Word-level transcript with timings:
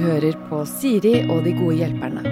hører 0.00 0.36
på 0.48 0.62
Siri 0.68 1.20
og 1.28 1.44
de 1.44 1.52
gode 1.58 1.76
hjelperne. 1.82 2.22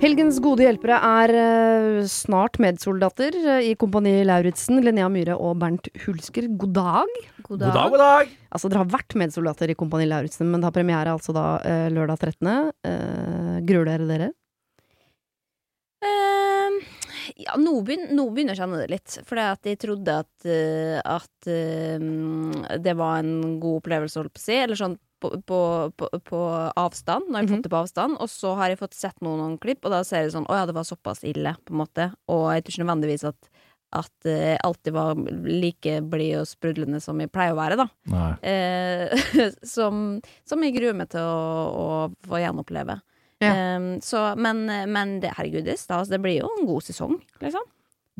Helgens 0.00 0.38
gode 0.40 0.64
hjelpere 0.64 0.96
er 0.96 1.30
eh, 1.36 1.96
snart 2.08 2.56
medsoldater 2.62 3.34
eh, 3.36 3.66
i 3.68 3.74
Kompani 3.78 4.14
Lauritzen, 4.24 4.80
Linnea 4.80 5.10
Myhre 5.12 5.34
og 5.36 5.58
Bernt 5.60 5.90
Hulsker. 6.06 6.46
God 6.56 6.72
dag. 6.78 7.10
God 7.44 7.60
dag, 7.60 7.76
god 7.92 8.00
dag! 8.00 8.30
Altså, 8.48 8.70
dere 8.72 8.80
har 8.80 8.94
vært 8.94 9.16
medsoldater 9.20 9.70
i 9.70 9.76
Kompani 9.76 10.08
Lauritzen, 10.08 10.48
men 10.48 10.62
det 10.62 10.70
har 10.70 10.76
premiere 10.78 11.12
altså 11.12 11.34
da 11.36 11.44
eh, 11.68 11.90
lørdag 11.92 12.24
13. 12.30 12.48
Eh, 12.88 13.58
gruer 13.68 13.90
dere 13.90 14.08
dere? 14.08 14.30
Uh, 16.00 16.80
ja, 17.36 17.60
nå 17.60 17.76
begynner, 17.84 18.14
nå 18.16 18.24
begynner 18.32 18.56
jeg 18.56 18.62
å 18.62 18.64
kjenne 18.64 18.80
det 18.80 18.88
litt. 18.94 19.20
For 19.28 19.42
jeg 19.44 19.82
trodde 19.84 20.16
at, 20.24 20.48
at 21.04 21.52
uh, 21.52 22.74
det 22.88 22.96
var 22.96 23.20
en 23.20 23.60
god 23.60 23.82
opplevelse, 23.82 24.16
holdt 24.24 24.32
på 24.40 24.40
å 24.40 24.48
si. 24.48 24.56
Eller 24.64 24.80
sånn 24.80 24.96
på, 25.20 25.32
på, 25.46 25.60
på, 25.96 26.10
på 26.26 26.42
avstand. 26.80 27.30
jeg 27.30 27.36
har 27.36 27.50
fått 27.54 27.66
det 27.66 27.72
på 27.72 27.82
avstand. 27.84 28.18
Og 28.20 28.30
så 28.32 28.54
har 28.58 28.72
jeg 28.72 28.80
fått 28.80 28.96
sett 28.98 29.18
noen, 29.24 29.42
noen 29.42 29.58
klipp, 29.62 29.84
og 29.84 29.94
da 29.94 30.02
ser 30.06 30.24
jeg 30.24 30.34
sånn 30.34 30.48
Å 30.50 30.60
ja, 30.60 30.68
det 30.68 30.76
var 30.76 30.88
såpass 30.88 31.24
ille, 31.28 31.54
på 31.64 31.74
en 31.74 31.82
måte. 31.82 32.10
Og 32.32 32.48
jeg 32.54 32.64
tror 32.64 32.76
ikke 32.76 32.86
nødvendigvis 32.86 33.28
at 33.32 33.52
at 33.90 34.26
jeg 34.26 34.58
alltid 34.62 34.94
var 34.94 35.18
like 35.42 35.96
blid 36.12 36.36
og 36.38 36.46
sprudlende 36.46 37.00
som 37.02 37.18
jeg 37.18 37.30
pleier 37.34 37.56
å 37.56 37.58
være, 37.58 37.78
da. 37.80 37.86
Eh, 38.46 39.24
som, 39.74 40.20
som 40.46 40.62
jeg 40.62 40.76
gruer 40.76 40.94
meg 40.94 41.10
til 41.10 41.26
å, 41.26 41.40
å 41.74 42.28
få 42.28 42.38
gjenoppleve. 42.38 43.00
Ja. 43.40 43.50
Ehm, 43.50 43.90
så, 44.04 44.28
men, 44.36 44.62
men 44.68 45.18
det, 45.22 45.34
herregud, 45.38 45.64
det 45.66 45.74
er 45.74 45.80
stas. 45.80 46.10
Det 46.12 46.20
blir 46.22 46.42
jo 46.42 46.50
en 46.60 46.68
god 46.68 46.86
sesong, 46.86 47.18
liksom. 47.42 47.66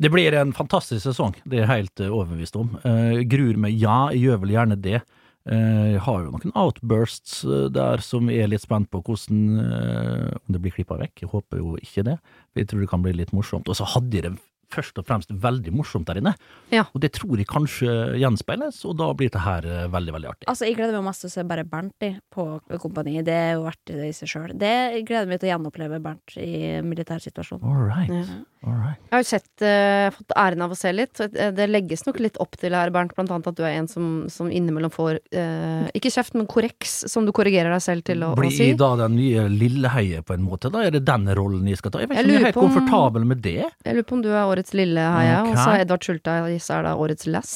Det 0.01 0.09
blir 0.09 0.33
en 0.33 0.53
fantastisk 0.55 1.03
sesong, 1.03 1.35
det 1.45 1.59
er 1.59 1.67
jeg 1.67 1.71
helt 1.71 2.01
eh, 2.01 2.09
overbevist 2.11 2.55
om. 2.57 2.71
Eh, 2.87 3.21
gruer 3.29 3.59
meg, 3.61 3.75
ja, 3.77 4.07
jeg 4.09 4.25
gjør 4.25 4.39
vel 4.43 4.55
gjerne 4.55 4.79
det. 4.81 5.03
Eh, 5.49 5.95
jeg 5.95 6.03
har 6.05 6.21
jo 6.21 6.35
noen 6.35 6.53
outbursts 6.53 7.41
eh, 7.47 7.65
der 7.73 8.03
som 8.05 8.29
jeg 8.29 8.45
er 8.45 8.51
litt 8.51 8.61
spent 8.61 8.91
på 8.93 9.01
hvordan 9.01 9.39
eh, 9.57 10.37
Om 10.37 10.53
det 10.53 10.61
blir 10.61 10.75
klippa 10.75 10.99
vekk. 11.01 11.23
Jeg 11.23 11.31
håper 11.33 11.63
jo 11.63 11.75
ikke 11.81 12.05
det. 12.05 12.19
Vi 12.53 12.61
Jeg 12.61 12.69
tror 12.69 12.83
det 12.83 12.91
kan 12.91 13.03
bli 13.05 13.15
litt 13.17 13.33
morsomt. 13.33 13.69
Og 13.69 13.77
så 13.77 13.87
hadde 13.95 14.17
jeg 14.17 14.27
det 14.27 14.35
først 14.71 15.01
og 15.01 15.03
fremst 15.03 15.33
veldig 15.43 15.73
morsomt 15.75 16.07
der 16.07 16.21
inne. 16.21 16.31
Ja. 16.71 16.85
Og 16.95 17.01
det 17.03 17.09
tror 17.17 17.35
jeg 17.35 17.49
kanskje 17.49 17.91
gjenspeiles, 18.21 18.77
og 18.87 18.95
da 19.01 19.09
blir 19.19 19.27
det 19.33 19.41
her 19.43 19.65
veldig, 19.91 20.13
veldig 20.15 20.29
artig. 20.29 20.47
Altså, 20.47 20.69
jeg 20.69 20.77
gleder 20.77 20.95
meg 20.95 21.09
masse 21.09 21.25
til 21.25 21.27
å 21.27 21.33
se 21.33 21.43
bare 21.49 21.65
Bernt 21.67 22.05
i, 22.07 22.13
på 22.31 22.45
Kompani. 22.79 23.17
Det 23.27 23.35
er 23.35 23.51
jo 23.57 23.65
verdt 23.65 23.91
det 23.91 24.07
i 24.07 24.15
seg 24.15 24.31
sjøl. 24.31 24.53
Det 24.55 24.71
gleder 25.09 25.27
meg 25.27 25.41
til 25.41 25.49
å 25.49 25.51
gjenoppleve 25.57 25.99
Bernt 26.05 26.37
i 26.39 26.79
militærsituasjonen. 26.87 27.67
All 27.67 27.83
right. 27.83 28.15
Ja. 28.15 28.39
All 28.61 28.75
right. 28.77 28.99
Jeg 29.09 29.15
har 29.15 29.23
jo 29.23 29.27
sett, 29.31 29.63
uh, 29.65 30.07
fått 30.13 30.33
æren 30.37 30.61
av 30.61 30.73
å 30.73 30.77
se 30.77 30.91
litt. 30.93 31.17
Det 31.33 31.65
legges 31.65 32.05
nok 32.05 32.19
litt 32.21 32.37
opp 32.43 32.53
til 32.61 32.75
her, 32.77 32.91
Bernt, 32.93 33.15
blant 33.17 33.31
annet 33.33 33.49
at 33.49 33.57
du 33.57 33.63
er 33.65 33.73
en 33.79 33.89
som, 33.89 34.09
som 34.29 34.51
innimellom 34.53 34.93
får 34.93 35.17
uh, 35.33 35.87
ikke 35.97 36.11
kjeft, 36.13 36.37
men 36.37 36.45
korreks, 36.51 36.93
som 37.09 37.25
du 37.25 37.33
korrigerer 37.33 37.73
deg 37.73 37.81
selv 37.81 38.05
til 38.05 38.21
å, 38.21 38.33
å 38.35 38.39
Blir 38.39 38.53
si. 38.53 38.69
Blir 38.69 38.77
da 38.83 38.91
den 39.01 39.17
nye 39.17 39.47
Lilleheie 39.49 40.21
på 40.27 40.37
en 40.37 40.45
måte? 40.45 40.69
Da 40.73 40.85
er 40.85 40.93
det 40.93 41.01
den 41.09 41.25
rollen 41.37 41.65
jeg 41.71 41.81
skal 41.81 41.95
ta? 41.95 42.03
Jeg 42.03 42.11
vet 42.13 42.21
ikke 42.21 42.27
om 42.27 42.35
jeg 42.35 42.41
er 42.41 42.49
helt 42.51 42.59
om- 42.61 42.67
komfortabel 42.69 43.25
med 43.33 43.41
det. 43.41 43.61
Jeg 43.65 43.97
lurer 43.97 44.09
på 44.11 44.19
om 44.19 44.25
du 44.27 44.29
er 44.29 44.43
årets 44.45 44.77
lille 44.77 45.07
okay. 45.09 45.39
og 45.47 45.55
så 45.57 45.69
er 45.71 45.87
Edvard 45.87 46.05
Schultheis 46.05 46.69
er 46.69 46.85
da 46.85 46.93
årets 47.01 47.25
lass. 47.33 47.55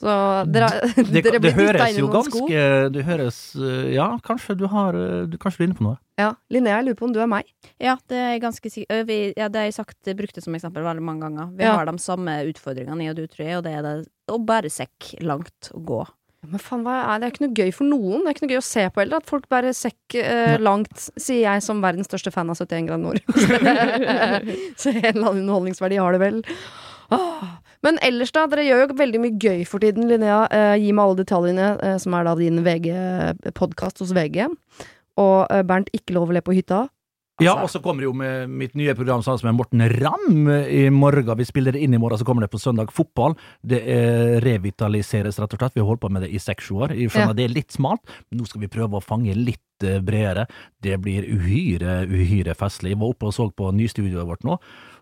Så 0.00 0.12
dere, 0.52 0.68
Det, 0.96 1.22
dere 1.24 1.38
blir 1.40 1.52
dytta 1.52 1.60
høres 1.62 1.92
inn 1.92 1.96
i 1.96 2.02
noen 2.04 2.16
ganske 2.16 2.32
sko. 2.36 2.48
Det 2.92 3.04
høres 3.06 3.38
jo 3.54 3.62
ganske 3.68 3.94
Ja, 3.96 4.08
kanskje 4.24 4.56
du 4.60 4.66
har 4.68 4.96
eh, 4.96 5.22
du, 5.30 5.38
Kanskje 5.40 5.62
du 5.62 5.64
er 5.64 5.70
inne 5.70 5.78
på 5.78 5.86
noe? 5.86 5.96
Ja, 6.16 6.30
Linnea, 6.48 6.78
jeg 6.78 6.86
lurer 6.86 6.96
på 6.96 7.04
om 7.10 7.12
du 7.12 7.18
er 7.20 7.28
meg. 7.28 7.48
Ja, 7.82 7.96
det 8.08 8.16
er 8.16 8.30
jeg 8.32 8.40
ganske 8.46 8.70
sikker 8.72 9.02
ja, 9.36 9.48
Det 9.52 9.58
har 9.60 9.66
jeg 9.68 9.74
sagt, 9.76 9.98
brukt 10.16 10.34
det 10.38 10.44
som 10.46 10.54
eksempel 10.56 10.84
veldig 10.86 11.04
mange 11.04 11.26
ganger. 11.26 11.50
Vi 11.58 11.64
Ja. 11.66 11.74
har 11.76 11.84
de 11.90 11.98
samme 12.00 12.38
utfordringene, 12.48 13.04
jeg 13.04 13.10
og 13.12 13.16
du, 13.16 13.26
tror 13.28 13.44
jeg, 13.46 13.56
og 13.58 13.64
det 13.66 13.74
er 13.76 13.82
det 13.84 13.96
å 14.32 14.38
bære 14.40 14.70
sekk 14.72 15.10
langt 15.20 15.68
å 15.76 15.82
gå. 15.84 16.06
Men 16.46 16.60
faen, 16.62 16.82
hva 16.86 16.94
er 17.02 17.18
det? 17.18 17.20
Det 17.20 17.26
er 17.26 17.34
ikke 17.34 17.44
noe 17.46 17.58
gøy 17.58 17.72
for 17.74 17.84
noen. 17.90 18.22
Det 18.22 18.28
er 18.30 18.34
ikke 18.36 18.46
noe 18.46 18.54
gøy 18.54 18.60
å 18.62 18.64
se 18.70 18.84
på 18.94 19.00
heller. 19.02 19.16
At 19.20 19.26
folk 19.28 19.48
bærer 19.50 19.74
sekk 19.74 20.14
eh, 20.20 20.56
langt, 20.62 21.08
sier 21.18 21.42
jeg 21.42 21.62
som 21.66 21.80
verdens 21.82 22.06
største 22.08 22.30
fan 22.32 22.48
av 22.52 22.56
71 22.60 22.86
grader 22.86 23.02
nord. 23.02 23.20
Så 24.80 24.92
en 24.94 25.04
eller 25.04 25.26
annen 25.26 25.42
underholdningsverdi 25.42 25.98
har 26.00 26.14
det 26.16 26.20
vel. 26.22 26.40
Åh. 27.10 27.44
Men 27.84 27.98
ellers, 28.02 28.32
da. 28.34 28.46
Dere 28.50 28.64
gjør 28.66 28.84
jo 28.86 28.96
veldig 28.98 29.20
mye 29.22 29.36
gøy 29.42 29.64
for 29.68 29.82
tiden, 29.82 30.06
Linnea. 30.10 30.46
Eh, 30.50 30.76
gi 30.82 30.92
meg 30.96 31.04
alle 31.04 31.20
detaljene, 31.24 31.68
eh, 31.82 31.98
som 32.02 32.14
er 32.18 32.24
da 32.30 32.34
din 32.38 32.62
VG-podkast 32.66 34.00
hos 34.02 34.14
VG. 34.16 34.46
Og 35.22 35.46
eh, 35.50 35.62
Bernt, 35.62 35.88
ikke 35.96 36.14
lov 36.16 36.30
å 36.30 36.36
le 36.36 36.42
på 36.44 36.54
hytta. 36.56 36.86
Ja, 37.38 37.52
Altså- 37.52 37.64
og 37.64 37.70
så 37.70 37.80
kommer 37.84 38.02
jo 38.06 38.12
med 38.16 38.48
mitt 38.48 38.74
nye 38.74 38.94
program 38.96 39.20
sammen 39.22 39.44
med 39.44 39.54
Morten 39.58 39.82
Ramm 40.00 40.48
i 40.48 40.88
morgen. 40.88 41.36
Vi 41.36 41.44
spiller 41.44 41.72
det 41.72 41.82
inn 41.84 41.92
i 41.92 41.98
morgen, 42.00 42.16
så 42.18 42.24
kommer 42.24 42.40
det 42.46 42.50
på 42.50 42.58
søndag 42.62 42.88
fotball. 42.96 43.34
Det 43.62 43.82
eh, 43.84 44.40
revitaliseres, 44.40 45.36
rett 45.38 45.52
og 45.52 45.58
slett. 45.60 45.74
Vi 45.76 45.80
har 45.82 45.86
holdt 45.90 46.00
på 46.00 46.10
med 46.10 46.22
det 46.24 46.30
i 46.32 46.38
seks 46.40 46.70
år. 46.72 46.94
Jeg 46.96 47.10
skjønner 47.12 47.34
Ja. 47.34 47.38
det 47.40 47.44
er 47.44 47.54
litt 47.54 47.72
smalt, 47.76 48.00
nå 48.32 48.46
skal 48.48 48.60
vi 48.64 48.68
prøve 48.72 48.96
å 48.96 49.04
fange 49.04 49.34
litt 49.36 49.60
eh, 49.84 50.00
bredere. 50.04 50.46
Det 50.82 50.96
blir 51.02 51.26
uhyre, 51.28 52.06
uhyre 52.08 52.54
festlig. 52.56 52.94
Jeg 52.94 53.00
var 53.02 53.12
oppe 53.14 53.28
og 53.28 53.34
så 53.36 53.48
på 53.50 53.70
nystudioet 53.76 54.28
vårt 54.28 54.46
nå, 54.46 54.56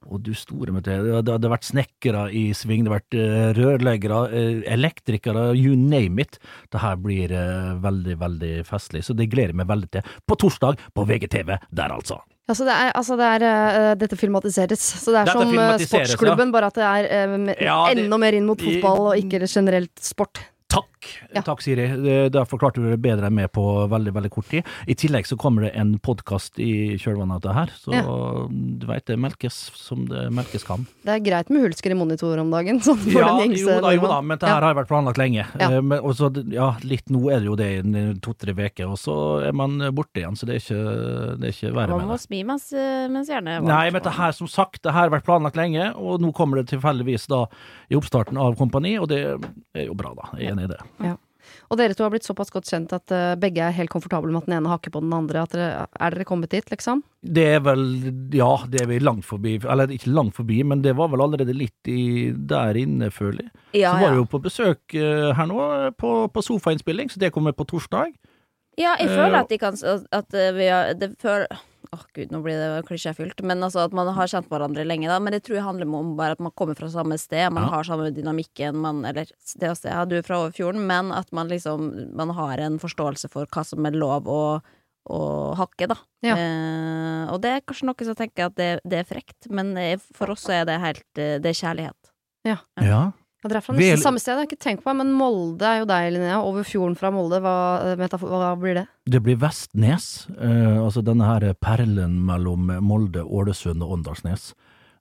og 0.05 0.21
du 0.25 0.33
store 0.37 0.75
med 0.75 0.85
det. 0.89 0.99
Det 1.25 1.33
hadde 1.37 1.53
vært 1.53 1.69
snekkere 1.69 2.27
i 2.35 2.45
sving, 2.57 2.85
det 2.85 2.93
hadde 2.93 2.99
vært 2.99 3.19
eh, 3.21 3.49
rørleggere, 3.61 4.21
eh, 4.35 4.61
elektrikere, 4.75 5.49
you 5.59 5.77
name 5.79 6.23
it. 6.25 6.39
Det 6.73 6.83
her 6.83 6.99
blir 7.01 7.33
veldig, 7.85 8.19
veldig 8.21 8.55
festlig, 8.69 9.05
så 9.07 9.17
det 9.17 9.31
gleder 9.33 9.55
jeg 9.55 9.63
meg 9.63 9.71
veldig 9.71 9.91
til. 9.95 10.15
På 10.27 10.39
torsdag 10.41 10.81
på 10.95 11.07
VGTV 11.09 11.59
der, 11.71 11.93
altså. 11.95 12.21
Altså, 12.45 12.67
det 12.69 12.75
er, 12.77 12.91
altså 12.93 13.17
det 13.17 13.29
er 13.39 13.45
uh, 13.45 13.93
Dette 13.97 14.17
filmatiseres. 14.21 14.83
Så 15.01 15.15
det 15.15 15.23
er 15.23 15.31
Dette 15.31 15.45
som 15.47 15.87
sportsklubben, 15.89 16.51
ja. 16.51 16.53
bare 16.53 16.69
at 16.69 16.77
det 16.81 16.89
er 16.89 17.07
uh, 17.33 17.53
Ja, 17.57 17.79
det- 17.89 18.05
enda 18.05 18.19
mer 18.21 18.37
inn 18.37 18.45
mot 18.49 18.61
fotball, 18.61 19.07
og 19.13 19.17
ikke 19.21 19.49
generelt 19.49 19.95
sport. 20.05 20.43
Takk, 20.69 20.91
Ja. 21.35 21.43
takk 21.43 21.61
Siri. 21.63 21.89
Det- 22.03 22.33
Der 22.33 22.45
forklarte 22.45 22.81
du 22.83 22.89
det 22.91 23.01
bedre 23.03 23.27
enn 23.27 23.35
meg 23.35 23.53
på 23.53 23.89
veldig 23.89 24.13
veldig 24.13 24.31
kort 24.31 24.49
tid. 24.49 24.65
I 24.89 24.95
tillegg 24.95 25.27
så 25.27 25.37
kommer 25.37 25.63
det 25.63 25.73
en 25.77 25.99
podkast 25.99 26.59
i 26.59 26.97
kjølvannet 26.99 27.35
av 27.37 27.41
det 27.43 27.55
her, 27.55 27.71
så 27.79 28.49
du 28.51 28.87
veit 28.87 29.05
det 29.07 29.19
melkes 29.19 29.53
som 29.77 30.07
det 30.07 30.31
melkes 30.33 30.65
kan. 30.67 30.87
Det 31.05 31.15
er 31.17 31.21
greit 31.21 31.51
med 31.51 31.63
hulsker 31.63 31.91
i 31.91 31.95
monitor 31.95 32.39
om 32.39 32.51
dagen. 32.51 32.81
Sånn 32.85 32.99
for 32.99 33.21
Ja, 33.21 33.39
den 33.39 33.51
gjengse 33.53 33.61
jo 33.77 33.81
da, 33.81 33.91
jo 33.95 34.01
da, 34.09 34.21
men 34.21 34.39
det 34.39 34.49
her 34.49 34.61
har 34.63 34.75
vært 34.75 34.89
planlagt 34.89 35.19
lenge. 35.19 35.47
Ja. 35.59 35.71
Eh, 35.71 35.81
Men, 35.85 35.99
og 36.01 36.15
så, 36.17 36.31
ja, 36.53 36.77
litt 36.83 37.11
nå 37.13 37.31
er 37.33 37.41
det 37.41 37.47
jo 37.51 37.57
det 37.57 37.71
i 37.85 38.05
to-tre 38.25 38.55
uker, 38.55 38.89
og 38.89 38.97
så 38.99 39.15
er 39.47 39.53
man 39.53 39.79
borte 39.95 40.21
igjen, 40.23 40.37
så 40.39 40.47
det 40.49 40.57
er 40.57 40.63
ikke, 40.63 41.39
det 41.41 41.49
er 41.51 41.53
ikke 41.55 41.75
verre 41.75 41.99
Man 41.99 42.09
må 42.09 42.19
smi 42.21 42.43
mens, 42.45 42.73
eh, 42.73 43.07
mens 43.13 43.29
hjernen 43.29 43.49
er 43.49 43.61
varmt. 43.61 43.69
Nei, 43.69 43.91
men 43.91 44.03
det 44.03 44.13
her, 44.17 44.33
som 44.33 44.47
sagt, 44.49 44.83
det 44.83 44.93
her 44.93 45.09
har 45.09 45.11
vært 45.11 45.25
planlagt 45.27 45.57
lenge, 45.57 45.91
og 45.97 46.21
nå 46.21 46.33
kommer 46.35 46.57
det 46.63 46.69
tilfeldigvis 46.73 47.27
da 47.29 47.47
i 47.91 47.95
oppstarten 47.99 48.39
av 48.41 48.57
Kompani, 48.57 48.97
og 49.01 49.09
det 49.09 49.21
er 49.75 49.87
jo 49.87 49.95
bra, 49.95 50.15
da. 50.15 50.31
Jeg 50.39 50.49
er 50.49 50.53
enig 50.57 50.65
i 50.65 50.73
det. 50.73 50.81
Og 51.69 51.79
dere 51.79 51.95
to 51.97 52.05
har 52.05 52.13
blitt 52.13 52.27
såpass 52.27 52.53
godt 52.53 52.69
kjent 52.71 52.93
at 52.97 53.13
eh, 53.15 53.35
begge 53.41 53.63
er 53.65 53.75
helt 53.77 53.93
komfortable 53.93 54.33
med 54.33 54.43
at 54.43 54.49
den 54.49 54.57
ene 54.59 54.73
hakker 54.73 54.95
på 54.95 55.03
den 55.05 55.13
andre. 55.17 55.45
At 55.45 55.55
dere, 55.55 55.87
er 56.01 56.15
dere 56.15 56.27
kommet 56.29 56.53
dit, 56.55 56.67
liksom? 56.73 57.03
Det 57.21 57.47
er 57.57 57.63
vel 57.65 57.85
Ja, 58.35 58.53
det 58.71 58.83
er 58.85 58.91
vi 58.91 59.01
langt 59.03 59.27
forbi. 59.29 59.57
Eller 59.61 59.93
ikke 59.93 60.13
langt 60.15 60.37
forbi, 60.39 60.63
men 60.65 60.85
det 60.85 60.97
var 60.99 61.11
vel 61.13 61.25
allerede 61.25 61.57
litt 61.57 61.91
i, 61.91 62.33
der 62.35 62.81
inne, 62.81 63.11
føler 63.15 63.47
jeg. 63.47 63.53
Ja, 63.83 63.93
så 63.93 64.01
var 64.01 64.07
ja. 64.07 64.13
jeg 64.13 64.23
jo 64.23 64.31
på 64.35 64.43
besøk 64.45 64.97
eh, 64.99 65.31
her 65.37 65.51
nå, 65.51 65.61
på, 66.01 66.15
på 66.33 66.47
sofainnspilling, 66.49 67.13
så 67.13 67.23
det 67.23 67.33
kommer 67.35 67.57
på 67.57 67.69
torsdag. 67.75 68.15
Ja, 68.81 68.97
jeg 68.99 69.11
Eh, 69.11 69.15
føler 69.15 69.39
at 69.39 69.53
de 69.53 69.59
kan 69.61 69.77
At, 69.79 70.09
at 70.11 70.35
eh, 70.35 70.51
vi 70.57 70.67
har 70.67 70.95
det 70.99 71.15
føler, 71.23 71.47
Åh 71.95 72.05
gud, 72.17 72.31
nå 72.35 72.41
blir 72.45 72.59
det 72.59 72.85
klisjéfylt. 72.89 73.41
Men 73.47 73.63
altså 73.63 73.85
at 73.87 73.95
man 73.97 74.11
har 74.17 74.31
kjent 74.31 74.49
hverandre 74.51 74.85
lenge, 74.87 75.07
da. 75.11 75.17
Men 75.23 75.33
det 75.37 75.43
tror 75.47 75.57
jeg 75.61 75.67
handler 75.67 75.89
om 75.95 76.15
bare 76.19 76.35
at 76.37 76.43
man 76.43 76.53
kommer 76.59 76.75
fra 76.79 76.91
samme 76.93 77.17
sted. 77.23 77.49
Man 77.55 77.65
Ja. 77.69 77.71
har 77.77 77.85
samme 77.87 78.11
dynamikken, 78.15 78.75
man 78.83 79.05
Eller 79.05 79.25
det 79.61 79.71
å 79.71 79.77
se, 79.79 79.89
ja, 79.89 80.05
du 80.05 80.17
er 80.19 80.23
fra 80.27 80.43
Overfjorden, 80.43 80.87
men 80.87 81.13
at 81.13 81.31
man 81.33 81.49
liksom 81.49 82.15
Man 82.17 82.31
har 82.35 82.59
en 82.59 82.79
forståelse 82.83 83.31
for 83.31 83.47
hva 83.47 83.65
som 83.65 83.87
er 83.87 83.93
lov 83.97 84.27
å, 84.27 84.61
å 85.11 85.21
hakke, 85.59 85.89
da. 85.89 85.97
Ja. 86.25 86.35
Eh, 86.37 87.33
og 87.33 87.41
det 87.45 87.51
er 87.51 87.61
kanskje 87.67 87.87
noen 87.91 88.05
som 88.09 88.15
tenker 88.19 88.47
at 88.49 88.57
det, 88.57 88.71
det 88.85 88.99
er 89.03 89.09
frekt, 89.09 89.49
men 89.51 89.77
eh, 89.77 89.99
for 90.15 90.31
oss 90.35 90.45
så 90.49 90.53
er 90.61 90.65
det 90.69 90.81
helt 90.81 91.21
eh, 91.21 91.39
Det 91.39 91.53
er 91.53 91.61
kjærlighet. 91.61 92.11
Ja. 92.49 92.59
Ja, 92.81 93.03
dere 93.49 93.61
er 93.61 93.65
fra 93.67 93.75
Vel- 93.77 93.99
samme 94.03 94.21
sted, 94.21 94.33
jeg 94.35 94.41
har 94.41 94.47
ikke 94.49 94.63
tenkt 94.65 94.83
på. 94.85 94.91
det, 94.91 94.97
Men 94.97 95.13
Molde 95.13 95.63
er 95.63 95.79
jo 95.81 95.87
deg, 95.91 96.13
Linnea. 96.13 96.39
Over 96.43 96.63
fjorden 96.65 96.97
fra 96.97 97.11
Molde, 97.11 97.41
hva, 97.41 97.55
eh, 97.93 98.19
hva 98.19 98.55
blir 98.61 98.75
det? 98.75 98.87
Det 99.07 99.23
blir 99.23 99.37
Vestnes, 99.37 100.27
eh, 100.39 100.79
altså 100.79 101.03
denne 101.05 101.25
her 101.25 101.53
perlen 101.55 102.19
mellom 102.25 102.67
Molde, 102.83 103.23
Ålesund 103.25 103.83
og 103.83 103.99
Åndalsnes. 103.99 104.53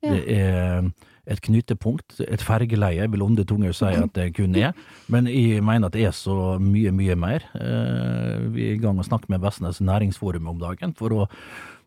Ja. 0.04 0.12
Det 0.12 0.24
er 0.28 0.92
et 1.25 1.40
knytepunkt, 1.42 2.19
et 2.19 2.42
fergeleie, 2.44 3.07
vil 3.10 3.22
onde 3.24 3.45
tunger 3.48 3.72
si 3.74 3.86
at 3.86 4.12
det 4.12 4.34
kun 4.36 4.54
er. 4.60 4.74
Men 5.07 5.25
jeg 5.25 5.63
mener 5.63 5.86
at 5.88 5.94
det 5.94 6.04
er 6.04 6.12
så 6.12 6.60
mye, 6.60 6.92
mye 6.92 7.16
mer. 7.16 7.39
Eh, 7.56 8.50
Vi 8.51 8.68
er 8.72 8.74
i 8.75 8.78
gang 8.78 8.98
med 8.98 9.06
å 9.06 9.07
snakke 9.07 9.30
med 9.30 9.39
Vestnes 9.39 9.80
Næringsforum 9.80 10.50
om 10.50 10.60
dagen 10.60 10.94
for 10.94 11.10
å, 11.10 11.30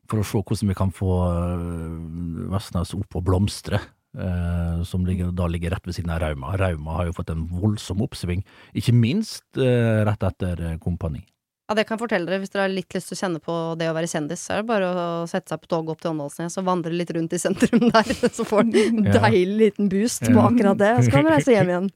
for 0.09 0.21
å 0.21 0.25
se 0.25 0.39
hvordan 0.41 0.69
vi 0.69 0.75
kan 0.75 0.91
få 0.91 1.13
eh, 1.29 2.49
Vestnes 2.55 2.95
opp 2.95 3.17
og 3.17 3.25
blomstre. 3.25 3.81
Eh, 4.17 4.83
som 4.89 5.07
ligger, 5.07 5.31
da 5.37 5.47
ligger 5.47 5.71
rett 5.77 5.87
ved 5.87 5.95
siden 5.99 6.11
av 6.11 6.21
Rauma. 6.25 6.57
Rauma 6.57 6.99
har 7.01 7.07
jo 7.11 7.17
fått 7.21 7.31
en 7.35 7.47
voldsom 7.53 8.03
oppsving, 8.07 8.45
ikke 8.75 8.95
minst 8.97 9.45
eh, 9.61 10.03
rett 10.09 10.23
etter 10.33 10.61
eh, 10.73 10.77
Kompani. 10.83 11.25
Ja, 11.67 11.75
det 11.75 11.83
kan 11.89 11.97
jeg 11.97 12.05
fortelle 12.05 12.29
dere 12.31 12.39
hvis 12.39 12.53
dere 12.55 12.63
har 12.69 12.71
litt 12.71 12.95
lyst 12.95 13.09
til 13.11 13.17
å 13.17 13.19
kjenne 13.19 13.41
på 13.43 13.55
det 13.75 13.89
å 13.91 13.95
være 13.97 14.07
kjendis. 14.07 14.45
Så 14.47 14.53
er 14.55 14.61
det 14.61 14.69
bare 14.69 14.87
å 14.87 15.07
sette 15.27 15.51
seg 15.51 15.65
på 15.65 15.67
toget 15.73 15.97
opp 15.97 16.05
til 16.05 16.13
Åndalsnes 16.13 16.55
og 16.61 16.67
vandre 16.69 16.93
litt 16.95 17.11
rundt 17.17 17.35
i 17.35 17.41
sentrum 17.43 17.89
der. 17.97 18.07
Så 18.31 18.47
får 18.47 18.69
du 18.71 18.79
en 18.85 19.01
Ja. 19.09 19.17
deilig 19.25 19.57
liten 19.73 19.89
boost 19.91 20.23
på 20.31 20.45
akkurat 20.45 20.79
det. 20.79 20.93
Så 21.03 21.11
kan 21.11 21.27
du 21.27 21.33
reise 21.35 21.57
hjem 21.57 21.73
igjen. 21.75 21.89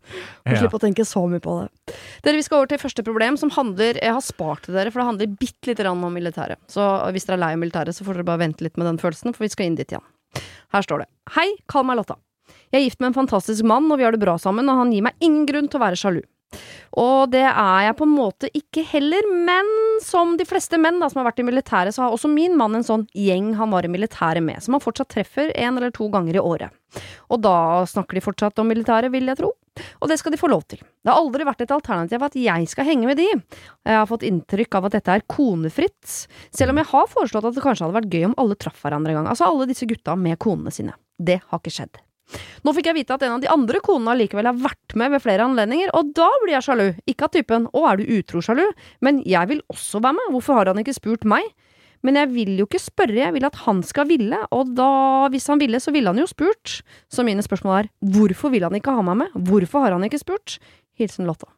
Og 0.42 0.58
slippe 0.58 0.74
å 0.80 0.82
tenke 0.82 1.06
så 1.06 1.22
mye 1.30 1.38
på 1.44 1.54
det. 1.60 1.94
Dere, 2.26 2.34
Vi 2.40 2.42
skal 2.48 2.58
over 2.64 2.72
til 2.74 2.82
første 2.82 3.06
problem, 3.06 3.38
som 3.38 3.54
handler 3.54 3.94
Jeg 4.02 4.10
har 4.18 4.26
spart 4.26 4.66
til 4.66 4.74
dere, 4.74 4.90
for 4.90 5.04
det 5.04 5.08
handler 5.12 5.38
bitte 5.38 5.70
lite 5.70 5.86
grann 5.86 6.02
om 6.02 6.18
militæret. 6.18 6.58
Så 6.66 6.82
hvis 7.14 7.30
dere 7.30 7.38
er 7.38 7.44
lei 7.46 7.52
av 7.54 7.62
militæret, 7.62 7.94
så 7.94 8.02
får 8.02 8.18
dere 8.18 8.26
bare 8.32 8.42
vente 8.42 8.66
litt 8.66 8.74
med 8.74 8.90
den 8.90 8.98
følelsen, 8.98 9.30
for 9.38 9.46
vi 9.46 9.54
skal 9.54 9.70
inn 9.70 9.78
dit 9.78 9.86
igjen. 9.94 10.02
Her 10.74 10.86
står 10.86 11.04
det. 11.04 11.10
Hei, 11.36 11.48
kall 11.70 11.86
meg 11.88 12.00
Lotta. 12.00 12.18
Jeg 12.70 12.80
er 12.80 12.84
gift 12.86 13.00
med 13.02 13.10
en 13.10 13.20
fantastisk 13.22 13.66
mann, 13.66 13.88
og 13.90 13.98
vi 13.98 14.06
har 14.06 14.14
det 14.14 14.22
bra 14.22 14.36
sammen, 14.38 14.68
og 14.70 14.78
han 14.78 14.92
gir 14.94 15.06
meg 15.06 15.18
ingen 15.22 15.46
grunn 15.48 15.70
til 15.70 15.80
å 15.80 15.84
være 15.84 15.98
sjalu. 15.98 16.20
Og 16.98 17.30
det 17.30 17.44
er 17.46 17.82
jeg 17.86 17.96
på 17.98 18.06
en 18.06 18.14
måte 18.16 18.50
ikke 18.56 18.82
heller, 18.90 19.26
men 19.46 19.68
som 20.02 20.34
de 20.38 20.46
fleste 20.48 20.78
menn 20.82 20.98
da, 21.02 21.08
som 21.10 21.20
har 21.20 21.28
vært 21.28 21.42
i 21.42 21.46
militæret, 21.46 21.94
så 21.94 22.04
har 22.04 22.14
også 22.14 22.30
min 22.32 22.56
mann 22.58 22.74
en 22.74 22.86
sånn 22.86 23.06
gjeng 23.14 23.52
han 23.58 23.70
var 23.74 23.86
i 23.86 23.92
militæret 23.92 24.42
med, 24.42 24.58
som 24.62 24.74
han 24.74 24.82
fortsatt 24.82 25.12
treffer 25.14 25.52
en 25.54 25.78
eller 25.78 25.94
to 25.94 26.08
ganger 26.10 26.38
i 26.38 26.42
året. 26.42 26.74
Og 27.30 27.42
da 27.44 27.86
snakker 27.86 28.18
de 28.18 28.24
fortsatt 28.24 28.58
om 28.62 28.70
militæret, 28.70 29.12
vil 29.14 29.30
jeg 29.30 29.38
tro. 29.38 29.52
Og 30.00 30.10
det 30.10 30.18
skal 30.20 30.34
de 30.34 30.40
få 30.40 30.50
lov 30.52 30.66
til. 30.70 30.80
Det 30.80 31.12
har 31.12 31.20
aldri 31.20 31.46
vært 31.48 31.64
et 31.64 31.74
alternativ 31.74 32.26
at 32.26 32.36
jeg 32.38 32.68
skal 32.70 32.88
henge 32.88 33.08
med 33.08 33.20
de. 33.20 33.28
Jeg 33.30 33.96
har 33.96 34.08
fått 34.10 34.26
inntrykk 34.26 34.78
av 34.78 34.88
at 34.88 34.98
dette 34.98 35.16
er 35.16 35.26
konefritt, 35.30 36.12
selv 36.50 36.74
om 36.74 36.82
jeg 36.82 36.90
har 36.92 37.10
foreslått 37.10 37.48
at 37.48 37.56
det 37.56 37.64
kanskje 37.64 37.86
hadde 37.86 37.98
vært 38.00 38.14
gøy 38.14 38.28
om 38.30 38.38
alle 38.40 38.58
traff 38.60 38.84
hverandre 38.84 39.14
en 39.14 39.22
gang. 39.22 39.32
Altså 39.32 39.48
alle 39.48 39.68
disse 39.70 39.88
gutta 39.88 40.16
med 40.18 40.40
konene 40.42 40.72
sine. 40.74 40.96
Det 41.18 41.40
har 41.46 41.62
ikke 41.62 41.74
skjedd. 41.74 42.00
Nå 42.64 42.74
fikk 42.76 42.90
jeg 42.90 42.98
vite 43.00 43.16
at 43.16 43.24
en 43.26 43.36
av 43.36 43.42
de 43.42 43.50
andre 43.50 43.80
konene 43.84 44.14
allikevel 44.14 44.46
har 44.50 44.58
vært 44.60 44.94
med 44.98 45.14
ved 45.14 45.24
flere 45.24 45.46
anledninger, 45.48 45.90
og 45.96 46.12
da 46.16 46.28
blir 46.44 46.56
jeg 46.56 46.66
sjalu. 46.68 46.86
Ikke 47.10 47.26
av 47.26 47.34
typen 47.34 47.66
'å, 47.66 47.86
er 47.90 47.96
du 47.98 48.12
utro-sjalu', 48.18 48.70
men 49.00 49.22
jeg 49.26 49.48
vil 49.48 49.62
også 49.72 50.02
være 50.02 50.18
med, 50.18 50.30
hvorfor 50.30 50.54
har 50.54 50.70
han 50.70 50.78
ikke 50.78 50.94
spurt 50.94 51.24
meg? 51.24 51.42
Men 52.06 52.16
jeg 52.16 52.30
vil 52.32 52.52
jo 52.60 52.66
ikke 52.68 52.80
spørre, 52.80 53.18
jeg 53.18 53.34
vil 53.36 53.46
at 53.48 53.58
han 53.66 53.82
skal 53.84 54.08
ville, 54.08 54.38
og 54.56 54.74
da, 54.76 54.90
hvis 55.32 55.48
han 55.52 55.60
ville, 55.60 55.80
så 55.82 55.92
ville 55.92 56.08
han 56.08 56.20
jo 56.20 56.28
spurt. 56.30 56.80
Så 57.12 57.24
mine 57.26 57.44
spørsmål 57.44 57.76
er, 57.78 57.90
hvorfor 58.14 58.52
vil 58.54 58.64
han 58.64 58.76
ikke 58.78 58.94
ha 58.96 59.04
meg 59.04 59.20
med? 59.24 59.40
Hvorfor 59.48 59.84
har 59.84 59.96
han 59.96 60.06
ikke 60.08 60.22
spurt? 60.22 60.56
Hilsen 61.00 61.28
Lotta. 61.28 61.50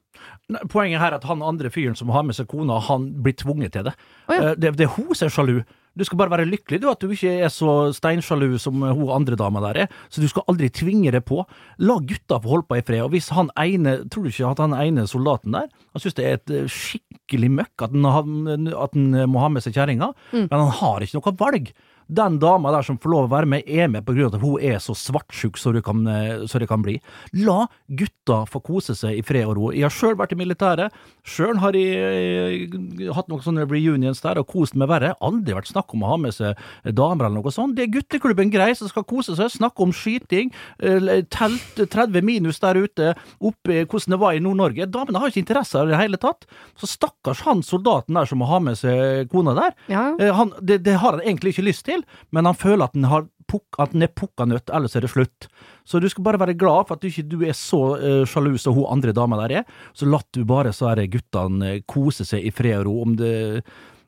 Poenget 0.70 1.00
her 1.00 1.14
er 1.14 1.20
at 1.20 1.26
han 1.26 1.42
andre 1.46 1.70
fyren 1.72 1.96
som 1.98 2.10
har 2.14 2.26
med 2.26 2.36
seg 2.36 2.50
kona, 2.50 2.80
han 2.84 3.08
blir 3.24 3.36
tvunget 3.38 3.74
til 3.76 3.86
det. 3.88 3.94
Oh, 4.28 4.34
ja. 4.34 4.50
Eh, 4.50 4.58
det, 4.58 4.74
det 4.78 4.86
er 4.88 4.96
hun 4.98 5.14
som 5.14 5.30
er 5.30 5.34
sjalu. 5.34 5.56
Du 5.98 6.04
skal 6.08 6.16
bare 6.22 6.32
være 6.32 6.46
lykkelig 6.48 6.80
du, 6.80 6.88
at 6.88 7.00
du 7.04 7.10
ikke 7.12 7.34
er 7.44 7.50
så 7.52 7.90
steinsjalu 7.92 8.54
som 8.62 8.80
hun 8.80 9.10
andre 9.12 9.36
dama 9.36 9.60
der 9.66 9.82
er. 9.84 9.90
Så 10.08 10.22
du 10.24 10.28
skal 10.30 10.46
aldri 10.48 10.70
tvinge 10.72 11.12
det 11.12 11.20
på. 11.28 11.42
La 11.84 11.98
gutta 12.00 12.38
få 12.40 12.54
holde 12.54 12.68
på 12.70 12.78
i 12.80 12.84
fred. 12.86 13.02
Og 13.04 13.12
hvis 13.12 13.28
han 13.36 13.50
ene, 13.60 13.98
tror 14.08 14.24
du 14.24 14.32
ikke 14.32 14.50
at 14.54 14.62
han 14.64 14.72
ene 14.80 15.04
soldaten 15.10 15.52
der, 15.52 15.68
han 15.92 16.00
synes 16.00 16.16
det 16.16 16.24
er 16.30 16.38
et 16.40 16.54
eh, 16.62 16.68
skikkelig 16.72 17.50
møkk 17.60 17.86
at 17.88 17.96
han, 18.16 18.44
at 18.72 18.96
han 18.96 19.10
må 19.28 19.44
ha 19.44 19.48
med 19.52 19.64
seg 19.64 19.76
kjerringa, 19.76 20.12
Mm. 20.32 20.46
men 20.48 20.58
han 20.62 20.70
har 20.80 21.04
ikke 21.04 21.18
noe 21.20 21.36
valg. 21.36 21.72
Den 22.12 22.34
dama 22.42 22.72
der 22.74 22.82
som 22.84 22.96
får 23.00 23.08
lov 23.12 23.26
å 23.28 23.30
være 23.32 23.48
med, 23.48 23.62
er 23.70 23.86
med 23.88 24.04
på 24.04 24.12
grunn 24.12 24.26
av 24.28 24.34
at 24.36 24.42
hun 24.42 24.60
er 24.60 24.80
så 24.82 24.92
svartsjuk 24.96 25.56
som 25.60 25.72
det 25.76 25.84
kan, 25.86 26.00
eh, 26.10 26.42
så 26.50 26.58
det 26.60 26.68
kan 26.68 26.82
bli. 26.82 26.96
La 27.40 27.66
gutta 27.88 28.42
få 28.50 28.60
kose 28.64 28.96
seg 28.98 29.16
i 29.20 29.22
fred 29.24 29.46
og 29.46 29.56
ro. 29.56 29.70
Jeg 29.72 29.86
har 29.86 29.94
sjøl 29.94 30.16
vært 30.18 30.32
i 30.34 30.40
militæret. 30.40 30.92
Sjøl 31.22 31.58
har 31.62 31.76
jeg 31.78 32.68
jeg 32.72 33.12
hatt 33.14 33.28
noen 33.30 33.42
sånne 33.44 33.64
reunions 33.70 34.20
der 34.24 34.40
og 34.40 34.48
kost 34.50 34.74
meg 34.78 34.88
verre. 34.90 35.12
Aldri 35.22 35.54
vært 35.54 35.70
snakk 35.70 35.92
om 35.94 36.02
å 36.02 36.10
ha 36.12 36.16
med 36.20 36.34
seg 36.34 36.58
damer 36.98 37.28
eller 37.28 37.38
noe 37.42 37.52
sånt. 37.54 37.76
Det 37.78 37.84
er 37.86 37.92
gutteklubben 37.94 38.50
grei 38.52 38.72
som 38.78 38.90
skal 38.90 39.04
kose 39.08 39.36
seg. 39.38 39.52
Snakke 39.54 39.84
om 39.86 39.92
skyting. 39.94 40.50
eh, 40.82 41.22
Telt 41.30 41.78
30 41.78 42.22
minus 42.26 42.58
der 42.62 42.80
ute. 42.82 43.12
Oppe 43.40 43.84
hvordan 43.86 44.16
det 44.16 44.20
var 44.20 44.34
i 44.34 44.42
Nord-Norge. 44.42 44.86
Damene 44.90 45.18
har 45.22 45.30
ikke 45.30 45.44
interesse 45.44 45.78
av 45.78 45.86
det 45.86 45.94
i 45.94 45.96
det 45.96 46.02
hele 46.02 46.20
tatt. 46.22 46.46
Så 46.78 46.90
stakkars 46.90 47.44
han 47.46 47.62
soldaten 47.62 48.14
der 48.18 48.26
som 48.26 48.38
må 48.42 48.46
ha 48.50 48.58
med 48.58 48.78
seg 48.80 49.30
kona 49.30 49.54
der. 49.54 49.76
Ja, 49.88 50.08
Eh, 50.18 50.32
Han, 50.34 50.52
det, 50.60 50.82
det 50.84 50.98
har 51.00 51.12
han 51.16 51.20
egentlig 51.22 51.52
ikke 51.54 51.64
lyst 51.70 51.84
til, 51.86 52.02
men 52.32 52.44
han 52.44 52.54
føler 52.58 52.84
at 52.84 52.94
han, 52.94 53.04
har 53.04 53.26
puk, 53.52 53.78
at 53.78 53.92
han 53.92 54.06
er 54.06 54.12
pukka 54.16 54.46
nødt, 54.48 54.72
ellers 54.72 54.96
er 54.96 55.04
det 55.04 55.12
slutt. 55.12 55.48
Så 55.84 56.00
du 56.00 56.08
skal 56.10 56.24
bare 56.26 56.40
være 56.40 56.56
glad 56.58 56.88
for 56.88 56.96
at 56.96 57.04
du 57.04 57.10
ikke 57.10 57.26
du 57.28 57.38
er 57.44 57.56
så 57.58 57.82
uh, 58.00 58.24
sjalu 58.28 58.56
som 58.60 58.76
hun 58.76 58.88
andre 58.92 59.14
dama 59.16 59.38
der 59.44 59.60
er. 59.60 59.78
Så 59.92 60.08
la 60.08 60.22
du 60.32 60.44
bare 60.48 60.72
så 60.72 60.92
her 60.92 61.04
guttene 61.12 61.74
eh, 61.76 61.82
kose 61.88 62.24
seg 62.28 62.44
i 62.46 62.52
fred 62.54 62.80
og 62.80 62.86
ro. 62.88 62.98
Om 63.06 63.16
det, 63.20 63.32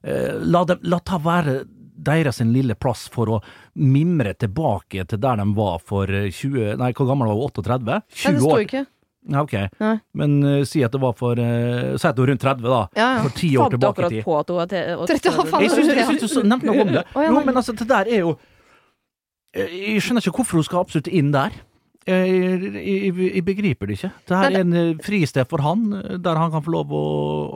uh, 0.07 0.37
la, 0.41 0.65
dem, 0.69 0.83
la 0.89 1.01
ta 1.05 1.19
være 1.23 1.63
deres 1.95 2.41
en 2.43 2.53
lille 2.55 2.75
plass 2.75 3.07
for 3.13 3.31
å 3.37 3.43
mimre 3.79 4.35
tilbake 4.39 5.05
til 5.11 5.21
der 5.23 5.39
de 5.41 5.47
var 5.57 5.79
for 5.85 6.11
eh, 6.11 6.31
20 6.33 6.75
Nei, 6.81 6.91
hvor 6.97 7.11
gammel 7.11 7.31
var 7.31 7.39
hun? 7.39 7.53
38? 7.53 7.87
Nei, 7.87 8.01
20 8.11 8.35
det 8.35 8.43
står 8.43 8.57
år? 8.57 8.65
ikke. 8.67 8.85
Ja, 9.25 9.41
ok. 9.41 9.55
Nei. 9.81 9.95
Men 10.21 10.33
uh, 10.45 10.63
si 10.69 10.83
at 10.85 10.93
det 10.93 11.01
var 11.01 11.15
for 11.17 11.39
uh, 11.41 11.95
Si 11.97 12.09
at 12.09 12.19
hun 12.19 12.27
var 12.27 12.33
rundt 12.35 12.43
30, 12.45 12.67
da. 12.69 12.81
Ja, 12.93 13.07
ja. 13.17 13.23
For 13.25 13.37
ti 13.39 13.55
år 13.57 13.71
Fant 13.71 13.73
du 13.73 13.79
tilbake 13.79 14.05
akkurat 14.05 14.27
på 14.27 14.35
at 14.41 14.51
hun 14.53 14.59
var 14.59 14.73
til- 14.73 15.07
30. 15.15 15.63
Jeg 15.65 16.09
syns, 16.11 16.35
du 16.35 16.43
nevnte 16.51 16.69
noe 16.69 16.85
om 16.85 16.93
det. 16.99 17.05
Jo, 17.15 17.39
men 17.47 17.55
altså, 17.57 17.73
det 17.79 17.89
der 17.89 18.11
er 18.11 18.27
jo 18.27 18.35
Jeg 19.55 20.03
skjønner 20.03 20.25
ikke 20.25 20.41
hvorfor 20.41 20.61
hun 20.61 20.67
skal 20.67 20.83
absolutt 20.83 21.11
inn 21.13 21.33
der. 21.35 21.55
Jeg, 22.05 22.29
jeg, 22.29 22.73
jeg, 22.85 23.13
jeg 23.33 23.43
begriper 23.47 23.89
det 23.89 23.95
ikke. 23.97 24.11
Det 24.29 24.37
her 24.37 24.53
er 24.53 24.61
en 24.61 24.77
eh, 24.77 24.91
fristed 25.01 25.47
for 25.49 25.63
han, 25.65 25.87
eh, 25.97 26.19
der 26.21 26.37
han 26.37 26.51
kan 26.53 26.61
få 26.67 26.75
lov 26.75 26.93
å, 26.93 27.05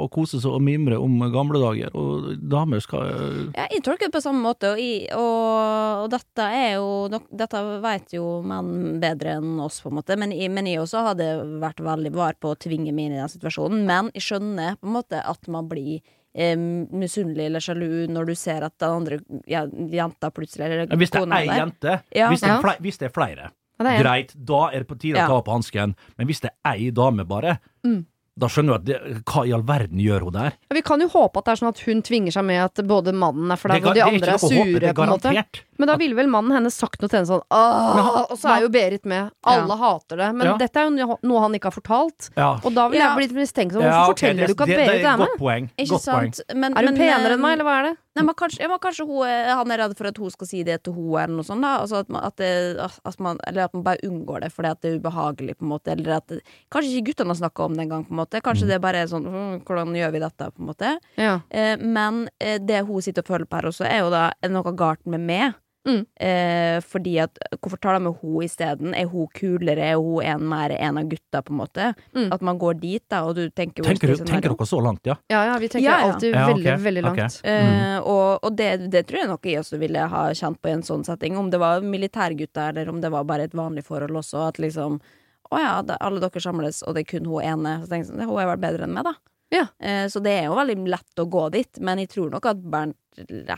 å 0.04 0.06
kose 0.08 0.40
seg 0.40 0.54
og 0.56 0.62
mimre 0.64 0.96
om 0.96 1.18
gamle 1.34 1.60
dager. 1.60 1.92
Og 1.92 2.30
damer 2.48 2.80
skal 2.80 3.10
eh, 3.10 3.42
Ja, 3.58 3.66
jeg 3.74 3.84
tolker 3.84 4.08
det 4.08 4.14
på 4.16 4.22
samme 4.24 4.40
måte, 4.46 4.72
og, 4.72 4.80
jeg, 4.80 5.04
og, 5.12 6.06
og 6.06 6.08
dette 6.14 6.48
er 6.48 6.78
jo 6.78 6.88
Dette 7.12 7.60
vet 7.84 8.16
jo 8.16 8.38
menn 8.48 8.96
bedre 9.02 9.36
enn 9.36 9.58
oss, 9.60 9.82
på 9.84 9.92
en 9.92 9.98
måte, 10.00 10.16
men 10.16 10.32
men 10.32 10.68
jeg 10.70 10.80
også 10.80 11.02
hadde 11.10 11.26
vært 11.60 11.82
veldig 11.84 12.12
var 12.16 12.38
på 12.40 12.54
å 12.54 12.56
tvinge 12.56 12.94
meg 12.94 13.10
inn 13.10 13.18
i 13.18 13.20
den 13.20 13.32
situasjonen. 13.32 13.84
Men 13.88 14.08
jeg 14.16 14.24
skjønner 14.30 14.78
på 14.80 14.88
en 14.88 14.96
måte 14.96 15.20
at 15.20 15.50
man 15.52 15.68
blir 15.68 16.00
eh, 16.38 16.54
misunnelig 16.56 17.48
eller 17.50 17.64
sjalu 17.64 17.88
når 18.14 18.26
du 18.30 18.34
ser 18.38 18.62
at 18.68 18.76
den 18.78 18.94
andre 19.00 19.18
ja, 19.50 19.64
jenta 19.66 20.30
plutselig 20.34 20.68
eller 20.68 20.92
Hvis 21.00 21.10
det 21.14 21.22
er 21.24 21.32
ei 21.40 21.46
der- 21.48 21.58
jente, 21.64 21.96
Ja. 22.14 22.28
hvis, 22.30 22.40
det 22.44 22.50
er 22.54 22.60
flere, 22.62 22.82
hvis 22.86 22.98
det 23.02 23.08
er 23.10 23.14
flere, 23.16 23.50
Ja, 23.78 23.84
det 23.84 23.92
er 23.98 24.02
greit, 24.04 24.32
da 24.34 24.60
er 24.72 24.78
det 24.84 24.88
på 24.88 24.98
tide 24.98 25.18
å 25.22 25.26
ta 25.26 25.34
opp 25.38 25.48
hansken. 25.52 25.92
Men 26.18 26.26
hvis 26.26 26.40
det 26.42 26.50
er 26.64 26.72
ei 26.72 26.90
dame 26.90 27.24
bare, 27.26 27.58
Mm. 27.86 28.04
da 28.38 28.46
skjønner 28.46 28.66
du 28.66 28.74
at 28.74 28.84
det, 28.84 29.24
hva 29.24 29.44
i 29.46 29.52
all 29.52 29.62
verden 29.62 29.98
gjør 29.98 30.20
hun 30.26 30.32
der? 30.32 30.52
Ja, 30.70 30.74
Vi 30.74 30.82
kan 30.82 31.00
jo 31.00 31.08
håpe 31.08 31.38
at 31.38 31.44
det 31.44 31.52
er 31.52 31.56
sånn 31.64 31.68
at 31.74 31.78
hun 31.86 32.02
tvinger 32.02 32.32
seg 32.32 32.44
med 32.44 32.60
at 32.64 32.74
både 32.86 33.12
mannen 33.14 33.50
er 33.50 33.56
flau 33.56 33.76
og 33.76 33.94
de 33.94 34.00
andre 34.02 34.04
er 34.04 34.10
ikke 34.10 34.26
noe 34.26 34.38
å 34.38 34.38
håpe, 34.38 34.70
sure, 34.72 34.80
det 34.80 34.88
er 34.88 34.94
på 34.94 35.02
en 35.02 35.08
måte. 35.10 35.22
garantert. 35.30 35.62
Men 35.78 35.86
da 35.86 35.96
ville 35.96 36.14
vel 36.18 36.26
mannen 36.26 36.50
hennes 36.52 36.74
sagt 36.74 37.00
noe 37.00 37.08
til 37.08 37.20
henne 37.20 37.28
sånn 37.30 37.42
Åh, 37.54 38.26
Og 38.32 38.36
så 38.38 38.50
er 38.56 38.60
jo 38.64 38.68
Berit 38.68 39.04
med. 39.06 39.30
Alle 39.46 39.76
hater 39.78 40.16
det. 40.16 40.34
Men 40.34 40.46
Ja. 40.46 40.56
dette 40.58 40.76
er 40.76 40.90
jo 40.90 41.18
noe 41.22 41.40
han 41.40 41.52
ikke 41.54 41.70
har 41.70 41.76
fortalt. 41.80 42.30
Ja. 42.36 42.58
Og 42.64 42.74
da 42.74 42.88
vil 42.88 42.98
Ja. 42.98 43.14
jeg 43.14 43.30
blitt 43.30 43.36
mistenksom. 43.38 43.80
Hvorfor 43.80 43.90
Ja, 43.92 44.02
ok, 44.08 44.16
forteller 44.18 44.46
det- 44.46 44.46
du 44.48 44.54
ikke 44.54 44.62
at 44.62 44.68
det, 44.68 44.76
Berit 44.76 44.86
det 44.90 45.04
er 45.04 45.12
er 45.12 45.16
med? 45.18 45.28
poeng. 45.38 45.70
Ikke 45.78 45.90
Godt 45.90 46.04
poeng. 46.08 46.34
sant? 46.34 46.40
Men, 46.56 46.72
Er 46.72 46.82
hun 46.82 46.84
men, 46.84 46.96
penere 46.96 47.30
eh, 47.30 47.32
enn 47.34 47.40
meg, 47.40 47.52
eller 47.58 47.64
hva 47.64 47.78
er 47.78 47.82
det? 47.90 47.96
Nei, 48.16 48.24
men 48.24 48.34
kanskje, 48.34 48.58
ja, 48.60 48.66
men 48.68 48.78
kanskje 48.80 49.06
hun, 49.06 49.26
er- 49.28 49.54
han 49.54 49.70
er 49.70 49.76
redd 49.78 49.96
for 49.96 50.06
at 50.08 50.16
hun 50.18 50.30
skal 50.30 50.46
si 50.48 50.62
det 50.64 50.82
til 50.82 50.92
hun 50.92 51.14
eller 51.20 51.36
noe 51.36 51.44
sånt. 51.44 51.62
da 51.62 51.78
altså 51.78 52.00
at 52.00 52.08
man, 52.08 52.24
at 52.24 52.36
det, 52.36 52.76
at 53.04 53.20
man, 53.20 53.38
Eller 53.46 53.62
at 53.64 53.72
man 53.74 53.82
bare 53.84 53.98
unngår 54.02 54.40
det 54.40 54.52
fordi 54.52 54.68
at 54.70 54.80
det 54.80 54.92
er 54.94 54.98
ubehagelig. 54.98 55.54
på 55.56 55.62
en 55.62 55.68
måte 55.68 55.92
Eller 55.92 56.16
at 56.16 56.26
det, 56.26 56.42
Kanskje 56.72 56.98
ikke 57.00 57.14
guttene 57.14 57.28
har 57.28 57.36
snakka 57.50 57.64
om 57.64 57.74
det 57.74 57.86
engang. 57.88 58.04
på 58.06 58.10
en 58.10 58.16
måte 58.26 58.40
Kanskje 58.42 58.66
det 58.66 58.80
bare 58.80 58.96
er 58.96 59.06
sånn 59.06 59.24
«Hm, 59.24 59.62
Hvordan 59.64 59.94
gjør 59.94 60.10
vi 60.12 60.18
dette? 60.18 60.50
på 60.52 60.58
en 60.58 60.66
måte 60.66 60.98
Ja. 61.16 61.40
eh, 61.50 61.76
Men 61.76 62.28
eh, 62.40 62.58
det 62.58 62.84
hun 62.86 63.00
sitter 63.00 63.22
og 63.22 63.26
føler 63.26 63.44
på 63.46 63.54
her 63.60 63.68
også, 63.70 63.84
er 63.86 64.00
jo 64.00 64.10
da 64.10 64.32
er 64.42 64.48
det 64.48 64.50
noe 64.50 64.72
galt 64.74 65.06
med 65.06 65.20
meg. 65.20 65.54
Mm. 65.88 66.00
Eh, 66.20 66.78
fordi 66.84 67.14
at 67.22 67.38
Hvorfor 67.58 67.80
tar 67.80 67.96
de 67.96 68.04
med 68.04 68.18
hun 68.20 68.42
isteden? 68.44 68.94
Er 68.94 69.08
hun 69.08 69.26
kulere? 69.34 69.80
Er 69.94 69.96
hun 69.96 70.22
en 70.22 70.44
mer 70.48 70.74
en 70.76 70.98
av 71.00 71.08
gutta? 71.08 71.40
på 71.42 71.54
en 71.54 71.60
måte 71.62 71.94
Mm. 72.14 72.32
At 72.32 72.42
man 72.42 72.58
går 72.58 72.80
dit, 72.80 73.02
da, 73.08 73.22
og 73.24 73.34
du 73.36 73.48
tenker 73.50 73.82
Tenker, 73.84 74.08
du, 74.14 74.24
tenker 74.24 74.50
dere 74.52 74.66
så 74.66 74.80
langt, 74.82 75.00
ja? 75.06 75.16
ja, 75.30 75.44
ja, 75.44 75.58
vi 75.58 75.68
tenker 75.68 75.84
Ja, 75.88 75.98
ja. 75.98 76.12
alltid 76.12 76.34
Ja, 76.34 76.44
okay. 76.50 76.54
veldig, 76.54 76.84
veldig 76.84 77.04
Okay. 77.04 77.22
langt. 77.22 77.40
Eh, 77.44 77.98
og 78.00 78.38
og 78.44 78.56
det, 78.56 78.90
det 78.90 79.06
tror 79.06 79.20
jeg 79.20 79.28
nok 79.28 79.46
jeg 79.46 79.58
også 79.60 79.78
ville 79.78 79.98
ha 80.08 80.22
kjent 80.34 80.60
på 80.62 80.68
i 80.68 80.72
en 80.72 80.82
sånn 80.82 81.04
setting. 81.04 81.36
Om 81.36 81.50
det 81.50 81.58
var 81.60 81.80
militærgutta, 81.80 82.68
eller 82.70 82.88
om 82.88 83.00
det 83.00 83.10
var 83.10 83.24
bare 83.24 83.44
et 83.48 83.54
vanlig 83.54 83.84
forhold 83.84 84.10
også. 84.16 84.48
At 84.48 84.58
liksom 84.58 85.00
Å 85.50 85.56
ja, 85.58 85.96
alle 86.00 86.20
dere 86.20 86.40
samles, 86.40 86.82
og 86.84 86.94
det 86.94 87.06
er 87.06 87.18
kun 87.18 87.24
hun 87.26 87.40
ene. 87.42 87.80
Så 87.80 87.88
tenker 87.88 88.04
jeg 88.04 88.10
sånn, 88.12 88.26
Hun 88.28 88.38
er 88.42 88.46
vel 88.50 88.58
bedre 88.60 88.84
enn 88.84 88.92
meg, 88.92 89.04
da. 89.04 89.14
Ja. 89.54 89.66
Eh, 89.80 90.06
så 90.12 90.20
det 90.22 90.34
er 90.42 90.44
jo 90.50 90.56
veldig 90.58 90.76
lett 90.92 91.22
å 91.22 91.28
gå 91.30 91.46
dit. 91.54 91.80
Men 91.80 91.98
jeg 92.02 92.10
tror 92.12 92.30
nok 92.34 92.46
at 92.50 92.60
Bernt 92.62 92.96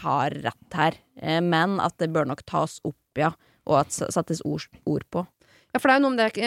har 0.05 0.31
rett 0.31 0.77
her. 0.79 0.95
Eh, 1.21 1.41
men 1.45 1.79
at 1.83 1.97
det 1.99 2.11
bør 2.15 2.29
nok 2.31 2.45
tas 2.47 2.79
opp, 2.87 2.97
ja. 3.19 3.33
Og 3.67 3.81
at 3.83 3.93
settes 3.93 4.41
ord, 4.47 4.67
ord 4.87 5.05
på. 5.13 5.27
Ja, 5.71 5.79
for 5.79 5.87
det 5.87 5.95
er 5.95 6.01
jo 6.01 6.03
noe 6.09 6.15
med 6.17 6.19
det, 6.19 6.47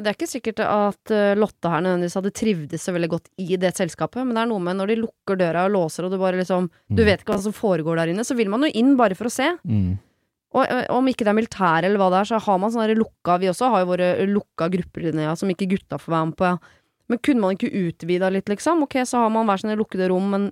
det 0.00 0.08
er 0.08 0.14
ikke 0.16 0.28
sikkert 0.30 0.60
at 0.64 1.10
eh, 1.12 1.34
Lotte 1.36 1.68
her 1.68 1.82
nødvendigvis 1.84 2.14
hadde 2.16 2.30
trivdes 2.32 2.86
så 2.86 2.94
veldig 2.96 3.10
godt 3.12 3.26
i 3.42 3.58
det 3.60 3.74
selskapet, 3.76 4.22
men 4.24 4.32
det 4.32 4.44
er 4.46 4.48
noe 4.48 4.62
med 4.64 4.78
når 4.78 4.88
de 4.94 4.96
lukker 5.02 5.36
døra 5.36 5.66
og 5.68 5.74
låser, 5.74 6.06
og 6.06 6.14
du 6.14 6.16
bare 6.22 6.38
liksom 6.40 6.70
Du 6.88 7.02
Mm. 7.02 7.06
vet 7.10 7.20
ikke 7.20 7.34
hva 7.34 7.42
som 7.44 7.52
foregår 7.52 7.96
der 8.00 8.12
inne, 8.14 8.24
så 8.24 8.34
vil 8.38 8.48
man 8.48 8.62
jo 8.64 8.70
inn 8.72 8.96
bare 8.96 9.14
for 9.18 9.28
å 9.28 9.34
se. 9.34 9.50
Mm. 9.68 9.98
Og 10.54 10.72
om 10.92 11.06
ikke 11.08 11.24
det 11.24 11.28
er 11.32 11.36
militære 11.36 11.84
eller 11.88 12.00
hva 12.00 12.08
det 12.12 12.20
er, 12.22 12.30
så 12.32 12.40
har 12.40 12.58
man 12.60 12.70
sånne 12.72 12.96
lukka 12.96 13.38
Vi 13.40 13.48
også 13.48 13.68
har 13.72 13.80
jo 13.84 13.90
våre 13.92 14.08
lukka 14.28 14.70
grupper 14.72 15.02
Linnea 15.04 15.36
som 15.36 15.48
ikke 15.52 15.68
gutta 15.68 15.96
får 16.00 16.12
være 16.12 16.26
med 16.30 16.36
på. 16.36 16.44
Ja. 16.44 16.56
Men 17.08 17.18
kunne 17.18 17.40
man 17.40 17.56
ikke 17.56 17.72
utvida 17.72 18.30
litt, 18.32 18.46
liksom? 18.48 18.82
Ok, 18.86 19.00
så 19.08 19.18
har 19.24 19.30
man 19.34 19.46
hver 19.46 19.60
sine 19.60 19.76
lukkede 19.76 20.08
rom, 20.12 20.30
men 20.30 20.50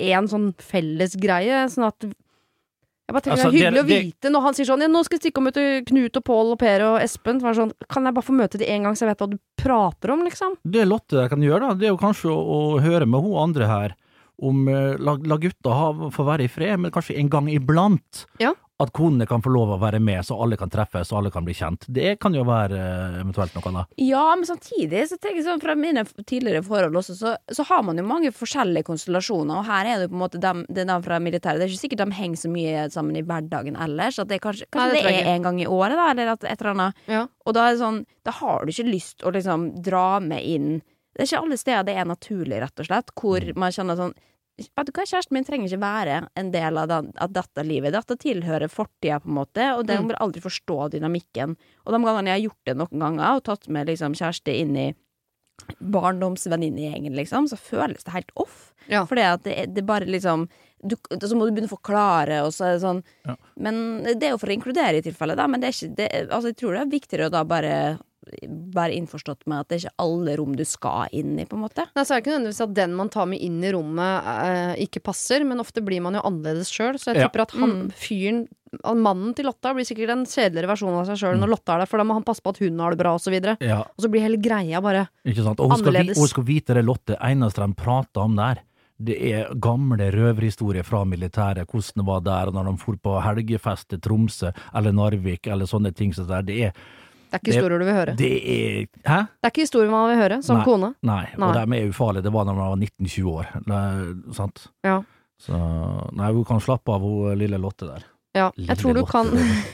én 0.00 0.26
sånn 0.28 0.52
felles 0.60 1.14
greie, 1.20 1.64
sånn 1.72 1.86
at 1.88 2.02
jeg 2.02 3.14
bare 3.16 3.22
tenker 3.24 3.32
Altså, 3.38 3.50
Det 3.50 3.60
er 3.60 3.70
hyggelig 3.70 3.74
det- 3.74 3.82
å 3.82 4.04
vite 4.06 4.30
når 4.32 4.42
han 4.42 4.54
sier 4.54 4.66
sånn 4.68 4.80
Ja, 4.84 4.88
nå 4.88 5.04
skal 5.04 5.18
jeg 5.18 5.22
stikke 5.32 5.38
og 5.42 5.46
møte 5.48 5.84
Knut 5.86 6.16
og 6.16 6.24
Pål 6.24 6.52
og 6.52 6.58
Per 6.58 6.80
og 6.86 7.00
Espen. 7.02 7.40
Så 7.40 7.54
sånn, 7.56 7.72
kan 7.88 8.04
jeg 8.04 8.14
bare 8.14 8.24
få 8.24 8.34
møte 8.36 8.58
de 8.58 8.68
en 8.70 8.82
gang, 8.84 8.94
så 8.94 9.06
jeg 9.06 9.10
vet 9.16 9.18
hva 9.24 9.30
du 9.32 9.38
prater 9.58 10.12
om, 10.12 10.22
liksom? 10.24 10.56
Det 10.64 10.86
Lotte 10.88 11.16
der 11.18 11.28
kan 11.28 11.40
gjøre, 11.40 11.60
da, 11.60 11.74
det 11.74 11.88
er 11.88 11.92
jo 11.92 12.00
kanskje 12.00 12.30
å, 12.30 12.38
å 12.76 12.80
høre 12.80 13.06
med 13.08 13.20
hun 13.22 13.36
andre 13.42 13.66
her, 13.66 13.94
om 14.42 14.66
eh, 14.68 14.96
la, 14.98 15.16
la 15.16 15.36
gutta 15.36 15.70
ha, 15.70 15.92
få 16.10 16.24
være 16.26 16.44
i 16.44 16.48
fred, 16.48 16.78
men 16.80 16.90
kanskje 16.90 17.18
en 17.18 17.28
gang 17.28 17.46
iblant. 17.52 18.24
Ja. 18.40 18.54
At 18.82 18.92
konene 18.96 19.26
kan 19.30 19.42
få 19.44 19.52
lov 19.54 19.74
å 19.76 19.78
være 19.82 20.00
med, 20.02 20.24
så 20.26 20.36
alle 20.42 20.58
kan 20.58 20.70
treffes 20.72 21.12
og 21.12 21.20
alle 21.20 21.32
kan 21.34 21.46
bli 21.46 21.54
kjent. 21.56 21.86
Det 21.86 22.16
kan 22.22 22.34
jo 22.34 22.44
være 22.48 22.78
eh, 22.78 23.18
eventuelt 23.20 23.54
noe 23.56 23.70
annet. 23.70 23.92
Ja, 24.02 24.24
men 24.34 24.48
samtidig 24.48 25.04
så 25.10 25.18
tenker 25.18 25.40
jeg 25.40 25.46
sånn 25.46 25.62
fra 25.62 25.76
mine 25.78 26.04
tidligere 26.26 26.64
forhold 26.66 26.98
også, 26.98 27.16
så, 27.18 27.34
så 27.52 27.66
har 27.68 27.84
man 27.86 28.00
jo 28.00 28.06
mange 28.08 28.32
forskjellige 28.34 28.88
konstellasjoner, 28.88 29.60
og 29.60 29.68
her 29.68 29.88
er 29.88 30.00
det 30.00 30.08
jo 30.08 30.12
på 30.14 30.18
en 30.18 30.24
måte 30.24 30.42
dem, 30.42 30.64
det 30.68 30.84
er 30.84 30.90
dem 30.90 31.04
fra 31.06 31.20
militæret. 31.22 31.60
Det 31.60 31.68
er 31.68 31.74
ikke 31.74 31.84
sikkert 31.84 32.04
de 32.04 32.18
henger 32.18 32.42
så 32.42 32.52
mye 32.52 32.86
sammen 32.94 33.18
i 33.18 33.24
hverdagen 33.26 33.78
ellers. 33.86 34.18
At 34.22 34.30
det 34.30 34.40
er 34.40 34.46
kanskje, 34.48 34.68
kanskje 34.72 34.96
Nei, 34.96 35.04
det 35.04 35.12
det, 35.12 35.20
er 35.22 35.36
en 35.36 35.46
gang 35.46 35.60
i 35.62 35.68
året, 35.68 35.98
da, 35.98 36.08
eller 36.14 36.34
at 36.34 36.48
et 36.48 36.56
eller 36.56 36.74
annet. 36.74 37.06
Ja. 37.10 37.26
Og 37.46 37.56
da 37.56 37.68
er 37.68 37.76
det 37.76 37.82
sånn, 37.84 38.02
da 38.26 38.34
har 38.40 38.64
du 38.64 38.74
ikke 38.74 38.88
lyst 38.90 39.22
å 39.22 39.32
liksom 39.34 39.70
dra 39.84 40.08
med 40.22 40.42
inn 40.46 40.72
Det 41.12 41.24
er 41.24 41.28
ikke 41.28 41.40
alle 41.44 41.56
steder 41.60 41.84
det 41.84 41.94
er 42.00 42.06
naturlig, 42.08 42.60
rett 42.62 42.80
og 42.80 42.86
slett, 42.88 43.10
hvor 43.20 43.44
man 43.60 43.74
kjenner 43.74 43.98
sånn 43.98 44.14
Vet 44.58 44.86
du 44.86 44.92
hva, 44.92 45.04
Kjæresten 45.08 45.32
min 45.32 45.44
trenger 45.48 45.70
ikke 45.70 45.80
være 45.80 46.16
en 46.36 46.50
del 46.52 46.76
av, 46.78 46.88
den, 46.90 47.06
av 47.24 47.30
dette 47.32 47.62
livet. 47.64 47.94
Dette 47.94 48.16
tilhører 48.20 48.68
fortida, 48.70 49.18
på 49.22 49.30
en 49.30 49.38
måte, 49.40 49.68
og 49.78 49.86
den 49.88 50.02
Mm. 50.04 50.08
vil 50.12 50.16
aldri 50.20 50.42
forstå 50.44 50.90
dynamikken. 50.92 51.56
Og 51.86 51.92
de 51.94 52.02
gangene 52.04 52.28
jeg 52.28 52.36
har 52.36 52.44
gjort 52.50 52.64
det 52.68 52.76
noen 52.76 52.98
ganger, 53.00 53.36
og 53.36 53.42
tatt 53.48 53.68
med 53.68 53.86
liksom 53.88 54.12
kjæreste 54.14 54.52
inn 54.54 54.76
i 54.76 54.94
barndomsvenninnegjengen, 55.80 57.14
liksom, 57.16 57.48
så 57.48 57.56
føles 57.60 58.04
det 58.04 58.12
helt 58.14 58.30
off. 58.36 58.72
Ja. 58.90 59.04
Fordi 59.06 59.22
at 59.22 59.42
det, 59.46 59.74
det 59.74 59.84
bare 59.86 60.08
liksom 60.10 60.48
du, 60.82 60.96
Så 61.22 61.36
må 61.38 61.46
du 61.46 61.52
begynne 61.54 61.70
å 61.70 61.76
forklare, 61.76 62.40
og 62.42 62.50
så 62.50 62.64
er 62.66 62.72
det 62.74 62.82
sånn 62.82 63.02
Ja. 63.28 63.36
Men 63.56 64.02
det 64.02 64.22
er 64.26 64.32
jo 64.34 64.38
for 64.42 64.50
å 64.50 64.56
inkludere 64.56 64.98
i 64.98 65.04
tilfelle, 65.04 65.36
da. 65.38 65.46
Men 65.46 65.60
det 65.62 65.68
er 65.68 65.76
ikke 65.76 65.96
det, 65.96 66.08
Altså, 66.30 66.50
jeg 66.50 66.56
tror 66.58 66.74
det 66.74 66.80
er 66.82 66.90
viktigere 66.98 67.28
å 67.28 67.30
da 67.30 67.44
bare 67.46 67.76
være 68.72 68.94
innforstått 68.96 69.46
med 69.50 69.60
at 69.60 69.68
det 69.68 69.76
er 69.76 69.84
ikke 69.86 70.02
alle 70.04 70.36
rom 70.38 70.54
du 70.56 70.64
skal 70.68 71.08
inn 71.12 71.34
i, 71.42 71.44
på 71.48 71.56
en 71.58 71.64
måte. 71.64 71.84
Nei, 71.96 72.04
så 72.06 72.14
er 72.14 72.20
det 72.20 72.24
ikke 72.24 72.34
nødvendigvis 72.36 72.62
at 72.64 72.74
den 72.78 72.94
man 72.98 73.10
tar 73.12 73.26
med 73.30 73.42
inn 73.42 73.58
i 73.64 73.72
rommet 73.74 74.28
eh, 74.32 74.74
ikke 74.86 75.02
passer, 75.02 75.44
men 75.48 75.60
ofte 75.62 75.82
blir 75.84 76.02
man 76.04 76.14
jo 76.18 76.22
annerledes 76.28 76.70
sjøl. 76.72 76.98
Så 77.02 77.12
jeg 77.14 77.22
Ja. 77.22 77.30
at 77.42 77.50
han 77.58 77.70
Mm. 77.72 77.92
fyren 77.92 78.48
Mannen 78.96 79.34
til 79.36 79.44
Lotta 79.44 79.74
blir 79.74 79.84
sikkert 79.84 80.08
en 80.14 80.24
kjedeligere 80.24 80.70
versjon 80.70 80.94
av 80.96 81.04
seg 81.04 81.18
sjøl 81.20 81.36
når 81.38 81.50
Lotta 81.50 81.74
er 81.74 81.78
der, 81.82 81.86
for 81.90 81.98
da 82.00 82.04
må 82.08 82.14
han 82.16 82.24
passe 82.24 82.40
på 82.40 82.54
at 82.54 82.58
hun 82.62 82.78
har 82.80 82.90
det 82.94 82.98
bra, 83.02 83.12
og 83.12 83.20
så 83.20 83.28
videre. 83.30 83.58
Ja, 83.60 83.80
Og 83.84 84.00
så 84.00 84.08
blir 84.08 84.22
hele 84.24 84.38
greia 84.40 84.80
bare 84.80 85.08
ikke 85.26 85.44
sant? 85.44 85.60
Og 85.60 85.68
hun 85.68 85.78
skal, 85.78 85.92
vi, 85.92 85.98
Annerledes. 85.98 86.18
hun 86.18 86.28
skal 86.28 86.44
vite 86.44 86.74
det, 86.74 86.84
Lotte, 86.86 87.16
eneste 87.20 87.60
de 87.66 87.74
prater 87.74 88.22
om 88.24 88.34
der, 88.36 88.62
det 89.02 89.18
er 89.32 89.52
gamle 89.60 90.08
røverhistorier 90.14 90.84
fra 90.86 91.04
militæret, 91.04 91.66
hvordan 91.68 92.00
det 92.00 92.06
var 92.06 92.20
der 92.24 92.52
når 92.52 92.70
de 92.70 92.76
for 92.78 92.96
på 92.96 93.20
helgefest 93.20 93.88
til 93.88 93.98
Tromsø 94.00 94.52
eller 94.74 94.92
Narvik 94.92 95.46
eller 95.48 95.66
sånne 95.66 95.92
ting 95.94 96.12
der. 96.12 96.42
Det 96.42 96.60
er, 96.68 96.72
Det 97.32 97.38
er 97.38 97.40
ikke 97.40 97.54
historier 97.54 97.80
du 97.80 97.84
vil 97.88 97.94
høre. 97.96 98.14
det 98.18 98.30
er 98.52 98.86
Hæ? 99.08 99.18
Det 99.40 99.48
er 99.48 99.52
ikke 99.54 99.64
historier 99.64 99.90
man 99.90 100.10
vil 100.12 100.18
høre, 100.20 100.42
som 100.44 100.58
Nei. 100.60 100.64
kone. 100.68 100.92
Nei, 101.02 101.22
Nei. 101.40 101.48
og 101.48 101.54
de 101.56 101.78
er 101.80 101.88
ufarlige. 101.88 102.26
Det 102.28 102.32
var 102.34 102.44
da 102.44 102.52
man 102.52 102.68
var 102.74 102.76
19-20 102.76 103.30
år. 103.32 103.46
Det, 103.66 104.34
sant? 104.36 104.66
Ja. 104.84 104.98
Så 105.40 105.58
nei, 106.12 106.32
hun 106.36 106.44
kan 106.44 106.60
slappe 106.60 106.92
av, 106.92 107.00
hun 107.02 107.32
lille 107.40 107.58
Lotte 107.58 107.88
der. 107.88 108.04
Ja, 108.36 108.46
Lille 108.56 108.72
jeg 108.72 108.78
tror 108.80 108.94
du 108.94 109.00
Lotte. 109.00 109.12
kan 109.12 109.26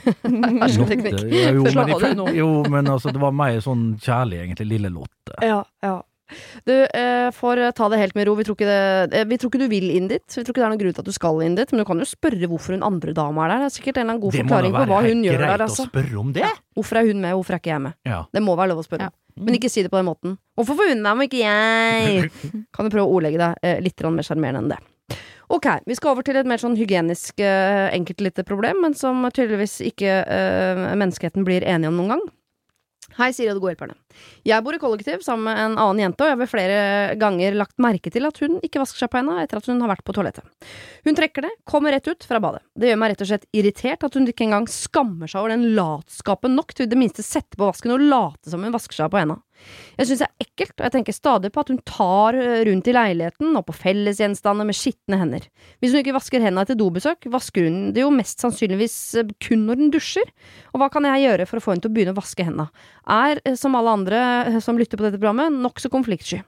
Hersketeknikk. 0.62 1.18
Ja, 1.30 1.50
jo, 1.54 1.62
men, 1.66 2.34
jo, 2.34 2.48
men 2.70 2.88
altså, 2.90 3.12
det 3.14 3.20
var 3.22 3.34
mer 3.36 3.60
sånn 3.62 3.84
kjærlig, 4.02 4.40
egentlig. 4.46 4.66
Lille 4.72 4.90
Lotte. 4.94 5.36
Ja, 5.42 5.60
ja. 5.84 5.98
Du 6.68 6.73
eh, 6.75 7.28
får 7.35 7.61
ta 7.78 7.88
det 7.92 8.00
helt 8.02 8.16
med 8.18 8.28
ro. 8.28 8.35
Vi 8.38 8.47
tror, 8.47 8.56
ikke 8.58 8.68
det, 8.68 9.18
eh, 9.20 9.26
vi 9.28 9.38
tror 9.40 9.52
ikke 9.52 9.62
du 9.62 9.68
vil 9.73 9.88
inn 9.94 10.08
dit. 10.11 10.25
Vi 10.26 10.42
tror 10.44 10.52
ikke 10.54 10.62
det 10.62 10.66
er 10.68 10.75
noen 10.75 10.82
grunn 10.82 10.97
til 10.99 11.04
at 11.04 11.11
du 11.11 11.16
skal 11.16 11.40
inn 11.47 11.56
dit. 11.58 11.73
Men 11.73 11.82
du 11.82 11.87
kan 11.88 12.02
jo 12.02 12.08
spørre 12.08 12.50
hvorfor 12.50 12.76
hun 12.76 12.85
andre 12.87 13.14
dama 13.16 13.47
er 13.47 13.54
der. 13.54 13.64
Det 13.64 13.70
er 13.70 13.76
sikkert 13.78 14.00
en 14.00 14.04
eller 14.04 14.16
annen 14.16 14.25
god 14.26 14.35
må 14.35 14.38
da 14.38 14.44
forklaring 14.44 14.75
på 14.75 14.82
være 14.82 14.92
hva 14.92 15.00
hun 15.08 15.25
gjør 15.28 15.38
greit 15.38 15.49
der. 15.49 15.64
å 15.64 15.68
Altså. 15.68 15.88
spørre 15.88 16.20
om 16.20 16.35
det. 16.37 16.52
Hvorfor 16.78 17.00
er 17.00 17.08
hun 17.12 17.25
med, 17.25 17.38
hvorfor 17.38 17.56
er 17.56 17.62
ikke 17.62 17.73
jeg 17.75 17.85
med? 17.88 17.99
Ja. 18.08 18.20
Det 18.32 18.44
må 18.44 18.58
være 18.58 18.73
lov 18.75 18.85
å 18.85 18.87
spørre. 18.87 19.08
Ja. 19.08 19.14
Men 19.38 19.54
ikke 19.54 19.70
si 19.70 19.82
det 19.87 19.90
på 19.92 19.99
den 20.00 20.08
måten. 20.08 20.38
Hvorfor 20.58 20.78
får 20.78 20.92
hun 20.92 21.02
være 21.06 21.18
med, 21.18 21.26
og 21.26 21.30
ikke 21.30 21.42
jeg? 21.44 22.30
Kan 22.75 22.87
du 22.88 22.94
prøve 22.94 23.06
å 23.06 23.18
ordlegge 23.18 23.38
deg 23.42 23.61
eh, 23.62 23.82
litt 23.85 24.02
mer 24.02 24.26
sjarmerende 24.26 24.64
enn 24.64 24.73
det. 24.75 24.80
Ok, 25.49 25.64
vi 25.88 25.94
skal 25.97 26.12
over 26.12 26.26
til 26.26 26.37
et 26.37 26.49
mer 26.49 26.61
sånn 26.61 26.75
hygienisk 26.76 27.40
eh, 27.40 27.87
enkelt 27.97 28.20
lite 28.20 28.44
problem, 28.44 28.82
men 28.85 28.97
som 28.99 29.23
tydeligvis 29.32 29.78
ikke 29.80 30.18
eh, 30.28 30.82
menneskeheten 30.99 31.47
blir 31.47 31.64
enige 31.64 31.88
om 31.88 31.97
noen 32.02 32.12
gang. 32.16 32.25
Hei, 33.18 33.32
Siri 33.34 33.48
og 33.50 33.56
de 33.56 33.62
gode 33.64 33.72
hjelperne. 33.72 33.96
Jeg 34.46 34.62
bor 34.62 34.76
i 34.76 34.78
kollektiv 34.78 35.25
sammen 35.26 35.48
med 35.48 35.58
en 35.58 35.72
annen 35.82 36.02
jente, 36.04 36.22
og 36.22 36.28
jeg 36.28 36.37
har 36.37 36.38
ved 36.38 36.50
flere 36.52 36.82
ganger 37.18 37.56
lagt 37.58 37.75
merke 37.82 38.12
til 38.14 38.28
at 38.28 38.37
hun 38.38 38.60
ikke 38.62 38.78
vasker 38.78 39.02
seg 39.02 39.10
på 39.10 39.18
henda 39.18 39.40
etter 39.42 39.58
at 39.58 39.66
hun 39.66 39.82
har 39.82 39.90
vært 39.90 40.04
på 40.06 40.14
toalettet. 40.14 40.46
Hun 41.02 41.18
trekker 41.18 41.48
det, 41.48 41.50
kommer 41.66 41.96
rett 41.96 42.06
ut 42.06 42.28
fra 42.28 42.38
badet. 42.44 42.62
Det 42.78 42.92
gjør 42.92 43.00
meg 43.02 43.10
rett 43.10 43.25
og 43.26 43.30
slett 43.32 43.48
irritert 43.58 44.06
at 44.06 44.14
hun 44.14 44.30
ikke 44.30 44.46
engang 44.46 44.70
skammer 44.70 45.26
seg 45.26 45.42
over 45.42 45.56
den 45.56 45.66
latskapen 45.75 46.54
nok 46.54 46.76
til 46.78 46.87
i 46.87 46.92
det 46.92 47.00
minste 47.00 47.26
sette 47.26 47.58
på 47.58 47.66
vasken 47.66 47.96
og 47.96 48.06
late 48.06 48.54
som 48.54 48.62
hun 48.62 48.76
vasker 48.76 49.00
seg 49.00 49.10
på 49.10 49.18
henda. 49.18 49.40
Jeg 49.98 50.08
syns 50.08 50.22
det 50.22 50.28
er 50.28 50.46
ekkelt, 50.46 50.74
og 50.76 50.84
jeg 50.86 50.94
tenker 50.94 51.16
stadig 51.16 51.50
på 51.54 51.62
at 51.62 51.72
hun 51.72 51.80
tar 51.88 52.38
eh, 52.38 52.62
rundt 52.68 52.90
i 52.90 52.94
leiligheten 52.94 53.56
og 53.58 53.66
på 53.68 53.76
fellesgjenstander 53.76 54.68
med 54.68 54.78
skitne 54.78 55.20
hender. 55.20 55.48
Hvis 55.82 55.94
hun 55.94 56.02
ikke 56.02 56.16
vasker 56.16 56.44
hendene 56.44 56.66
etter 56.66 56.78
dobesøk, 56.78 57.28
vasker 57.32 57.68
hun 57.68 57.80
det 57.96 58.04
jo 58.04 58.12
mest 58.14 58.44
sannsynligvis 58.44 58.98
eh, 59.22 59.32
kun 59.48 59.66
når 59.68 59.82
hun 59.82 59.94
dusjer. 59.94 60.30
Og 60.72 60.82
hva 60.82 60.90
kan 60.94 61.08
jeg 61.10 61.26
gjøre 61.26 61.48
for 61.50 61.60
å 61.60 61.64
få 61.64 61.74
henne 61.74 61.86
til 61.86 61.92
å 61.92 61.96
begynne 61.96 62.14
å 62.16 62.20
vaske 62.20 62.46
hendene? 62.46 62.68
Er, 63.04 63.42
eh, 63.44 63.58
som 63.58 63.78
alle 63.78 63.96
andre 64.00 64.22
som 64.64 64.78
lytter 64.78 65.00
på 65.00 65.08
dette 65.08 65.20
programmet, 65.20 65.58
nokså 65.58 65.90
konfliktsky. 65.92 66.44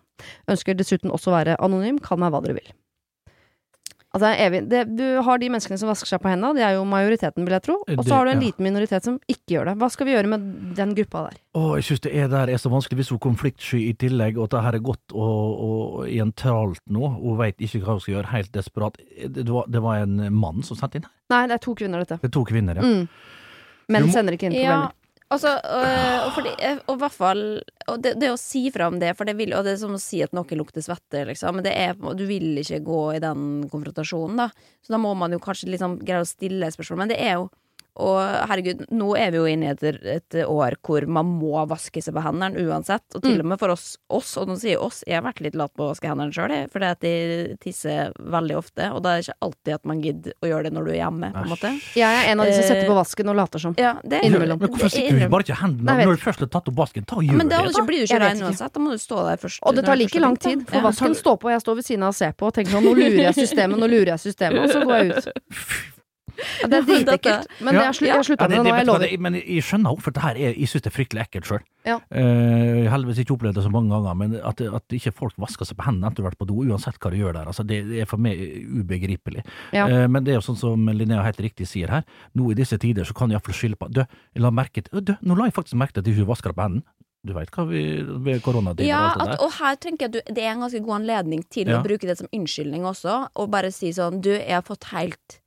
Ønsker 0.52 0.76
dessuten 0.76 1.12
også 1.12 1.32
å 1.32 1.38
være 1.38 1.58
anonym, 1.64 2.00
kall 2.02 2.20
meg 2.20 2.34
hva 2.34 2.44
dere 2.44 2.60
vil. 2.60 2.72
Altså, 4.10 4.26
det 4.26 4.42
evig. 4.42 4.60
Det, 4.66 4.78
du 4.98 5.04
har 5.22 5.38
de 5.38 5.48
menneskene 5.54 5.78
som 5.78 5.90
vasker 5.90 6.08
seg 6.10 6.18
på 6.22 6.30
hendene, 6.32 6.58
det 6.58 6.64
er 6.66 6.72
jo 6.74 6.82
majoriteten, 6.88 7.44
vil 7.46 7.54
jeg 7.54 7.62
tro. 7.62 7.76
Og 7.86 8.00
så 8.02 8.16
har 8.16 8.26
du 8.26 8.32
en 8.32 8.40
ja. 8.40 8.48
liten 8.48 8.66
minoritet 8.66 9.06
som 9.06 9.20
ikke 9.30 9.54
gjør 9.54 9.70
det. 9.70 9.74
Hva 9.78 9.88
skal 9.94 10.08
vi 10.08 10.16
gjøre 10.16 10.30
med 10.32 10.48
den 10.78 10.94
gruppa 10.98 11.22
der? 11.28 11.36
Å, 11.54 11.62
jeg 11.78 11.86
syns 11.86 12.02
det 12.08 12.14
er 12.18 12.32
der 12.32 12.50
er 12.50 12.58
så 12.58 12.72
vanskelig 12.72 12.98
hvis 12.98 13.12
hun 13.14 13.20
er 13.20 13.24
konfliktsky 13.28 13.82
i 13.86 13.92
tillegg, 14.02 14.40
og 14.40 14.48
at 14.48 14.56
det 14.56 14.64
her 14.66 14.78
er 14.80 14.84
gått 14.90 15.14
og, 15.14 15.62
og 15.68 16.10
i 16.10 16.18
en 16.24 16.34
tralt 16.34 16.82
nå, 16.90 17.12
hun 17.20 17.38
veit 17.38 17.62
ikke 17.62 17.84
hva 17.84 17.94
hun 17.94 18.02
skal 18.02 18.16
gjøre, 18.16 18.32
helt 18.34 18.50
desperat. 18.56 18.98
Det 19.30 19.46
var, 19.46 19.70
det 19.70 19.84
var 19.86 20.02
en 20.02 20.24
mann 20.34 20.66
som 20.66 20.78
sendte 20.80 20.98
inn 20.98 21.06
her. 21.06 21.14
Nei, 21.30 21.44
det 21.46 21.60
er 21.60 21.62
to 21.68 21.76
kvinner, 21.78 22.02
dette. 22.02 22.18
Det 22.18 22.32
er 22.32 22.34
to 22.34 22.42
kvinner, 22.50 22.82
ja. 22.82 22.90
Mm. 22.90 23.06
Menn 23.90 24.06
må- 24.06 24.14
sender 24.14 24.34
ikke 24.34 24.50
inn 24.50 24.58
Ja, 24.58 24.64
problemer. 24.88 24.99
Altså, 25.34 25.54
øh, 25.56 26.18
og, 26.26 26.32
fordi, 26.36 26.52
øh, 26.66 26.82
og 26.90 26.98
hvert 27.00 27.16
fall 27.16 27.42
og 27.90 28.02
det, 28.04 28.14
det 28.20 28.30
å 28.32 28.38
si 28.40 28.64
fra 28.74 28.88
om 28.90 28.98
det, 29.00 29.14
for 29.18 29.28
det, 29.28 29.36
vil, 29.38 29.54
og 29.56 29.64
det 29.66 29.74
er 29.74 29.80
som 29.82 29.96
å 29.96 30.02
si 30.02 30.20
at 30.24 30.34
noe 30.36 30.58
lukter 30.58 30.84
svette, 30.84 31.24
liksom. 31.28 31.58
Men 31.58 31.70
er, 31.70 31.96
du 32.18 32.24
vil 32.28 32.60
ikke 32.62 32.82
gå 32.86 33.00
i 33.16 33.22
den 33.22 33.64
konfrontasjonen, 33.72 34.44
da. 34.44 34.50
Så 34.84 34.94
da 34.94 35.00
må 35.02 35.14
man 35.18 35.34
jo 35.34 35.40
kanskje 35.42 35.72
liksom 35.72 35.98
greie 36.04 36.24
å 36.24 36.28
stille 36.28 36.70
spørsmål. 36.74 37.02
Men 37.04 37.12
det 37.14 37.20
er 37.24 37.38
jo 37.38 37.48
Og 37.96 38.20
herregud, 38.48 38.84
nå 38.94 39.16
er 39.18 39.30
vi 39.32 39.36
jo 39.40 39.46
inne 39.50 39.66
i 39.66 39.70
et, 39.74 39.82
et 40.04 40.36
år 40.46 40.76
hvor 40.86 41.06
man 41.10 41.26
må 41.26 41.66
vaske 41.68 42.00
seg 42.02 42.14
på 42.14 42.22
hendene 42.22 42.56
uansett. 42.68 43.02
Og 43.14 43.22
til 43.22 43.36
Mm. 43.36 43.40
og 43.40 43.46
med 43.46 43.58
for 43.58 43.68
oss, 43.70 43.96
oss 44.08 44.36
og 44.38 44.48
nå 44.48 44.56
sier 44.58 44.78
oss, 44.80 45.02
jeg 45.06 45.14
har 45.18 45.22
vært 45.26 45.40
litt 45.40 45.54
lat 45.54 45.72
på 45.74 45.84
å 45.84 45.90
vaske 45.90 46.06
hendene 46.08 46.32
sjøl, 46.32 46.54
fordi 46.70 46.84
at 46.90 47.00
de 47.00 47.56
tisser 47.60 48.12
veldig 48.18 48.56
ofte. 48.56 48.90
Og 48.94 49.02
da 49.02 49.10
er 49.16 49.20
det 49.20 49.26
ikke 49.28 49.38
alltid 49.42 49.74
at 49.74 49.84
man 49.84 50.00
gidder 50.00 50.32
å 50.42 50.46
gjøre 50.46 50.62
det 50.64 50.72
når 50.72 50.84
du 50.84 50.90
er 50.92 50.98
hjemme, 51.02 51.32
på 51.34 51.42
en 51.44 51.48
måte. 51.50 51.72
Jeg 51.98 52.06
er 52.24 52.30
en 52.32 52.40
av 52.40 52.46
de 52.46 52.52
som 52.54 52.62
setter 52.62 52.86
på 52.86 52.94
Eh, 52.94 53.00
vasken 53.00 53.28
og 53.28 53.36
later 53.36 53.58
som. 53.58 53.74
Ja, 53.78 53.94
det 54.04 54.22
Innimellom. 54.24 54.58
Men 54.60 54.68
hvorfor 54.70 54.90
sitter 54.90 55.18
du 55.18 55.28
bare 55.28 55.42
ikke 55.46 55.58
hendene 55.60 55.84
Nei, 55.96 56.04
når 56.06 56.16
du 56.16 56.22
først 56.24 56.40
har 56.40 56.46
tatt 56.48 56.68
opp 56.68 56.74
vasken? 56.76 57.04
Ta 57.06 57.16
og 57.16 57.22
gjør 57.24 57.36
men 57.36 57.48
da 57.48 57.62
det. 57.62 57.72
da 57.74 57.84
blir 57.86 57.98
du 58.00 58.06
ikke 58.06 58.20
rein 58.20 58.42
uansett. 58.42 58.72
Da 58.72 58.80
må 58.80 58.90
du 58.90 58.98
stå 58.98 59.24
der 59.28 59.36
først. 59.36 59.58
Og 59.62 59.74
det 59.74 59.84
tar 59.84 59.96
like 59.96 60.20
lang 60.20 60.36
tid, 60.36 60.66
for 60.68 60.76
Ja. 60.76 60.82
vasken 60.82 61.14
står 61.14 61.36
på, 61.40 61.44
og 61.50 61.52
jeg 61.52 61.60
står 61.62 61.74
ved 61.76 61.84
siden 61.84 62.02
av 62.02 62.08
og 62.08 62.14
ser 62.14 62.32
på 62.32 62.46
og 62.46 62.54
tenker 62.54 62.70
sånn, 62.72 62.84
nå 62.84 62.94
lurer 62.94 63.22
jeg 63.30 63.34
systemet, 63.34 63.78
nå 63.78 63.86
lurer 63.90 64.14
jeg 64.14 64.20
systemet, 64.20 64.58
og 64.64 64.70
så 64.70 64.84
går 64.84 64.96
jeg 64.98 65.16
ut. 65.16 65.32
Ja, 66.62 66.68
det 66.72 66.78
er 66.80 66.86
dritekkelt, 66.90 67.50
men 67.60 67.74
det 67.76 67.84
har 67.84 67.92
slu- 67.96 68.06
jeg 68.08 68.16
har 68.16 68.26
slutta 68.26 68.48
med 68.48 68.56
det 68.58 68.64
nå, 68.70 68.76
jeg 68.76 68.86
lover. 68.88 69.14
men 69.26 69.34
jeg 69.40 69.64
skjønner 69.66 69.94
hvorfor 69.94 70.14
det 70.16 70.22
her 70.24 70.36
er 70.40 70.54
Jeg 70.58 70.68
syns 70.72 70.82
det 70.86 70.90
er 70.92 70.96
fryktelig 70.96 71.22
ekkelt 71.26 71.50
sjøl. 71.50 71.64
Ja. 71.88 71.96
Uh, 72.12 72.84
heldigvis 72.92 73.22
ikke 73.22 73.32
opplevd 73.38 73.56
det 73.56 73.62
så 73.64 73.70
mange 73.72 73.88
ganger, 73.94 74.14
men 74.20 74.34
at, 74.44 74.60
at 74.60 74.96
ikke 74.98 75.12
folk 75.16 75.34
vasker 75.40 75.64
seg 75.64 75.78
på 75.80 75.86
hendene 75.88 76.10
etter 76.10 76.20
å 76.22 76.26
ha 76.26 76.30
vært 76.30 76.40
på 76.42 76.48
do, 76.50 76.58
uansett 76.68 76.98
hva 77.00 77.10
du 77.12 77.16
gjør 77.16 77.38
der, 77.38 77.48
altså, 77.48 77.64
det, 77.64 77.78
det 77.88 78.02
er 78.04 78.08
for 78.10 78.20
meg 78.20 78.36
ubegripelig. 78.80 79.44
Ja. 79.72 79.86
Uh, 79.88 80.06
men 80.12 80.24
det 80.26 80.34
er 80.34 80.40
jo 80.40 80.46
sånn 80.50 80.60
som 80.60 80.88
Linnea 80.92 81.24
helt 81.24 81.40
riktig 81.40 81.68
sier 81.70 81.88
her, 81.92 82.04
nå 82.36 82.50
i 82.52 82.58
disse 82.58 82.78
tider 82.80 83.08
så 83.08 83.16
kan 83.16 83.30
jeg 83.32 83.38
iallfall 83.40 83.56
skylde 83.56 83.80
på 83.80 83.88
Du, 83.96 84.02
jeg 84.04 84.44
la 84.44 84.50
merke 84.54 84.82
til 84.86 85.00
du, 85.04 85.14
Nå 85.24 85.36
la 85.38 85.48
jeg 85.48 85.56
faktisk 85.56 85.78
merke 85.80 85.96
til 85.96 86.04
at 86.04 86.10
jeg 86.10 86.18
ikke 86.20 86.30
vasker 86.34 86.52
deg 86.52 86.58
på 86.60 86.66
hendene. 86.68 86.86
Du 87.20 87.34
veit 87.36 87.50
hva 87.52 87.66
vi 87.68 87.80
ved 88.24 88.38
koronatiden 88.40 88.88
Ja, 88.88 89.00
og 89.10 89.10
alt 89.10 89.18
det 89.20 89.34
at, 89.34 89.40
Ja, 89.40 89.44
og 89.44 89.52
her 89.58 89.74
tenker 89.76 90.06
jeg 90.06 90.08
at 90.08 90.14
du, 90.16 90.34
det 90.38 90.44
er 90.46 90.54
en 90.54 90.62
ganske 90.64 90.80
god 90.86 90.94
anledning 91.02 91.42
til 91.52 91.68
Ja. 91.68 91.80
å 91.80 91.84
bruke 91.84 92.08
det 92.08 92.16
som 92.16 92.30
unnskyldning 92.32 92.86
også, 92.88 93.16
og 93.36 93.50
bare 93.52 93.68
si 93.76 93.90
sånn 93.92 94.22
Du, 94.24 94.30
jeg 94.32 94.54
har 94.56 94.64
fått 94.64 94.88
helt 94.94 95.39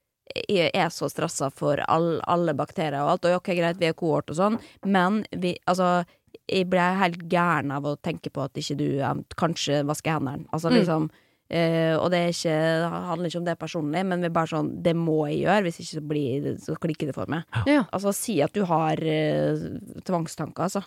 jeg 0.49 0.71
er 0.73 0.89
så 0.89 1.09
stressa 1.11 1.49
for 1.53 1.81
all, 1.87 2.19
alle 2.27 2.53
bakterier 2.57 2.99
og 3.03 3.11
alt, 3.15 3.25
og 3.29 3.39
ok, 3.41 3.51
greit, 3.59 3.77
vi 3.81 3.89
er 3.91 3.93
kohort 3.97 4.29
og 4.33 4.37
sånn, 4.39 4.59
men 4.85 5.23
vi, 5.31 5.55
altså 5.69 6.03
Jeg 6.49 6.65
ble 6.67 6.81
helt 6.99 7.21
gæren 7.29 7.71
av 7.71 7.85
å 7.85 7.95
tenke 8.01 8.29
på 8.33 8.41
at 8.43 8.57
ikke 8.57 8.75
du 8.75 8.87
um, 9.05 9.21
kanskje 9.37 9.83
vasker 9.87 10.17
hendene. 10.17 10.47
Altså 10.51 10.69
Mm. 10.71 10.75
liksom 10.79 11.05
eh, 11.49 11.93
Og 11.95 12.09
det 12.11 12.23
ikke, 12.33 12.55
det 12.81 12.89
handler 12.89 13.29
ikke 13.29 13.39
om 13.39 13.45
det 13.45 13.59
personlig, 13.59 14.01
men 14.05 14.21
vi 14.25 14.29
bare 14.33 14.47
sånn 14.51 14.71
Det 14.83 14.95
må 14.97 15.27
jeg 15.29 15.43
gjøre, 15.45 15.61
hvis 15.67 15.79
ikke 15.79 15.99
så, 15.99 16.01
blir, 16.09 16.49
så 16.59 16.75
klikker 16.75 17.07
det 17.07 17.15
for 17.15 17.29
meg. 17.29 17.43
Ja. 17.69 17.85
Altså, 17.93 18.11
si 18.11 18.41
at 18.41 18.51
du 18.57 18.65
har 18.65 18.97
uh, 18.97 19.63
tvangstanker, 20.03 20.63
altså. 20.67 20.83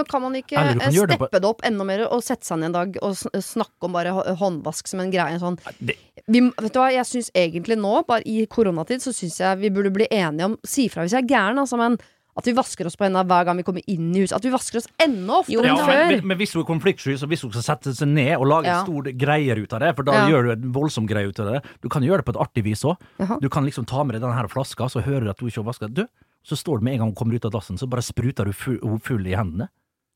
Men 0.00 0.08
kan 0.10 0.22
man 0.24 0.36
ikke 0.40 0.56
kan 0.56 0.78
det 0.80 0.92
steppe 0.96 1.40
det 1.40 1.48
opp 1.50 1.64
enda 1.68 1.84
mer 1.88 2.06
og 2.08 2.22
sette 2.26 2.48
seg 2.48 2.60
ned 2.62 2.70
en 2.70 2.78
dag 2.78 2.96
og 3.04 3.16
snakke 3.44 3.88
om 3.88 3.92
bare 3.98 4.14
håndvask 4.40 4.88
som 4.90 5.00
en 5.04 5.12
greie? 5.12 5.36
Sånn. 5.42 5.58
Det, 5.78 5.96
Vi, 6.30 6.40
vet 6.48 6.72
du 6.72 6.78
hva, 6.80 6.90
jeg 6.94 7.06
syns 7.08 7.30
egentlig 7.34 7.76
nå, 7.80 8.00
bare 8.08 8.24
i 8.28 8.46
koronatid, 8.50 9.02
så 9.04 9.12
syns 9.16 9.38
jeg 9.40 9.58
vi 9.60 9.70
burde 9.74 9.92
bli 9.94 10.06
enige 10.10 10.44
om 10.50 10.56
Si 10.64 10.88
fra 10.92 11.04
hvis 11.04 11.12
jeg 11.16 11.24
er 11.24 11.30
gæren, 11.34 11.58
altså, 11.60 11.76
men 11.80 11.98
At 12.38 12.46
vi 12.46 12.52
vasker 12.54 12.86
oss 12.86 12.94
på 12.96 13.02
hendene 13.04 13.26
hver 13.26 13.44
gang 13.44 13.58
vi 13.58 13.64
kommer 13.66 13.82
inn 13.90 14.12
i 14.14 14.20
huset. 14.22 14.36
At 14.38 14.44
vi 14.46 14.52
vasker 14.54 14.78
oss 14.78 14.86
enda 15.02 15.40
oftere 15.42 15.56
Jo, 15.58 15.64
Ja, 15.66 15.72
enn 15.74 15.80
men, 15.80 15.88
før. 15.90 16.12
men, 16.14 16.26
men 16.30 16.38
hvis 16.38 16.52
hun 16.54 16.62
er 16.62 16.68
konfliktsky, 16.68 17.16
så 17.18 17.26
hvis 17.28 17.42
hun 17.42 17.50
skal 17.52 17.64
sette 17.66 17.92
seg 17.98 18.08
ned 18.08 18.36
og 18.38 18.46
lage 18.46 18.70
Ja. 18.70 18.78
en 18.80 18.86
stor 18.86 19.10
greier 19.18 19.58
ut 19.58 19.72
av 19.74 19.80
det, 19.82 19.90
for 19.98 20.06
da 20.06 20.12
Ja. 20.14 20.28
gjør 20.30 20.42
du 20.46 20.50
en 20.54 20.72
voldsom 20.72 21.08
greie 21.10 21.26
ut 21.28 21.40
av 21.42 21.50
det. 21.52 21.62
Du 21.82 21.88
kan 21.90 22.02
gjøre 22.06 22.22
det 22.22 22.26
på 22.30 22.34
et 22.38 22.40
artig 22.46 22.62
vis 22.64 22.84
òg. 22.86 22.96
Du 23.42 23.48
kan 23.50 23.66
liksom 23.66 23.84
ta 23.84 24.04
med 24.04 24.14
deg 24.14 24.22
denne 24.22 24.38
her 24.38 24.46
flaska, 24.48 24.88
så 24.88 25.02
hører 25.02 25.24
du 25.26 25.30
at 25.34 25.40
hun 25.42 25.50
ikke 25.50 25.60
har 25.64 25.68
vaska. 25.72 25.92
Du, 25.92 26.06
så 26.46 26.56
står 26.56 26.78
du 26.78 26.84
med 26.86 26.92
en 26.94 26.98
gang 27.00 27.08
hun 27.10 27.18
kommer 27.18 27.34
ut 27.34 27.44
av 27.44 27.50
dassen, 27.58 27.76
så 27.76 27.90
bare 27.90 28.00
spruter 28.00 28.44
du 28.46 28.52
full, 28.52 28.78
full 29.02 29.26
i 29.26 29.34
hendene. 29.36 29.68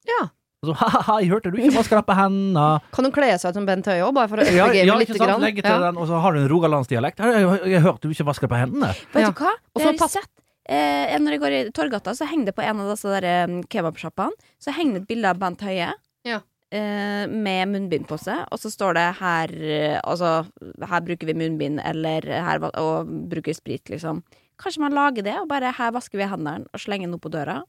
Ja. 0.08 0.22
Og 0.64 0.70
så 0.70 0.74
ha-ha, 0.80 1.18
jeg 1.20 1.28
hørte 1.28 1.50
du 1.52 1.58
ikke 1.60 1.74
vaska 1.76 1.98
deg 1.98 2.06
på 2.08 2.14
hendene. 2.16 2.80
Kan 2.96 3.04
hun 3.04 3.12
kle 3.12 3.26
seg 3.36 3.50
ut 3.52 3.58
som 3.58 3.66
Bent 3.68 3.84
Høie 3.90 4.00
òg, 4.06 4.14
bare 4.16 4.30
for 4.30 4.40
å 4.40 4.46
øke 4.46 4.54
Ja, 4.56 4.66
gamet 4.70 4.86
ja, 4.88 4.94
litt? 4.96 5.12
sant? 5.16 5.42
Legge 5.44 5.60
til 5.64 5.70
Ja. 5.74 5.80
den, 5.90 5.98
og 6.00 6.08
så 6.08 6.20
har 6.24 6.32
du 6.32 6.38
en 6.40 6.48
rogalandsdialekt. 6.48 7.18
Jeg, 7.20 7.42
jeg, 7.44 7.70
jeg 7.74 7.82
hørte 7.84 8.00
du 8.08 8.14
ikke 8.14 8.24
vasker 8.30 8.48
på 8.48 8.56
hendene. 8.62 8.94
Vet 9.12 9.20
Ja. 9.26 9.30
du 9.30 9.42
hva? 9.44 9.52
Det 9.52 9.82
så 9.82 9.84
har 9.84 9.92
jeg 9.92 10.00
pass- 10.00 10.12
sett. 10.16 10.30
Eh, 10.66 11.18
når 11.20 11.30
jeg 11.36 11.40
går 11.42 11.52
i 11.52 11.70
Torgata, 11.76 12.14
så 12.16 12.24
henger 12.26 12.46
det 12.46 12.54
på 12.56 12.64
en 12.64 12.80
av 12.80 12.88
disse 12.96 13.04
um, 13.44 13.58
kebabsjappene 13.68 14.32
Så 14.58 14.72
henger 14.72 14.94
det 14.94 15.02
et 15.02 15.08
bilde 15.08 15.28
av 15.28 15.36
Bent 15.38 15.60
Høie 15.60 15.90
Ja. 16.24 16.38
eh, 16.72 17.26
med 17.28 17.68
munnbind 17.68 18.06
på 18.08 18.16
seg, 18.18 18.46
og 18.50 18.56
så 18.58 18.72
står 18.72 18.94
det 18.96 19.04
her 19.20 19.52
eh, 19.52 20.00
Altså, 20.00 20.46
her 20.88 21.00
bruker 21.04 21.26
vi 21.28 21.34
munnbind, 21.36 21.82
eller 21.84 22.22
her 22.24 22.64
og 22.80 23.06
bruker 23.28 23.52
sprit, 23.52 23.84
liksom. 23.92 24.22
Kanskje 24.56 24.80
man 24.80 24.92
lager 24.96 25.22
det, 25.22 25.36
og 25.36 25.48
bare 25.48 25.70
her 25.76 25.92
vasker 25.92 26.16
vi 26.16 26.24
hendene 26.24 26.64
og 26.72 26.80
slenger 26.80 27.08
den 27.10 27.14
opp 27.18 27.26
på 27.28 27.30
døra. 27.36 27.60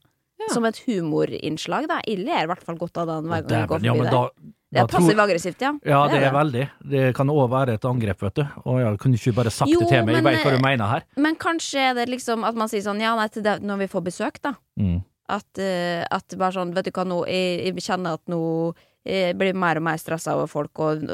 Ja. 0.46 0.54
Som 0.54 0.66
et 0.68 0.78
humorinnslag, 0.86 1.88
da. 1.90 2.00
Jeg 2.06 2.22
ler 2.22 2.44
i 2.44 2.50
hvert 2.50 2.62
fall 2.62 2.78
godt 2.78 3.00
av 3.02 3.10
den 3.10 3.32
hver 3.32 3.42
gang 3.46 3.64
jeg 3.64 3.70
går 3.72 3.82
forbi 3.82 4.06
der. 4.06 4.52
Det 4.76 4.82
er 4.82 4.88
passiv-aggressivt, 4.90 5.62
ja. 5.62 5.72
Ja, 5.86 6.00
det 6.10 6.20
er 6.26 6.32
veldig. 6.34 6.64
Det 6.90 7.02
kan 7.16 7.30
òg 7.32 7.46
være 7.52 7.76
et 7.78 7.86
angrep, 7.88 8.24
vet 8.26 8.40
du. 8.40 8.42
Og 8.66 8.80
jeg 8.82 8.98
kunne 9.02 9.18
ikke 9.18 9.34
bare 9.36 9.52
sagt 9.54 9.70
Jo, 9.70 9.84
det 9.84 9.92
til 9.92 10.02
meg. 10.04 10.18
Jeg 10.18 10.26
veit 10.26 10.42
hva 10.42 10.54
du 10.56 10.64
mener 10.64 10.90
her. 10.90 11.06
Men 11.22 11.38
kanskje 11.40 11.84
er 11.90 11.94
det 11.98 12.08
liksom 12.12 12.44
at 12.46 12.58
man 12.58 12.70
sier 12.72 12.82
sånn 12.84 13.00
Ja, 13.02 13.14
nei, 13.18 13.28
til 13.32 13.46
det, 13.46 13.60
når 13.64 13.84
vi 13.84 13.88
får 13.94 14.04
besøk, 14.10 14.42
da. 14.44 14.56
Mm. 14.80 14.98
At, 15.36 15.48
uh, 15.58 16.02
at 16.18 16.36
bare 16.38 16.54
sånn, 16.58 16.74
vet 16.76 16.88
du 16.88 16.92
hva, 16.94 17.06
nå, 17.08 17.22
jeg, 17.30 17.62
jeg 17.70 17.86
kjenner 17.86 18.18
at 18.18 18.26
nå 18.30 18.42
blir 19.06 19.54
mer 19.54 19.78
og 19.78 19.84
mer 19.86 20.00
stressa 20.02 20.34
over 20.34 20.48
folk, 20.50 20.80
og, 20.82 21.04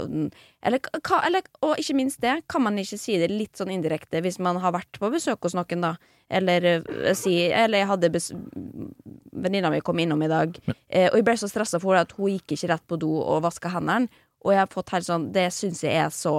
eller, 0.64 0.80
ka, 1.04 1.18
eller, 1.26 1.44
og 1.61 1.76
ikke 1.80 1.96
minst 1.99 2.22
det, 2.25 2.38
kan 2.49 2.64
man 2.64 2.78
ikke 2.80 2.99
si 3.00 3.18
det 3.20 3.28
litt 3.28 3.61
sånn 3.61 3.72
indirekte 3.75 4.22
hvis 4.25 4.40
man 4.40 4.61
har 4.62 4.72
vært 4.72 4.96
på 5.00 5.11
besøk 5.12 5.44
hos 5.44 5.56
noen, 5.58 5.84
da? 5.84 5.92
Eller 6.32 6.64
eh, 6.64 7.12
si 7.18 7.34
Eller 7.50 7.82
jeg 7.82 7.90
hadde 7.90 8.11
Venninna 9.42 9.70
mi 9.72 9.82
kom 9.84 10.00
innom 10.00 10.22
i 10.25 10.30
dag, 10.30 10.56
eh, 10.88 11.08
og 11.11 11.18
jeg 11.18 11.26
ble 11.26 11.37
så 11.40 11.50
stressa 11.50 11.80
for 11.82 11.96
henne 11.96 12.06
at 12.06 12.16
hun 12.16 12.32
gikk 12.32 12.56
ikke 12.56 12.72
rett 12.72 12.84
på 12.88 12.99
do 13.00 13.12
og 13.20 13.42
vaska 13.44 13.72
hendene, 13.72 14.08
og 14.42 14.54
jeg 14.54 14.62
har 14.62 14.70
fått 14.72 14.92
helt 14.94 15.06
sånn 15.06 15.30
Det 15.34 15.46
syns 15.54 15.82
jeg 15.84 15.99
er 16.02 16.12
så 16.14 16.37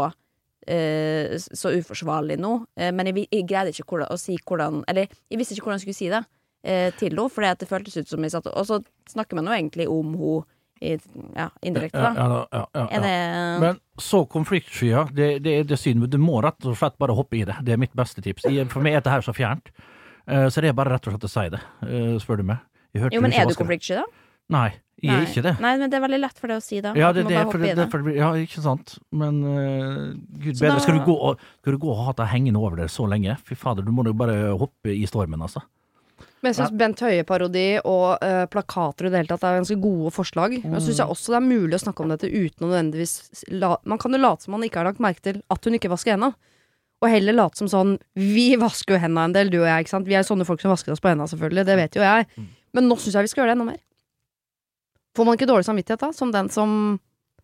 eh, 0.68 1.36
så 1.40 1.74
uforsvarlig 1.74 2.40
nå, 2.42 2.56
eh, 2.80 2.94
men 2.96 3.12
jeg, 3.12 3.28
jeg 3.30 3.48
greide 3.50 3.74
ikke 3.74 3.88
hvordan, 3.90 4.14
å 4.14 4.20
si 4.20 4.38
hvordan 4.40 4.84
Eller 4.92 5.12
jeg 5.12 5.42
visste 5.42 5.58
ikke 5.58 5.68
hvordan 5.68 5.82
jeg 5.82 5.88
skulle 5.88 6.02
si 6.02 6.12
det 6.14 6.24
eh, 6.64 6.90
til 7.00 7.12
henne, 7.12 7.30
fordi 7.34 7.52
at 7.52 7.64
det 7.64 7.70
føltes 7.72 8.00
ut 8.00 8.12
som 8.12 8.26
jeg 8.26 8.36
satt 8.36 8.52
Og 8.54 8.70
så 8.70 8.82
snakker 9.12 9.40
man 9.40 9.50
jo 9.50 9.58
egentlig 9.58 9.90
om 9.92 10.18
henne 10.18 10.53
i, 10.84 10.94
ja, 11.38 11.48
indirekte, 11.64 11.98
Ja, 12.04 12.12
da. 12.14 12.28
ja, 12.28 12.44
ja, 12.60 12.64
ja, 12.76 12.86
Er 12.98 13.04
det 13.06 13.16
Men 13.64 13.80
så 14.02 14.24
konfliktskya, 14.30 15.06
det, 15.16 15.30
det, 15.46 15.56
det 15.70 15.78
er 15.78 15.82
synd. 15.82 16.06
Du 16.12 16.18
må 16.22 16.42
rett 16.44 16.66
og 16.68 16.76
slett 16.80 16.98
bare 17.02 17.16
hoppe 17.18 17.40
i 17.40 17.44
det. 17.48 17.56
Det 17.64 17.74
er 17.78 17.82
mitt 17.82 17.94
beste 17.96 18.22
tips. 18.26 18.44
For 18.74 18.84
meg 18.84 18.98
er 18.98 19.02
dette 19.02 19.14
her 19.16 19.26
så 19.26 19.34
fjernt. 19.38 19.72
Eh, 20.28 20.48
Så 20.52 20.62
det 20.64 20.70
er 20.74 20.78
bare 20.78 20.94
rett 20.98 21.08
og 21.08 21.16
slett 21.16 21.28
å 21.28 21.32
si 21.32 21.48
det, 21.56 21.62
eh, 21.88 22.18
spør 22.24 22.38
du 22.44 22.44
meg. 22.52 22.60
Jo, 22.94 23.10
men 23.24 23.34
er 23.34 23.48
du 23.50 23.56
konfliktsky, 23.58 23.96
da? 24.02 24.04
Nei, 24.54 24.70
jeg 25.02 25.10
er 25.10 25.22
Nei. 25.22 25.26
ikke 25.32 25.42
det. 25.44 25.54
Nei, 25.64 25.70
men 25.80 25.90
det 25.90 25.98
er 25.98 26.04
veldig 26.04 26.20
lett 26.20 26.38
for 26.38 26.52
deg 26.52 26.60
å 26.60 26.64
si, 26.64 26.82
da. 26.84 26.92
Ja, 27.00 27.12
det, 27.16 27.24
det, 27.30 27.40
for, 27.50 27.58
det, 27.64 27.76
det. 27.80 27.86
for, 27.90 28.10
ja, 28.14 28.28
ikke 28.44 28.62
sant. 28.62 28.98
Men 29.16 29.40
uh, 29.42 30.14
gud 30.44 30.60
bedre. 30.60 30.74
da- 30.76 30.80
Skal 30.84 31.00
du 31.00 31.06
gå 31.08 31.16
og, 31.16 31.40
skal 31.64 31.74
du 31.78 31.80
gå 31.80 31.90
og 31.94 32.02
ha 32.06 32.14
det 32.20 32.28
hengende 32.34 32.60
over 32.60 32.76
deg 32.84 32.92
så 32.92 33.08
lenge? 33.10 33.38
Fy 33.48 33.56
fader, 33.56 33.82
du 33.88 33.92
må 33.96 34.04
jo 34.06 34.14
bare 34.14 34.36
hoppe 34.60 34.92
i 34.94 35.06
stormen, 35.10 35.42
altså. 35.42 35.64
Men 36.44 36.50
jeg 36.52 36.58
syns 36.60 36.74
Bent 36.80 37.02
Høie-parodi 37.04 37.68
og 37.88 38.24
uh, 38.24 38.46
plakater 38.52 39.08
i 39.08 39.12
det 39.14 39.22
hele 39.22 39.32
tatt 39.32 39.46
er 39.48 39.60
ganske 39.62 39.78
gode 39.80 40.12
forslag. 40.16 40.58
Men 40.64 40.78
jeg 40.78 40.88
syns 40.90 41.04
jeg 41.04 41.14
også 41.16 41.34
det 41.34 41.40
er 41.40 41.46
mulig 41.46 41.78
å 41.78 41.84
snakke 41.86 42.04
om 42.04 42.12
dette 42.12 42.32
uten 42.32 42.66
å 42.66 42.72
nødvendigvis 42.72 43.46
la 43.56 43.78
Man 43.88 44.02
kan 44.02 44.16
jo 44.16 44.20
late 44.20 44.46
som 44.46 44.58
man 44.58 44.66
ikke 44.68 44.82
har 44.82 44.90
lagt 44.92 45.04
merke 45.04 45.24
til 45.24 45.40
at 45.54 45.70
hun 45.70 45.80
ikke 45.80 45.92
vasker 45.94 46.18
henda. 46.18 46.34
Og 47.04 47.10
heller 47.12 47.36
late 47.36 47.60
som 47.60 47.72
sånn 47.72 47.96
Vi 48.16 48.54
vasker 48.60 48.96
jo 48.96 49.02
henda 49.04 49.26
en 49.28 49.36
del, 49.36 49.50
du 49.52 49.62
og 49.62 49.70
jeg, 49.70 49.86
ikke 49.86 49.96
sant. 49.96 50.08
Vi 50.08 50.20
er 50.20 50.28
sånne 50.28 50.48
folk 50.48 50.62
som 50.64 50.72
vasker 50.72 50.96
oss 50.96 51.04
på 51.04 51.12
henda, 51.12 51.28
selvfølgelig. 51.32 51.66
Det 51.72 51.80
vet 51.80 51.98
jo 52.00 52.06
jeg. 52.06 52.28
Men 52.74 52.88
nå 52.90 53.00
syns 53.00 53.18
jeg 53.18 53.28
vi 53.28 53.34
skal 53.34 53.44
gjøre 53.44 53.54
det 53.54 53.58
enda 53.62 53.72
mer. 53.72 53.82
Får 55.14 55.28
man 55.28 55.38
ikke 55.38 55.50
dårlig 55.50 55.68
samvittighet 55.68 56.02
da, 56.02 56.12
som 56.16 56.32
den 56.34 56.50
som 56.50 57.00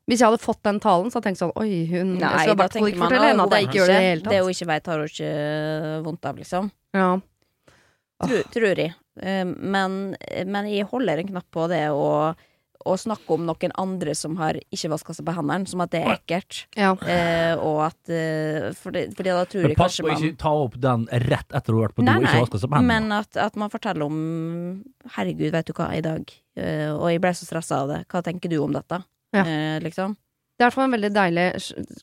Hvis 0.09 0.23
jeg 0.23 0.31
hadde 0.31 0.41
fått 0.41 0.63
den 0.65 0.79
talen, 0.81 1.11
så 1.11 1.19
hadde 1.19 1.29
jeg 1.29 1.37
tenkt 1.37 1.43
sånn 1.43 1.51
Oi, 1.61 1.85
hun 1.91 2.15
Jeg 2.17 2.23
Nei, 2.23 2.31
skal 2.41 2.55
i 2.55 2.61
hvert 2.63 2.77
fall 2.77 2.87
ikke 2.89 3.03
fortelle 3.03 3.27
henne 3.29 3.45
at 3.45 3.53
jeg 3.55 3.67
ikke 3.67 3.77
gjør 3.77 3.91
det 3.91 3.97
i 3.97 3.99
det 3.99 4.07
hele 4.07 4.31
Det 4.31 4.39
hun 4.39 4.53
ikke 4.55 4.69
vet, 4.71 4.89
har 4.89 5.03
hun 5.03 5.11
ikke 5.11 5.33
vondt 6.07 6.29
av, 6.31 6.39
liksom. 6.41 6.71
Ja. 6.97 7.09
Tror, 8.19 8.43
tror 8.51 8.75
jeg. 8.83 8.93
Eh, 9.21 9.43
Men, 9.45 10.15
men 10.45 10.65
jeg 10.71 10.85
holder 10.91 11.19
en 11.23 11.27
knapp 11.33 11.47
på 11.51 11.67
det 11.71 11.85
å, 11.91 12.33
å 12.85 12.93
snakke 12.95 13.33
om 13.35 13.45
noen 13.47 13.73
andre 13.79 14.13
som 14.15 14.37
har 14.39 14.55
ikke 14.71 14.89
vaska 14.93 15.13
seg 15.17 15.25
på 15.27 15.33
hendene, 15.35 15.67
som 15.67 15.81
at 15.83 15.91
det 15.91 16.01
er 16.05 16.13
ekkelt. 16.15 16.61
ja. 16.79 16.93
Eh, 17.03 17.55
og 17.59 17.81
at 17.89 18.11
eh, 18.15 18.69
fordi, 18.79 19.05
fordi 19.15 19.33
da 19.35 19.43
tror 19.45 19.65
Men 19.67 19.73
jeg 19.73 19.79
pass 19.81 19.97
kanskje 19.99 20.05
på 20.07 20.13
å 20.13 20.19
ikke 20.29 20.39
ta 20.45 20.53
opp 20.65 20.77
den 20.79 21.03
rett 21.27 21.51
etter 21.59 21.73
du 21.73 21.79
har 21.81 21.89
vært 21.89 21.97
på 21.99 22.05
do 22.07 22.11
og 22.15 22.23
ikke 22.27 22.43
vaska 22.45 22.61
seg 22.63 22.69
på 22.71 22.79
hendene. 22.79 23.01
men 23.09 23.17
at, 23.19 23.37
at 23.49 23.55
man 23.59 23.69
forteller 23.73 24.07
om 24.07 24.21
Herregud, 25.15 25.51
vet 25.55 25.67
du 25.67 25.73
hva, 25.75 25.89
i 25.95 26.01
dag 26.05 26.23
eh, 26.55 26.89
Og 26.93 27.07
jeg 27.11 27.21
ble 27.23 27.31
så 27.35 27.45
stressa 27.47 27.83
av 27.83 27.91
det. 27.91 28.01
Hva 28.11 28.23
tenker 28.25 28.51
du 28.51 28.57
om 28.63 28.73
dette? 28.75 29.01
Ja. 29.35 29.43
Eh, 29.43 29.77
liksom. 29.83 30.15
Det 30.59 30.65
er 30.65 30.67
i 30.67 30.71
hvert 30.71 30.75
fall 30.75 30.87
en 30.89 30.95
veldig 30.95 31.09
deilig 31.15 31.43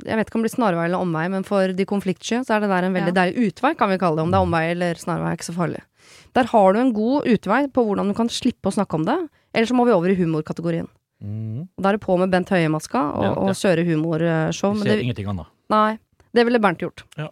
Jeg 0.06 0.16
vet 0.16 0.28
ikke 0.30 0.38
om 0.38 0.44
det 0.44 0.48
blir 0.48 0.54
snarvei 0.56 0.84
eller 0.88 1.02
omvei, 1.04 1.24
men 1.32 1.44
for 1.44 1.72
de 1.76 1.84
konfliktsky 1.88 2.38
så 2.46 2.54
er 2.56 2.62
det 2.64 2.70
der 2.72 2.86
en 2.88 2.94
veldig 2.96 3.12
Ja. 3.12 3.16
deilig 3.24 3.50
utvei, 3.50 3.72
kan 3.76 3.90
vi 3.92 3.98
kalle 4.00 4.16
det. 4.16 4.24
Om 4.24 4.30
det 4.32 4.38
er 4.38 4.46
omvei 4.46 4.62
eller 4.72 4.94
snarvei, 5.00 5.32
er 5.32 5.36
ikke 5.36 5.48
så 5.50 5.56
farlig. 5.58 5.82
Der 6.36 6.50
har 6.52 6.72
du 6.76 6.80
en 6.80 6.92
god 6.96 7.26
utvei 7.30 7.62
på 7.72 7.84
hvordan 7.86 8.08
du 8.12 8.14
kan 8.18 8.28
slippe 8.32 8.68
å 8.70 8.74
snakke 8.74 8.98
om 8.98 9.06
det. 9.08 9.16
Eller 9.54 9.66
så 9.70 9.74
må 9.78 9.86
vi 9.88 9.94
over 9.96 10.12
i 10.12 10.18
humorkategorien. 10.18 10.88
Mm. 11.24 11.64
Da 11.80 11.88
er 11.90 11.96
det 11.96 12.04
på 12.04 12.18
med 12.20 12.28
Bent 12.30 12.50
Høie-maska 12.52 13.00
og, 13.16 13.24
Ja, 13.24 13.32
ja. 13.32 13.46
og 13.46 13.56
kjøre 13.56 13.86
humorshow. 13.88 14.74
Vi 14.76 14.84
ser 14.84 14.96
det, 14.98 15.02
ingenting 15.06 15.30
annet. 15.32 15.48
nei, 15.72 15.98
det 16.36 16.44
ville 16.44 16.60
Bernt 16.60 16.82
gjort. 16.84 17.04
Ja. 17.16 17.30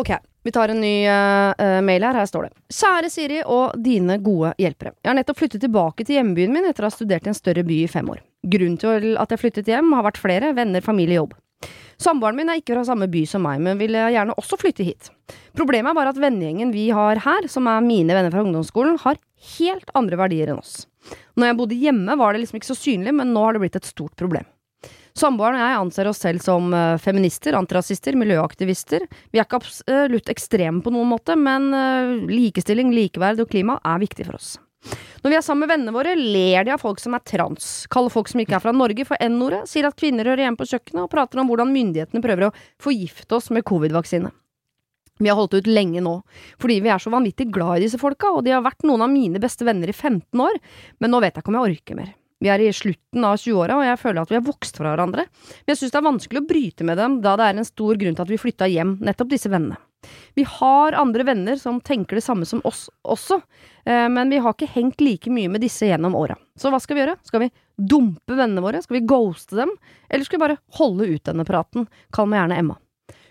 Ok, 0.00 0.14
vi 0.46 0.52
tar 0.54 0.72
en 0.72 0.80
ny 0.80 1.04
eh, 1.04 1.80
mail 1.84 2.02
her. 2.06 2.14
Her 2.16 2.24
står 2.30 2.46
det. 2.48 2.52
Kjære 2.72 3.10
Siri 3.12 3.42
og 3.44 3.74
dine 3.84 4.16
gode 4.24 4.54
hjelpere. 4.56 4.94
Jeg 5.02 5.10
har 5.10 5.18
nettopp 5.18 5.36
flyttet 5.42 5.60
tilbake 5.66 6.06
til 6.06 6.16
hjembyen 6.16 6.54
min 6.54 6.64
etter 6.70 6.86
å 6.86 6.88
ha 6.88 6.94
studert 6.94 7.26
i 7.28 7.32
en 7.34 7.36
større 7.36 7.64
by 7.66 7.82
i 7.84 7.90
fem 7.90 8.08
år. 8.08 8.22
Grunnen 8.48 8.78
til 8.80 9.18
at 9.20 9.34
jeg 9.34 9.42
flyttet 9.42 9.68
hjem 9.68 9.92
har 9.92 10.06
vært 10.06 10.22
flere, 10.22 10.54
venner, 10.56 10.80
familie, 10.80 11.18
jobb. 11.20 11.34
Samboeren 12.00 12.38
min 12.38 12.48
er 12.48 12.60
ikke 12.60 12.72
fra 12.78 12.84
samme 12.88 13.10
by 13.12 13.26
som 13.28 13.42
meg, 13.44 13.60
men 13.60 13.80
ville 13.80 14.06
gjerne 14.14 14.36
også 14.40 14.56
flytte 14.60 14.86
hit. 14.86 15.10
Problemet 15.56 15.92
er 15.92 15.98
bare 15.98 16.14
at 16.14 16.20
vennegjengen 16.20 16.72
vi 16.72 16.86
har 16.96 17.20
her, 17.26 17.48
som 17.52 17.68
er 17.68 17.84
mine 17.84 18.16
venner 18.16 18.32
fra 18.32 18.44
ungdomsskolen, 18.46 18.96
har 19.02 19.20
helt 19.58 19.92
andre 19.98 20.16
verdier 20.20 20.52
enn 20.52 20.62
oss. 20.62 20.86
Når 21.36 21.50
jeg 21.50 21.58
bodde 21.58 21.80
hjemme 21.82 22.16
var 22.20 22.32
det 22.32 22.42
liksom 22.42 22.60
ikke 22.60 22.70
så 22.70 22.78
synlig, 22.78 23.12
men 23.16 23.34
nå 23.34 23.44
har 23.44 23.56
det 23.56 23.62
blitt 23.64 23.76
et 23.76 23.88
stort 23.88 24.16
problem. 24.20 24.48
Samboeren 25.16 25.58
og 25.58 25.64
jeg 25.64 25.80
anser 25.82 26.08
oss 26.08 26.22
selv 26.22 26.40
som 26.44 26.72
eh, 26.72 26.96
feminister, 27.02 27.56
antirasister, 27.58 28.16
miljøaktivister. 28.16 29.04
Vi 29.32 29.40
er 29.40 29.44
ikke 29.44 29.60
absolutt 29.60 30.30
ekstreme 30.32 30.80
på 30.84 30.92
noen 30.94 31.10
måte, 31.10 31.36
men 31.36 31.68
eh, 31.76 32.16
likestilling, 32.30 32.94
likeverd 32.96 33.42
og 33.44 33.50
klima 33.50 33.76
er 33.84 34.00
viktig 34.00 34.28
for 34.30 34.40
oss. 34.40 34.54
Når 35.20 35.32
vi 35.34 35.36
er 35.36 35.44
sammen 35.44 35.66
med 35.66 35.74
vennene 35.74 35.92
våre, 35.92 36.14
ler 36.16 36.64
de 36.64 36.72
av 36.72 36.80
folk 36.80 37.00
som 37.02 37.12
er 37.16 37.24
trans, 37.28 37.70
kaller 37.92 38.12
folk 38.12 38.30
som 38.30 38.40
ikke 38.40 38.56
er 38.56 38.62
fra 38.64 38.72
Norge 38.72 39.04
for 39.04 39.20
N-ordet, 39.20 39.66
sier 39.68 39.84
at 39.88 39.98
kvinner 40.00 40.24
hører 40.24 40.46
hjemme 40.46 40.60
på 40.60 40.68
kjøkkenet, 40.70 41.02
og 41.04 41.10
prater 41.12 41.42
om 41.42 41.50
hvordan 41.50 41.74
myndighetene 41.74 42.24
prøver 42.24 42.46
å 42.48 42.54
forgifte 42.80 43.36
oss 43.36 43.50
med 43.52 43.66
covid-vaksine. 43.68 44.32
Vi 45.20 45.28
har 45.28 45.36
holdt 45.36 45.58
ut 45.58 45.68
lenge 45.68 46.00
nå, 46.00 46.14
fordi 46.60 46.78
vi 46.80 46.88
er 46.88 47.02
så 47.02 47.12
vanvittig 47.12 47.50
glad 47.52 47.76
i 47.76 47.84
disse 47.84 48.00
folka, 48.00 48.30
og 48.32 48.46
de 48.46 48.54
har 48.54 48.64
vært 48.64 48.88
noen 48.88 49.04
av 49.04 49.12
mine 49.12 49.42
beste 49.42 49.68
venner 49.68 49.92
i 49.92 49.96
15 49.96 50.40
år, 50.40 50.56
men 51.04 51.12
nå 51.12 51.20
vet 51.20 51.36
jeg 51.36 51.44
ikke 51.44 51.52
om 51.52 51.60
jeg 51.60 51.74
orker 51.74 52.00
mer. 52.00 52.14
Vi 52.40 52.48
er 52.48 52.64
i 52.64 52.72
slutten 52.72 53.26
av 53.28 53.36
20-åra, 53.36 53.76
og 53.76 53.84
jeg 53.84 54.00
føler 54.00 54.22
at 54.22 54.32
vi 54.32 54.38
har 54.38 54.46
vokst 54.46 54.80
fra 54.80 54.94
hverandre. 54.94 55.26
Men 55.28 55.74
jeg 55.74 55.82
synes 55.82 55.92
det 55.92 56.00
er 56.00 56.08
vanskelig 56.08 56.40
å 56.40 56.48
bryte 56.48 56.88
med 56.88 56.96
dem, 56.96 57.20
da 57.20 57.36
det 57.36 57.50
er 57.50 57.60
en 57.60 57.68
stor 57.68 58.00
grunn 58.00 58.16
til 58.16 58.24
at 58.24 58.32
vi 58.32 58.40
flytta 58.40 58.70
hjem, 58.72 58.96
nettopp 59.04 59.34
disse 59.34 59.52
vennene. 59.52 59.76
Vi 60.34 60.44
har 60.48 60.96
andre 60.96 61.24
venner 61.28 61.56
som 61.60 61.80
tenker 61.80 62.16
det 62.16 62.24
samme 62.24 62.46
som 62.48 62.62
oss 62.64 62.88
også, 63.04 63.40
eh, 63.84 64.06
men 64.08 64.30
vi 64.32 64.40
har 64.40 64.54
ikke 64.54 64.70
hengt 64.72 65.02
like 65.04 65.30
mye 65.32 65.50
med 65.52 65.64
disse 65.64 65.88
gjennom 65.88 66.16
åra. 66.16 66.38
Så 66.56 66.72
hva 66.72 66.80
skal 66.80 66.96
vi 66.96 67.04
gjøre? 67.04 67.16
Skal 67.26 67.44
vi 67.44 67.50
dumpe 67.76 68.36
vennene 68.36 68.64
våre? 68.64 68.82
Skal 68.82 69.00
vi 69.00 69.06
ghoste 69.08 69.58
dem? 69.60 69.74
Eller 70.08 70.24
skal 70.24 70.38
vi 70.38 70.46
bare 70.46 70.60
holde 70.78 71.08
ut 71.10 71.24
denne 71.28 71.46
praten? 71.48 71.88
Kall 72.14 72.30
meg 72.30 72.42
gjerne 72.42 72.60
Emma. 72.62 72.78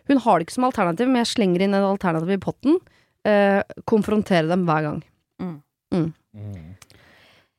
Hun 0.09 0.21
har 0.23 0.39
det 0.39 0.47
ikke 0.47 0.57
som 0.57 0.69
alternativ, 0.69 1.09
men 1.09 1.21
jeg 1.21 1.33
slenger 1.35 1.65
inn 1.65 1.77
et 1.77 1.85
alternativ 1.85 2.33
i 2.33 2.41
potten. 2.41 2.79
Eh, 3.27 3.61
konfrontere 3.89 4.49
dem 4.49 4.65
hver 4.69 4.85
gang. 4.87 5.03
Mm. 5.93 6.13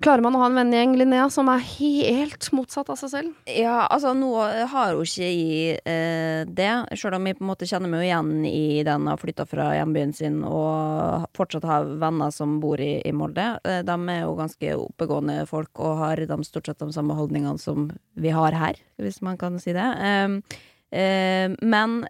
Klarer 0.01 0.25
man 0.25 0.37
å 0.37 0.41
ha 0.41 0.47
en 0.49 0.57
vennegjeng, 0.57 0.95
Linnea, 0.97 1.27
som 1.29 1.51
er 1.53 1.61
helt 1.61 2.47
motsatt 2.57 2.89
av 2.89 2.97
seg 2.97 3.11
selv? 3.13 3.33
Ja, 3.53 3.83
altså 3.85 4.15
nå 4.17 4.31
har 4.73 4.95
hun 4.97 5.05
ikke 5.05 5.27
i 5.29 5.51
eh, 5.77 6.49
det, 6.49 6.71
sjøl 6.97 7.19
om 7.19 7.29
jeg 7.29 7.37
på 7.37 7.45
en 7.45 7.51
måte 7.51 7.69
kjenner 7.69 7.93
meg 7.93 8.07
igjen 8.07 8.31
i 8.49 8.81
den 8.87 9.11
har 9.11 9.21
flytta 9.21 9.45
fra 9.51 9.67
hjembyen 9.77 10.15
sin 10.17 10.39
og 10.49 11.27
fortsatt 11.37 11.69
har 11.69 11.91
venner 12.01 12.33
som 12.33 12.57
bor 12.63 12.81
i, 12.81 12.95
i 13.05 13.13
Molde. 13.13 13.51
Eh, 13.61 13.83
de 13.85 13.99
er 14.15 14.23
jo 14.23 14.39
ganske 14.39 14.73
oppegående 14.87 15.43
folk 15.51 15.85
og 15.85 16.01
har 16.01 16.25
de 16.33 16.41
stort 16.49 16.71
sett 16.71 16.81
de 16.81 16.89
samme 16.97 17.19
holdningene 17.19 17.61
som 17.61 17.91
vi 18.17 18.33
har 18.33 18.57
her, 18.57 18.81
hvis 19.05 19.21
man 19.27 19.37
kan 19.41 19.61
si 19.61 19.77
det. 19.77 19.85
Eh, 20.01 20.63
eh, 20.97 21.59
men 21.61 22.01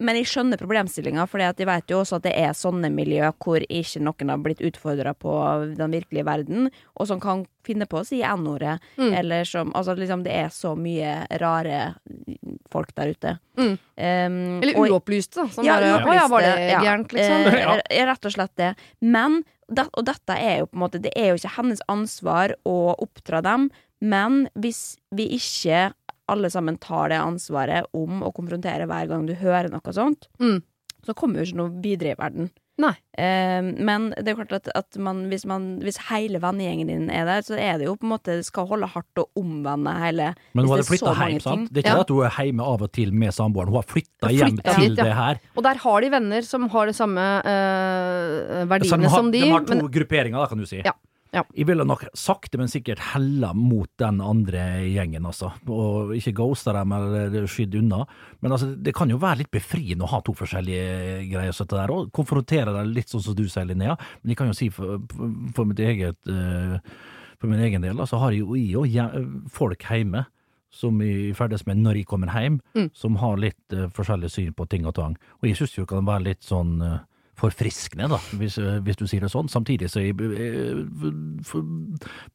Men 0.00 0.16
jeg 0.16 0.26
skjønner 0.30 0.56
problemstillinga, 0.56 1.26
for 1.28 1.42
jeg 1.42 1.66
vet 1.68 1.90
jo 1.92 1.98
også 2.00 2.16
at 2.16 2.24
det 2.24 2.32
er 2.40 2.54
sånne 2.56 2.88
miljø 2.88 3.28
hvor 3.44 3.60
ikke 3.68 4.00
noen 4.00 4.30
har 4.32 4.38
blitt 4.40 4.62
utfordra 4.64 5.12
på 5.12 5.32
den 5.76 5.92
virkelige 5.92 6.24
verden, 6.24 6.70
og 6.96 7.08
som 7.10 7.20
kan 7.20 7.42
finne 7.66 7.84
på 7.90 8.00
å 8.00 8.06
si 8.06 8.22
N-ordet, 8.24 8.78
Mm. 8.96 9.12
eller 9.18 9.44
som 9.44 9.72
Altså, 9.76 9.94
liksom, 9.98 10.22
det 10.24 10.32
er 10.32 10.48
så 10.48 10.72
mye 10.78 11.26
rare 11.42 11.94
folk 12.72 12.94
der 12.96 13.12
ute. 13.12 13.38
Mm. 13.58 13.74
Um, 13.96 14.62
Eller 14.62 14.78
uopplyste, 14.80 15.42
da. 15.42 15.48
Som 15.52 15.64
Ja, 15.66 15.76
bare 15.80 16.04
Å 16.06 16.14
ja, 16.14 16.26
var 16.28 16.40
det 16.40 16.52
uopplyste, 16.54 16.70
ja. 16.72 16.80
gærent, 16.80 17.12
liksom? 17.12 17.46
Eh, 17.52 17.82
er 18.00 18.06
rett 18.06 18.24
og 18.24 18.32
slett 18.32 18.56
det. 18.56 18.70
Men, 19.00 19.42
det, 19.68 19.88
og 19.92 20.04
dette 20.06 20.32
er 20.38 20.58
jo 20.62 20.66
på 20.70 20.76
en 20.78 20.84
måte 20.86 21.00
Det 21.02 21.12
er 21.16 21.32
jo 21.32 21.40
ikke 21.40 21.56
hennes 21.58 21.82
ansvar 21.90 22.54
å 22.64 22.94
oppdra 23.02 23.42
dem, 23.42 23.68
men 24.00 24.48
hvis 24.54 24.96
vi 25.10 25.28
ikke 25.36 25.92
alle 26.28 26.50
sammen 26.50 26.78
tar 26.82 27.08
det 27.14 27.18
ansvaret 27.22 27.86
om 27.94 28.22
å 28.26 28.32
konfrontere 28.34 28.86
hver 28.90 29.08
gang 29.08 29.26
du 29.28 29.34
hører 29.34 29.70
noe 29.70 29.92
sånt, 29.94 30.28
Mm. 30.40 30.62
så 31.06 31.14
kommer 31.14 31.38
jo 31.38 31.46
ikke 31.52 31.60
noe 31.62 31.82
videre 31.82 32.14
i 32.16 32.18
verden. 32.18 32.50
Nei. 32.78 32.92
Eh, 33.16 33.62
men 33.62 34.10
det 34.20 34.28
er 34.28 34.34
klart 34.36 34.50
at, 34.52 34.66
at 34.76 34.98
man, 35.00 35.22
hvis, 35.30 35.46
man, 35.48 35.78
hvis 35.80 35.96
hele 36.10 36.36
vennegjengen 36.42 36.90
din 36.90 37.06
er 37.08 37.24
der, 37.24 37.40
så 37.46 37.56
er 37.56 37.78
det 37.80 37.86
jo 37.86 37.94
på 37.96 38.04
en 38.04 38.10
måte 38.12 38.34
skal 38.44 38.66
holde 38.68 38.84
hardt 38.92 39.16
å 39.22 39.24
omvende 39.40 39.94
hele 39.96 40.26
Men 40.52 40.66
hun 40.66 40.74
hadde 40.74 40.84
flytta 40.84 41.14
hjem, 41.16 41.40
sant? 41.40 41.70
Det 41.72 41.80
er 41.80 41.86
ikke 41.86 41.94
Ja. 41.96 42.02
at 42.04 42.12
hun 42.12 42.26
er 42.26 42.36
hjemme 42.36 42.66
av 42.68 42.82
og 42.84 42.92
til 42.92 43.12
med 43.16 43.32
samboeren, 43.32 43.72
hun 43.72 43.80
har 43.80 43.88
flytta 43.88 44.28
hjem 44.28 44.58
Flyttet 44.58 44.74
til 44.76 44.90
dit, 44.90 44.98
ja. 44.98 45.04
det 45.08 45.14
her. 45.16 45.40
Og 45.56 45.64
der 45.64 45.80
har 45.86 46.00
de 46.04 46.10
venner 46.18 46.42
som 46.44 46.68
har 46.68 46.86
de 46.92 46.92
samme 47.00 47.24
eh, 47.80 48.64
verdiene 48.68 49.02
de 49.06 49.08
har, 49.08 49.16
som 49.22 49.30
de. 49.32 49.40
de 49.40 49.50
har 49.54 49.64
to 49.64 49.74
men, 49.78 49.88
grupperinger, 49.96 50.36
da, 50.42 50.46
kan 50.52 50.58
du 50.60 50.66
si. 50.68 50.82
Ja, 50.84 50.92
ja. 51.36 51.42
Jeg 51.54 51.68
ville 51.68 51.84
nok 51.86 52.06
sakte, 52.16 52.58
men 52.60 52.70
sikkert 52.72 53.02
hella 53.12 53.52
mot 53.56 53.90
den 54.00 54.22
andre 54.24 54.62
gjengen, 54.88 55.26
altså. 55.28 55.52
Og 55.70 56.14
ikke 56.16 56.32
ghosta 56.40 56.72
dem 56.76 56.94
eller 56.96 57.46
skydd 57.50 57.76
unna. 57.82 58.02
Men 58.40 58.56
altså, 58.56 58.70
det 58.74 58.94
kan 58.96 59.12
jo 59.12 59.20
være 59.22 59.42
litt 59.44 59.52
befriende 59.54 60.06
å 60.06 60.10
ha 60.14 60.22
to 60.24 60.34
forskjellige 60.36 61.26
greier 61.30 61.54
sånn 61.56 61.70
der, 61.74 61.92
og 61.92 62.08
konfrontere 62.16 62.72
dem 62.74 62.94
litt 62.96 63.12
sånn 63.12 63.24
som 63.26 63.36
du 63.38 63.44
sier, 63.46 63.68
Linnea. 63.68 63.98
Men 64.22 64.32
jeg 64.32 64.40
kan 64.40 64.50
jo 64.50 64.56
si 64.56 64.70
for, 64.72 64.98
for 65.56 65.68
mitt 65.68 65.82
eget 65.84 66.18
eh, 66.32 66.78
For 67.36 67.52
min 67.52 67.60
egen 67.60 67.84
del, 67.84 67.98
da, 68.00 68.06
så 68.08 68.16
har 68.22 68.32
jeg 68.32 68.46
jo 68.72 68.86
folk 69.52 69.82
hjemme 69.84 70.24
som 70.72 70.98
jeg 71.04 71.34
ferdes 71.36 71.66
med 71.68 71.78
når 71.80 72.00
jeg 72.00 72.06
kommer 72.10 72.32
hjem, 72.32 72.58
Mm. 72.74 72.90
som 72.96 73.16
har 73.20 73.36
litt 73.40 73.72
uh, 73.76 73.86
forskjellig 73.92 74.30
syn 74.32 74.54
på 74.56 74.66
ting 74.68 74.86
og 74.88 74.94
tang. 74.96 75.16
Og 75.40 75.48
jeg 75.48 75.56
syns 75.56 75.76
jo 75.76 75.84
det 75.84 75.92
kan 75.92 76.08
være 76.08 76.24
litt 76.30 76.42
sånn 76.44 76.80
eh, 76.82 76.98
forfriskende, 77.36 78.08
da, 78.08 78.18
hvis, 78.40 78.56
hvis 78.86 78.98
du 78.98 79.04
sier 79.08 79.24
det 79.24 79.30
sånn. 79.32 79.48
Samtidig 79.52 79.90
så 79.92 80.00
eh, 80.00 80.80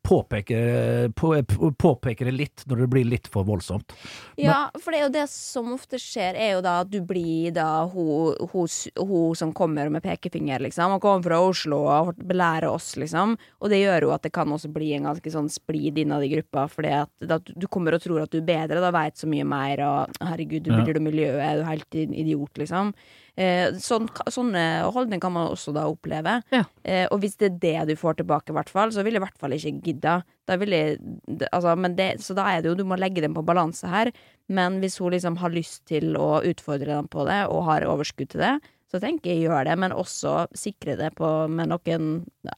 påpeker, 0.06 1.10
på, 1.18 1.34
påpeker 1.82 2.30
det 2.30 2.36
litt 2.36 2.66
når 2.70 2.84
det 2.84 2.90
blir 2.94 3.08
litt 3.10 3.30
for 3.32 3.48
voldsomt. 3.48 3.96
Ja, 4.38 4.68
for 4.78 4.94
det 4.94 5.00
er 5.00 5.06
jo 5.08 5.14
det 5.16 5.26
som 5.34 5.72
ofte 5.74 6.00
skjer, 6.02 6.38
er 6.38 6.54
jo 6.56 6.64
da 6.66 6.78
at 6.84 6.92
du 6.92 7.00
blir 7.06 7.54
da 7.56 7.86
hun, 7.90 8.38
hun, 8.54 8.70
hun 9.00 9.38
som 9.38 9.54
kommer 9.58 9.90
med 9.94 10.06
pekefinger, 10.06 10.62
liksom. 10.68 10.94
Hun 10.96 11.04
kommer 11.04 11.26
fra 11.26 11.42
Oslo 11.42 11.82
og 11.90 12.22
belærer 12.22 12.70
oss, 12.70 12.94
liksom. 13.02 13.38
Og 13.62 13.74
det 13.74 13.82
gjør 13.82 14.08
jo 14.08 14.14
at 14.16 14.28
det 14.28 14.34
kan 14.36 14.54
også 14.54 14.70
bli 14.74 14.94
en 14.98 15.10
ganske 15.10 15.34
sånn 15.34 15.50
splid 15.52 15.98
innad 16.04 16.26
i 16.28 16.32
gruppa, 16.36 16.68
fordi 16.72 16.94
at 17.00 17.12
da, 17.26 17.40
du 17.42 17.66
kommer 17.72 17.98
og 17.98 18.06
tror 18.06 18.24
at 18.26 18.34
du 18.34 18.42
er 18.42 18.48
bedre, 18.52 18.84
da 18.84 18.94
veit 18.94 19.18
så 19.18 19.30
mye 19.30 19.48
mer, 19.48 19.82
og 19.88 20.22
herregud, 20.30 20.62
du 20.68 20.72
bryr 20.76 20.94
deg 20.94 21.02
om 21.02 21.10
miljøet, 21.10 21.42
er 21.42 21.60
du 21.60 21.68
helt 21.68 22.02
idiot, 22.02 22.54
liksom. 22.62 22.94
Eh, 23.40 23.78
sånn, 23.80 24.10
sånne 24.28 24.64
holdninger 24.92 25.22
kan 25.24 25.34
man 25.36 25.52
også 25.54 25.72
da 25.76 25.86
oppleve. 25.90 26.40
Ja. 26.52 26.66
Eh, 26.84 27.06
og 27.08 27.22
hvis 27.24 27.38
det 27.40 27.48
er 27.48 27.62
det 27.64 27.94
du 27.94 27.96
får 28.00 28.20
tilbake, 28.20 28.56
hvert 28.56 28.72
fall, 28.72 28.92
så 28.92 29.06
vil 29.06 29.16
jeg 29.16 29.22
i 29.22 29.26
hvert 29.26 29.40
fall 29.40 29.56
ikke 29.56 29.78
gidda. 29.86 30.18
Da 30.50 30.58
vil 30.60 30.76
jeg, 30.76 31.00
altså, 31.52 31.78
men 31.80 31.96
det, 31.96 32.12
så 32.26 32.36
da 32.38 32.50
er 32.52 32.62
det 32.62 32.72
jo, 32.72 32.78
du 32.82 32.86
må 32.88 33.00
legge 33.00 33.24
dem 33.24 33.38
på 33.38 33.46
balanse 33.48 33.88
her. 33.88 34.12
Men 34.52 34.82
hvis 34.84 35.00
hun 35.00 35.16
liksom 35.16 35.40
har 35.40 35.54
lyst 35.56 35.86
til 35.90 36.18
å 36.20 36.42
utfordre 36.48 36.98
dem 36.98 37.10
på 37.12 37.26
det, 37.30 37.46
og 37.48 37.66
har 37.70 37.88
overskudd 37.88 38.34
til 38.34 38.44
det, 38.44 38.56
så 38.92 39.00
tenker 39.00 39.32
jeg 39.32 39.46
gjør 39.46 39.70
det, 39.70 39.78
men 39.80 39.96
også 39.96 40.50
sikre 40.58 40.98
det 41.00 41.14
på, 41.16 41.28
med 41.48 41.72
noen 41.72 42.10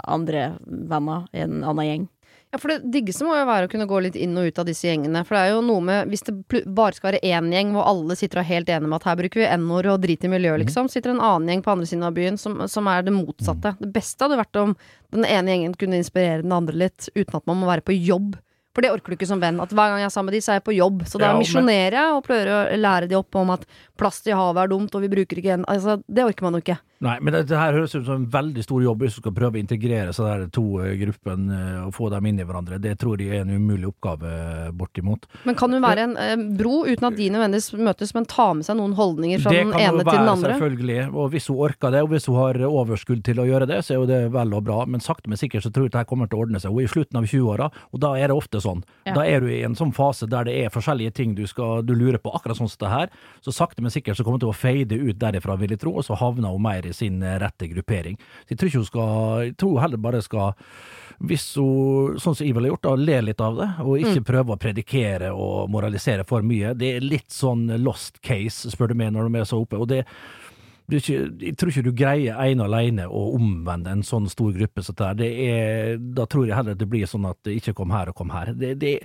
andre 0.10 0.56
venner 0.66 1.28
i 1.30 1.44
en 1.46 1.60
annen 1.62 1.86
gjeng. 1.86 2.08
Ja, 2.54 2.60
for 2.62 2.70
det 2.70 2.92
diggeste 2.94 3.26
må 3.26 3.34
jo 3.34 3.48
være 3.50 3.66
å 3.66 3.70
kunne 3.72 3.88
gå 3.90 4.00
litt 4.06 4.18
inn 4.22 4.36
og 4.38 4.46
ut 4.46 4.60
av 4.62 4.68
disse 4.68 4.86
gjengene. 4.86 5.24
For 5.26 5.34
det 5.34 5.40
er 5.42 5.56
jo 5.56 5.64
noe 5.66 5.82
med 5.82 6.12
Hvis 6.12 6.22
det 6.28 6.36
bare 6.70 6.94
skal 6.94 7.10
være 7.10 7.22
én 7.26 7.48
gjeng 7.50 7.72
hvor 7.74 7.88
alle 7.90 8.14
sitter 8.20 8.38
og 8.38 8.44
er 8.44 8.50
helt 8.52 8.70
enige 8.70 8.92
med 8.92 9.00
at 9.00 9.08
her 9.10 9.18
bruker 9.18 9.42
vi 9.42 9.48
n-ord 9.56 9.90
og 9.90 10.04
driter 10.04 10.30
i 10.30 10.34
miljøet, 10.36 10.62
liksom, 10.62 10.92
sitter 10.94 11.16
en 11.16 11.24
annen 11.26 11.50
gjeng 11.50 11.64
på 11.66 11.74
andre 11.74 11.90
siden 11.90 12.06
av 12.06 12.14
byen 12.14 12.38
som, 12.38 12.62
som 12.70 12.90
er 12.94 13.08
det 13.08 13.16
motsatte. 13.16 13.74
Det 13.82 13.90
beste 13.96 14.22
hadde 14.28 14.38
vært 14.38 14.62
om 14.62 14.76
den 15.18 15.26
ene 15.26 15.50
gjengen 15.50 15.74
kunne 15.82 15.98
inspirere 15.98 16.46
den 16.46 16.54
andre 16.54 16.78
litt, 16.86 17.10
uten 17.18 17.40
at 17.40 17.50
man 17.50 17.58
må 17.58 17.72
være 17.72 17.88
på 17.90 17.98
jobb. 17.98 18.38
For 18.74 18.82
det 18.82 18.90
orker 18.94 19.14
du 19.14 19.18
ikke 19.20 19.30
som 19.30 19.42
venn. 19.44 19.60
At 19.62 19.70
hver 19.70 19.92
gang 19.94 20.02
jeg 20.02 20.10
er 20.10 20.14
sammen 20.14 20.32
med 20.32 20.40
de, 20.40 20.44
så 20.46 20.56
er 20.56 20.62
jeg 20.62 20.66
på 20.66 20.78
jobb. 20.78 21.04
Så 21.06 21.22
da 21.22 21.32
Ja, 21.34 21.38
misjonerer 21.38 22.00
jeg 22.00 22.16
og 22.18 22.24
prøver 22.26 22.50
å 22.54 22.62
lære 22.80 23.10
de 23.12 23.20
opp 23.20 23.36
om 23.38 23.52
at 23.54 23.68
plast 24.00 24.26
i 24.28 24.34
havet 24.34 24.64
er 24.64 24.72
dumt, 24.74 24.96
og 24.96 25.04
vi 25.06 25.12
bruker 25.12 25.38
ikke 25.40 25.60
en 25.60 25.66
Altså, 25.70 26.00
det 26.10 26.26
orker 26.26 26.44
man 26.48 26.58
jo 26.58 26.64
ikke. 26.64 26.80
Nei, 27.04 27.18
men 27.20 27.34
dette 27.36 27.58
her 27.58 27.74
høres 27.76 27.92
ut 27.98 28.06
som 28.06 28.22
en 28.22 28.28
veldig 28.32 28.64
stor 28.64 28.80
jobb 28.84 29.02
hvis 29.04 29.18
du 29.18 29.20
skal 29.20 29.34
prøve 29.36 29.58
å 29.58 29.60
integrere 29.60 30.14
så 30.16 30.24
der 30.24 30.46
to 30.56 30.64
eh, 30.80 30.94
gruppene 31.02 31.58
eh, 31.58 31.80
og 31.88 31.92
få 31.98 32.08
dem 32.14 32.30
inn 32.30 32.40
i 32.40 32.46
hverandre. 32.48 32.78
Det 32.80 32.94
tror 33.02 33.20
jeg 33.20 33.34
er 33.36 33.42
en 33.44 33.52
umulig 33.58 33.90
oppgave, 33.90 34.30
eh, 34.30 34.70
bortimot. 34.72 35.28
Men 35.44 35.58
kan 35.60 35.74
hun 35.76 35.84
være 35.84 36.06
en 36.08 36.14
eh, 36.16 36.46
bro 36.56 36.86
uten 36.88 37.10
at 37.10 37.18
de 37.20 37.28
nødvendigvis 37.34 37.74
møtes, 37.76 38.14
men 38.16 38.28
ta 38.32 38.46
med 38.56 38.68
seg 38.68 38.80
noen 38.80 38.96
holdninger 38.96 39.44
fra 39.44 39.52
det 39.52 39.66
den 39.66 39.74
kan 39.76 39.84
ene 39.84 40.00
jo 40.00 40.08
til 40.08 40.16
den 40.16 40.32
være, 40.32 40.54
selvfølgelig. 40.54 41.00
Og 41.12 41.30
hvis 41.36 41.50
hun 41.52 41.60
orker 41.68 41.92
det, 41.98 42.06
og 42.08 42.14
hvis 42.14 42.30
hun 42.32 42.40
har 42.40 42.62
overskudd 42.70 43.24
til 43.28 43.44
å 43.44 43.48
gjøre 43.52 43.68
det, 43.74 43.82
så 43.84 43.98
er 43.98 44.00
jo 44.00 44.08
det 44.14 44.22
vel 44.38 44.56
og 44.56 44.64
bra. 44.70 44.80
Men 44.88 45.04
sakte, 45.04 45.28
men 45.34 45.42
sikkert 45.42 45.68
så 45.68 45.74
tror 45.76 45.90
jeg 45.90 45.96
dette 45.98 46.08
kommer 46.08 46.32
til 46.32 46.40
å 46.40 46.48
ordne 46.48 46.64
seg. 46.64 46.72
Hun 46.72 46.86
er 46.86 46.88
i 46.88 46.94
slutten 46.94 47.20
av 47.20 47.28
20-åra, 47.28 47.68
og 47.92 48.04
da 48.06 48.14
er 48.16 48.32
det 48.32 48.40
ofte 48.40 48.63
sånn. 48.64 48.82
Ja. 49.04 49.18
Da 49.18 49.28
er 49.28 49.44
du 49.44 49.50
i 49.52 49.62
en 49.68 49.78
sånn 49.78 49.94
fase 49.96 50.28
der 50.32 50.48
det 50.48 50.56
er 50.62 50.74
forskjellige 50.74 51.16
ting 51.20 51.36
du, 51.38 51.44
skal, 51.50 51.84
du 51.86 51.94
lurer 51.98 52.22
på, 52.24 52.34
akkurat 52.34 52.60
sånn 52.60 52.72
som 52.72 52.82
det 52.86 52.94
her. 52.94 53.14
Så 53.46 53.54
sakte, 53.56 53.84
men 53.84 53.94
sikkert 53.94 54.18
så 54.18 54.26
kommer 54.26 54.40
det 54.42 54.48
til 54.48 54.54
å 54.54 54.58
feide 54.58 55.00
ut 55.00 55.20
derifra, 55.22 55.60
vil 55.60 55.76
jeg 55.76 55.84
tro, 55.84 55.96
og 56.00 56.08
så 56.08 56.18
havner 56.20 56.56
hun 56.56 56.64
mer 56.64 56.88
i 56.88 56.96
sin 56.96 57.22
rette 57.22 57.70
gruppering. 57.72 58.20
Så 58.44 58.56
jeg 58.56 58.62
tror 58.62 58.72
ikke 58.72 58.84
hun 58.84 58.92
skal 58.92 59.12
Jeg 59.44 59.58
tror 59.60 59.76
hun 59.76 59.84
heller 59.84 60.02
bare 60.02 60.22
skal 60.24 60.54
hvis 61.24 61.46
hun, 61.56 62.18
sånn 62.20 62.36
som 62.36 62.46
jeg 62.46 62.56
ville 62.58 62.72
gjort, 62.72 62.84
da, 62.84 62.96
le 63.00 63.20
litt 63.30 63.42
av 63.44 63.60
det, 63.60 63.68
og 63.84 64.02
ikke 64.02 64.26
prøve 64.28 64.56
å 64.56 64.60
predikere 64.60 65.30
og 65.32 65.70
moralisere 65.72 66.26
for 66.28 66.46
mye. 66.46 66.74
Det 66.76 66.96
er 66.98 67.06
litt 67.06 67.32
sånn 67.32 67.68
lost 67.84 68.20
case, 68.26 68.72
spør 68.74 68.92
du 68.92 69.00
meg, 69.00 69.14
når 69.16 69.30
de 69.30 69.40
er 69.40 69.48
så 69.48 69.62
oppe. 69.64 69.80
Og 69.80 69.88
det, 69.92 70.04
ikke, 71.00 71.20
jeg 71.48 71.58
tror 71.58 71.72
ikke 71.72 71.86
du 71.86 71.92
greier 71.98 72.40
ene 72.44 72.68
alene 72.68 73.08
å 73.08 73.24
omvende 73.38 73.94
en 73.94 74.06
sånn 74.06 74.30
stor 74.32 74.54
gruppe 74.56 74.84
som 74.86 74.98
dette. 75.00 75.24
Det 75.24 75.32
er, 75.48 75.98
da 75.98 76.28
tror 76.30 76.48
jeg 76.48 76.58
heller 76.58 76.78
det 76.78 76.90
blir 76.90 77.10
sånn 77.10 77.28
at 77.30 77.40
det 77.46 77.58
ikke 77.60 77.76
kom 77.78 77.94
her 77.96 78.12
og 78.12 78.18
kom 78.20 78.34
her. 78.34 78.54
Det, 78.58 78.76
det 78.82 78.98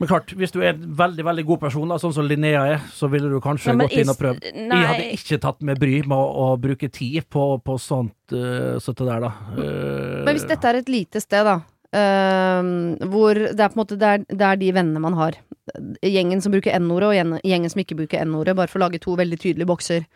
men 0.00 0.08
klart, 0.08 0.30
hvis 0.32 0.54
du 0.54 0.62
er 0.62 0.70
en 0.72 0.84
veldig 0.96 1.24
veldig 1.26 1.42
god 1.44 1.58
person, 1.60 1.90
da, 1.92 1.98
sånn 2.00 2.14
som 2.16 2.24
Linnea 2.24 2.62
er, 2.72 2.78
så 2.96 3.10
ville 3.12 3.28
du 3.28 3.36
kanskje 3.44 3.74
nei, 3.74 3.84
gått 3.84 3.98
inn 4.00 4.08
og 4.08 4.16
prøvd. 4.16 4.46
nei. 4.56 4.78
Jeg 4.78 4.88
hadde 4.88 5.08
ikke 5.18 5.38
tatt 5.44 5.58
med 5.68 5.80
bry 5.82 5.98
med 6.08 6.16
å, 6.16 6.30
å 6.40 6.46
bruke 6.60 6.88
tid 6.88 7.26
på, 7.28 7.42
på 7.60 7.76
sånt 7.76 8.32
uh, 8.32 8.78
sånt 8.80 9.02
der, 9.04 9.26
da. 9.26 9.34
Uh, 9.58 10.22
Men 10.24 10.32
hvis 10.38 10.48
dette 10.48 10.72
er 10.72 10.80
et 10.80 10.88
lite 10.88 11.20
sted, 11.20 11.44
da, 11.44 11.58
ehm, 11.96 12.72
hvor 13.12 13.38
det 13.38 13.60
er 13.60 13.72
på 13.72 13.78
en 13.78 13.82
måte 13.82 13.98
det 14.00 14.10
er, 14.10 14.26
det 14.28 14.46
er 14.46 14.60
de 14.60 14.70
vennene 14.76 15.02
man 15.02 15.16
har, 15.18 15.38
gjengen 16.04 16.42
som 16.42 16.54
bruker 16.54 16.74
n-ordet, 16.78 17.10
og 17.10 17.46
gjengen 17.46 17.72
som 17.72 17.82
ikke 17.82 17.98
bruker 17.98 18.24
n-ordet, 18.24 18.56
bare 18.58 18.70
for 18.70 18.80
å 18.80 18.86
lage 18.86 19.02
to 19.02 19.16
veldig 19.18 19.38
tydelige 19.40 19.70
bokser. 19.70 20.06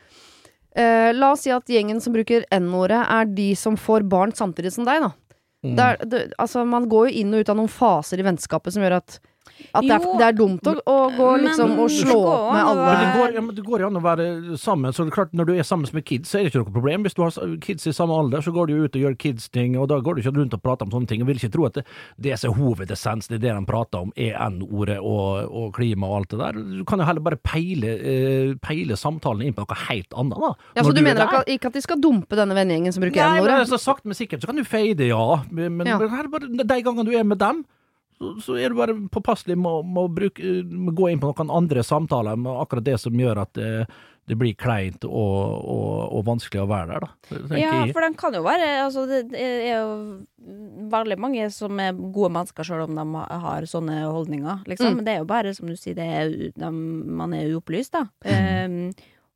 Uh, 0.75 1.15
la 1.15 1.31
oss 1.35 1.45
si 1.47 1.53
at 1.55 1.71
gjengen 1.71 2.01
som 2.03 2.15
bruker 2.17 2.47
n-ordet, 2.55 3.03
er 3.03 3.29
de 3.31 3.53
som 3.59 3.79
får 3.79 4.07
barn 4.11 4.35
samtidig 4.35 4.75
som 4.75 4.89
deg, 4.89 5.07
da. 5.07 5.39
mm. 5.67 5.77
Det 5.77 5.85
er, 5.87 6.01
det, 6.11 6.25
altså, 6.43 6.65
man 6.67 6.89
går 6.91 7.11
jo 7.11 7.23
inn 7.23 7.35
og 7.35 7.45
ut 7.45 7.55
av 7.55 7.61
noen 7.61 7.71
faser 7.71 8.19
i 8.19 8.27
vennskapet 8.27 8.75
som 8.75 8.83
gjør 8.83 8.99
at 8.99 9.21
at 9.75 9.83
det 9.87 9.95
er, 9.95 10.05
det 10.19 10.27
er 10.29 10.37
dumt 10.39 10.67
å, 10.67 10.73
å 10.91 10.97
gå 11.15 11.29
men 11.37 11.45
liksom 11.47 11.73
og 11.79 11.91
slå 11.91 12.17
opp 12.21 12.53
med 12.55 12.65
alle 12.71 12.85
Men 12.87 13.01
det 13.01 13.11
går, 13.19 13.35
ja, 13.37 13.43
men 13.47 13.55
det 13.59 13.65
går 13.67 13.81
jo 13.85 13.87
an 13.91 13.99
å 13.99 14.03
være 14.05 14.27
sammen. 14.61 14.93
så 14.93 15.05
det 15.05 15.13
er 15.13 15.17
klart 15.19 15.33
Når 15.35 15.47
du 15.47 15.53
er 15.55 15.63
sammen 15.67 15.89
med 15.95 16.05
kids, 16.05 16.31
så 16.31 16.39
er 16.39 16.45
det 16.47 16.53
ikke 16.53 16.63
noe 16.65 16.75
problem. 16.75 17.05
Hvis 17.07 17.15
du 17.15 17.23
har 17.23 17.57
kids 17.65 17.87
i 17.87 17.93
samme 17.97 18.17
alder, 18.19 18.43
så 18.45 18.53
går 18.55 18.67
du 18.67 18.75
jo 18.77 18.85
ut 18.89 18.97
og 18.99 19.05
gjør 19.05 19.17
kids-ting, 19.25 19.77
og 19.79 19.89
da 19.93 19.99
går 20.05 20.15
du 20.19 20.23
ikke 20.25 20.35
rundt 20.39 20.55
og 20.59 20.63
prater 20.65 20.87
om 20.89 20.95
sånne 20.95 21.11
ting. 21.11 21.23
Jeg 21.23 21.29
vil 21.31 21.41
ikke 21.43 21.53
tro 21.55 21.67
at 21.69 21.79
det, 21.79 21.85
det 22.29 22.39
som 22.41 22.51
er 22.53 22.59
hovedessens, 22.59 23.29
det 23.31 23.39
er 23.39 23.45
det 23.47 23.55
de 23.55 23.65
prater 23.71 24.05
om, 24.07 24.13
er 24.17 24.35
N-ordet 24.51 24.99
og, 25.01 25.51
og 25.51 25.71
klima 25.77 26.11
og 26.11 26.17
alt 26.23 26.35
det 26.35 26.41
der. 26.43 26.61
Du 26.81 26.85
kan 26.89 27.03
jo 27.03 27.09
heller 27.09 27.25
bare 27.25 27.41
peile, 27.45 27.95
eh, 27.99 28.55
peile 28.65 28.99
samtalen 28.99 29.47
inn 29.49 29.55
på 29.57 29.65
noe 29.67 29.81
helt 29.89 30.19
annet, 30.19 30.39
da. 30.41 30.53
Ja, 30.77 30.83
Så 30.83 30.93
du 30.95 31.01
du 31.01 31.05
mener 31.07 31.27
at, 31.29 31.49
ikke, 31.51 31.71
at 31.71 31.79
de 31.79 31.85
skal 31.85 32.01
dumpe 32.03 32.37
denne 32.39 32.55
vennegjengen 32.57 32.95
som 32.95 33.03
bruker 33.05 33.21
Nei, 33.23 33.41
men 33.41 33.45
n-ordet? 33.45 33.61
altså, 33.67 33.79
sakte, 33.83 34.09
men 34.11 34.19
sikkert 34.19 34.43
så 34.45 34.51
kan 34.51 34.57
du 34.59 34.65
feide, 34.67 35.07
ja. 35.11 35.43
Men, 35.51 35.77
men 35.79 35.87
Ja. 35.87 35.99
her 35.99 36.29
bare, 36.33 36.49
de 36.51 36.83
gangene 36.83 37.05
du 37.07 37.13
er 37.17 37.25
med 37.25 37.39
dem, 37.39 37.65
så, 38.19 38.57
er 38.57 38.71
du 38.73 38.79
bare 38.79 38.97
påpasselig 39.13 39.57
med, 39.59 39.87
med 39.91 40.03
å 40.07 40.11
bruke, 40.13 40.57
med 40.65 40.93
å 40.93 40.97
gå 40.97 41.11
inn 41.11 41.23
på 41.23 41.33
noen 41.33 41.53
andre 41.63 41.85
samtaler 41.87 42.39
med 42.41 42.61
akkurat 42.63 42.87
det 42.87 42.99
som 43.03 43.21
gjør 43.21 43.43
at 43.43 43.55
det, 43.59 43.71
det 44.31 44.37
blir 44.41 44.55
kleint 44.57 45.05
og, 45.05 45.41
og, 45.69 45.89
og 46.17 46.23
vanskelig 46.29 46.63
å 46.63 46.69
være 46.71 46.95
der, 46.95 47.05
da. 47.05 47.41
Ja, 47.59 47.73
jeg. 47.83 47.93
for 47.93 48.07
den 48.07 48.17
kan 48.17 48.37
jo 48.37 48.45
være 48.47 48.69
altså, 48.87 49.05
Det 49.11 49.41
er 49.41 49.83
jo 49.83 49.91
veldig 50.93 51.19
mange 51.21 51.49
som 51.53 51.81
er 51.83 51.97
gode 51.97 52.33
mennesker, 52.37 52.67
selv 52.67 52.87
om 52.87 52.97
de 52.97 53.25
har 53.45 53.67
sånne 53.69 54.03
holdninger. 54.05 54.65
Liksom. 54.71 54.93
Mm. 54.93 55.01
Men 55.01 55.07
det 55.07 55.15
er 55.15 55.21
jo 55.23 55.29
bare, 55.29 55.55
som 55.57 55.69
du 55.69 55.77
sier, 55.77 55.97
det 55.99 56.09
er, 56.21 56.33
de, 56.57 56.71
man 57.21 57.37
er 57.37 57.53
uopplyst, 57.53 57.97
da. 57.97 58.07
Um, 58.25 58.93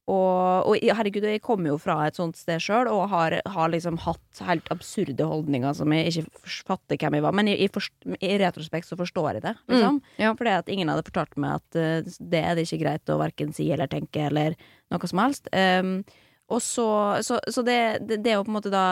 og, 0.08 0.68
og 0.70 0.78
herregud, 0.80 1.26
jeg 1.28 1.42
kommer 1.44 1.74
jo 1.74 1.78
fra 1.80 1.98
et 2.06 2.16
sånt 2.16 2.38
sted 2.40 2.62
sjøl, 2.64 2.88
og 2.88 3.10
har, 3.12 3.36
har 3.44 3.72
liksom 3.72 3.98
hatt 4.06 4.40
helt 4.46 4.70
absurde 4.72 5.26
holdninger 5.28 5.74
som 5.76 5.92
jeg 5.92 6.12
ikke 6.12 6.54
fatter 6.70 7.00
hvem 7.00 7.18
jeg 7.18 7.26
var. 7.26 7.36
Men 7.36 7.50
i, 7.52 7.58
i, 7.66 7.68
forst, 7.72 7.92
i 8.16 8.30
retrospekt 8.40 8.88
så 8.88 8.96
forstår 8.96 9.36
jeg 9.36 9.44
det, 9.44 9.54
liksom. 9.68 9.98
Mm, 10.00 10.22
ja. 10.24 10.32
Fordi 10.38 10.54
at 10.54 10.72
ingen 10.72 10.92
hadde 10.92 11.04
fortalt 11.10 11.36
meg 11.36 11.58
at 11.60 11.80
uh, 11.80 12.16
det 12.32 12.40
er 12.40 12.56
det 12.56 12.64
ikke 12.64 12.80
greit 12.86 13.12
å 13.12 13.20
verken 13.20 13.52
si 13.56 13.68
eller 13.74 13.90
tenke 13.92 14.24
eller 14.30 14.56
noe 14.88 15.12
som 15.12 15.20
helst. 15.20 15.52
Um, 15.52 16.00
og 16.48 16.64
så, 16.64 16.88
så, 17.26 17.42
så 17.52 17.64
det, 17.66 17.78
det, 18.08 18.22
det 18.24 18.32
er 18.32 18.40
jo 18.40 18.46
på 18.46 18.54
en 18.54 18.56
måte 18.56 18.72
da 18.72 18.86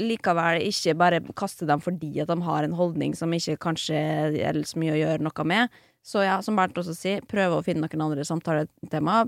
likevel 0.00 0.60
ikke 0.66 0.96
bare 0.98 1.22
kaste 1.38 1.68
dem 1.68 1.80
fordi 1.82 2.10
at 2.22 2.28
de 2.28 2.36
har 2.44 2.66
en 2.66 2.76
holdning 2.76 3.14
som 3.16 3.32
ikke 3.32 3.56
kanskje 3.62 3.96
er 4.42 4.60
så 4.66 4.80
mye 4.82 4.94
å 4.96 5.00
gjøre 5.00 5.24
noe 5.24 5.48
med. 5.48 5.82
Så 6.04 6.20
ja, 6.26 6.36
som 6.44 6.58
Bernt 6.58 6.76
også 6.76 6.92
sier, 6.96 7.24
prøve 7.24 7.56
å 7.56 7.64
finne 7.64 7.86
noen 7.86 8.04
andre 8.04 8.26
samtaletema. 8.28 9.22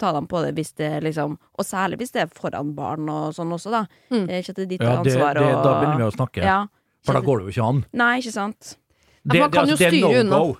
Ta 0.00 0.12
dem 0.16 0.26
på 0.26 0.40
det 0.40 0.54
hvis 0.56 0.72
det 0.80 1.02
liksom 1.04 1.34
Og 1.58 1.64
særlig 1.68 1.98
hvis 2.00 2.14
det 2.14 2.22
er 2.24 2.30
foran 2.32 2.70
barn 2.74 3.08
og 3.12 3.34
sånn 3.36 3.52
også, 3.52 3.70
da. 3.70 3.82
Mm. 4.10 4.24
Eh, 4.30 4.38
Ikke 4.40 4.54
at 4.54 4.56
det 4.56 4.64
er 4.64 4.70
ditt 4.72 4.80
Ja, 4.82 4.94
det, 4.96 5.12
det, 5.12 5.16
ansvar 5.18 5.34
da 5.40 5.74
begynner 5.80 6.00
vi 6.00 6.08
å 6.08 6.14
snakke, 6.16 6.40
ja. 6.44 6.60
for 7.04 7.12
da 7.18 7.20
går 7.20 7.38
det 7.38 7.44
jo 7.44 7.52
ikke 7.54 7.68
an. 7.68 7.82
Nei, 7.92 8.12
ikke 8.22 8.32
sant. 8.32 8.76
Det, 9.24 9.40
man 9.40 9.50
kan 9.52 9.68
jo 9.68 9.76
det 9.76 9.86
er 9.86 9.92
styre 9.92 10.22
no 10.24 10.24
unna. 10.24 10.54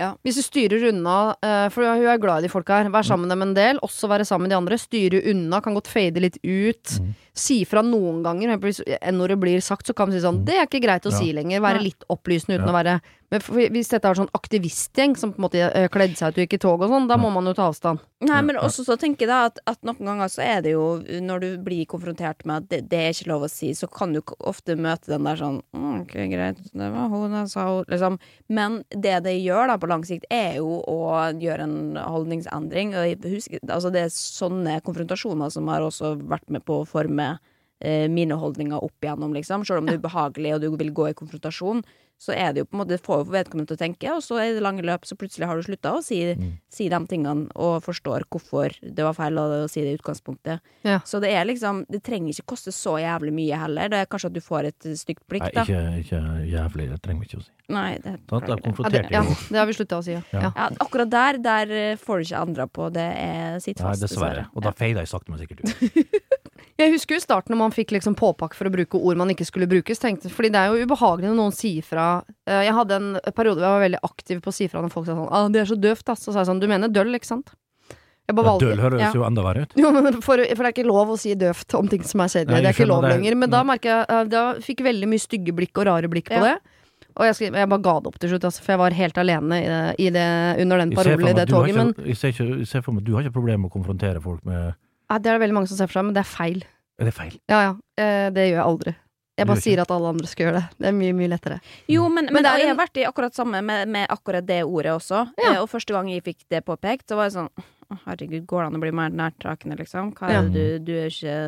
Ja. 0.00 0.14
Hvis 0.24 0.38
du 0.40 0.42
styrer 0.46 0.86
unna, 0.88 1.34
eh, 1.44 1.66
for 1.68 1.84
hun 1.84 2.06
er 2.08 2.16
glad 2.22 2.40
i 2.40 2.46
de 2.46 2.52
folka 2.52 2.78
her, 2.80 2.88
vær 2.88 3.04
sammen 3.04 3.28
med 3.28 3.34
dem 3.34 3.42
en 3.44 3.54
del, 3.56 3.80
også 3.84 4.08
være 4.08 4.24
sammen 4.24 4.46
med 4.48 4.54
de 4.54 4.56
andre, 4.56 4.78
styre 4.80 5.20
unna, 5.28 5.60
kan 5.60 5.76
godt 5.76 5.90
fade 5.92 6.22
litt 6.24 6.38
ut. 6.40 6.94
Mm. 7.04 7.10
Si 7.36 7.58
fra 7.68 7.82
noen 7.84 8.22
ganger, 8.24 8.48
Når 8.48 8.62
hvis 8.64 8.80
n-ordet 9.12 9.36
blir 9.40 9.60
sagt, 9.60 9.86
så 9.86 9.92
kan 9.94 10.08
man 10.08 10.16
si 10.16 10.24
sånn, 10.24 10.40
det 10.46 10.56
er 10.56 10.64
ikke 10.64 10.80
greit 10.80 11.04
å 11.04 11.12
Ja. 11.12 11.18
si 11.18 11.32
lenger, 11.36 11.60
være 11.60 11.82
litt 11.84 12.02
opplysende 12.08 12.56
uten 12.56 12.68
Ja. 12.68 12.72
å 12.72 12.78
være 12.80 13.00
Men 13.30 13.42
for, 13.44 13.60
hvis 13.74 13.90
dette 13.92 14.10
er 14.10 14.18
sånn 14.18 14.32
aktivistgjeng 14.34 15.12
som 15.18 15.30
på 15.30 15.38
en 15.38 15.44
måte 15.46 15.60
eh, 15.62 15.86
kledde 15.92 16.18
seg 16.18 16.32
ut 16.32 16.38
og 16.40 16.44
gikk 16.44 16.56
i 16.56 16.60
tog 16.64 16.82
og 16.82 16.90
sånn, 16.90 17.06
da 17.10 17.18
må 17.20 17.28
man 17.30 17.46
jo 17.46 17.54
ta 17.54 17.68
avstand. 17.70 18.02
Nei, 18.26 18.40
men 18.44 18.58
også 18.60 18.82
så 18.84 18.96
tenker 19.00 19.24
jeg 19.24 19.30
da 19.30 19.38
at, 19.48 19.60
at 19.70 19.86
noen 19.86 20.02
ganger 20.10 20.28
så 20.28 20.42
er 20.44 20.58
det 20.60 20.74
jo 20.74 20.82
Når 21.24 21.40
du 21.40 21.46
blir 21.64 21.86
konfrontert 21.88 22.42
med 22.44 22.66
at 22.66 22.66
det, 22.68 22.80
det 22.90 22.98
er 23.00 23.14
ikke 23.14 23.30
lov 23.30 23.46
å 23.46 23.48
si, 23.48 23.70
så 23.78 23.88
kan 23.88 24.12
du 24.12 24.20
ofte 24.36 24.76
møte 24.76 25.14
den 25.14 25.24
der 25.24 25.40
sånn 25.40 25.60
«Mm, 25.72 26.02
Ok, 26.02 26.16
greit, 26.32 26.60
det 26.74 26.90
var 26.92 27.08
hun, 27.12 27.36
jeg 27.38 27.52
sa 27.52 27.66
hun 27.68 27.88
Liksom. 27.90 28.18
Men 28.52 28.80
det 28.90 29.20
det 29.24 29.36
gjør 29.38 29.70
da 29.70 29.78
på 29.80 29.88
lang 29.90 30.04
sikt, 30.06 30.26
er 30.32 30.58
jo 30.58 30.80
å 30.90 30.98
gjøre 31.40 31.64
en 31.66 31.96
holdningsendring. 32.00 32.92
Og 32.98 33.26
husker, 33.30 33.62
altså 33.68 33.92
det 33.94 34.04
er 34.06 34.12
sånne 34.14 34.78
konfrontasjoner 34.84 35.52
som 35.52 35.68
har 35.72 35.84
også 35.86 36.14
vært 36.30 36.48
med 36.52 36.64
på 36.66 36.80
å 36.82 36.88
forme 36.88 37.34
mine 38.12 38.36
holdninger 38.36 38.82
opp 38.84 39.06
igjennom, 39.06 39.32
liksom. 39.32 39.64
Selv 39.64 39.80
om 39.80 39.88
det 39.88 39.96
er 39.96 40.02
ubehagelig 40.02 40.54
og 40.56 40.62
du 40.64 40.68
vil 40.76 40.92
gå 40.92 41.10
i 41.10 41.16
konfrontasjon, 41.16 41.80
så 42.20 42.34
er 42.36 42.52
det 42.52 42.60
jo 42.60 42.68
på 42.68 42.76
en 42.76 42.82
måte 42.82 42.92
det 42.92 43.00
får 43.00 43.22
jo 43.22 43.32
vedkommende 43.32 43.70
til 43.70 43.78
å 43.78 43.80
tenke, 43.80 44.08
og 44.12 44.20
så 44.24 44.36
er 44.42 44.50
det 44.52 44.64
lange 44.64 44.84
løp, 44.84 45.06
så 45.08 45.16
plutselig 45.16 45.46
har 45.48 45.56
du 45.56 45.64
slutta 45.64 45.94
å 45.96 46.02
si, 46.04 46.18
si 46.68 46.88
de 46.92 46.98
tingene 47.08 47.48
og 47.56 47.78
forstår 47.86 48.26
hvorfor 48.28 48.76
det 48.82 49.06
var 49.06 49.16
feil 49.16 49.40
å, 49.40 49.46
si 49.72 49.80
det 49.80 49.94
i 49.94 49.96
utgangspunktet. 49.96 50.60
Ja. 50.84 50.98
Så 51.08 51.22
det 51.22 51.32
er 51.32 51.46
liksom 51.48 51.84
Det 51.88 52.02
trenger 52.04 52.34
ikke 52.34 52.52
koste 52.52 52.72
så 52.74 52.98
jævlig 53.00 53.32
mye 53.34 53.56
heller. 53.62 53.88
Det 53.92 54.02
er 54.02 54.10
kanskje 54.10 54.28
at 54.28 54.36
du 54.36 54.42
får 54.44 54.68
et 54.68 54.88
stygt 55.00 55.24
blikk, 55.30 55.46
Nei, 55.46 55.52
da. 55.56 55.64
ikke, 55.64 55.80
ikke 56.02 56.20
jævlig, 56.50 56.88
det 56.92 57.00
trenger 57.06 57.24
vi 57.24 57.30
ikke 57.30 57.40
å 57.40 57.46
si. 57.46 57.54
Nei, 57.70 57.90
det 58.04 58.14
beklager 58.28 58.60
det. 58.66 58.74
Ja, 58.74 58.90
det, 58.90 59.02
ja, 59.14 59.24
det 59.54 59.62
har 59.62 59.70
vi 59.70 59.78
slutta 59.78 60.02
å 60.02 60.04
si, 60.04 60.12
ja. 60.18 60.22
Ja. 60.34 60.50
ja. 60.50 60.68
Akkurat 60.84 61.12
der, 61.14 61.40
der 61.40 61.72
eh, 61.78 61.96
får 62.00 62.20
du 62.20 62.28
ikke 62.28 62.44
andre 62.44 62.68
på. 62.68 62.90
Det 62.92 63.08
er 63.08 63.56
sitt 63.64 63.80
Nei, 63.80 63.94
fast, 63.94 64.04
dessverre. 64.04 64.44
Og 64.52 64.66
da 64.66 64.74
feida 64.76 65.06
jeg 65.06 65.14
sakte, 65.14 65.32
men 65.32 65.40
sikkert 65.40 65.64
ut. 65.64 66.28
Jeg 66.80 66.92
husker 66.94 67.16
jo 67.18 67.20
starten 67.20 67.52
når 67.54 67.58
man 67.60 67.72
fikk 67.76 67.92
liksom 67.92 68.14
påpakke 68.16 68.56
for 68.56 68.68
å 68.70 68.72
bruke 68.72 68.96
ord 68.96 69.18
man 69.20 69.28
ikke 69.34 69.44
skulle 69.48 69.68
brukes. 69.68 70.00
Tenkte, 70.00 70.30
fordi 70.32 70.50
det 70.54 70.60
er 70.62 70.72
jo 70.72 70.86
ubehagelig 70.88 71.28
når 71.28 71.36
noen 71.36 71.52
sier 71.56 71.84
fra. 71.84 72.22
Eh, 72.48 72.62
Jeg 72.68 72.72
hadde 72.76 72.96
en 72.96 73.08
periode 73.36 73.60
hvor 73.60 73.68
jeg 73.68 73.76
var 73.76 73.84
veldig 73.86 74.02
aktiv 74.08 74.40
på 74.40 74.48
å 74.52 74.56
si 74.56 74.68
fra 74.72 74.80
når 74.84 74.92
folk 74.94 75.06
sa 75.06 75.14
sånn 75.18 75.28
ah, 75.30 75.48
'Det 75.48 75.60
er 75.60 75.68
så 75.68 75.76
døvt', 75.80 76.04
da. 76.08 76.14
Så 76.14 76.32
sa 76.32 76.40
jeg 76.40 76.48
sånn 76.48 76.60
'Du 76.60 76.68
mener 76.68 76.88
døll, 76.88 77.12
ikke 77.14 77.26
sant?' 77.28 77.52
Jeg 78.30 78.36
bare 78.36 78.46
Ja, 78.46 78.58
døl 78.62 78.78
høres 78.78 79.00
ja. 79.00 79.12
jo 79.12 79.24
enda 79.26 79.42
verre 79.42 79.62
ut. 79.66 79.72
Jo, 79.76 79.90
men 79.90 80.12
for, 80.22 80.38
for 80.38 80.62
det 80.62 80.68
er 80.70 80.72
ikke 80.72 80.86
lov 80.86 81.08
å 81.10 81.18
si 81.18 81.34
døvt 81.34 81.74
om 81.74 81.88
ting 81.88 82.02
som 82.06 82.20
er 82.20 82.28
sedelig. 82.30 82.62
Det 82.62 82.68
er 82.70 82.76
ikke 82.78 82.86
lov 82.86 83.02
det. 83.02 83.10
lenger. 83.18 83.34
Men 83.36 83.50
da 83.50 83.64
merker 83.64 83.90
jeg 83.90 84.06
eh, 84.08 84.24
Da 84.30 84.54
fikk 84.62 84.78
jeg 84.80 84.86
veldig 84.94 85.08
mye 85.10 85.18
stygge 85.18 85.52
blikk 85.52 85.76
og 85.82 85.86
rare 85.90 86.06
blikk 86.08 86.28
på 86.30 86.38
Ja. 86.38 86.54
det. 86.54 86.58
Og 87.18 87.24
jeg, 87.26 87.34
skrev, 87.34 87.54
jeg 87.58 87.68
bare 87.68 87.82
ga 87.82 87.94
det 88.00 88.06
opp 88.06 88.18
til 88.22 88.30
slutt, 88.30 88.44
altså, 88.46 88.62
for 88.62 88.72
jeg 88.72 88.78
var 88.78 88.90
helt 88.94 89.18
alene 89.18 89.56
i 89.58 89.66
det, 89.66 89.94
i 89.98 90.08
det, 90.14 90.62
under 90.62 90.78
den 90.78 90.92
parolen 90.94 91.26
i 91.28 91.32
det 91.34 91.48
toget. 91.50 91.74
Men 91.74 91.94
jeg 92.06 92.16
ser 92.16 92.28
ikke- 92.30 92.58
jeg 92.62 92.66
ser 92.68 92.82
for 92.82 92.92
meg 92.92 93.02
at 93.02 93.04
du 93.04 93.14
har 93.16 93.22
ikke 93.24 93.34
problemer 93.34 93.58
med 93.66 93.70
å 93.72 93.74
konfrontere 93.74 94.22
folk 94.22 94.44
med 94.46 94.74
Nei, 95.10 95.18
det 95.18 95.30
er 95.30 95.38
det 95.38 95.42
veldig 95.42 95.56
mange 95.58 95.68
som 95.70 95.76
ser 95.80 95.90
for 95.90 95.98
seg, 95.98 96.06
men 96.06 96.14
det 96.16 96.22
er 96.24 96.30
feil. 96.30 96.60
Er 97.00 97.08
det 97.08 97.14
feil? 97.16 97.36
Ja 97.50 97.60
ja, 97.64 97.70
eh, 97.98 98.28
det 98.34 98.44
gjør 98.50 98.58
jeg 98.60 98.66
aldri. 98.66 98.94
Jeg 99.40 99.48
bare 99.48 99.62
sier 99.64 99.80
at 99.80 99.90
alle 99.94 100.08
andre 100.12 100.28
skal 100.28 100.44
gjøre 100.46 100.58
det. 100.60 100.78
Det 100.82 100.88
er 100.90 100.96
mye, 100.98 101.12
mye 101.16 101.30
lettere. 101.32 101.56
Jo, 101.88 102.02
men, 102.12 102.26
men, 102.28 102.34
Men 102.36 102.44
det 102.44 102.50
er 102.52 102.58
jeg 102.60 102.68
har 102.74 102.76
vært 102.82 102.98
i 103.00 103.04
akkurat 103.08 103.34
samme 103.38 103.62
med, 103.64 103.88
med 103.88 104.10
akkurat 104.12 104.44
det 104.46 104.58
ordet 104.68 104.92
også. 104.92 105.22
Ja. 105.40 105.54
Eh, 105.54 105.60
og 105.62 105.70
første 105.72 105.96
gang 105.96 106.10
jeg 106.12 106.22
fikk 106.26 106.44
det 106.52 106.60
påpekt, 106.66 107.06
så 107.08 107.16
var 107.18 107.30
jeg 107.30 107.38
sånn 107.40 107.50
Herregud, 108.04 108.44
går 108.46 108.60
det 108.62 108.66
an 108.68 108.76
å 108.78 108.82
bli 108.84 108.90
mer 108.94 109.10
nærtrakende, 109.18 109.74
liksom? 109.80 110.12
Hva 110.14 110.28
Ja. 110.30 110.42
er 110.44 110.50
det 110.54 110.66
du, 110.84 110.92
du 110.92 110.92
er 111.00 111.08
ikke 111.10 111.38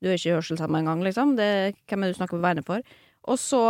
Du 0.00 0.08
er 0.08 0.16
ikke 0.16 0.36
hørselshemma 0.38 0.80
engang, 0.80 1.02
liksom. 1.04 1.34
Det, 1.36 1.74
hvem 1.90 2.02
er 2.02 2.08
det 2.08 2.14
du 2.16 2.20
snakker 2.22 2.38
på 2.38 2.46
vegne 2.46 2.64
for? 2.64 2.80
Og 3.28 3.36
så 3.38 3.60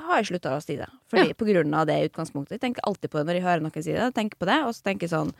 har 0.00 0.20
jeg 0.20 0.28
slutta 0.30 0.54
å 0.56 0.62
si 0.62 0.76
det. 0.78 0.86
Fordi, 1.10 1.26
Ja. 1.32 1.34
På 1.36 1.44
grunn 1.48 1.74
av 1.74 1.86
det 1.90 1.96
i 2.00 2.06
utgangspunktet. 2.08 2.56
Jeg 2.56 2.60
tenker 2.68 2.86
alltid 2.86 3.10
på 3.10 3.18
det 3.18 3.26
når 3.26 3.34
jeg 3.40 3.44
hører 3.48 3.60
noen 3.64 3.74
si 3.82 3.90
det. 3.92 3.98
Jeg 4.00 4.14
tenker 4.16 4.38
på 4.40 4.46
det, 4.48 4.60
og 4.64 4.72
så 4.76 4.82
tenker 4.86 5.08
jeg 5.08 5.12
sånn 5.16 5.32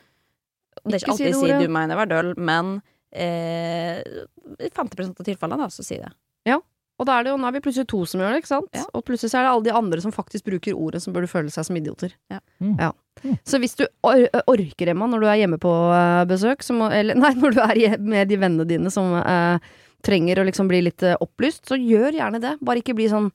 Det 0.81 0.95
er 0.95 0.97
Ikke 0.97 1.05
ikke 1.05 1.13
alltid 1.13 1.35
si, 1.35 1.45
ordet. 1.45 1.61
du 1.61 1.73
mener 1.75 1.99
var 1.99 2.09
døll, 2.09 2.33
men 2.39 2.75
eh, 3.11 4.01
i 4.57 4.69
50 4.71 5.11
av 5.19 5.25
tilfellene, 5.27 5.59
da, 5.65 5.69
så 5.73 5.85
si 5.85 5.99
det. 5.99 6.11
Ja. 6.47 6.57
Og 7.01 7.07
da 7.09 7.17
er 7.17 7.25
det 7.25 7.31
jo, 7.33 7.37
nå 7.41 7.47
er 7.49 7.55
vi 7.55 7.63
plutselig 7.65 7.89
to 7.89 8.03
som 8.05 8.21
gjør 8.21 8.35
det, 8.35 8.43
ikke 8.43 8.51
sant? 8.51 8.69
Ja. 8.77 8.83
Og 8.97 9.03
plutselig 9.07 9.31
så 9.33 9.39
er 9.39 9.47
det 9.47 9.51
alle 9.55 9.65
de 9.65 9.73
andre 9.77 10.01
som 10.03 10.13
faktisk 10.13 10.45
bruker 10.45 10.77
ordet, 10.77 11.01
som 11.01 11.15
burde 11.15 11.29
føle 11.31 11.49
seg 11.53 11.65
som 11.65 11.79
idioter. 11.79 12.13
Ja. 12.29 12.41
Mm. 12.61 12.75
ja. 12.77 12.91
Så 13.47 13.57
hvis 13.61 13.73
du 13.79 13.87
or 14.05 14.27
orker, 14.45 14.91
Emma, 14.93 15.07
når 15.09 15.23
du 15.23 15.29
er 15.31 15.39
hjemme 15.41 15.57
på 15.61 15.71
eh, 15.95 16.23
besøk, 16.29 16.61
så 16.65 16.75
må, 16.77 16.91
eller 16.93 17.17
nei, 17.23 17.33
når 17.41 17.57
du 17.57 17.61
er 17.65 17.97
med 17.97 18.29
de 18.29 18.37
vennene 18.41 18.67
dine 18.69 18.93
som 18.93 19.15
eh, 19.17 19.71
trenger 20.05 20.41
å 20.41 20.45
liksom 20.47 20.69
bli 20.69 20.83
litt 20.85 21.05
eh, 21.05 21.17
opplyst, 21.21 21.65
så 21.69 21.79
gjør 21.79 22.19
gjerne 22.19 22.41
det. 22.43 22.53
Bare 22.61 22.83
ikke 22.83 22.97
bli 22.97 23.09
sånn 23.09 23.31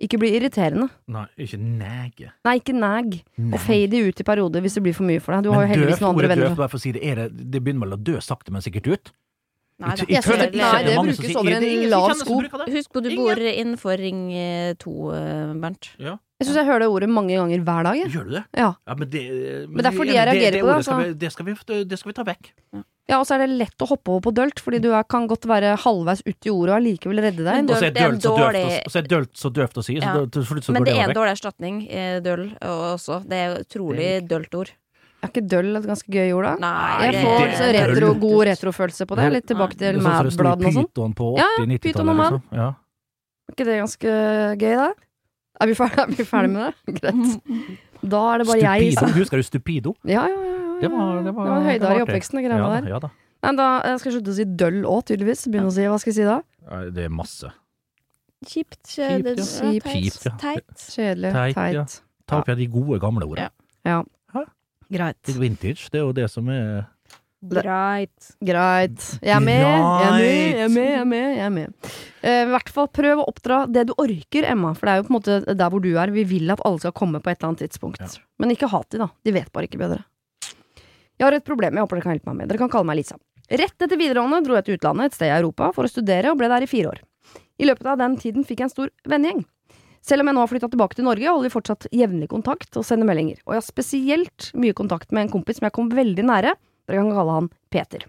Ikke 0.00 0.18
bli 0.22 0.28
irriterende. 0.38 0.86
Nei, 1.10 1.24
ikke 1.42 1.58
neg. 1.58 2.20
Nei, 2.46 2.52
ikke 2.60 2.74
neg. 2.74 3.16
Og 3.52 3.58
fade 3.58 3.98
ut 4.08 4.20
i 4.22 4.26
perioder 4.28 4.62
hvis 4.62 4.76
det 4.78 4.82
blir 4.84 4.94
for 4.94 5.08
mye 5.08 5.18
for 5.20 5.34
deg. 5.34 5.42
Du 5.48 5.50
har 5.50 5.64
jo 5.66 5.72
heldigvis 5.72 6.00
noen 6.04 6.14
andre 6.14 6.28
venner. 6.30 6.48
døvt, 6.52 6.56
bare 6.60 6.68
for 6.70 6.78
å 6.78 6.84
si 6.84 6.92
det, 6.94 7.02
er 7.02 7.14
det, 7.24 7.50
det 7.50 7.62
begynner 7.64 7.88
vel 7.88 7.96
å 7.98 8.02
dø 8.06 8.20
sakte, 8.22 8.52
men 8.54 8.62
sikkert 8.62 8.86
ut? 8.92 9.10
Nei, 9.78 9.90
Jeg- 9.90 9.98
da. 9.98 10.06
jeg 10.06 10.22
Jeg 10.22 10.38
det- 10.38 10.54
nei, 10.58 10.82
det 10.82 10.94
brukes 10.98 11.36
over 11.36 11.50
er 11.50 11.62
en 11.62 11.90
lav 11.90 12.14
sko. 12.14 12.40
Husk 12.66 12.92
på 12.92 13.02
du 13.02 13.10
bor 13.16 13.34
innenfor 13.38 13.98
ring 13.98 14.32
eh, 14.32 14.74
to, 14.74 15.10
eh, 15.10 15.52
Bernt. 15.54 15.90
Ja. 15.98 16.16
Jeg 16.38 16.46
syns 16.46 16.56
jeg 16.60 16.66
hører 16.68 16.84
det 16.84 16.88
ordet 16.88 17.08
mange 17.10 17.34
ganger 17.34 17.62
hver 17.66 17.82
dag. 17.88 17.96
jeg. 17.98 18.10
Gjør 18.14 18.24
du 18.28 18.30
det? 18.36 18.44
Ja. 18.54 18.68
Ja, 18.86 18.94
men 18.94 19.08
det, 19.10 19.22
Men 19.68 19.76
det 19.82 19.86
er 19.90 19.96
fordi 19.96 20.12
jeg 20.14 20.26
reagerer 20.28 20.52
det, 20.54 20.60
på 20.62 20.68
det, 20.70 20.84
skal 20.84 20.94
altså. 20.94 21.08
vi, 21.08 21.14
det, 21.18 21.32
skal 21.32 21.44
vi, 21.48 21.84
det 21.90 21.98
skal 21.98 22.10
vi 22.12 22.14
ta 22.14 22.24
vekk. 22.28 22.50
ja, 23.08 23.18
og 23.18 23.24
så 23.26 23.34
er 23.34 23.38
det 23.42 23.48
lett 23.58 23.82
å 23.82 23.88
hoppe 23.90 24.12
over 24.14 24.20
på 24.28 24.32
dølt, 24.36 24.60
fordi 24.62 24.78
du 24.84 24.92
er, 24.94 25.02
kan 25.10 25.26
godt 25.26 25.48
være 25.50 25.72
halvveis 25.82 26.22
uti 26.28 26.50
ordet 26.54 26.70
og 26.70 26.76
allikevel 26.78 27.18
redde 27.24 27.42
deg. 27.42 27.54
Men 27.64 27.70
Og 27.70 27.76
så 27.82 27.88
er 27.88 27.90
Dølt 27.90 27.98
er 27.98 28.10
dølt 28.12 28.22
så 28.22 28.36
døvt, 28.38 28.58
å- 28.62 28.82
og 28.86 28.90
så 28.94 28.98
er 29.02 29.08
dølt 29.10 29.32
så 29.34 29.50
døvt 29.50 29.74
å 29.74 29.82
si, 29.88 29.96
så 29.98 30.04
Ja. 30.04 30.26
til 30.26 30.42
slutt 30.46 30.62
så 30.68 30.72
Men 30.72 30.82
går 30.82 30.84
det 30.86 30.94
det 30.94 31.00
er 31.02 31.08
en 31.10 31.16
dårlig 31.18 31.32
erstatning, 31.34 31.76
eh, 31.90 32.20
døll 32.20 32.44
også. 32.62 33.18
Det 33.26 33.32
er 33.42 33.58
utrolig 33.64 34.28
dølt 34.28 34.54
ord. 34.54 34.70
Er 35.20 35.28
ikke 35.32 35.42
døll 35.48 35.74
et 35.74 35.82
ganske 35.90 36.06
gøy 36.06 36.30
ord, 36.38 36.44
da? 36.44 36.54
Nei, 36.62 37.10
Jeg 37.10 37.24
får 37.24 37.38
det- 37.42 37.56
så 37.58 37.72
det- 37.72 37.82
retro, 37.90 38.14
god 38.20 38.46
retrofølelse 38.46 39.06
på 39.10 39.16
det. 39.16 39.32
Litt 39.32 39.46
tilbake 39.50 39.74
er 39.74 39.92
til 39.92 39.98
sånn 39.98 40.06
Mad-bladene 40.06 40.66
og 40.70 40.72
sånn. 40.78 41.14
På 41.18 41.34
pyton 41.34 41.66
80-90-tallet. 41.66 42.08
Og 42.08 42.16
Mad. 42.16 42.32
Liksom. 42.32 42.42
Ja. 42.52 42.68
Er 43.48 43.52
ikke 43.56 43.64
det 43.66 43.78
ganske 43.82 44.10
gøy, 44.62 44.76
da? 44.76 44.92
Er 45.60 45.66
vi 45.66 45.74
ferdig, 45.74 46.18
er 46.22 46.28
ferdig 46.28 46.50
med 46.54 46.66
det? 46.68 46.96
Greit. 47.00 47.38
Da 48.08 48.20
er 48.34 48.38
det 48.42 48.46
bare 48.46 48.60
jeg 48.62 48.92
Stupido. 48.92 49.00
som 49.00 49.16
Husker 49.18 49.36
du 49.40 49.42
Stupido? 49.46 49.94
Ja, 50.06 50.26
ja, 50.30 50.36
ja. 50.38 50.58
ja, 50.58 50.74
Det 50.84 50.90
var, 50.92 51.16
det 51.16 51.24
det 51.26 51.32
var, 51.34 51.48
var 51.50 51.64
det 51.66 51.96
i 51.98 52.02
oppveksten, 52.04 52.38
de 52.38 52.44
Ja, 52.44 52.48
greiene 52.48 52.68
da, 52.68 52.80
der. 52.80 52.88
ja 52.94 52.98
da. 53.02 53.10
Nei, 53.42 53.52
da 53.58 53.66
jeg 53.86 53.98
skal 54.02 54.10
jeg 54.12 54.16
slutte 54.18 54.30
å 54.34 54.36
si 54.38 54.44
døll 54.60 54.78
òg, 54.86 55.00
tydeligvis. 55.10 55.42
Begynne 55.50 55.70
å 55.70 55.74
si 55.74 55.86
Hva 55.90 55.98
skal 56.02 56.12
jeg 56.12 56.18
si 56.20 56.26
da? 56.28 56.36
Det 56.94 57.04
er 57.08 57.10
masse. 57.14 57.50
Kjipt. 58.46 58.78
Kjipt. 58.86 59.42
Kjipt. 59.42 59.88
teit, 59.88 60.04
Kjipt. 60.04 60.28
Teit. 60.42 60.86
Kjedelig. 60.94 61.32
Teit, 61.34 61.56
Teit. 61.58 61.74
ja. 61.74 61.84
Ta 62.28 62.38
opp 62.42 62.48
igjen 62.50 62.60
de 62.62 62.66
gode, 62.70 63.00
gamle 63.02 63.26
ordene. 63.26 63.50
Ja. 63.88 64.02
Greit. 64.88 65.18
Litt 65.28 65.36
vintage, 65.42 65.90
det 65.92 65.98
er 66.00 66.04
jo 66.06 66.12
det 66.16 66.30
som 66.32 66.46
er 66.48 66.86
Greit. 67.38 68.32
Greit. 68.42 69.04
Jeg 69.22 69.30
er 69.30 69.42
med, 69.44 69.60
jeg 69.62 69.70
er 69.70 70.16
med, 70.18 70.26
jeg 70.26 70.64
er 70.64 70.72
med. 70.74 70.88
Jeg 70.88 70.98
er 70.98 71.06
med, 71.06 71.26
jeg 71.36 71.44
er 71.46 71.52
med. 71.54 71.90
Eh, 72.26 72.40
I 72.42 72.48
hvert 72.50 72.72
fall 72.74 72.88
prøv 72.90 73.22
å 73.22 73.26
oppdra 73.30 73.60
det 73.70 73.84
du 73.90 73.92
orker, 73.94 74.48
Emma. 74.50 74.72
For 74.74 74.88
det 74.88 74.94
er 74.94 74.98
jo 75.02 75.06
på 75.06 75.12
en 75.12 75.18
måte 75.20 75.36
der 75.46 75.70
hvor 75.70 75.84
du 75.84 75.92
er. 75.94 76.10
Vi 76.14 76.24
vil 76.26 76.50
at 76.50 76.64
alle 76.66 76.82
skal 76.82 76.96
komme 76.98 77.20
på 77.22 77.30
et 77.30 77.38
eller 77.38 77.52
annet 77.52 77.62
tidspunkt. 77.62 78.02
Ja. 78.02 78.10
Men 78.42 78.54
ikke 78.54 78.70
hat 78.72 78.90
de, 78.90 78.98
da. 79.04 79.10
De 79.22 79.34
vet 79.36 79.52
bare 79.54 79.70
ikke 79.70 79.78
bedre. 79.78 80.02
Jeg 81.18 81.26
har 81.26 81.34
et 81.34 81.46
problem 81.46 81.78
jeg 81.78 81.86
håper 81.86 81.98
dere 81.98 82.06
kan 82.06 82.16
hjelpe 82.16 82.30
meg 82.32 82.40
med. 82.40 82.50
Dere 82.50 82.62
kan 82.62 82.72
kalle 82.74 82.90
meg 82.90 82.98
Lisa. 83.00 83.18
Rett 83.48 83.86
etter 83.86 83.98
videregående 83.98 84.42
dro 84.44 84.58
jeg 84.58 84.66
til 84.66 84.76
utlandet, 84.76 85.08
et 85.08 85.16
sted 85.16 85.30
i 85.30 85.36
Europa, 85.38 85.70
for 85.74 85.86
å 85.86 85.90
studere, 85.90 86.30
og 86.30 86.38
ble 86.40 86.50
der 86.50 86.66
i 86.66 86.68
fire 86.70 86.90
år. 86.90 87.00
I 87.58 87.66
løpet 87.70 87.86
av 87.90 88.02
den 88.02 88.18
tiden 88.20 88.44
fikk 88.46 88.60
jeg 88.60 88.68
en 88.68 88.74
stor 88.74 88.90
vennegjeng. 89.08 89.40
Selv 90.04 90.22
om 90.22 90.30
jeg 90.30 90.36
nå 90.36 90.42
har 90.44 90.50
flytta 90.50 90.68
tilbake 90.70 90.98
til 90.98 91.06
Norge, 91.08 91.26
holder 91.26 91.48
vi 91.48 91.54
fortsatt 91.54 91.88
jevnlig 91.94 92.28
kontakt 92.30 92.76
og 92.78 92.86
sender 92.86 93.08
meldinger. 93.08 93.40
Og 93.46 93.54
jeg 93.54 93.62
har 93.62 93.66
spesielt 93.66 94.50
mye 94.58 94.76
kontakt 94.76 95.10
med 95.14 95.26
en 95.26 95.32
kompis 95.32 95.58
som 95.58 95.66
jeg 95.66 95.74
kom 95.78 95.90
veldig 95.90 96.26
nære. 96.28 96.54
Dere 96.88 97.04
kan 97.04 97.12
kalle 97.14 97.40
han 97.40 97.52
Peter. 97.72 98.08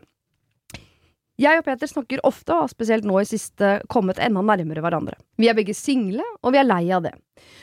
Jeg 1.40 1.62
og 1.62 1.64
Peter 1.64 1.88
snakker 1.88 2.20
ofte, 2.28 2.52
og 2.52 2.66
har 2.66 2.72
spesielt 2.72 3.06
nå 3.08 3.16
i 3.22 3.28
siste 3.28 3.78
kommet 3.92 4.20
enda 4.20 4.42
nærmere 4.44 4.84
hverandre. 4.84 5.16
Vi 5.40 5.48
er 5.48 5.56
begge 5.56 5.76
single, 5.78 6.26
og 6.44 6.52
vi 6.52 6.60
er 6.60 6.68
lei 6.68 6.82
av 6.92 7.06
det. 7.06 7.14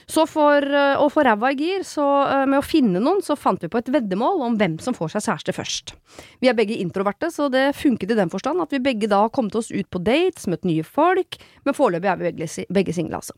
Så 0.08 0.24
for 0.30 0.64
øh, 0.64 1.02
å 1.02 1.10
få 1.12 1.26
ræva 1.26 1.50
i 1.52 1.58
gir, 1.58 1.84
så 1.84 2.06
øh, 2.24 2.46
med 2.48 2.62
å 2.62 2.64
finne 2.64 3.02
noen, 3.04 3.20
så 3.24 3.36
fant 3.36 3.60
vi 3.60 3.68
på 3.68 3.82
et 3.82 3.92
veddemål 3.92 4.46
om 4.46 4.56
hvem 4.56 4.78
som 4.80 4.96
får 4.96 5.12
seg 5.12 5.26
kjæreste 5.26 5.56
først. 5.58 5.92
Vi 6.40 6.48
er 6.48 6.56
begge 6.56 6.78
introverte, 6.80 7.28
så 7.34 7.50
det 7.52 7.66
funket 7.76 8.14
i 8.14 8.18
den 8.22 8.32
forstand 8.32 8.64
at 8.64 8.72
vi 8.72 8.80
begge 8.80 9.12
da 9.12 9.26
har 9.26 9.34
kommet 9.36 9.58
oss 9.60 9.68
ut 9.68 9.90
på 9.92 10.00
dates, 10.00 10.48
møtt 10.48 10.64
nye 10.64 10.86
folk, 10.86 11.36
men 11.68 11.76
foreløpig 11.76 12.14
er 12.14 12.22
vi 12.22 12.66
begge 12.72 12.96
single, 12.96 13.20
altså. 13.20 13.36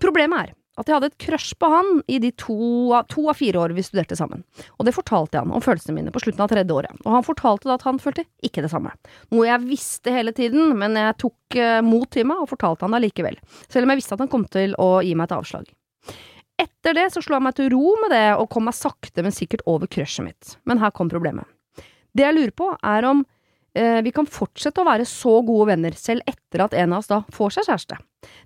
Problemet 0.00 0.44
er 0.44 0.56
at 0.80 0.90
jeg 0.90 0.96
hadde 0.96 1.10
et 1.12 1.18
crush 1.22 1.56
på 1.60 1.68
han 1.70 1.90
i 2.10 2.18
de 2.22 2.30
to, 2.40 2.56
to 3.10 3.26
av 3.30 3.38
fire 3.38 3.60
år 3.62 3.74
vi 3.76 3.84
studerte 3.84 4.18
sammen. 4.18 4.44
Og 4.78 4.88
det 4.88 4.94
fortalte 4.96 5.36
jeg 5.36 5.46
han 5.46 5.54
om 5.56 5.64
følelsene 5.64 5.96
mine 5.96 6.14
på 6.14 6.22
slutten 6.24 6.44
av 6.44 6.50
tredje 6.52 6.76
året, 6.76 7.02
og 7.04 7.18
han 7.18 7.26
fortalte 7.26 7.70
da 7.70 7.76
at 7.78 7.86
han 7.86 8.00
følte 8.02 8.26
ikke 8.46 8.64
det 8.64 8.72
samme. 8.72 8.94
Noe 9.34 9.48
jeg 9.48 9.66
visste 9.68 10.14
hele 10.14 10.34
tiden, 10.36 10.74
men 10.80 10.98
jeg 10.98 11.18
tok 11.20 11.60
eh, 11.60 11.80
mot 11.84 12.08
til 12.10 12.28
meg 12.30 12.42
og 12.42 12.50
fortalte 12.52 12.88
han 12.88 12.96
allikevel, 12.98 13.38
selv 13.68 13.86
om 13.86 13.94
jeg 13.94 14.02
visste 14.02 14.16
at 14.16 14.24
han 14.24 14.32
kom 14.32 14.48
til 14.50 14.76
å 14.80 14.90
gi 15.04 15.14
meg 15.18 15.30
et 15.30 15.36
avslag. 15.38 15.70
Etter 16.60 16.96
det 16.96 17.06
så 17.14 17.22
slo 17.24 17.38
jeg 17.38 17.46
meg 17.46 17.56
til 17.56 17.70
ro 17.72 17.94
med 18.02 18.12
det 18.12 18.26
og 18.36 18.50
kom 18.52 18.66
meg 18.68 18.76
sakte, 18.76 19.24
men 19.24 19.32
sikkert 19.32 19.64
over 19.70 19.88
crushet 19.88 20.26
mitt. 20.26 20.56
Men 20.68 20.80
her 20.82 20.92
kom 20.92 21.08
problemet. 21.12 21.48
Det 22.12 22.26
jeg 22.26 22.36
lurer 22.36 22.56
på, 22.56 22.72
er 22.84 23.06
om 23.08 23.22
vi 23.74 24.10
kan 24.14 24.26
fortsette 24.26 24.82
å 24.82 24.86
være 24.88 25.04
så 25.06 25.36
gode 25.46 25.68
venner 25.70 25.94
selv 25.94 26.26
etter 26.26 26.64
at 26.64 26.72
en 26.74 26.94
av 26.96 27.04
oss 27.04 27.10
da 27.10 27.20
får 27.30 27.54
seg 27.54 27.68
kjæreste. 27.68 27.98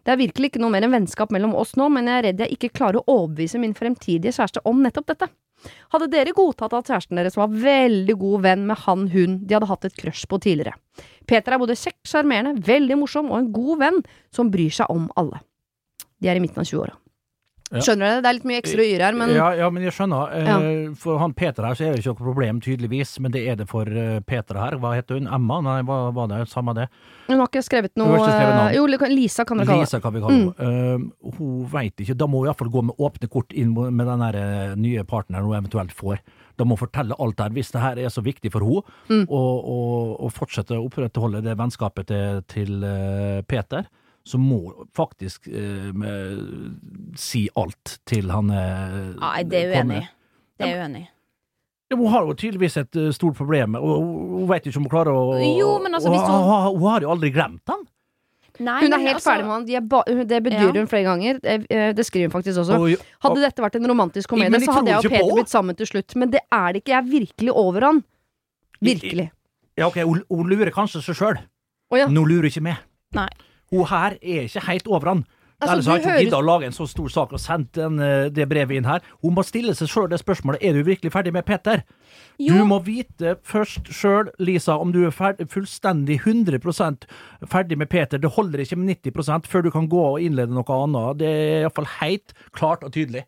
Det 0.05 0.13
er 0.13 0.21
virkelig 0.21 0.51
ikke 0.51 0.61
noe 0.61 0.75
mer 0.75 0.85
enn 0.85 0.93
vennskap 0.93 1.33
mellom 1.33 1.55
oss 1.57 1.73
nå, 1.81 1.89
men 1.93 2.11
jeg 2.11 2.19
er 2.19 2.27
redd 2.29 2.43
jeg 2.45 2.59
ikke 2.59 2.75
klarer 2.77 3.01
å 3.01 3.17
overbevise 3.23 3.61
min 3.63 3.73
fremtidige 3.79 4.35
kjæreste 4.37 4.63
om 4.69 4.83
nettopp 4.85 5.09
dette. 5.15 5.31
Hadde 5.95 6.11
dere 6.13 6.35
godtatt 6.37 6.75
at 6.77 6.91
kjæresten 6.91 7.19
deres 7.19 7.39
var 7.41 7.53
veldig 7.53 8.17
god 8.21 8.45
venn 8.45 8.67
med 8.69 8.83
han 8.85 9.07
hun 9.15 9.39
de 9.45 9.57
hadde 9.57 9.71
hatt 9.71 9.87
et 9.89 9.97
crush 9.97 10.29
på 10.29 10.41
tidligere? 10.45 10.77
Peter 11.29 11.57
er 11.57 11.63
både 11.63 11.79
kjekk, 11.79 12.03
sjarmerende, 12.09 12.59
veldig 12.67 12.99
morsom 13.01 13.33
og 13.33 13.39
en 13.41 13.53
god 13.55 13.81
venn 13.81 14.03
som 14.35 14.53
bryr 14.53 14.75
seg 14.75 14.93
om 14.93 15.09
alle. 15.21 15.41
De 16.21 16.29
er 16.29 16.37
i 16.37 16.45
midten 16.45 16.61
av 16.61 16.69
20-åra. 16.69 16.99
Skjønner 17.83 18.05
du 18.07 18.15
Det 18.15 18.23
Det 18.23 18.29
er 18.31 18.37
litt 18.39 18.45
mye 18.51 18.61
ekstra 18.63 18.85
yr 18.87 19.03
her, 19.07 19.17
men 19.19 19.33
ja, 19.35 19.49
ja, 19.59 19.71
men 19.75 19.83
jeg 19.83 19.93
skjønner. 19.97 20.35
Ja. 20.47 20.59
For 21.01 21.19
han 21.19 21.33
Peter 21.35 21.67
her 21.67 21.75
så 21.75 21.87
er 21.89 21.93
det 21.97 22.05
ikke 22.05 22.13
noe 22.15 22.21
problem, 22.29 22.61
tydeligvis. 22.63 23.17
Men 23.25 23.33
det 23.35 23.43
er 23.51 23.57
det 23.57 23.67
for 23.71 23.89
eh, 23.89 24.21
Peter 24.21 24.61
her. 24.61 24.77
Hva 24.79 24.93
heter 24.95 25.19
hun? 25.19 25.27
Emma? 25.27 25.61
Nei, 25.65 25.81
hva 25.89 25.99
var 26.15 26.29
det? 26.31 26.43
Samme 26.53 26.75
det. 26.77 26.89
hun 27.27 27.39
har 27.41 27.49
ikke 27.49 27.63
skrevet 27.65 27.97
noe 27.97 28.15
ikke 28.19 28.31
skrevet 28.31 28.61
eh, 28.61 28.77
Jo, 28.77 28.87
Lisa 29.15 29.45
kan 29.49 29.59
dere 29.59 29.67
kalle. 29.73 29.81
Lisa, 29.87 30.01
kan 30.05 30.13
vi 30.15 30.21
kalle 30.21 30.39
henne. 30.39 31.09
uh, 31.25 31.33
hun 31.39 31.67
veit 31.73 32.01
ikke. 32.05 32.15
Da 32.21 32.27
må 32.31 32.43
hun 32.45 32.49
iallfall 32.51 32.71
gå 32.71 32.83
med 32.91 32.95
åpne 33.01 33.29
kort 33.33 33.53
inn 33.53 33.73
med 33.75 34.07
den 34.07 34.25
der, 34.29 34.37
eh, 34.41 34.75
nye 34.77 35.05
partneren 35.09 35.45
hun 35.49 35.57
eventuelt 35.57 35.93
får. 35.97 36.21
Da 36.59 36.63
må 36.65 36.77
hun 36.77 36.85
fortelle 36.87 37.17
alt 37.19 37.37
der, 37.41 37.51
hvis 37.57 37.73
det 37.75 37.81
her 37.83 37.99
er 37.99 38.13
så 38.15 38.23
viktig 38.23 38.53
for 38.55 38.63
henne, 38.63 38.83
Mm. 39.11 39.27
og, 39.29 39.65
og, 39.69 40.21
og 40.25 40.33
fortsette 40.33 40.77
å 40.77 40.85
opprettholde 40.87 41.43
det 41.45 41.57
vennskapet 41.59 42.07
til, 42.09 42.43
til 42.49 42.85
eh, 42.85 43.43
Peter. 43.51 43.85
Så 44.25 44.39
må 44.41 44.87
faktisk 44.97 45.49
eh, 45.53 45.91
med, 45.93 47.17
si 47.21 47.43
alt 47.61 47.99
til 48.09 48.31
han 48.33 48.49
eh, 48.51 49.11
Nei, 49.21 49.43
det 49.45 49.59
er 49.67 49.75
uenig. 49.83 49.99
Det 50.59 50.69
er 50.71 50.79
uenig. 50.85 51.03
Ja, 51.93 51.97
hun 52.01 52.09
har 52.09 52.25
jo 52.25 52.33
tydeligvis 52.41 52.79
et 52.81 52.97
eh, 52.97 53.11
stort 53.13 53.37
problem, 53.37 53.75
og 53.77 53.99
hun- 54.01 54.47
veit 54.49 54.65
ikke 54.67 54.81
om 54.81 54.87
hun 54.87 54.91
klarer 54.95 55.13
å 55.13 55.37
Jo, 55.59 55.75
men 55.85 55.93
altså, 55.95 56.09
hvis 56.15 56.23
hun, 56.25 56.31
hun- 56.41 56.49
hun, 56.71 56.79
hun 56.81 56.89
har 56.91 57.01
jo 57.05 57.11
aldri 57.13 57.31
glemt 57.35 57.61
han. 57.69 57.85
Nei, 58.61 58.79
Hun 58.87 58.93
er 58.95 58.99
helt 59.03 59.17
altså- 59.19 59.31
ferdig 59.33 59.45
med 59.45 59.53
han. 59.53 59.65
De 59.67 59.75
er 59.75 59.81
ba 59.81 60.03
det 60.07 60.43
bedyrer 60.47 60.75
Ja. 60.75 60.81
hun 60.81 60.87
flere 60.87 61.05
ganger. 61.05 61.39
Det, 61.43 61.67
eh, 61.71 61.93
det 61.93 62.05
skriver 62.07 62.31
hun 62.31 62.35
faktisk 62.41 62.61
også. 62.63 62.79
Og, 62.79 63.07
Hadde 63.27 63.41
dette 63.43 63.61
vært 63.61 63.75
en 63.77 63.87
romantisk 63.91 64.29
komedie, 64.31 64.61
så 64.63 64.73
hadde 64.73 64.87
jeg 64.93 64.97
og 65.05 65.11
Peter 65.11 65.29
på. 65.29 65.35
blitt 65.37 65.51
sammen 65.51 65.77
til 65.77 65.87
slutt. 65.87 66.15
Men 66.17 66.31
det 66.31 66.41
er 66.53 66.73
det 66.73 66.85
ikke. 66.85 66.93
Jeg 66.95 67.03
er 67.05 67.11
virkelig 67.11 67.51
over 67.53 67.81
han. 67.83 68.05
Virkelig. 68.81 69.31
ja, 69.77 69.87
ok, 69.89 69.97
hun, 70.31 70.47
lurer 70.49 70.71
kanskje 70.71 71.03
seg 71.03 71.15
sjøl. 71.19 71.39
Oh, 71.91 71.99
ja. 71.99 72.07
Men 72.07 72.17
hun 72.23 72.29
lurer 72.31 72.47
ikke 72.49 72.63
med. 72.63 72.77
Nei. 73.13 73.29
Hun 73.75 73.89
her 73.91 74.15
er 74.23 74.47
ikke 74.47 74.63
helt 74.71 74.87
over 74.91 75.11
han. 75.17 75.25
Altså, 75.63 75.73
Ellers 75.77 75.87
har 75.87 75.99
ikke 76.01 76.11
hører- 76.11 76.25
giddet 76.25 76.39
å 76.41 76.45
lage 76.45 76.67
en 76.67 76.75
så 76.75 76.85
stor 76.91 77.09
sak 77.09 77.33
og 77.33 77.39
sendt 77.41 77.73
den, 77.79 77.99
eh, 78.03 78.29
det 78.29 78.49
brevet 78.51 78.77
inn 78.77 78.85
her. 78.85 79.01
Hun 79.23 79.35
må 79.37 79.45
stille 79.47 79.73
seg 79.75 79.89
sjøl 79.89 80.09
det 80.11 80.19
spørsmålet 80.21 80.59
Er 80.63 80.73
du 80.75 80.83
virkelig 80.83 81.13
ferdig 81.15 81.33
med 81.33 81.47
Peter. 81.47 81.85
Jo. 82.39 82.59
Du 82.59 82.65
må 82.67 82.81
vite 82.85 83.37
først 83.47 83.87
sjøl, 83.95 84.29
Lisa, 84.39 84.77
om 84.77 84.91
du 84.93 85.07
er 85.07 85.11
ferdig, 85.15 85.47
fullstendig 85.49 86.19
100% 86.27 87.07
ferdig 87.47 87.79
med 87.79 87.89
Peter. 87.89 88.19
Det 88.19 88.33
holder 88.35 88.59
ikke 88.65 88.77
med 88.77 88.97
90% 89.03 89.47
før 89.47 89.63
du 89.63 89.71
kan 89.71 89.89
gå 89.89 90.03
og 90.17 90.21
innlede 90.21 90.51
noe 90.53 90.65
annet. 90.65 91.19
Det 91.23 91.29
er 91.29 91.63
iallfall 91.63 91.87
helt 92.01 92.35
klart 92.53 92.83
og 92.85 92.93
tydelig. 92.93 93.25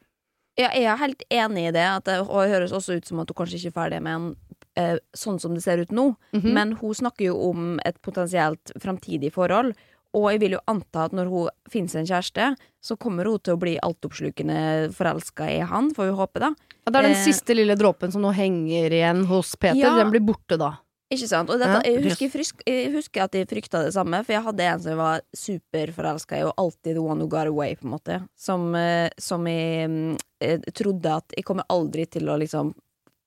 Ja, 0.59 0.71
jeg 0.75 0.85
er 0.85 0.97
helt 0.97 1.23
enig 1.31 1.69
i 1.69 1.73
det, 1.73 1.85
at 1.85 2.05
det, 2.05 2.21
og 2.29 2.43
det 2.43 2.53
høres 2.55 2.73
også 2.73 2.97
ut 2.97 3.07
som 3.07 3.21
at 3.21 3.29
hun 3.31 3.37
kanskje 3.47 3.61
ikke 3.61 3.73
er 3.77 3.81
ferdig 3.81 4.03
med 4.03 4.15
en 4.15 4.37
eh, 4.77 4.99
sånn 5.17 5.39
som 5.41 5.55
det 5.55 5.63
ser 5.63 5.79
ut 5.81 5.93
nå. 5.93 6.17
Mhm. 6.35 6.53
Men 6.53 6.73
hun 6.73 6.93
snakker 6.93 7.27
jo 7.31 7.51
om 7.51 7.79
et 7.85 7.97
potensielt 8.03 8.73
framtidig 8.81 9.33
forhold. 9.33 9.75
Og 10.17 10.31
jeg 10.33 10.41
vil 10.41 10.57
jo 10.57 10.63
anta 10.71 11.07
at 11.07 11.15
når 11.17 11.29
hun 11.29 11.51
finner 11.71 11.93
seg 11.93 12.03
en 12.03 12.09
kjæreste, 12.09 12.49
så 12.81 12.97
kommer 13.01 13.29
hun 13.29 13.43
til 13.43 13.57
å 13.57 13.61
bli 13.61 13.75
altoppslukende 13.85 14.89
forelska 14.97 15.51
i 15.53 15.61
han, 15.67 15.93
får 15.95 16.09
vi 16.09 16.17
håpe, 16.23 16.43
da. 16.43 16.55
Ja, 16.87 16.93
det 16.93 16.99
er 16.99 17.09
den 17.11 17.17
Eh, 17.19 17.25
siste 17.27 17.57
lille 17.57 17.77
dråpen 17.77 18.13
som 18.15 18.23
nå 18.25 18.33
henger 18.33 18.95
igjen 18.95 19.25
hos 19.29 19.57
Peter. 19.57 19.83
Ja. 19.83 19.97
Den 19.99 20.15
blir 20.15 20.25
borte 20.25 20.59
da. 20.61 20.77
Ikke 21.13 21.29
sant? 21.31 21.51
Og 21.55 21.61
dette, 21.63 21.83
jeg, 21.87 22.03
husker, 22.03 22.31
frisk, 22.33 22.63
jeg 22.67 22.91
husker 22.91 23.27
at 23.27 23.37
jeg 23.39 23.47
frykta 23.47 23.85
det 23.85 23.93
samme, 23.95 24.25
for 24.27 24.35
jeg 24.35 24.43
hadde 24.43 24.65
en 24.67 24.81
som 24.83 24.91
jeg 24.91 24.99
var 24.99 25.21
superforelska 25.39 26.41
i, 26.41 26.47
og 26.49 26.57
alltid 26.59 26.97
the 26.97 27.03
one 27.03 27.23
who 27.23 27.29
got 27.31 27.47
away, 27.47 27.77
på 27.79 27.87
en 27.87 27.93
måte. 27.93 28.17
Som, 28.35 28.73
eh, 28.75 29.07
som 29.19 29.47
jeg 29.47 29.87
mm, 29.93 30.17
eh, 30.43 30.67
trodde 30.75 31.13
at 31.21 31.37
jeg 31.37 31.47
kommer 31.47 31.69
aldri 31.71 32.09
til 32.11 32.27
å 32.27 32.39
liksom 32.43 32.75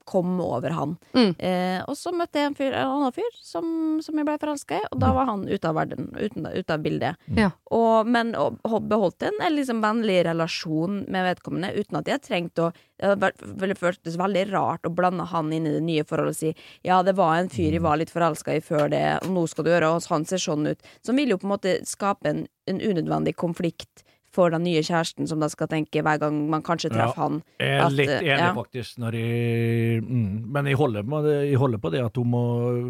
komme 0.10 0.44
over 0.44 0.74
han. 0.74 0.96
Mm. 1.14 1.32
Eh, 1.38 1.80
og 1.86 1.98
så 1.98 2.12
møtte 2.16 2.42
jeg 2.42 2.50
en, 2.50 2.58
fyr, 2.58 2.74
en 2.74 2.94
annen 2.96 3.14
fyr 3.16 3.30
som, 3.44 3.66
som 4.04 4.18
jeg 4.18 4.28
ble 4.28 4.38
forelska 4.42 4.80
i, 4.80 4.88
og 4.90 5.02
da 5.04 5.12
var 5.16 5.30
han 5.30 5.46
ute 5.50 5.70
av 5.70 5.78
verden, 5.78 6.10
uten, 6.18 6.48
ute 6.50 6.76
av 6.76 6.84
bildet. 6.86 7.30
Ja. 7.38 7.52
Og, 7.76 8.10
men 8.10 8.34
og, 8.40 8.60
beholdt 8.90 9.28
en, 9.28 9.38
en 9.46 9.56
liksom 9.56 9.84
vennlig 9.86 10.24
relasjon 10.28 11.04
med 11.08 11.28
vedkommende, 11.30 11.74
uten 11.78 12.02
at 12.02 12.10
jeg 12.10 12.26
trengte 12.26 12.70
å 12.70 12.72
Det 13.00 13.76
føltes 13.80 14.18
veldig 14.20 14.42
rart 14.52 14.88
å 14.88 14.92
blande 14.92 15.24
han 15.32 15.54
inn 15.56 15.68
i 15.70 15.72
det 15.78 15.84
nye 15.86 16.04
forholdet 16.04 16.36
og 16.36 16.40
si 16.40 16.50
ja, 16.84 16.98
det 17.06 17.14
var 17.16 17.38
en 17.38 17.52
fyr 17.52 17.78
jeg 17.78 17.84
var 17.86 18.00
litt 18.02 18.12
forelska 18.12 18.58
i 18.58 18.64
før 18.66 18.90
det, 18.92 19.04
og 19.24 19.32
nå 19.38 19.46
skal 19.48 19.64
du 19.64 19.72
gjøre, 19.72 19.94
og 19.94 20.10
han 20.12 20.26
ser 20.28 20.42
sånn 20.44 20.68
ut. 20.68 20.92
Som 21.06 21.20
vil 21.20 21.32
jo 21.32 21.40
på 21.40 21.48
en 21.48 21.54
måte 21.54 21.78
skape 21.88 22.28
en, 22.28 22.44
en 22.68 22.82
unødvendig 22.82 23.38
konflikt 23.40 24.04
for 24.36 24.54
den 24.54 24.64
nye 24.68 24.82
kjæresten, 24.86 25.28
som 25.30 25.42
da 25.42 25.50
skal 25.52 25.70
tenke 25.72 26.04
hver 26.06 26.22
gang 26.22 26.38
man 26.52 26.64
kanskje 26.66 26.92
treffer 26.94 27.22
han. 27.24 27.42
Jeg 27.60 27.76
er 27.76 27.84
At, 27.86 27.96
litt 27.98 28.14
eh, 28.14 28.24
enig, 28.24 28.46
ja. 28.46 28.54
faktisk. 28.58 29.00
Når 29.02 29.18
jeg, 29.20 30.00
mm, 30.06 30.32
men 30.54 30.72
jeg 30.72 30.80
holder, 30.80 31.06
på 31.10 31.22
det, 31.26 31.36
jeg 31.50 31.62
holder 31.62 31.84
på 31.84 31.94
det 31.96 32.06
at 32.06 32.22
hun 32.22 32.32
må 32.36 32.46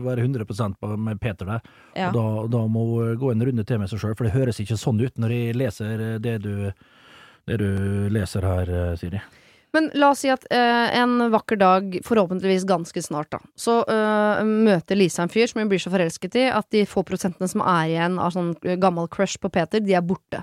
være 0.05 0.27
100% 0.27 0.87
med 1.07 1.19
Peter 1.23 1.53
der. 1.55 1.75
Ja. 1.95 2.09
Og 2.09 2.17
da, 2.17 2.27
da 2.57 2.63
må 2.71 2.85
hun 2.93 3.19
gå 3.19 3.33
en 3.33 3.49
runde 3.49 3.67
til 3.67 3.81
med 3.81 3.91
seg 3.91 4.03
sjøl, 4.03 4.15
for 4.19 4.27
det 4.27 4.35
høres 4.35 4.61
ikke 4.61 4.79
sånn 4.79 5.01
ut 5.01 5.19
når 5.19 5.35
jeg 5.35 5.59
leser 5.59 6.07
det 6.23 6.39
du, 6.43 6.53
det 7.49 7.61
du 7.61 7.69
leser 8.13 8.47
her, 8.47 8.73
Siri. 8.99 9.23
Men 9.71 9.89
la 9.93 10.09
oss 10.13 10.23
si 10.23 10.29
at 10.33 10.45
eh, 10.49 10.97
en 10.97 11.29
vakker 11.29 11.59
dag, 11.61 11.97
forhåpentligvis 12.05 12.65
ganske 12.69 13.01
snart, 13.05 13.29
da, 13.35 13.39
så 13.59 13.79
eh, 13.85 14.41
møter 14.45 14.97
Lisa 14.97 15.25
en 15.25 15.31
fyr 15.31 15.49
som 15.49 15.61
hun 15.61 15.69
blir 15.69 15.81
så 15.81 15.91
forelsket 15.93 16.37
i 16.41 16.47
at 16.49 16.69
de 16.73 16.85
få 16.89 17.03
prosentene 17.05 17.49
som 17.51 17.61
er 17.61 17.91
igjen 17.91 18.17
av 18.21 18.33
sånn 18.33 18.55
eh, 18.63 18.79
gammel 18.81 19.09
crush 19.13 19.37
på 19.41 19.51
Peter, 19.53 19.83
de 19.83 19.93
er 19.97 20.05
borte. 20.05 20.41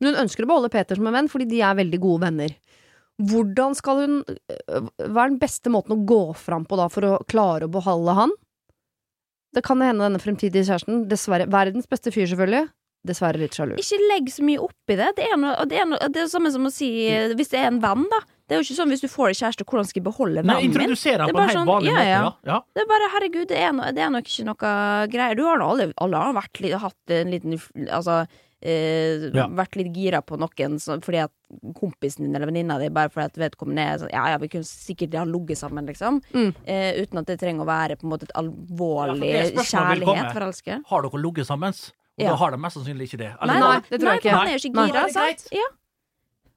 Men 0.00 0.12
hun 0.12 0.22
ønsker 0.26 0.44
å 0.44 0.50
beholde 0.50 0.72
Peter 0.72 0.98
som 0.98 1.08
en 1.08 1.16
venn, 1.16 1.30
fordi 1.32 1.48
de 1.50 1.62
er 1.64 1.78
veldig 1.78 2.00
gode 2.02 2.26
venner. 2.26 2.56
Hvordan 3.16 3.76
skal 3.76 4.02
hun 4.02 4.16
eh, 4.28 4.88
Hva 5.06 5.22
er 5.24 5.30
den 5.32 5.38
beste 5.40 5.72
måten 5.72 5.94
å 5.96 6.02
gå 6.08 6.22
fram 6.36 6.66
på 6.68 6.76
da 6.76 6.90
for 6.92 7.08
å 7.08 7.14
klare 7.30 7.64
å 7.68 7.72
beholde 7.72 8.16
han? 8.18 8.34
Det 9.56 9.62
kan 9.64 9.80
hende 9.80 10.04
denne 10.04 10.20
fremtidige 10.20 10.66
kjæresten, 10.68 11.06
dessverre 11.08 11.46
verdens 11.48 11.88
beste 11.88 12.12
fyr 12.12 12.26
selvfølgelig, 12.28 12.66
dessverre 13.08 13.40
litt 13.40 13.56
sjalu. 13.56 13.76
Ikke 13.80 13.96
legg 14.10 14.28
så 14.34 14.44
mye 14.44 14.60
opp 14.60 14.92
i 14.92 14.98
det. 14.98 15.06
Det 15.16 15.28
er, 15.30 15.36
noe, 15.40 15.64
det, 15.70 15.78
er 15.80 15.88
noe, 15.88 16.08
det 16.12 16.26
er 16.26 16.28
samme 16.28 16.52
som 16.52 16.68
å 16.68 16.72
si 16.74 16.90
eh, 17.08 17.32
hvis 17.38 17.54
det 17.54 17.62
er 17.62 17.70
en 17.70 17.80
venn, 17.80 18.04
da. 18.12 18.20
Det 18.46 18.54
er 18.54 18.60
jo 18.60 18.66
ikke 18.68 18.76
sånn 18.76 18.92
hvis 18.92 19.02
du 19.02 19.08
får 19.10 19.32
deg 19.32 19.38
kjæreste, 19.40 19.64
hvordan 19.66 19.88
skal 19.88 19.98
jeg 19.98 20.06
beholde 20.06 20.42
vennen 20.42 20.60
min? 20.60 20.68
introdusere 20.68 21.24
Det 21.24 21.24
han 21.24 21.34
på 21.34 21.40
en 21.40 21.48
helt 21.48 21.58
sånn, 21.58 21.70
vanlig 21.70 21.88
ja, 21.90 21.96
måte. 21.96 22.10
ja. 22.10 22.18
Ja. 22.20 22.34
Ja. 22.52 22.58
Det 22.76 22.82
er 22.84 22.90
bare, 22.92 23.08
herregud, 23.16 23.46
det 23.50 23.58
er, 23.58 23.72
no, 23.74 23.86
det 23.96 24.04
er 24.04 24.12
nok 24.14 24.28
ikke 24.30 24.44
noe 24.50 24.74
greier. 25.16 25.38
Du 25.38 25.42
har 25.48 25.62
nå 25.62 25.70
alle, 25.72 25.88
alle 26.04 26.20
har 26.28 26.36
vært 26.36 26.60
hatt 26.84 27.16
en 27.16 27.32
liten 27.32 27.56
Altså 27.86 28.20
eh, 28.62 29.30
Ja. 29.34 29.46
vært 29.48 29.76
litt 29.76 29.92
gira 29.94 30.22
på 30.22 30.38
noen 30.38 30.78
så, 30.80 30.96
fordi 31.02 31.22
at 31.24 31.32
kompisen 31.74 32.24
din 32.26 32.34
eller 32.36 32.46
venninna 32.46 32.78
di 32.80 32.88
bare 32.88 33.08
fordi 33.10 33.24
at 33.26 33.36
vedkommende 33.36 33.78
er 33.84 33.98
sånn 33.98 34.10
Ja, 34.12 34.28
ja, 34.32 34.38
vi 34.38 34.48
kunne 34.48 34.64
sikkert 34.64 35.14
ha 35.14 35.24
ligget 35.24 35.58
sammen, 35.58 35.86
liksom. 35.86 36.20
Mm. 36.32 36.54
Eh, 36.66 37.02
uten 37.02 37.18
at 37.18 37.26
det 37.26 37.38
trenger 37.40 37.62
å 37.62 37.66
være 37.68 37.96
på 38.00 38.04
en 38.04 38.10
måte 38.10 38.22
et 38.24 38.32
alvorlig 38.34 39.30
Ja, 39.32 39.44
for 39.54 39.70
kjærlighet 39.76 40.32
forelske. 40.34 40.80
Har 40.86 41.02
dere 41.02 41.22
ligget 41.22 41.46
sammen? 41.46 41.72
Og 41.72 42.24
Ja. 42.24 42.30
da 42.30 42.36
har 42.36 42.50
de 42.50 42.56
mest 42.56 42.76
sannsynlig 42.78 43.08
ikke 43.12 43.18
det. 43.18 43.32
Nei, 43.46 43.60
nei, 43.60 43.80
det 43.90 44.00
tror 44.00 44.08
jeg 44.14 44.20
ikke. 44.22 44.30
Han 44.30 44.46
er 44.48 44.52
jo 44.56 44.70
ikke 44.70 44.86
gira, 44.86 45.02
Nei, 45.02 45.10
sant? 45.12 45.48
Ja. 45.52 45.68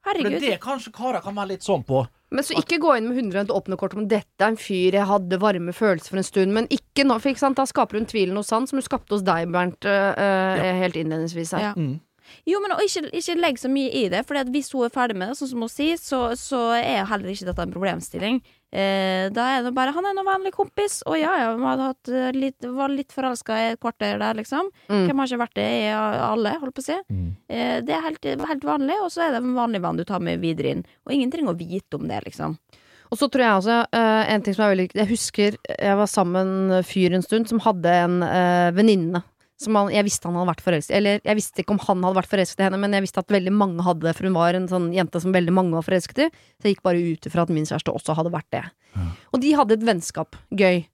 Men 0.06 0.16
Herregud. 0.16 0.40
det 0.42 0.60
kanskje 0.62 0.92
karer 0.94 1.22
kan 1.22 1.36
være 1.36 1.48
litt 1.50 1.62
sånn 1.62 1.84
på. 1.86 2.08
Men 2.30 2.46
så 2.46 2.58
ikke 2.60 2.78
gå 2.82 2.92
inn 2.98 3.08
med 3.10 3.18
100 3.18 3.50
åpne 3.56 3.78
kort 3.80 3.96
om 3.98 4.06
dette 4.10 4.44
er 4.44 4.52
en 4.52 4.60
fyr 4.60 4.94
jeg 5.00 5.08
hadde 5.10 5.40
varme 5.42 5.74
følelser 5.74 6.14
for 6.14 6.22
en 6.22 6.28
stund, 6.28 6.54
men 6.54 6.68
ikke 6.74 7.08
nå, 7.08 7.18
for 7.18 7.32
ikke 7.32 7.42
sant, 7.42 7.58
da 7.58 7.66
skaper 7.70 7.98
hun 7.98 8.06
tvilen 8.10 8.38
hos 8.38 8.54
han, 8.54 8.68
som 8.70 8.78
hun 8.78 8.86
skapte 8.86 9.16
hos 9.16 9.26
deg, 9.26 9.50
Bernt, 9.54 9.88
øh, 9.90 10.14
ja. 10.22 10.76
helt 10.84 11.00
innledningsvis 11.00 11.56
her. 11.58 11.72
Ja. 11.72 11.74
Mm. 11.74 11.98
Jo, 12.46 12.60
men 12.62 12.76
og 12.76 12.84
ikke, 12.86 13.10
ikke 13.18 13.38
legg 13.40 13.58
så 13.58 13.72
mye 13.74 13.90
i 13.90 14.06
det, 14.14 14.22
for 14.30 14.38
hvis 14.54 14.70
hun 14.76 14.86
er 14.86 14.94
ferdig 14.94 15.18
med 15.18 15.32
det, 15.32 15.40
sånn 15.40 15.50
som 15.54 15.66
hun 15.66 15.72
sier, 15.74 15.98
så, 15.98 16.22
så 16.38 16.62
er 16.78 17.10
heller 17.10 17.34
ikke 17.34 17.50
dette 17.50 17.66
en 17.66 17.74
problemstilling. 17.74 18.42
Eh, 18.70 19.30
da 19.34 19.46
er 19.56 19.64
det 19.66 19.74
bare 19.74 19.92
'han 19.92 20.06
er 20.06 20.14
en 20.14 20.26
vanlig 20.26 20.54
kompis', 20.54 21.02
og 21.08 21.18
ja 21.18 21.34
ja, 21.42 21.56
vi 21.56 21.64
hadde 21.64 21.88
hatt 21.90 22.10
eh, 22.10 22.32
litt, 22.38 22.62
var 22.62 22.90
litt 22.90 23.12
forelska 23.12 23.54
i 23.58 23.72
et 23.72 23.80
kvarter 23.80 24.20
der, 24.20 24.36
liksom. 24.36 24.70
Mm. 24.90 25.08
Hvem 25.08 25.18
har 25.18 25.28
ikke 25.28 25.44
vært 25.46 25.56
det 25.56 25.70
i 25.70 25.88
alle, 25.90 26.60
holdt 26.62 26.76
på 26.76 26.84
å 26.84 26.90
si. 26.90 26.98
Mm. 27.10 27.36
Eh, 27.50 27.82
det 27.82 27.96
er 27.96 28.06
helt, 28.06 28.24
helt 28.24 28.64
vanlig, 28.64 29.00
og 29.02 29.10
så 29.10 29.26
er 29.26 29.32
det 29.32 29.42
en 29.42 29.58
vanlig 29.58 29.82
venn 29.82 29.98
du 29.98 30.06
tar 30.06 30.20
med 30.20 30.40
videre 30.40 30.76
inn. 30.76 30.86
Og 31.08 31.14
ingen 31.14 31.32
trenger 31.32 31.56
å 31.56 31.58
vite 31.58 31.98
om 31.98 32.08
det, 32.08 32.22
liksom. 32.26 32.58
Og 33.10 33.18
så 33.18 33.26
tror 33.26 33.42
jeg 33.42 33.58
også 33.58 33.78
eh, 33.98 34.34
en 34.36 34.44
ting 34.46 34.54
som 34.54 34.68
er 34.68 34.76
veldig 34.76 34.88
Jeg 34.94 35.10
husker 35.10 35.56
jeg 35.66 35.98
var 35.98 36.10
sammen 36.10 36.68
med 36.70 36.78
en 36.78 36.86
fyr 36.86 37.16
en 37.18 37.26
stund 37.26 37.50
som 37.50 37.62
hadde 37.66 37.90
en 37.90 38.22
uh, 38.22 38.70
venninne. 38.76 39.24
Som 39.60 39.76
han, 39.76 39.90
jeg 39.92 40.06
visste 40.08 40.30
han 40.30 40.38
hadde 40.40 40.52
vært 40.54 40.62
forelsket 40.64 40.96
Eller 40.96 41.18
jeg 41.20 41.36
visste 41.36 41.64
ikke 41.64 41.76
om 41.76 41.82
han 41.84 42.06
hadde 42.06 42.16
vært 42.22 42.32
forelsket 42.32 42.62
i 42.62 42.66
henne, 42.70 42.80
men 42.80 42.94
jeg 42.96 43.04
visste 43.04 43.24
at 43.24 43.34
veldig 43.34 43.52
mange 43.52 43.84
hadde 43.84 44.08
det, 44.08 44.14
for 44.16 44.30
hun 44.30 44.38
var 44.38 44.56
en 44.56 44.70
sånn 44.72 44.88
jente 44.96 45.20
som 45.20 45.36
veldig 45.36 45.56
mange 45.56 45.76
var 45.76 45.84
forelsket 45.84 46.22
i. 46.24 46.30
Så 46.32 46.70
jeg 46.70 46.78
gikk 46.78 46.86
bare 46.88 47.02
ut 47.04 47.28
ifra 47.28 47.44
at 47.44 47.52
min 47.52 47.68
kjæreste 47.68 47.92
også 47.92 48.16
hadde 48.16 48.32
vært 48.32 48.48
det. 48.56 48.64
Ja. 48.96 49.10
Og 49.34 49.44
de 49.44 49.52
hadde 49.60 49.76
et 49.76 49.84
vennskap. 49.90 50.40
Gøy. 50.56 50.86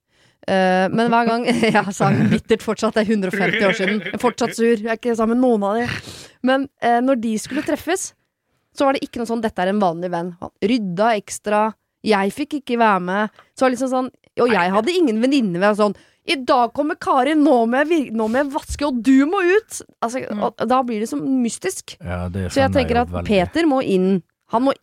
Uh, 0.45 0.85
men 0.93 1.09
hver 1.09 1.25
gang 1.25 1.47
Jeg 1.77 1.93
sa 1.97 2.11
hun 2.13 2.29
bittert 2.33 2.65
fortsatt. 2.65 2.97
Det 2.97 3.05
er 3.05 3.13
150 3.15 3.69
år 3.69 3.77
siden. 3.77 4.01
Jeg 4.01 4.17
er 4.17 4.21
fortsatt 4.21 4.57
sur. 4.57 4.73
Jeg 4.73 4.91
er 4.91 4.99
ikke 4.99 5.15
sammen 5.17 5.39
med 5.39 5.45
noen 5.45 5.65
av 5.69 5.79
de. 5.79 5.87
Men 6.45 6.67
uh, 6.85 6.99
når 7.05 7.21
de 7.23 7.33
skulle 7.41 7.65
treffes, 7.65 8.11
så 8.75 8.87
var 8.87 8.97
det 8.97 9.05
ikke 9.05 9.21
noe 9.21 9.29
sånn 9.29 9.41
'dette 9.45 9.61
er 9.63 9.71
en 9.71 9.81
vanlig 9.81 10.11
venn'. 10.13 10.33
Han 10.41 10.53
rydda 10.61 11.13
ekstra. 11.21 11.61
Jeg 12.05 12.33
fikk 12.35 12.59
ikke 12.59 12.81
være 12.81 13.01
med. 13.01 13.41
Så 13.55 13.65
var 13.65 13.71
det 13.71 13.77
liksom 13.77 13.93
sånn 13.93 14.11
Og 14.43 14.51
jeg 14.51 14.73
hadde 14.73 14.91
ingen 14.91 15.21
venninner 15.23 15.73
sånn 15.79 15.95
i 16.27 16.35
dag 16.35 16.73
kommer 16.73 16.95
Kari, 16.95 17.35
nå 17.37 17.57
må 17.69 17.83
jeg, 17.85 18.11
nå 18.13 18.27
må 18.31 18.39
jeg 18.41 18.51
vaske, 18.53 18.85
og 18.87 19.01
du 19.05 19.25
må 19.29 19.43
ut! 19.45 19.81
Altså, 20.01 20.23
Mm. 20.31 20.41
og 20.43 20.67
da 20.67 20.81
blir 20.83 20.99
det 20.99 21.09
så 21.09 21.17
mystisk. 21.21 21.97
Ja, 22.01 22.27
det 22.29 22.51
Så 22.51 22.61
jeg 22.63 22.71
tenker 22.73 23.01
at 23.01 23.09
veldig. 23.09 23.25
Peter 23.27 23.63
må 23.69 23.83
inn. 23.85 24.23
Han 24.51 24.63
må 24.63 24.73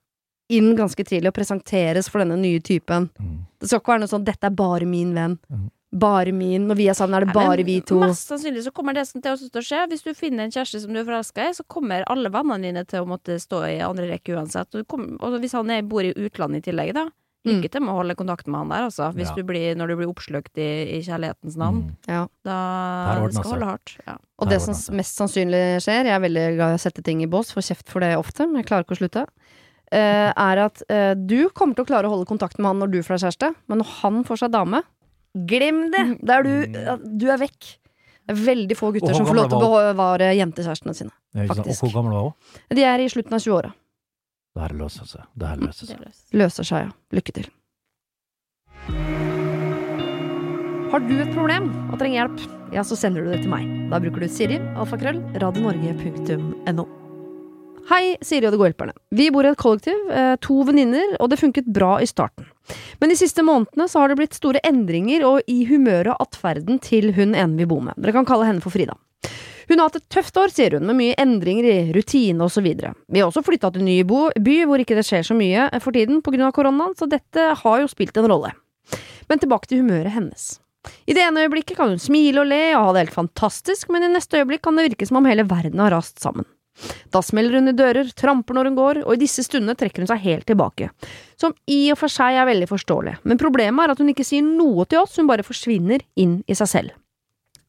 inn 0.51 0.77
ganske 0.77 1.03
tidlig 1.05 1.29
og 1.29 1.35
presenteres 1.35 2.09
for 2.11 2.19
denne 2.21 2.37
nye 2.39 2.61
typen. 2.61 3.11
Mm. 3.19 3.39
Det 3.59 3.69
skal 3.69 3.81
ikke 3.81 3.93
være 3.95 4.01
noe 4.05 4.13
sånn 4.13 4.25
'dette 4.25 4.45
er 4.45 4.51
bare 4.51 4.87
min 4.87 5.15
venn'. 5.15 5.39
Mm. 5.51 5.71
Bare 5.95 6.33
min. 6.33 6.69
Når 6.69 6.77
vi 6.77 6.87
er 6.89 6.95
sammen, 6.95 7.15
er 7.17 7.27
det 7.27 7.35
Nei, 7.35 7.45
bare 7.45 7.57
men 7.59 7.67
vi 7.67 7.81
to. 7.83 7.99
Mest 8.01 8.29
sannsynlig 8.31 8.63
så 8.65 8.73
kommer 8.73 8.95
det 8.95 9.07
som 9.09 9.21
til 9.21 9.33
å 9.33 9.61
skje. 9.61 9.89
Hvis 9.91 10.03
du 10.03 10.15
finner 10.15 10.45
en 10.45 10.51
kjæreste 10.51 10.81
som 10.81 10.93
du 10.93 11.01
er 11.01 11.05
forelska 11.05 11.51
i, 11.51 11.53
så 11.53 11.63
kommer 11.69 12.03
alle 12.09 12.31
vennene 12.31 12.63
dine 12.63 12.85
til 12.87 13.05
å 13.05 13.07
måtte 13.07 13.37
stå 13.39 13.61
i 13.69 13.81
andre 13.81 14.09
rekke 14.09 14.33
uansett. 14.35 14.75
Og, 14.75 14.87
kommer- 14.89 15.19
og 15.21 15.41
hvis 15.41 15.53
han 15.53 15.69
er, 15.71 15.83
bor 15.83 16.01
i 16.01 16.15
utlandet 16.15 16.67
i 16.67 16.71
tillegg, 16.71 16.95
da. 16.95 17.11
Mm. 17.43 17.57
Lykke 17.57 17.71
til 17.75 17.83
med 17.83 17.91
å 17.91 17.97
holde 17.99 18.15
kontakt 18.15 18.47
med 18.47 18.61
han 18.61 18.69
der, 18.71 18.85
altså. 18.87 19.09
Hvis 19.17 19.31
Ja. 19.33 19.35
du 19.35 19.43
blir, 19.43 19.75
når 19.75 19.89
du 19.89 19.97
blir 19.99 20.11
oppslukt 20.13 20.55
i, 20.63 20.69
i 20.95 21.01
kjærlighetens 21.03 21.57
navn. 21.59 21.81
Mm. 21.83 21.97
Ja. 22.07 22.21
Da 22.47 22.59
det 23.19 23.35
skal 23.35 23.43
du 23.43 23.55
holde 23.57 23.71
hardt. 23.73 23.97
Ja. 24.07 24.17
Og 24.39 24.49
det 24.49 24.61
som 24.63 24.75
altså. 24.75 24.95
mest 24.95 25.19
sannsynlig 25.19 25.63
skjer, 25.83 26.07
jeg 26.07 26.15
er 26.15 26.23
veldig 26.23 26.47
glad 26.55 26.71
i 26.71 26.79
å 26.79 26.83
sette 26.85 27.03
ting 27.03 27.23
i 27.23 27.27
bås, 27.27 27.51
får 27.51 27.67
kjeft 27.73 27.89
for 27.91 28.05
det 28.05 28.13
ofte, 28.17 28.47
men 28.47 28.63
jeg 28.63 28.71
klarer 28.71 28.87
ikke 28.87 28.95
å 28.95 29.03
slutte, 29.03 29.27
eh, 29.91 30.31
er 30.31 30.63
at 30.69 30.83
eh, 30.89 31.15
du 31.19 31.51
kommer 31.51 31.75
til 31.75 31.85
å 31.85 31.91
klare 31.91 32.07
å 32.07 32.15
holde 32.15 32.31
kontakt 32.31 32.59
med 32.59 32.71
han 32.71 32.79
når 32.79 32.95
du 32.95 33.03
får 33.03 33.19
deg 33.19 33.27
kjæreste, 33.27 33.55
men 33.67 33.83
når 33.83 33.91
han 34.03 34.23
får 34.25 34.45
seg 34.45 34.55
dame, 34.55 34.83
glem 35.35 35.91
det! 35.91 36.07
det 36.23 36.39
er 36.39 36.43
du, 36.47 37.07
du 37.19 37.27
er 37.33 37.43
vekk. 37.43 37.79
Det 38.23 38.37
er 38.37 38.43
veldig 38.47 38.79
få 38.79 38.93
gutter 38.95 39.17
som 39.19 39.27
får 39.27 39.35
lov 39.35 39.51
til 39.51 39.65
å 39.67 39.71
bevare 39.91 40.31
jentekjærestene 40.39 40.95
sine. 40.95 41.11
Faktisk. 41.35 41.83
Og 41.83 41.89
hvor 41.91 41.97
gammel 41.99 42.15
var 42.15 42.29
hun? 42.29 42.77
De 42.79 42.85
er 42.87 43.03
i 43.03 43.09
slutten 43.11 43.35
av 43.35 43.43
20-åra. 43.43 43.73
Det 44.53 44.63
her 44.67 44.75
løser 44.77 45.09
seg. 45.09 45.27
Det 45.39 45.49
her 45.49 45.61
løser 45.65 45.89
seg. 45.89 46.01
er. 46.05 46.17
Løser 46.37 46.69
seg, 46.69 46.89
ja. 46.89 46.95
Lykke 47.17 47.35
til. 47.39 47.51
Har 50.93 51.01
du 51.09 51.15
et 51.17 51.31
problem 51.33 51.71
og 51.89 51.95
trenger 51.97 52.19
hjelp, 52.19 52.43
ja, 52.75 52.83
så 52.85 52.99
sender 53.01 53.25
du 53.25 53.31
det 53.33 53.39
til 53.47 53.53
meg. 53.53 53.65
Da 53.89 54.01
bruker 54.03 54.21
du 54.21 54.29
Siri, 54.29 54.59
alfakrøll, 54.77 55.23
radionorge.no. 55.41 56.85
Hei, 57.89 58.03
Siri 58.23 58.47
og 58.47 58.53
de 58.53 58.59
gode 58.61 58.69
hjelperne. 58.71 58.93
Vi 59.17 59.31
bor 59.33 59.49
i 59.49 59.51
et 59.51 59.59
kollektiv, 59.59 59.97
eh, 60.13 60.35
to 60.45 60.61
venninner, 60.69 61.17
og 61.19 61.33
det 61.33 61.41
funket 61.41 61.73
bra 61.73 61.97
i 62.01 62.07
starten. 62.07 62.45
Men 63.01 63.11
de 63.11 63.17
siste 63.19 63.43
månedene 63.43 63.89
så 63.91 64.03
har 64.05 64.13
det 64.13 64.19
blitt 64.21 64.37
store 64.37 64.61
endringer 64.69 65.25
og 65.27 65.49
i 65.51 65.65
humøret 65.67 66.13
og 66.13 66.29
atferden 66.29 66.79
til 66.85 67.11
hun 67.17 67.35
ene 67.35 67.57
vi 67.57 67.67
bor 67.73 67.81
med. 67.83 67.97
Dere 67.97 68.13
kan 68.13 68.29
kalle 68.29 68.47
henne 68.47 68.63
for 68.63 68.71
Frida. 68.71 68.95
Hun 69.73 69.81
har 69.81 69.89
hatt 69.89 70.03
et 70.03 70.09
tøft 70.13 70.37
år, 70.37 70.51
sier 70.53 70.75
hun, 70.77 70.85
med 70.85 70.99
mye 70.99 71.15
endringer 71.17 71.65
i 71.65 71.77
rutine 71.97 72.45
osv. 72.45 72.67
Vi 72.69 73.21
har 73.23 73.31
også 73.31 73.41
flytta 73.47 73.71
til 73.73 73.87
ny 73.87 74.03
by 74.05 74.57
hvor 74.69 74.83
ikke 74.83 74.99
det 74.99 75.07
skjer 75.09 75.25
så 75.25 75.37
mye 75.39 75.71
for 75.81 75.97
tiden 75.97 76.21
pga. 76.21 76.51
koronaen, 76.53 76.93
så 76.93 77.09
dette 77.09 77.47
har 77.63 77.79
jo 77.81 77.89
spilt 77.89 78.21
en 78.21 78.29
rolle. 78.29 78.51
Men 79.33 79.41
tilbake 79.41 79.71
til 79.71 79.81
humøret 79.81 80.13
hennes. 80.13 80.61
I 81.09 81.17
det 81.17 81.25
ene 81.25 81.47
øyeblikket 81.47 81.79
kan 81.79 81.89
hun 81.89 82.03
smile 82.03 82.43
og 82.43 82.51
le 82.51 82.61
og 82.75 82.85
ha 82.85 82.93
det 82.93 83.07
helt 83.07 83.17
fantastisk, 83.17 83.89
men 83.89 84.05
i 84.05 84.13
neste 84.13 84.43
øyeblikk 84.43 84.67
kan 84.67 84.77
det 84.77 84.91
virke 84.91 85.09
som 85.09 85.23
om 85.23 85.31
hele 85.31 85.49
verden 85.49 85.81
har 85.81 85.97
rast 85.97 86.21
sammen. 86.21 86.45
Da 87.09 87.25
smeller 87.25 87.57
hun 87.57 87.73
i 87.73 87.77
dører, 87.77 88.13
tramper 88.13 88.53
når 88.53 88.69
hun 88.69 88.77
går, 88.77 89.05
og 89.07 89.17
i 89.17 89.23
disse 89.25 89.41
stundene 89.47 89.79
trekker 89.79 90.05
hun 90.05 90.13
seg 90.13 90.21
helt 90.21 90.49
tilbake. 90.53 90.93
Som 91.41 91.57
i 91.65 91.87
og 91.95 92.01
for 92.05 92.13
seg 92.13 92.37
er 92.37 92.49
veldig 92.53 92.69
forståelig, 92.69 93.23
men 93.25 93.41
problemet 93.41 93.87
er 93.87 93.97
at 93.97 94.05
hun 94.05 94.13
ikke 94.13 94.29
sier 94.29 94.45
noe 94.45 94.85
til 94.85 95.01
oss, 95.01 95.17
hun 95.17 95.33
bare 95.33 95.47
forsvinner 95.47 96.05
inn 96.21 96.43
i 96.45 96.61
seg 96.61 96.77
selv. 96.77 96.99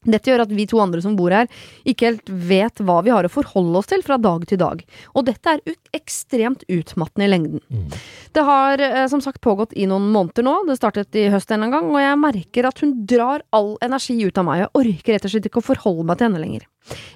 Dette 0.04 0.30
gjør 0.30 0.44
at 0.44 0.52
vi 0.54 0.66
to 0.68 0.80
andre 0.82 1.02
som 1.04 1.16
bor 1.18 1.34
her, 1.34 1.48
ikke 1.88 2.10
helt 2.10 2.32
vet 2.48 2.82
hva 2.84 3.00
vi 3.04 3.12
har 3.14 3.26
å 3.26 3.32
forholde 3.32 3.80
oss 3.80 3.90
til 3.90 4.04
fra 4.04 4.18
dag 4.20 4.44
til 4.48 4.60
dag, 4.60 4.84
og 5.14 5.26
dette 5.28 5.56
er 5.56 5.62
ut 5.64 5.96
ekstremt 5.96 6.66
utmattende 6.68 7.28
i 7.28 7.32
lengden. 7.32 7.64
Mm. 7.70 7.88
Det 8.34 8.44
har 8.46 8.82
eh, 8.82 9.06
som 9.10 9.22
sagt 9.24 9.42
pågått 9.44 9.74
i 9.78 9.88
noen 9.90 10.10
måneder 10.14 10.46
nå, 10.46 10.56
det 10.68 10.78
startet 10.80 11.16
i 11.18 11.28
høst 11.32 11.52
en 11.54 11.68
gang, 11.70 11.90
og 11.90 12.00
jeg 12.02 12.20
merker 12.20 12.68
at 12.68 12.84
hun 12.84 12.96
drar 13.08 13.44
all 13.54 13.74
energi 13.84 14.18
ut 14.24 14.40
av 14.40 14.48
meg, 14.48 14.64
jeg 14.64 14.72
orker 14.82 15.16
rett 15.16 15.28
og 15.28 15.34
slett 15.34 15.50
ikke 15.50 15.62
å 15.62 15.68
forholde 15.72 16.08
meg 16.10 16.20
til 16.20 16.30
henne 16.30 16.44
lenger. 16.44 16.68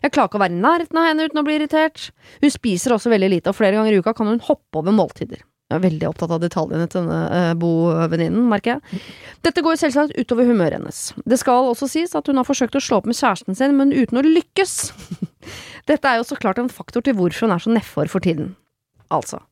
Jeg 0.02 0.14
klarer 0.14 0.30
ikke 0.30 0.40
å 0.40 0.44
være 0.46 0.56
i 0.56 0.62
nærheten 0.62 1.00
av 1.00 1.10
henne 1.10 1.28
uten 1.28 1.42
å 1.42 1.44
bli 1.44 1.58
irritert. 1.58 2.08
Hun 2.40 2.52
spiser 2.52 2.94
også 2.96 3.12
veldig 3.12 3.32
lite, 3.34 3.52
og 3.52 3.58
flere 3.58 3.76
ganger 3.76 3.96
i 3.96 4.00
uka 4.00 4.16
kan 4.16 4.30
hun 4.30 4.40
hoppe 4.46 4.80
over 4.80 4.94
måltider. 4.96 5.44
Jeg 5.68 5.76
er 5.76 5.82
veldig 5.84 6.06
opptatt 6.08 6.30
av 6.32 6.40
detaljene 6.40 6.86
til 6.88 7.02
denne 7.04 7.18
eh, 7.36 7.50
bovenninnen, 7.60 8.46
merker 8.48 8.78
jeg. 8.78 9.00
Dette 9.44 9.60
går 9.64 9.76
selvsagt 9.76 10.14
utover 10.16 10.48
humøret 10.48 10.78
hennes. 10.78 11.00
Det 11.28 11.36
skal 11.42 11.68
også 11.68 11.90
sies 11.92 12.16
at 12.16 12.30
hun 12.30 12.40
har 12.40 12.48
forsøkt 12.48 12.78
å 12.78 12.80
slå 12.80 13.02
opp 13.02 13.08
med 13.10 13.18
kjæresten 13.18 13.58
sin, 13.58 13.76
men 13.76 13.92
uten 13.92 14.16
å 14.16 14.24
lykkes. 14.24 14.78
Dette 15.90 16.08
er 16.08 16.22
jo 16.22 16.24
så 16.30 16.38
klart 16.40 16.60
en 16.62 16.72
faktor 16.72 17.04
til 17.04 17.18
hvorfor 17.18 17.44
hun 17.44 17.52
er 17.58 17.60
så 17.60 17.74
nedfor 17.74 18.08
for 18.08 18.24
tiden. 18.24 18.54
Altså. 19.12 19.42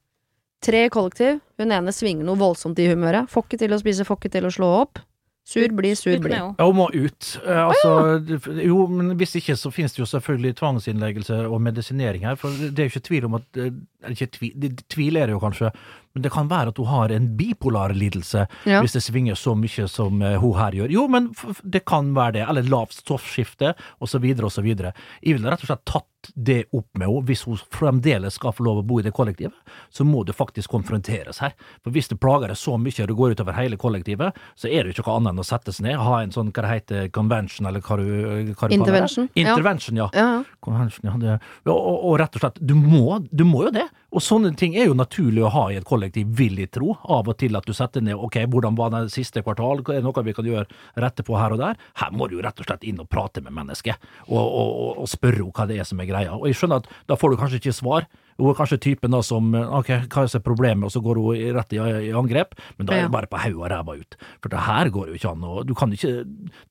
Tre 0.64 0.86
i 0.86 0.92
kollektiv, 0.92 1.42
hun 1.60 1.76
ene 1.76 1.92
svinger 1.92 2.24
noe 2.24 2.40
voldsomt 2.40 2.80
i 2.80 2.88
humøret. 2.88 3.28
Får 3.28 3.44
ikke 3.44 3.60
til 3.66 3.76
å 3.76 3.80
spise, 3.84 4.08
får 4.08 4.22
ikke 4.22 4.32
til 4.38 4.48
å 4.48 4.54
slå 4.56 4.72
opp. 4.78 5.04
Sur 5.46 5.68
blir, 5.68 5.94
sur 5.94 6.10
bli. 6.10 6.18
blir. 6.18 6.36
Ja, 6.58 6.64
hun 6.66 6.74
må 6.74 6.88
ut. 6.90 7.40
Eh, 7.46 7.66
altså, 7.68 8.18
jo, 8.64 8.80
men 8.90 9.12
hvis 9.20 9.36
ikke 9.38 9.54
så 9.54 9.70
finnes 9.70 9.94
det 9.94 10.00
jo 10.00 10.08
selvfølgelig 10.10 10.56
tvangsinnleggelse 10.58 11.36
og 11.46 11.60
medisinering 11.62 12.26
her. 12.26 12.34
For 12.40 12.50
det 12.50 12.82
er 12.82 12.88
jo 12.88 12.94
ikke 12.96 13.04
tvil 13.06 13.28
om 13.28 13.36
at 13.38 13.60
eh, 13.62 13.68
ikke 14.14 14.30
tvi, 14.38 14.52
det, 14.54 14.74
tviler 14.92 15.26
jeg 15.26 15.36
jo 15.36 15.40
kanskje, 15.42 15.70
men 16.16 16.24
det 16.24 16.32
kan 16.32 16.48
være 16.48 16.72
at 16.72 16.78
hun 16.80 16.88
har 16.88 17.12
en 17.12 17.26
bipolar 17.36 17.92
lidelse 17.92 18.46
Ja. 18.64 18.80
hvis 18.80 18.94
det 18.96 19.02
svinger 19.04 19.36
så 19.36 19.52
mye 19.54 19.84
som 19.88 20.22
eh, 20.24 20.38
hun 20.40 20.54
her 20.56 20.72
gjør. 20.72 20.90
Jo, 20.94 21.02
men 21.12 21.28
det 21.62 21.84
kan 21.84 22.14
være 22.16 22.38
det. 22.38 22.44
Eller 22.48 22.62
lavt 22.72 22.96
stoffskifte, 22.96 23.74
osv., 24.00 24.24
osv. 24.48 24.66
Jeg 24.66 25.36
ville 25.36 25.50
rett 25.50 25.60
og 25.66 25.68
slett 25.68 25.84
tatt 25.84 26.30
det 26.34 26.64
opp 26.72 26.88
med 26.96 27.04
henne. 27.06 27.24
Hvis 27.28 27.44
hun 27.44 27.60
fremdeles 27.70 28.34
skal 28.40 28.54
få 28.56 28.64
lov 28.64 28.80
å 28.80 28.86
bo 28.88 28.96
i 28.98 29.04
det 29.04 29.12
kollektivet, 29.12 29.52
så 29.92 30.06
må 30.08 30.24
det 30.24 30.34
faktisk 30.38 30.72
konfronteres 30.72 31.42
her. 31.44 31.52
For 31.84 31.92
hvis 31.92 32.08
det 32.08 32.16
plager 32.22 32.48
deg 32.48 32.56
så 32.58 32.78
mye 32.80 33.04
og 33.04 33.12
det 33.12 33.18
går 33.20 33.36
utover 33.36 33.58
hele 33.60 33.76
kollektivet, 33.76 34.40
så 34.56 34.72
er 34.72 34.82
det 34.88 34.94
jo 34.94 34.96
ikke 34.96 35.10
noe 35.10 35.18
annet 35.20 35.34
enn 35.34 35.44
å 35.44 35.46
sette 35.52 35.76
seg 35.76 35.84
ned, 35.90 36.00
ha 36.00 36.22
en 36.22 36.32
sånn 36.32 36.48
hva 36.48 36.64
det 36.64 36.72
heter, 36.72 37.12
convention, 37.12 37.68
eller 37.68 37.84
hva 37.84 38.00
du, 38.00 38.08
hva 38.56 38.72
du. 38.72 38.74
Intervention. 38.80 39.28
Intervention, 39.36 40.00
ja. 40.00 40.08
Ja. 40.16 40.42
Convention, 40.64 41.12
ja, 41.12 41.20
det, 41.20 41.36
ja 41.68 41.76
og, 41.76 42.00
og 42.08 42.18
rett 42.24 42.40
og 42.40 42.46
slett, 42.46 42.58
du 42.64 42.72
må, 42.74 43.20
du 43.30 43.44
må 43.44 43.66
jo 43.68 43.76
det. 43.76 43.86
Og 44.14 44.22
sånne 44.22 44.52
ting 44.56 44.76
er 44.78 44.86
jo 44.86 44.94
naturlig 44.96 45.42
å 45.44 45.50
ha 45.52 45.64
i 45.72 45.78
et 45.80 45.86
kollektiv, 45.86 46.28
vil 46.38 46.60
jeg 46.60 46.70
tro. 46.76 46.94
Av 47.12 47.26
og 47.26 47.36
til 47.40 47.58
at 47.58 47.66
du 47.66 47.74
setter 47.76 48.04
ned 48.04 48.16
ok, 48.16 48.38
hvordan 48.52 48.76
var 48.78 48.92
det 48.94 49.10
siste 49.12 49.42
kvartal, 49.44 49.82
er 49.82 49.98
det 49.98 50.04
noe 50.06 50.24
vi 50.24 50.34
kan 50.36 50.46
gjøre 50.46 51.02
rette 51.02 51.24
på 51.26 51.36
her 51.36 51.56
og 51.56 51.60
der? 51.60 51.80
Her 52.00 52.14
må 52.14 52.28
du 52.30 52.38
jo 52.38 52.44
rett 52.46 52.62
og 52.62 52.68
slett 52.68 52.86
inn 52.86 53.02
og 53.02 53.10
prate 53.12 53.42
med 53.44 53.52
mennesket, 53.56 54.06
og, 54.30 54.40
og, 54.40 54.70
og, 55.02 55.10
spørre 55.10 55.42
henne 55.42 55.52
hva 55.58 55.66
det 55.68 55.80
er 55.82 55.90
som 55.90 56.00
er 56.00 56.08
greia. 56.08 56.38
Og 56.38 56.48
jeg 56.48 56.60
skjønner 56.60 56.84
at 56.84 56.88
da 57.10 57.18
får 57.18 57.34
du 57.34 57.38
kanskje 57.42 57.60
ikke 57.60 57.76
svar. 57.76 58.08
Hun 58.38 58.50
er 58.52 58.58
kanskje 58.58 58.80
typen 58.86 59.16
da 59.16 59.22
som 59.26 59.52
ok, 59.52 59.92
hva 60.12 60.26
er 60.28 60.44
problemet, 60.44 60.86
og 60.86 60.94
så 60.94 61.02
går 61.04 61.20
hun 61.20 61.44
rett 61.58 61.76
i, 61.76 61.82
i 62.08 62.16
angrep, 62.16 62.56
men 62.78 62.88
da 62.88 62.96
er 62.96 63.08
det 63.08 63.14
bare 63.16 63.30
på 63.32 63.42
hodet 63.42 63.58
og 63.58 63.70
ræva 63.74 64.00
ut. 64.00 64.18
For 64.40 64.52
det 64.52 64.66
her 64.68 64.92
går 64.96 65.10
jo 65.10 65.20
ikke 65.20 65.32
an, 65.34 65.46
og 65.50 65.64
du 65.66 65.74
kan 65.76 65.92
ikke 65.92 66.18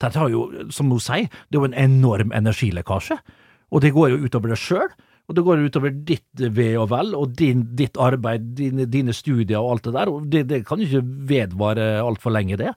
Dette 0.00 0.16
har 0.18 0.30
jo, 0.32 0.46
som 0.72 0.90
hun 0.90 1.02
sier, 1.02 1.28
det 1.50 1.58
er 1.58 1.62
jo 1.62 1.68
en 1.68 1.82
enorm 1.86 2.32
energilekkasje. 2.34 3.18
Og 3.74 3.82
det 3.82 3.92
går 3.94 4.14
jo 4.14 4.22
utover 4.24 4.54
deg 4.54 4.62
sjøl, 4.62 4.90
og 5.26 5.34
det 5.34 5.42
går 5.46 5.64
utover 5.66 5.94
ditt 6.06 6.44
ve 6.54 6.68
og 6.78 6.90
vel, 6.92 7.10
og 7.18 7.34
din, 7.38 7.64
ditt 7.78 7.98
arbeid, 7.98 8.52
dine, 8.58 8.86
dine 8.90 9.14
studier 9.16 9.58
og 9.58 9.72
alt 9.72 9.88
det 9.88 9.94
der. 9.96 10.12
Og 10.12 10.28
det, 10.30 10.44
det 10.52 10.62
kan 10.68 10.78
jo 10.82 10.86
ikke 10.86 11.16
vedvare 11.32 11.88
altfor 12.04 12.34
lenge, 12.34 12.58
det. 12.60 12.70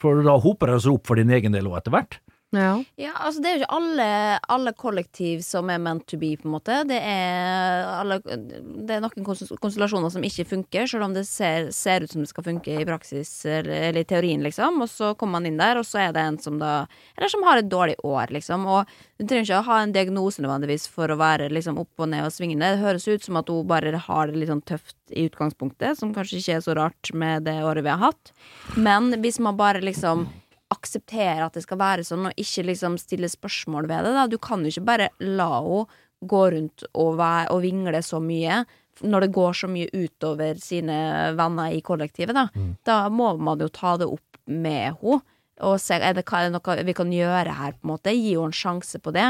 For 0.00 0.22
da 0.24 0.38
hoper 0.40 0.72
det 0.72 0.80
seg 0.86 0.96
opp 0.96 1.10
for 1.10 1.20
din 1.20 1.32
egen 1.36 1.52
del 1.52 1.68
òg, 1.68 1.76
etter 1.82 1.92
hvert. 1.92 2.16
Ja. 2.50 2.82
Ja, 2.98 3.12
altså 3.14 3.42
det 3.42 3.50
er 3.50 3.54
jo 3.54 3.60
ikke 3.62 3.76
alle, 3.76 4.06
alle 4.50 4.72
kollektiv 4.74 5.42
som 5.46 5.70
er 5.70 5.78
meant 5.82 6.02
to 6.10 6.18
be, 6.18 6.32
på 6.38 6.48
en 6.48 6.54
måte. 6.56 6.80
Det 6.88 6.96
er, 6.98 7.84
alle, 7.94 8.18
det 8.26 8.96
er 8.96 9.04
noen 9.04 9.26
konstellasjoner 9.26 10.10
som 10.10 10.26
ikke 10.26 10.48
funker, 10.50 10.88
selv 10.90 11.06
om 11.06 11.14
det 11.14 11.26
ser, 11.28 11.70
ser 11.74 12.02
ut 12.02 12.10
som 12.10 12.24
det 12.24 12.30
skal 12.32 12.48
funke 12.48 12.74
i 12.74 12.86
praksis, 12.88 13.30
eller, 13.46 14.00
i 14.00 14.06
teorien, 14.08 14.42
liksom. 14.42 14.82
Og 14.82 14.90
så 14.90 15.12
kommer 15.14 15.38
man 15.38 15.46
inn 15.46 15.60
der, 15.62 15.78
og 15.78 15.86
så 15.86 16.02
er 16.08 16.16
det 16.16 16.26
en 16.26 16.40
som 16.42 16.58
da 16.58 16.72
Eller 17.16 17.30
som 17.30 17.46
har 17.46 17.60
et 17.60 17.70
dårlig 17.70 17.94
år, 18.02 18.34
liksom. 18.34 18.66
Og 18.66 18.90
du 19.20 19.26
trenger 19.28 19.46
ikke 19.46 19.62
å 19.62 19.68
ha 19.70 19.78
en 19.84 19.94
diagnose 19.94 20.42
nødvendigvis 20.42 20.88
for 20.90 21.12
å 21.12 21.20
være 21.20 21.50
liksom 21.54 21.78
opp 21.78 22.02
og 22.02 22.10
ned 22.10 22.26
og 22.26 22.34
svingende. 22.34 22.74
Det 22.74 22.82
høres 22.82 23.06
ut 23.06 23.30
som 23.30 23.38
at 23.38 23.50
hun 23.52 23.68
bare 23.70 23.94
har 23.94 24.26
det 24.26 24.42
litt 24.42 24.50
sånn 24.50 24.66
tøft 24.66 24.96
i 25.14 25.28
utgangspunktet, 25.30 25.98
som 26.02 26.14
kanskje 26.16 26.42
ikke 26.42 26.58
er 26.58 26.66
så 26.66 26.74
rart 26.78 27.14
med 27.14 27.46
det 27.46 27.60
året 27.62 27.86
vi 27.86 27.94
har 27.94 28.02
hatt. 28.10 28.34
Men 28.74 29.12
hvis 29.22 29.38
man 29.42 29.58
bare 29.60 29.82
liksom 29.84 30.26
akseptere 30.70 31.44
at 31.46 31.56
det 31.56 31.64
skal 31.64 31.80
være 31.80 32.04
sånn, 32.06 32.28
og 32.30 32.38
ikke 32.40 32.66
liksom 32.68 32.98
stille 33.00 33.28
spørsmål 33.30 33.88
ved 33.90 34.06
det. 34.06 34.14
Da. 34.16 34.26
Du 34.30 34.38
kan 34.42 34.62
jo 34.64 34.70
ikke 34.72 34.86
bare 34.86 35.08
la 35.24 35.50
henne 35.60 35.86
gå 36.20 36.40
rundt 36.52 36.82
og, 36.92 37.14
være, 37.16 37.46
og 37.54 37.62
vingle 37.64 38.02
så 38.04 38.18
mye 38.20 38.58
når 39.00 39.24
det 39.24 39.30
går 39.32 39.54
så 39.56 39.68
mye 39.72 39.88
utover 39.96 40.58
sine 40.60 40.96
venner 41.38 41.72
i 41.72 41.80
kollektivet. 41.80 42.36
Da, 42.36 42.48
da 42.84 42.96
må 43.08 43.30
man 43.40 43.62
jo 43.62 43.70
ta 43.72 43.94
det 43.96 44.08
opp 44.10 44.40
med 44.46 44.98
henne. 45.00 45.22
Og 45.60 45.76
se 45.80 45.96
er 45.96 46.14
det, 46.16 46.24
er 46.24 46.46
det 46.48 46.52
noe 46.54 46.84
vi 46.88 46.94
kan 46.96 47.10
gjøre 47.12 47.52
her, 47.56 47.72
på 47.76 47.84
en 47.84 47.90
måte. 47.94 48.12
Gi 48.16 48.34
henne 48.34 48.48
en 48.48 48.56
sjanse 48.56 49.00
på 49.00 49.12
det. 49.12 49.26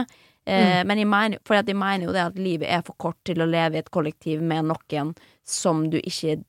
Eh, 0.46 0.82
Men 0.86 0.98
jeg 0.98 1.06
mener, 1.10 1.38
for 1.46 1.54
jeg 1.58 1.76
mener 1.76 2.06
jo 2.06 2.12
det 2.14 2.22
at 2.22 2.38
livet 2.38 2.68
er 2.70 2.82
for 2.86 2.94
kort 2.98 3.18
til 3.26 3.42
å 3.42 3.46
leve 3.50 3.78
i 3.78 3.82
et 3.82 3.90
kollektiv 3.90 4.42
med 4.42 4.66
noen 4.70 5.14
som 5.46 5.88
du 5.90 5.98
ikke 5.98 6.40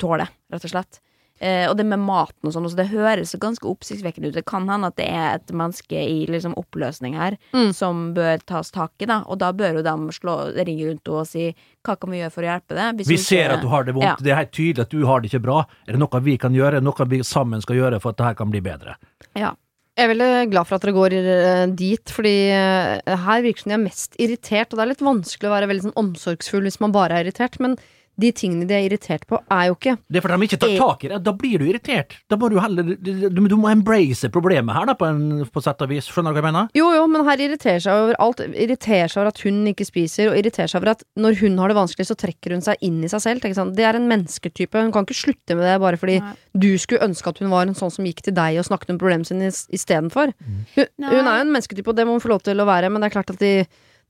tåler, 0.00 0.28
rett 0.52 0.64
og 0.64 0.72
slett. 0.74 1.00
Eh, 1.40 1.64
og 1.70 1.76
det 1.78 1.86
med 1.88 2.02
maten 2.04 2.44
og 2.44 2.52
sånn, 2.52 2.66
også, 2.68 2.76
det 2.76 2.90
høres 2.90 3.30
ganske 3.40 3.64
oppsiktsvekkende 3.64 4.28
ut. 4.28 4.34
Det 4.36 4.44
kan 4.44 4.66
hende 4.68 4.90
at 4.90 4.98
det 5.00 5.06
er 5.08 5.38
et 5.38 5.52
menneske 5.56 5.96
i 5.96 6.26
liksom, 6.28 6.52
oppløsning 6.60 7.16
her 7.16 7.38
Mm. 7.56 7.72
som 7.74 8.02
bør 8.14 8.42
tas 8.44 8.70
tak 8.70 8.92
i, 9.00 9.06
da. 9.08 9.22
Og 9.26 9.38
da 9.40 9.48
bør 9.56 9.78
jo 9.78 9.82
de 9.86 9.94
slå, 10.12 10.34
ringe 10.54 10.90
rundt 10.90 11.06
henne 11.08 11.22
og 11.22 11.26
si 11.26 11.54
hva 11.86 11.96
kan 11.96 12.10
vi 12.12 12.20
gjøre 12.20 12.34
for 12.34 12.44
å 12.44 12.50
hjelpe 12.50 12.76
deg? 12.76 13.00
Vi 13.00 13.16
ikke, 13.16 13.24
ser 13.24 13.54
at 13.56 13.62
du 13.64 13.68
har 13.72 13.84
det 13.88 13.94
vondt. 13.96 14.04
Ja. 14.04 14.16
Det 14.20 14.30
er 14.34 14.40
helt 14.42 14.52
tydelig 14.52 14.84
at 14.84 14.92
du 14.92 15.06
har 15.08 15.20
det 15.20 15.30
ikke 15.32 15.42
bra. 15.48 15.64
Er 15.88 15.96
det 15.96 16.02
noe 16.02 16.20
vi 16.20 16.36
kan 16.36 16.52
gjøre, 16.52 16.82
noe 16.84 17.08
vi 17.08 17.22
sammen 17.24 17.64
skal 17.64 17.76
gjøre 17.80 18.00
for 18.04 18.12
at 18.12 18.20
dette 18.20 18.36
kan 18.42 18.52
bli 18.52 18.60
bedre? 18.60 18.98
Ja. 19.34 19.54
Jeg 19.98 20.06
er 20.06 20.12
veldig 20.14 20.50
glad 20.52 20.68
for 20.68 20.76
at 20.78 20.84
dere 20.84 20.94
går 20.96 21.14
eh, 21.18 21.64
dit, 21.76 22.12
fordi 22.14 22.34
eh, 22.54 23.16
her 23.24 23.42
virker 23.44 23.58
det 23.58 23.64
som 23.64 23.72
de 23.72 23.74
er 23.76 23.82
mest 23.82 24.14
irritert, 24.22 24.70
og 24.72 24.78
det 24.78 24.84
er 24.84 24.92
litt 24.92 25.02
vanskelig 25.04 25.48
å 25.48 25.52
være 25.56 25.68
veldig 25.72 25.84
sånn 25.88 25.98
omsorgsfull 26.04 26.62
hvis 26.68 26.78
man 26.80 26.92
bare 26.94 27.16
er 27.18 27.26
irritert, 27.26 27.58
men 27.60 27.74
de 28.20 28.30
tingene 28.36 28.66
de 28.68 28.76
er 28.76 28.86
irritert 28.86 29.24
på, 29.28 29.38
er 29.50 29.70
jo 29.70 29.76
ikke 29.76 29.96
Det 30.06 30.20
er 30.20 30.24
fordi 30.24 30.38
de 30.40 30.48
ikke 30.48 30.60
tar 30.62 30.74
tak 30.78 31.04
i 31.06 31.10
det. 31.12 31.20
Da 31.26 31.32
blir 31.36 31.62
du 31.62 31.66
irritert. 31.68 32.16
Da 32.30 32.38
må 32.40 32.50
du 32.52 32.58
heller 32.60 32.94
Du, 33.00 33.28
du 33.48 33.56
må 33.56 33.70
embrace 33.72 34.28
problemet 34.32 34.76
her, 34.76 34.88
da, 34.90 34.94
på, 34.98 35.08
en, 35.08 35.44
på 35.50 35.62
sett 35.64 35.80
og 35.84 35.90
vis. 35.92 36.08
Skjønner 36.10 36.34
du 36.34 36.38
hva 36.38 36.42
jeg 36.42 36.48
mener? 36.50 36.70
Jo, 36.76 36.90
jo, 36.96 37.06
men 37.10 37.24
her 37.28 37.42
irriterer 37.46 37.82
seg 37.84 38.04
over 38.04 38.18
alt. 38.22 38.42
Irriterer 38.50 39.10
seg 39.10 39.22
over 39.22 39.32
at 39.32 39.42
hun 39.46 39.62
ikke 39.72 39.86
spiser, 39.88 40.30
og 40.30 40.38
irriterer 40.40 40.70
seg 40.70 40.80
over 40.80 40.92
at 40.94 41.04
når 41.20 41.40
hun 41.42 41.58
har 41.62 41.72
det 41.72 41.78
vanskelig, 41.80 42.08
så 42.10 42.18
trekker 42.18 42.56
hun 42.56 42.64
seg 42.66 42.84
inn 42.86 43.00
i 43.04 43.10
seg 43.12 43.24
selv. 43.24 43.48
sånn. 43.56 43.74
Det 43.76 43.86
er 43.88 43.98
en 43.98 44.08
mennesketype. 44.10 44.84
Hun 44.86 44.94
kan 44.94 45.08
ikke 45.08 45.18
slutte 45.22 45.56
med 45.58 45.66
det 45.66 45.76
bare 45.82 46.00
fordi 46.00 46.20
Nei. 46.24 46.34
du 46.66 46.70
skulle 46.80 47.06
ønske 47.06 47.32
at 47.32 47.40
hun 47.42 47.52
var 47.52 47.66
en 47.66 47.78
sånn 47.78 47.92
som 47.94 48.06
gikk 48.08 48.24
til 48.26 48.36
deg 48.36 48.60
og 48.60 48.68
snakket 48.68 48.94
om 48.94 49.00
problemene 49.00 49.28
sine 49.28 49.50
istedenfor. 49.50 50.34
Mm. 50.36 50.62
Hun, 50.76 50.88
Nei. 51.02 51.12
hun 51.14 51.20
er 51.24 51.40
jo 51.40 51.44
en 51.46 51.54
mennesketype, 51.56 51.92
og 51.92 51.98
det 51.98 52.06
må 52.08 52.16
hun 52.16 52.24
få 52.24 52.34
lov 52.34 52.44
til 52.46 52.60
å 52.60 52.68
være, 52.68 52.90
men 52.92 53.02
det 53.02 53.10
er 53.10 53.16
klart 53.18 53.34
at 53.34 53.42
de, 53.42 53.54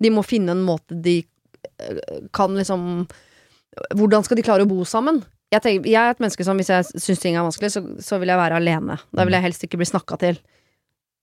de 0.00 0.12
må 0.14 0.24
finne 0.26 0.56
en 0.56 0.64
måte 0.66 0.96
de 1.04 1.20
eh, 1.22 2.00
kan 2.36 2.54
liksom 2.58 3.06
Hvordan 3.96 4.26
skal 4.26 4.38
de 4.38 4.44
klare 4.46 4.66
å 4.66 4.70
bo 4.70 4.84
sammen? 4.88 5.22
Jeg, 5.50 5.62
tenker, 5.64 5.88
jeg 5.90 5.98
er 5.98 6.14
et 6.14 6.20
menneske 6.22 6.46
som 6.46 6.58
hvis 6.60 6.70
jeg 6.70 7.02
syns 7.02 7.22
ting 7.22 7.36
er 7.36 7.46
vanskelig, 7.46 7.72
så, 7.74 7.82
så 8.04 8.20
vil 8.22 8.30
jeg 8.30 8.38
være 8.38 8.60
alene. 8.60 9.00
Da 9.16 9.26
vil 9.26 9.34
jeg 9.34 9.46
helst 9.48 9.64
ikke 9.66 9.80
bli 9.80 9.88
snakka 9.88 10.18
til. 10.20 10.38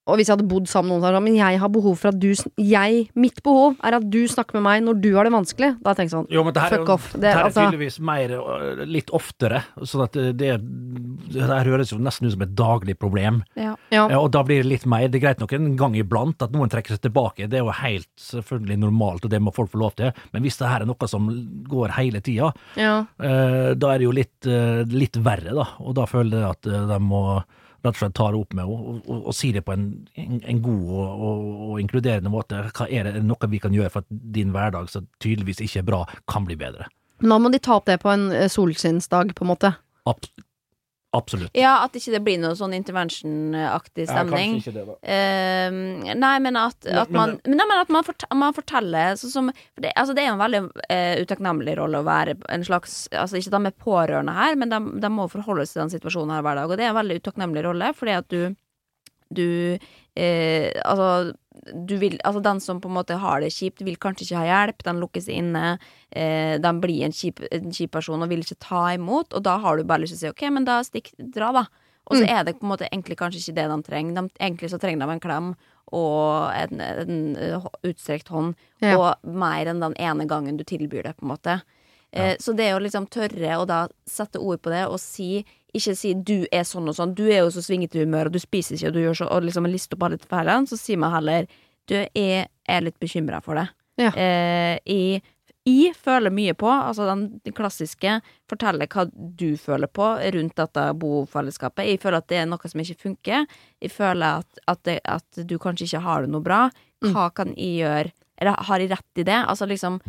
Og 0.08 0.18
hvis 0.18 0.30
jeg 0.30 0.38
hadde 0.38 0.47
bodd 0.47 0.70
sammen 0.72 0.93
med 0.93 1.01
noen 1.01 1.03
som 1.03 1.18
sa 1.18 1.24
men 1.28 1.36
jeg 1.36 1.60
har 1.60 1.72
behov 1.74 1.97
for 1.99 2.14
at 2.14 2.20
du 2.22 2.30
jeg, 2.64 3.01
Mitt 3.20 3.41
behov 3.43 3.76
er 3.84 3.97
at 3.97 4.05
du 4.08 4.22
snakker 4.30 4.58
med 4.58 4.64
meg 4.68 4.84
når 4.86 5.01
du 5.03 5.10
har 5.18 5.28
det 5.28 5.34
vanskelig. 5.36 5.70
Da 5.84 5.93
tenker 5.93 6.08
jeg 6.08 6.14
sånn 6.16 6.30
Jo, 6.32 6.43
men 6.47 6.55
det 6.55 6.64
her, 6.64 6.76
er 6.78 6.84
Fuck 6.84 6.91
off. 6.95 7.10
Det- 7.14 7.22
det 7.22 7.34
her 7.34 7.39
er 7.39 7.49
altså- 7.49 7.66
tydeligvis 7.68 7.99
mer 7.99 8.30
øh, 8.38 8.86
litt 8.88 9.12
oftere. 9.12 9.64
Sånn 9.84 10.03
at 10.05 10.14
det, 10.14 10.38
det, 10.38 10.51
det 11.34 11.43
her 11.43 11.66
høres 11.66 11.91
jo 11.91 11.99
nesten 11.99 12.28
ut 12.28 12.34
som 12.38 12.41
et 12.45 12.55
daglig 12.55 12.97
problem. 12.97 13.43
Ja. 13.55 13.76
ja. 13.91 14.05
Og 14.20 14.32
da 14.32 14.43
blir 14.43 14.64
det 14.64 14.72
litt 14.72 14.86
mer. 14.86 15.08
Det 15.08 15.20
er 15.22 15.26
greit 15.28 15.39
nok 15.43 15.53
en 15.53 15.76
gang 15.76 15.95
iblant 15.99 16.41
at 16.41 16.51
noen 16.55 16.70
trekker 16.72 16.95
seg 16.95 17.01
tilbake. 17.01 17.49
Det 17.49 17.60
er 17.60 17.66
jo 17.66 17.72
helt 17.72 18.08
selvfølgelig 18.16 18.80
normalt, 18.80 19.26
og 19.26 19.32
det 19.34 19.41
må 19.41 19.53
folk 19.53 19.72
få 19.72 19.80
lov 19.84 19.95
til. 19.99 20.14
Men 20.32 20.43
hvis 20.43 20.58
det 20.58 20.68
her 20.72 20.82
er 20.82 20.89
noe 20.89 21.08
som 21.12 21.28
går 21.68 21.95
hele 21.99 22.22
tida, 22.22 22.53
ja. 22.80 23.05
eh, 23.20 23.74
da 23.76 23.93
er 23.93 23.97
det 23.99 24.08
jo 24.08 24.16
litt, 24.16 24.45
litt 24.93 25.18
verre, 25.20 25.53
da. 25.58 25.68
Og 25.84 25.95
da 25.97 26.05
føler 26.10 26.39
jeg 26.39 26.49
at 26.55 26.62
de 26.93 26.99
må 27.03 27.43
rett 27.86 27.94
og 27.94 28.00
slett 28.00 28.16
tar 28.18 28.38
opp 28.38 28.56
med 28.58 28.66
henne 28.66 28.74
og, 28.74 29.02
og, 29.06 29.28
og 29.30 29.36
sier 29.38 29.58
det 29.58 29.66
på 29.68 29.76
en, 29.76 29.88
en, 30.18 30.40
en 30.42 30.62
god 30.66 30.86
og, 30.92 31.26
og, 31.70 31.74
inkluderende 31.82 32.32
måte. 32.34 32.64
Hva 32.78 32.88
er 32.90 33.10
det 33.10 33.26
noe 33.26 33.52
vi 33.52 33.62
kan 33.64 33.76
gjøre 33.76 33.94
for 33.94 34.06
at 34.06 34.22
din 34.36 34.54
hverdag, 34.56 34.90
som 34.92 35.08
tydeligvis 35.24 35.62
ikke 35.66 35.84
er 35.84 35.90
bra, 35.90 36.02
kan 36.32 36.48
bli 36.48 36.58
bedre? 36.60 36.90
Men 37.22 37.34
da 37.34 37.40
må 37.42 37.54
de 37.54 37.62
ta 37.64 37.78
opp 37.78 37.88
det 37.90 38.00
på 38.04 38.12
en 38.14 38.30
eh, 38.34 38.50
solskinnsdag, 38.52 39.34
på 39.38 39.46
en 39.46 39.52
måte. 39.54 39.74
Abs 40.10 40.30
absolutt. 41.18 41.51
ja, 41.57 41.74
at 41.84 41.95
ikke 41.97 42.13
det 42.15 42.22
blir 42.26 42.38
noe 42.41 42.55
sånn 42.59 42.76
intervention-aktig 42.78 44.05
stemning. 44.09 44.57
Ja, 44.57 44.59
kanskje 44.59 44.72
ikke 44.72 44.76
det, 44.78 44.86
da. 44.88 44.95
Uh, 45.07 46.13
nei, 46.22 46.34
men 46.45 46.59
at, 46.61 46.78
at 46.86 47.09
Men- 47.11 47.18
man, 47.20 47.34
men, 47.45 47.57
nei, 47.59 47.68
men 47.72 47.82
at 47.82 47.89
man, 47.97 48.05
fort, 48.07 48.24
man 48.36 48.55
forteller 48.55 49.18
sånn 49.20 49.34
som 49.34 49.49
for 49.51 49.84
det, 49.86 49.91
altså 49.97 50.15
det 50.18 50.24
er 50.24 50.30
jo 50.32 50.36
en 50.38 50.43
veldig 50.45 50.61
uh, 50.68 51.15
utakknemlig 51.26 51.78
rolle 51.82 52.01
å 52.03 52.07
være 52.07 52.38
en 52.53 52.63
slags 52.68 52.95
Altså 53.18 53.38
Ikke 53.39 53.53
de 53.57 53.70
er 53.70 53.76
pårørende 53.84 54.34
her, 54.38 54.55
men 54.59 54.70
de, 54.72 54.80
de 55.01 55.09
må 55.11 55.28
forholde 55.32 55.65
seg 55.65 55.74
til 55.78 55.84
den 55.86 55.93
situasjonen 55.97 56.36
her 56.38 56.45
hver 56.45 56.61
dag. 56.61 56.72
Og 56.72 56.78
det 56.80 56.86
er 56.88 56.93
en 56.93 56.99
veldig 57.01 57.20
utakknemlig 57.22 57.63
rolle, 57.68 57.91
fordi 57.97 58.15
at 58.18 58.30
du 58.32 58.41
Du 59.30 59.78
eh, 60.15 60.72
Altså 60.86 61.34
vil, 61.88 62.18
altså 62.24 62.41
Den 62.43 62.60
som 62.60 62.80
på 62.82 62.89
en 62.89 62.95
måte 62.97 63.18
har 63.20 63.41
det 63.41 63.51
kjipt, 63.53 63.82
vil 63.86 63.97
kanskje 63.97 64.26
ikke 64.28 64.38
ha 64.41 64.45
hjelp. 64.68 64.84
Den 64.84 64.99
lukker 65.01 65.22
seg 65.22 65.36
inne. 65.41 65.80
Eh, 66.12 66.58
den 66.60 66.80
blir 66.82 67.03
en 67.05 67.12
kjip, 67.12 67.41
en 67.51 67.72
kjip 67.72 67.91
person 67.91 68.22
og 68.22 68.30
vil 68.30 68.39
ikke 68.45 68.60
ta 68.60 68.86
imot. 68.95 69.34
Og 69.34 69.43
da 69.43 69.58
har 69.58 69.78
du 69.78 69.84
bare 69.84 70.01
lyst 70.05 70.18
til 70.18 70.30
å 70.30 70.34
si 70.34 70.34
OK, 70.34 70.49
men 70.53 70.66
da 70.66 70.82
stikk, 70.84 71.12
dra, 71.18 71.51
da. 71.51 71.66
Og 72.08 72.16
så 72.18 72.24
Mm. 72.24 72.30
er 72.39 72.43
det 72.45 72.60
på 72.60 72.64
en 72.64 72.70
måte 72.72 72.88
egentlig 72.89 73.18
kanskje 73.18 73.41
ikke 73.41 73.55
det 73.55 73.68
de 73.70 73.84
trenger. 73.84 74.14
De, 74.16 74.30
egentlig 74.39 74.70
så 74.72 74.80
trenger 74.80 75.05
de 75.05 75.12
en 75.12 75.20
klem 75.20 75.55
og 75.91 76.51
en, 76.55 76.80
en 76.82 77.36
eh, 77.36 77.66
utstrekt 77.84 78.28
hånd, 78.30 78.55
Ja. 78.82 78.97
og 78.97 79.16
mer 79.24 79.66
enn 79.68 79.80
den 79.82 79.93
ene 79.95 80.26
gangen 80.28 80.58
du 80.58 80.64
tilbyr 80.64 81.03
det, 81.03 81.18
på 81.18 81.24
en 81.24 81.34
måte. 81.36 81.62
Eh, 82.18 82.36
så 82.41 82.55
det 82.57 82.72
å 82.74 82.82
liksom 82.82 83.07
tørre 83.13 83.59
å 83.61 83.65
da 83.70 83.86
sette 84.09 84.41
ord 84.41 84.61
på 84.63 84.74
det 84.74 84.84
og 84.88 84.99
si 85.01 85.45
ikke 85.78 85.95
si 85.95 86.13
'du 86.13 86.47
er 86.51 86.63
sånn 86.65 86.88
og 86.89 86.95
sånn', 86.95 87.13
'du 87.13 87.28
er 87.28 87.43
jo 87.43 87.51
så 87.53 87.61
svingete 87.61 87.99
i 87.99 88.05
humør, 88.05 88.28
og 88.28 88.34
du 88.34 88.39
spiser 88.39 88.76
ikke', 88.76 88.88
og 88.88 88.93
du 88.93 89.01
gjør 89.03 89.18
så 89.20 89.26
Og 89.32 89.43
liksom 89.43 89.65
liste 89.68 89.93
opp 89.93 90.03
alle 90.03 90.18
feilene, 90.18 90.68
så 90.68 90.78
sier 90.78 90.97
man 90.97 91.13
heller 91.13 91.47
'du, 91.88 92.07
er, 92.15 92.47
er 92.68 92.82
litt 92.82 92.99
bekymra 92.99 93.41
for 93.43 93.55
det'. 93.55 93.70
Ja. 93.97 94.11
Eh, 94.15 94.80
jeg, 94.86 95.22
i 95.68 95.91
føler 95.91 96.32
mye 96.32 96.53
på, 96.53 96.68
altså 96.70 97.05
den 97.09 97.53
klassiske, 97.55 98.22
forteller 98.47 98.88
hva 98.88 99.03
du 99.11 99.57
føler 99.59 99.88
på 99.91 100.05
rundt 100.36 100.55
dette 100.55 100.93
bofellesskapet. 100.95 101.89
Jeg 101.89 101.99
føler 101.99 102.22
at 102.22 102.30
det 102.32 102.38
er 102.38 102.45
noe 102.47 102.72
som 102.72 102.80
ikke 102.80 103.01
funker. 103.01 103.45
Jeg 103.84 103.91
føler 103.91 104.39
at, 104.39 104.61
at, 104.65 104.84
det, 104.88 105.01
at 105.03 105.41
du 105.43 105.57
kanskje 105.59 105.89
ikke 105.89 106.05
har 106.05 106.24
det 106.24 106.32
noe 106.32 106.45
bra. 106.45 106.70
Hva 107.03 107.28
kan 107.36 107.51
jeg 107.57 107.82
gjøre? 107.82 108.13
Eller 108.38 108.63
har 108.70 108.80
jeg 108.80 108.91
rett 108.93 109.20
i 109.20 109.26
det? 109.28 109.41
Altså 109.43 109.68
liksom 109.68 109.99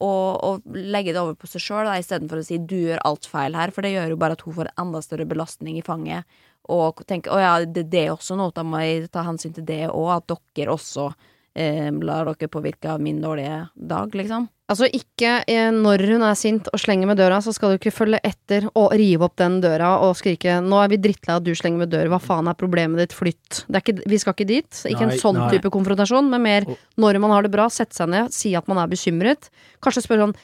og, 0.00 0.40
og 0.42 0.62
legge 0.74 1.12
det 1.12 1.20
over 1.20 1.36
på 1.38 1.48
seg 1.50 1.62
sjøl 1.62 1.90
istedenfor 1.94 2.40
å 2.40 2.46
si 2.46 2.58
'du 2.58 2.76
gjør 2.76 3.04
alt 3.04 3.28
feil 3.30 3.54
her', 3.54 3.70
for 3.70 3.82
det 3.82 3.94
gjør 3.94 4.14
jo 4.14 4.16
bare 4.16 4.38
at 4.38 4.42
hun 4.42 4.54
får 4.54 4.70
en 4.70 4.86
enda 4.86 5.02
større 5.02 5.28
belastning 5.28 5.78
i 5.78 5.86
fanget. 5.86 6.24
Og 6.68 7.04
tenker 7.06 7.30
'å 7.30 7.38
ja, 7.38 7.54
det 7.64 7.94
er 7.94 8.10
også 8.10 8.36
noe, 8.36 8.50
da 8.54 8.62
må 8.62 8.80
jeg 8.82 9.10
ta 9.12 9.22
hensyn 9.22 9.54
til 9.54 9.64
det 9.64 9.88
òg', 9.90 10.16
at 10.16 10.38
dere 10.56 10.74
også 10.74 11.12
eh, 11.54 11.90
lar 12.04 12.28
dere 12.32 12.50
påvirke 12.50 12.90
av 12.90 13.00
min 13.02 13.20
dårlige 13.22 13.68
dag, 13.74 14.14
liksom. 14.14 14.48
Altså 14.72 14.86
ikke 14.96 15.42
eh, 15.50 15.68
når 15.76 16.02
hun 16.08 16.22
er 16.24 16.36
sint 16.40 16.70
og 16.72 16.80
slenger 16.80 17.10
med 17.10 17.18
døra, 17.20 17.36
så 17.44 17.52
skal 17.52 17.74
du 17.74 17.76
ikke 17.76 17.92
følge 17.92 18.20
etter 18.24 18.64
og 18.72 18.94
rive 18.96 19.26
opp 19.26 19.34
den 19.36 19.58
døra 19.60 19.90
og 20.06 20.14
skrike 20.16 20.56
'nå 20.64 20.78
er 20.80 20.88
vi 20.94 21.00
drittlei 21.04 21.36
at 21.36 21.44
du 21.44 21.52
slenger 21.52 21.82
med 21.82 21.92
døra, 21.92 22.08
hva 22.14 22.20
faen 22.22 22.48
er 22.48 22.56
problemet 22.56 23.02
ditt, 23.02 23.12
flytt'. 23.12 23.66
Det 23.68 23.76
er 23.76 23.84
ikke, 23.84 24.08
vi 24.08 24.20
skal 24.22 24.32
ikke 24.32 24.48
dit. 24.48 24.80
Ikke 24.88 25.04
Nei, 25.04 25.12
en 25.12 25.20
sånn 25.20 25.36
nei. 25.36 25.50
type 25.52 25.68
konfrontasjon, 25.68 26.30
men 26.32 26.42
mer 26.42 26.64
når 26.96 27.20
man 27.20 27.36
har 27.36 27.44
det 27.44 27.52
bra, 27.52 27.68
sette 27.68 27.92
seg 27.94 28.08
ned, 28.08 28.32
si 28.32 28.54
at 28.56 28.66
man 28.66 28.80
er 28.80 28.88
bekymret. 28.88 29.50
Kanskje 29.84 30.06
spørre 30.06 30.28
sånn 30.28 30.36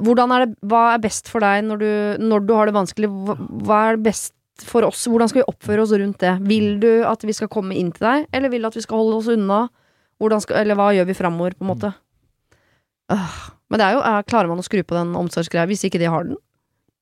hvordan 0.00 0.32
er 0.32 0.46
det, 0.46 0.56
Hva 0.64 0.94
er 0.94 1.02
best 1.04 1.28
for 1.28 1.44
deg 1.44 1.66
når 1.68 1.78
du, 1.78 1.90
når 2.24 2.46
du 2.48 2.54
har 2.56 2.66
det 2.66 2.74
vanskelig? 2.74 3.10
Hva, 3.12 3.36
hva 3.36 3.80
er 3.92 4.00
best 4.02 4.34
for 4.66 4.82
oss? 4.88 5.06
Hvordan 5.06 5.28
skal 5.30 5.42
vi 5.42 5.50
oppføre 5.52 5.84
oss 5.84 5.92
rundt 5.92 6.18
det? 6.18 6.34
Vil 6.48 6.80
du 6.80 7.04
at 7.06 7.22
vi 7.22 7.34
skal 7.36 7.50
komme 7.52 7.76
inn 7.76 7.92
til 7.92 8.08
deg, 8.08 8.26
eller 8.32 8.50
vil 8.50 8.62
du 8.62 8.70
at 8.72 8.78
vi 8.78 8.84
skal 8.84 9.04
holde 9.04 9.20
oss 9.20 9.30
unna? 9.32 9.68
Hvordan 10.22 10.44
skal, 10.44 10.62
eller 10.62 10.78
hva 10.78 10.92
gjør 10.94 11.10
vi 11.10 11.18
framover, 11.18 11.58
på 11.58 11.66
en 11.66 11.72
måte? 11.72 11.92
Øh, 13.10 13.36
men 13.72 13.80
det 13.82 13.88
er 13.88 13.98
jo, 13.98 14.06
er, 14.06 14.24
klarer 14.28 14.50
man 14.52 14.62
å 14.62 14.66
skru 14.66 14.84
på 14.86 14.94
den 14.94 15.16
omsorgsgreia 15.18 15.66
hvis 15.70 15.82
ikke 15.88 16.00
de 16.02 16.10
har 16.12 16.28
den? 16.28 16.38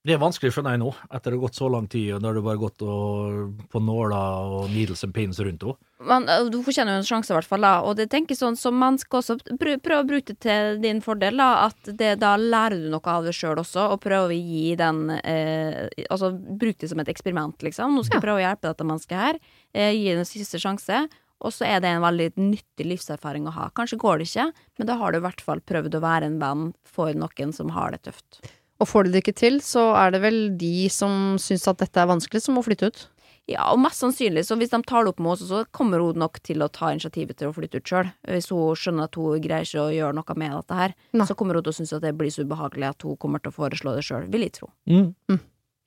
Det 0.00 0.14
er 0.14 0.20
vanskelig, 0.22 0.54
skjønner 0.54 0.72
jeg 0.72 0.80
nå, 0.80 0.94
etter 1.12 1.28
det 1.28 1.36
har 1.36 1.42
gått 1.42 1.58
så 1.58 1.66
lang 1.68 1.84
tid, 1.92 2.06
og 2.16 2.22
da 2.22 2.30
har 2.30 2.36
du 2.38 2.40
bare 2.46 2.60
gått 2.62 2.80
og, 2.88 3.64
på 3.68 3.82
nåler 3.84 4.46
og 4.48 4.70
needles 4.72 5.04
and 5.04 5.12
pins 5.12 5.36
rundt 5.44 5.66
henne. 5.66 5.76
Men 6.08 6.24
du 6.48 6.56
fortjener 6.64 6.96
jo 6.96 7.02
en 7.02 7.08
sjanse, 7.10 7.28
i 7.28 7.36
hvert 7.36 7.48
fall. 7.50 7.66
da 7.66 7.74
Og 7.84 7.98
det 7.98 8.06
tenker 8.08 8.38
sånn 8.38 8.56
som 8.56 8.78
menneske 8.80 9.18
også. 9.18 9.36
Prøv, 9.60 9.74
prøv 9.84 10.00
å 10.00 10.06
bruke 10.08 10.32
det 10.32 10.38
til 10.40 10.80
din 10.80 11.02
fordel. 11.04 11.36
da 11.36 11.66
At 11.66 11.90
det, 11.98 12.14
Da 12.22 12.32
lærer 12.40 12.80
du 12.80 12.88
noe 12.88 13.12
av 13.12 13.28
det 13.28 13.34
sjøl 13.36 13.60
også, 13.60 13.90
og 13.92 14.00
prøv 14.00 14.30
å 14.30 14.38
gi 14.38 14.72
den 14.80 15.10
eh, 15.20 15.90
Altså 16.08 16.32
bruk 16.32 16.80
det 16.80 16.88
som 16.88 17.04
et 17.04 17.12
eksperiment, 17.12 17.60
liksom. 17.60 17.92
Nå 17.92 18.06
skal 18.06 18.16
jeg 18.16 18.24
prøve 18.24 18.40
å 18.40 18.46
hjelpe 18.46 18.70
dette 18.70 18.88
mennesket 18.88 19.20
her. 19.20 19.42
Eh, 19.74 19.92
gi 19.92 20.14
det 20.14 20.22
en 20.22 20.30
siste 20.32 20.62
sjanse. 20.64 21.04
Og 21.40 21.54
så 21.56 21.66
er 21.68 21.82
det 21.82 21.90
en 21.90 22.04
veldig 22.04 22.30
nyttig 22.38 22.86
livserfaring 22.86 23.48
å 23.48 23.54
ha. 23.56 23.68
Kanskje 23.76 24.00
går 24.00 24.20
det 24.20 24.28
ikke, 24.28 24.48
men 24.78 24.90
da 24.90 24.96
har 25.00 25.12
du 25.12 25.20
i 25.20 25.24
hvert 25.24 25.44
fall 25.44 25.62
prøvd 25.64 25.96
å 25.96 26.02
være 26.04 26.28
en 26.28 26.40
venn 26.42 26.66
for 26.84 27.16
noen 27.16 27.54
som 27.56 27.72
har 27.76 27.94
det 27.94 28.04
tøft. 28.08 28.42
Og 28.80 28.88
får 28.88 29.06
du 29.06 29.14
det 29.14 29.24
ikke 29.24 29.36
til, 29.36 29.58
så 29.64 29.90
er 30.00 30.14
det 30.14 30.22
vel 30.24 30.38
de 30.60 30.88
som 30.92 31.36
syns 31.40 31.66
at 31.68 31.80
dette 31.82 32.00
er 32.00 32.08
vanskelig, 32.08 32.44
som 32.44 32.56
må 32.56 32.64
flytte 32.64 32.88
ut. 32.88 33.02
Ja, 33.50 33.66
og 33.72 33.80
mest 33.82 33.98
sannsynlig, 34.02 34.44
så 34.46 34.54
hvis 34.60 34.70
de 34.70 34.78
tar 34.86 35.04
det 35.04 35.12
opp 35.12 35.20
med 35.22 35.32
oss, 35.34 35.42
så 35.48 35.64
kommer 35.74 36.02
hun 36.04 36.18
nok 36.22 36.38
til 36.46 36.62
å 36.62 36.70
ta 36.70 36.92
initiativet 36.94 37.40
til 37.40 37.50
å 37.50 37.54
flytte 37.56 37.80
ut 37.80 37.92
sjøl. 37.92 38.10
Hvis 38.28 38.50
hun 38.52 38.78
skjønner 38.78 39.08
at 39.08 39.18
hun 39.18 39.42
greier 39.42 39.66
ikke 39.66 39.86
å 39.88 39.94
gjøre 39.94 40.16
noe 40.16 40.36
med 40.38 40.54
dette 40.54 40.78
her, 40.78 40.94
Nei. 41.16 41.26
så 41.26 41.36
kommer 41.38 41.58
hun 41.58 41.66
til 41.66 41.74
å 41.74 41.78
synes 41.80 41.96
at 41.96 42.04
det 42.04 42.14
blir 42.20 42.30
så 42.32 42.44
ubehagelig 42.46 42.92
at 42.92 43.08
hun 43.08 43.18
kommer 43.20 43.42
til 43.42 43.52
å 43.52 43.56
foreslå 43.56 43.96
det 43.96 44.04
sjøl, 44.06 44.28
vil 44.30 44.46
jeg 44.46 44.54
tro. 44.60 44.70
Mm. 44.90 45.40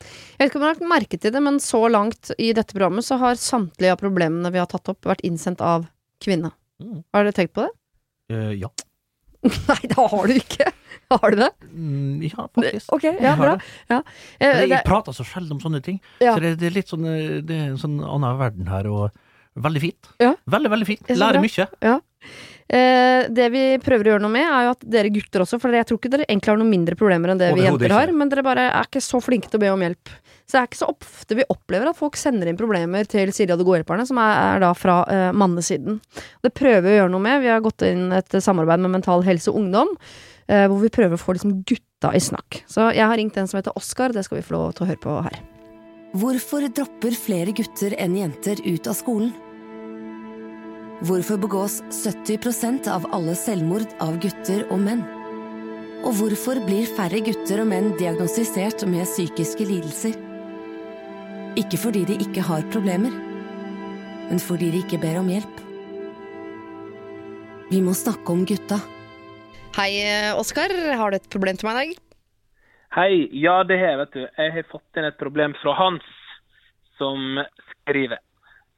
Jeg 0.03 0.39
vet 0.39 0.51
ikke 0.51 0.59
om 0.59 0.63
du 0.63 0.67
har 0.67 0.75
lagt 0.75 0.89
merke 0.93 1.19
til 1.19 1.33
det, 1.35 1.41
men 1.45 1.59
så 1.63 1.83
langt 1.91 2.31
i 2.37 2.51
dette 2.55 2.75
programmet 2.75 3.05
så 3.07 3.19
har 3.21 3.39
samtlige 3.39 3.95
av 3.95 4.01
problemene 4.01 4.51
vi 4.53 4.61
har 4.61 4.69
tatt 4.71 4.89
opp, 4.91 5.01
vært 5.07 5.23
innsendt 5.27 5.63
av 5.63 5.87
kvinne. 6.23 6.53
Mm. 6.83 7.03
Har 7.13 7.27
dere 7.27 7.37
tenkt 7.37 7.55
på 7.55 7.65
det? 7.67 7.73
Uh, 8.33 8.51
ja. 8.57 8.71
Nei, 9.69 9.81
det 9.91 9.99
har 9.99 10.27
du 10.27 10.33
ikke! 10.37 10.71
Har 11.13 11.33
du 11.33 11.37
det? 11.37 11.49
Mm, 11.73 12.23
ja, 12.23 12.47
faktisk. 12.55 12.93
Ok, 12.95 13.03
ja, 13.03 13.13
Jeg 13.21 13.37
bra. 13.37 13.57
Ja. 13.91 13.99
Eh, 14.39 14.55
Men 14.61 14.69
Jeg 14.71 14.85
prater 14.87 15.15
så 15.15 15.25
sjelden 15.27 15.57
om 15.57 15.61
sånne 15.61 15.81
ting. 15.83 15.99
Ja. 16.23 16.33
Så 16.33 16.43
det, 16.43 16.55
det 16.61 16.69
er 16.69 16.75
litt 16.77 16.89
sånn 16.89 17.05
eh, 17.09 17.41
Det 17.45 17.57
er 17.57 17.67
en 17.73 17.79
sånn 17.81 17.99
annen 18.01 18.39
verden 18.39 18.71
her, 18.71 18.87
og 18.89 19.11
veldig 19.67 19.81
fint. 19.83 20.09
Ja. 20.23 20.31
Veldig, 20.49 20.71
veldig 20.73 20.87
fint. 20.89 21.03
Er 21.11 21.19
Lærer 21.19 21.43
mye. 21.43 21.67
mye. 21.83 21.93
Eh, 22.67 23.29
det 23.29 23.47
vi 23.53 23.63
prøver 23.83 24.07
å 24.07 24.13
gjøre 24.13 24.23
noe 24.25 24.33
med, 24.33 24.45
er 24.47 24.67
jo 24.67 24.73
at 24.75 24.85
dere 24.95 25.11
gutter 25.13 25.45
også, 25.45 25.59
for 25.61 25.75
jeg 25.75 25.87
tror 25.89 25.99
ikke 26.01 26.11
dere 26.13 26.27
egentlig 26.27 26.53
har 26.53 26.59
noe 26.61 26.69
mindre 26.69 26.97
problemer 26.99 27.33
enn 27.33 27.41
det 27.41 27.53
vi 27.57 27.65
jenter 27.67 27.95
har, 27.95 28.13
men 28.15 28.31
dere 28.31 28.45
bare 28.45 28.67
er 28.71 28.89
ikke 28.89 29.03
så 29.03 29.21
flinke 29.23 29.51
til 29.51 29.61
å 29.61 29.63
be 29.65 29.71
om 29.73 29.85
hjelp. 29.85 30.11
Så 30.43 30.57
det 30.57 30.61
er 30.61 30.67
ikke 30.69 30.81
så 30.81 30.89
ofte 30.91 31.37
vi 31.39 31.47
opplever 31.49 31.89
at 31.89 31.97
folk 31.97 32.17
sender 32.19 32.49
inn 32.51 32.59
problemer 32.59 33.07
til 33.09 33.31
Siri 33.35 33.53
og 33.55 33.61
de 33.61 33.67
gode 33.67 33.79
hjelperne, 33.81 34.05
som 34.09 34.19
er, 34.21 34.33
er 34.57 34.65
da 34.65 34.73
fra 34.75 34.99
eh, 35.11 35.29
mannesiden. 35.35 36.01
Det 36.43 36.51
prøver 36.55 36.83
vi 36.83 36.93
å 36.95 36.99
gjøre 37.03 37.13
noe 37.15 37.23
med. 37.23 37.39
Vi 37.45 37.51
har 37.53 37.63
gått 37.63 37.85
inn 37.87 38.11
et 38.15 38.37
samarbeid 38.43 38.83
med 38.83 38.97
Mental 38.97 39.23
Helse 39.25 39.53
og 39.53 39.61
Ungdom, 39.61 39.95
eh, 40.47 40.67
hvor 40.67 40.83
vi 40.83 40.91
prøver 40.93 41.15
å 41.17 41.23
få 41.23 41.37
liksom 41.37 41.61
gutta 41.63 42.11
i 42.11 42.21
snakk. 42.23 42.63
Så 42.67 42.91
jeg 42.91 43.07
har 43.07 43.17
ringt 43.19 43.39
en 43.39 43.47
som 43.49 43.61
heter 43.61 43.75
Oskar, 43.79 44.15
det 44.15 44.25
skal 44.27 44.41
vi 44.41 44.45
få 44.45 44.57
lov 44.57 44.75
til 44.75 44.85
å 44.85 44.91
høre 44.91 45.03
på 45.03 45.17
her. 45.29 45.39
Hvorfor 46.13 46.67
dropper 46.69 47.15
flere 47.17 47.55
gutter 47.57 47.95
enn 47.97 48.19
jenter 48.19 48.59
ut 48.61 48.85
av 48.91 48.99
skolen? 48.99 49.31
Hvorfor 51.03 51.35
begås 51.37 51.81
70% 51.91 52.87
av 52.87 53.03
alle 53.11 53.33
selvmord 53.35 53.91
av 53.99 54.13
gutter 54.23 54.61
og 54.71 54.79
menn? 54.85 55.01
Og 56.07 56.15
hvorfor 56.15 56.61
blir 56.63 56.87
færre 56.95 57.19
gutter 57.25 57.59
og 57.59 57.67
menn 57.67 57.89
diagnostisert 57.99 58.85
med 58.87 59.03
psykiske 59.09 59.67
lidelser? 59.67 60.15
Ikke 61.59 61.81
fordi 61.81 62.05
de 62.07 62.15
ikke 62.23 62.47
har 62.47 62.63
problemer, 62.71 63.11
men 64.31 64.39
fordi 64.39 64.71
de 64.71 64.79
ikke 64.85 65.01
ber 65.03 65.19
om 65.19 65.27
hjelp. 65.27 65.61
Vi 67.67 67.83
må 67.83 67.91
snakke 67.99 68.31
om 68.31 68.47
gutta. 68.47 68.79
Hei, 69.75 69.91
eh, 70.07 70.31
Oskar. 70.39 70.71
Har 70.71 71.11
du 71.11 71.19
et 71.19 71.31
problem 71.35 71.59
til 71.59 71.67
meg 71.67 71.75
i 71.75 71.81
dag? 71.81 72.03
Hei, 72.95 73.13
ja 73.43 73.59
det 73.67 73.75
har 73.75 73.91
jeg, 73.91 74.05
vet 74.05 74.13
du. 74.15 74.27
Jeg 74.39 74.55
har 74.55 74.71
fått 74.71 74.95
inn 74.95 75.11
et 75.11 75.19
problem 75.19 75.51
fra 75.59 75.75
Hans, 75.83 76.13
som 76.95 77.43
skriver. 77.73 78.23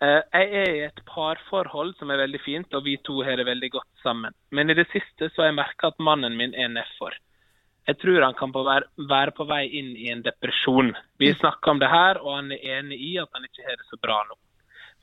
Eh, 0.04 0.22
Jeg 0.34 0.50
er 0.62 0.72
i 0.76 0.86
et 0.88 1.02
parforhold 1.08 1.94
som 2.00 2.12
er 2.12 2.20
veldig 2.26 2.42
fint, 2.44 2.74
og 2.74 2.84
vi 2.84 2.98
to 2.98 3.22
har 3.24 3.38
det 3.40 3.46
veldig 3.48 3.72
godt 3.78 4.04
sammen. 4.04 4.34
Men 4.52 4.70
i 4.70 4.76
det 4.76 4.88
siste 4.92 5.30
så 5.30 5.44
har 5.44 5.52
jeg 5.52 5.62
merka 5.62 5.88
at 5.88 6.00
mannen 6.00 6.36
min 6.38 6.56
er 6.56 6.68
nedfor. 6.74 7.16
Jeg 7.88 8.00
tror 8.02 8.26
han 8.26 8.34
kan 8.34 8.52
på 8.52 8.64
være, 8.66 8.90
være 8.98 9.32
på 9.38 9.46
vei 9.46 9.68
inn 9.78 9.94
i 9.96 10.10
en 10.10 10.24
depresjon. 10.26 10.96
Vi 11.22 11.34
snakker 11.34 11.72
om 11.72 11.80
det 11.80 11.90
her, 11.92 12.18
og 12.18 12.36
han 12.36 12.52
er 12.52 12.80
enig 12.80 12.98
i 12.98 13.12
at 13.22 13.30
han 13.34 13.46
ikke 13.46 13.68
har 13.68 13.78
det 13.78 13.86
så 13.92 14.00
bra 14.02 14.24
nå. 14.26 14.38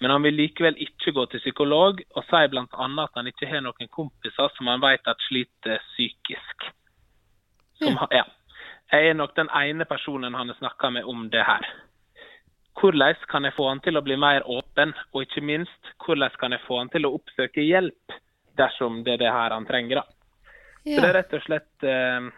Men 0.02 0.10
han 0.10 0.24
vil 0.26 0.34
likevel 0.34 0.74
ikke 0.82 1.12
gå 1.14 1.26
til 1.30 1.40
psykolog, 1.44 2.00
og 2.16 2.24
sier 2.26 2.50
bl.a. 2.50 2.64
at 2.66 3.14
han 3.14 3.30
ikke 3.30 3.46
har 3.46 3.62
noen 3.62 3.88
kompiser 3.88 4.50
som 4.56 4.66
han 4.66 4.82
vet 4.82 5.06
at 5.06 5.28
sliter 5.28 5.78
psykisk. 5.92 6.66
Som, 7.78 8.00
ja. 8.10 8.24
Jeg 8.92 9.08
er 9.08 9.14
nok 9.14 9.36
den 9.38 9.48
ene 9.56 9.86
personen 9.88 10.34
han 10.34 10.50
har 10.50 10.58
snakka 10.58 10.90
med 10.90 11.06
om 11.08 11.28
det 11.30 11.46
her. 11.46 11.64
Hvordan 12.80 13.14
kan 13.28 13.44
jeg 13.44 13.54
få 13.56 13.68
han 13.68 13.80
til 13.84 13.96
å 13.98 14.02
bli 14.02 14.16
mer 14.16 14.42
åpen, 14.48 14.94
og 15.12 15.22
ikke 15.26 15.42
minst, 15.44 15.90
hvordan 16.06 16.30
kan 16.40 16.54
jeg 16.56 16.62
få 16.66 16.78
han 16.80 16.88
til 16.92 17.06
å 17.06 17.12
oppsøke 17.18 17.62
hjelp 17.64 18.16
dersom 18.58 19.02
det 19.04 19.14
er 19.16 19.22
det 19.26 19.32
her 19.32 19.54
han 19.54 19.66
trenger? 19.68 20.00
da. 20.02 20.04
Så 20.82 20.98
det 20.98 21.08
er 21.10 21.14
rett 21.14 21.34
og 21.36 21.42
slett 21.44 21.84
eh, 21.86 22.30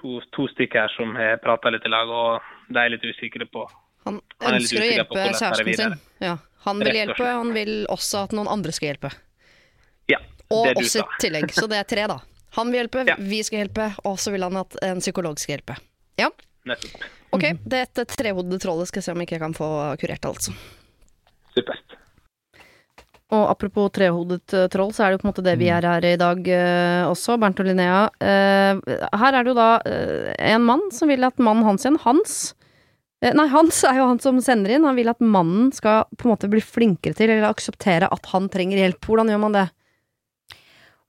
to, 0.00 0.16
to 0.34 0.48
stykker 0.50 0.80
her 0.86 0.94
som 0.96 1.12
har 1.18 1.36
prata 1.44 1.70
litt 1.70 1.84
i 1.86 1.92
lag, 1.92 2.08
og 2.10 2.72
de 2.72 2.80
er 2.82 2.94
litt 2.96 3.04
usikre 3.06 3.46
på 3.46 3.66
Han 4.06 4.16
Han 4.40 4.54
er 4.54 4.58
ønsker 4.58 4.80
å 4.80 4.88
hjelpe 4.88 5.24
kjæresten 5.28 5.76
sin. 5.76 5.94
Ja. 6.24 6.38
Han 6.64 6.80
vil 6.80 6.96
hjelpe, 6.96 7.20
og 7.22 7.36
han 7.44 7.52
vil 7.54 7.74
også 7.92 8.24
at 8.26 8.32
noen 8.36 8.48
andre 8.48 8.72
skal 8.72 8.90
hjelpe. 8.94 9.10
Ja, 10.10 10.18
Og 10.50 10.72
oss 10.80 10.96
i 10.96 11.04
tillegg, 11.20 11.52
så 11.54 11.68
det 11.70 11.78
er 11.78 11.86
tre, 11.88 12.06
da. 12.10 12.18
Han 12.56 12.72
vil 12.72 12.80
hjelpe, 12.80 13.04
Ja. 13.06 13.14
vi 13.20 13.42
skal 13.46 13.62
hjelpe, 13.62 13.92
og 14.04 14.18
så 14.18 14.32
vil 14.32 14.42
han 14.42 14.56
at 14.56 14.74
en 14.82 14.98
psykolog 15.04 15.38
skal 15.38 15.58
hjelpe. 15.58 15.76
Ja, 16.18 16.30
Nettopp. 16.68 17.06
ok. 17.36 17.46
Dette 17.64 18.04
trehodede 18.10 18.60
trollet 18.60 18.90
skal 18.90 19.00
jeg 19.00 19.08
se 19.08 19.14
om 19.14 19.24
ikke 19.24 19.38
jeg 19.38 19.44
kan 19.46 19.56
få 19.56 19.70
kurert, 20.00 20.28
altså. 20.28 20.54
Supert. 21.56 21.96
Og 23.30 23.44
apropos 23.46 23.92
trehodet 23.94 24.54
eh, 24.58 24.66
troll, 24.72 24.90
så 24.94 25.04
er 25.04 25.12
det 25.12 25.18
jo 25.18 25.22
på 25.22 25.28
en 25.28 25.30
måte 25.30 25.44
det 25.46 25.54
vi 25.60 25.68
er 25.70 25.86
her 25.86 26.06
i 26.06 26.16
dag 26.18 26.48
eh, 26.50 27.06
også, 27.06 27.36
Bernt 27.38 27.60
og 27.62 27.68
Linnea. 27.68 28.08
Eh, 28.18 28.80
her 29.22 29.36
er 29.36 29.46
det 29.46 29.52
jo 29.52 29.58
da 29.58 29.68
eh, 29.86 30.32
en 30.50 30.64
mann 30.66 30.88
som 30.94 31.10
vil 31.10 31.28
at 31.28 31.38
mannen 31.38 31.66
hans 31.66 31.86
igjen, 31.86 32.00
Hans 32.02 32.38
eh, 33.22 33.30
Nei, 33.38 33.46
Hans 33.52 33.84
er 33.86 34.00
jo 34.00 34.08
han 34.10 34.18
som 34.22 34.40
sender 34.42 34.74
inn. 34.74 34.86
Han 34.88 34.98
vil 34.98 35.12
at 35.12 35.22
mannen 35.22 35.70
skal 35.76 36.08
på 36.16 36.26
en 36.26 36.34
måte 36.34 36.50
bli 36.50 36.62
flinkere 36.64 37.14
til, 37.14 37.30
eller 37.30 37.52
akseptere 37.52 38.10
at 38.10 38.32
han 38.32 38.50
trenger 38.50 38.82
hjelp. 38.82 39.06
Hvordan 39.06 39.30
gjør 39.30 39.44
man 39.46 39.58
det? 39.60 39.68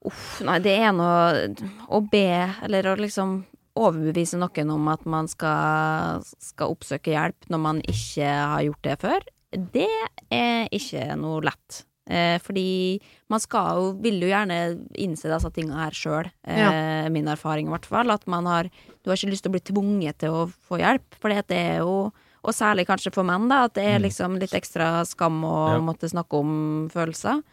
Uff, 0.06 0.28
nei, 0.46 0.60
det 0.62 0.78
er 0.78 0.94
noe 0.98 1.72
å 1.90 2.04
be, 2.06 2.28
eller 2.66 2.90
å 2.90 2.96
liksom 3.02 3.40
overbevise 3.76 4.38
noen 4.42 4.72
om 4.74 4.88
at 4.92 5.06
man 5.06 5.28
skal, 5.32 6.24
skal 6.44 6.74
oppsøke 6.74 7.14
hjelp 7.14 7.48
når 7.52 7.60
man 7.64 7.80
ikke 7.88 8.28
har 8.28 8.66
gjort 8.68 8.84
det 8.88 8.98
før. 9.02 9.24
Det 9.52 9.88
er 10.32 10.68
ikke 10.72 11.16
noe 11.20 11.42
lett. 11.48 11.84
Eh, 12.12 12.38
fordi 12.44 13.00
man 13.32 13.40
skal 13.40 13.78
jo, 13.78 13.90
vil 14.04 14.18
jo 14.24 14.32
gjerne 14.32 14.58
innse 15.00 15.30
disse 15.32 15.52
tingene 15.56 15.78
her 15.86 15.96
sjøl. 15.96 16.28
Eh, 16.44 17.08
Min 17.14 17.30
erfaring 17.32 17.70
i 17.70 17.72
hvert 17.72 17.86
fall. 17.88 18.10
At 18.12 18.26
man 18.28 18.46
har 18.50 18.70
Du 19.04 19.10
har 19.10 19.16
ikke 19.18 19.32
lyst 19.32 19.44
til 19.46 19.52
å 19.52 19.56
bli 19.56 19.64
tvunget 19.72 20.18
til 20.20 20.30
å 20.36 20.42
få 20.68 20.80
hjelp, 20.82 21.16
for 21.22 21.30
det 21.30 21.58
er 21.58 21.80
jo 21.86 22.12
Og 22.44 22.54
særlig 22.58 22.88
kanskje 22.90 23.14
for 23.14 23.24
menn, 23.24 23.48
da, 23.48 23.66
at 23.70 23.76
det 23.78 23.84
er 23.86 24.00
liksom 24.02 24.40
litt 24.42 24.52
ekstra 24.58 25.06
skam 25.06 25.44
å 25.46 25.76
Ja. 25.76 25.80
måtte 25.80 26.10
snakke 26.10 26.34
om 26.40 26.90
følelser. 26.90 27.44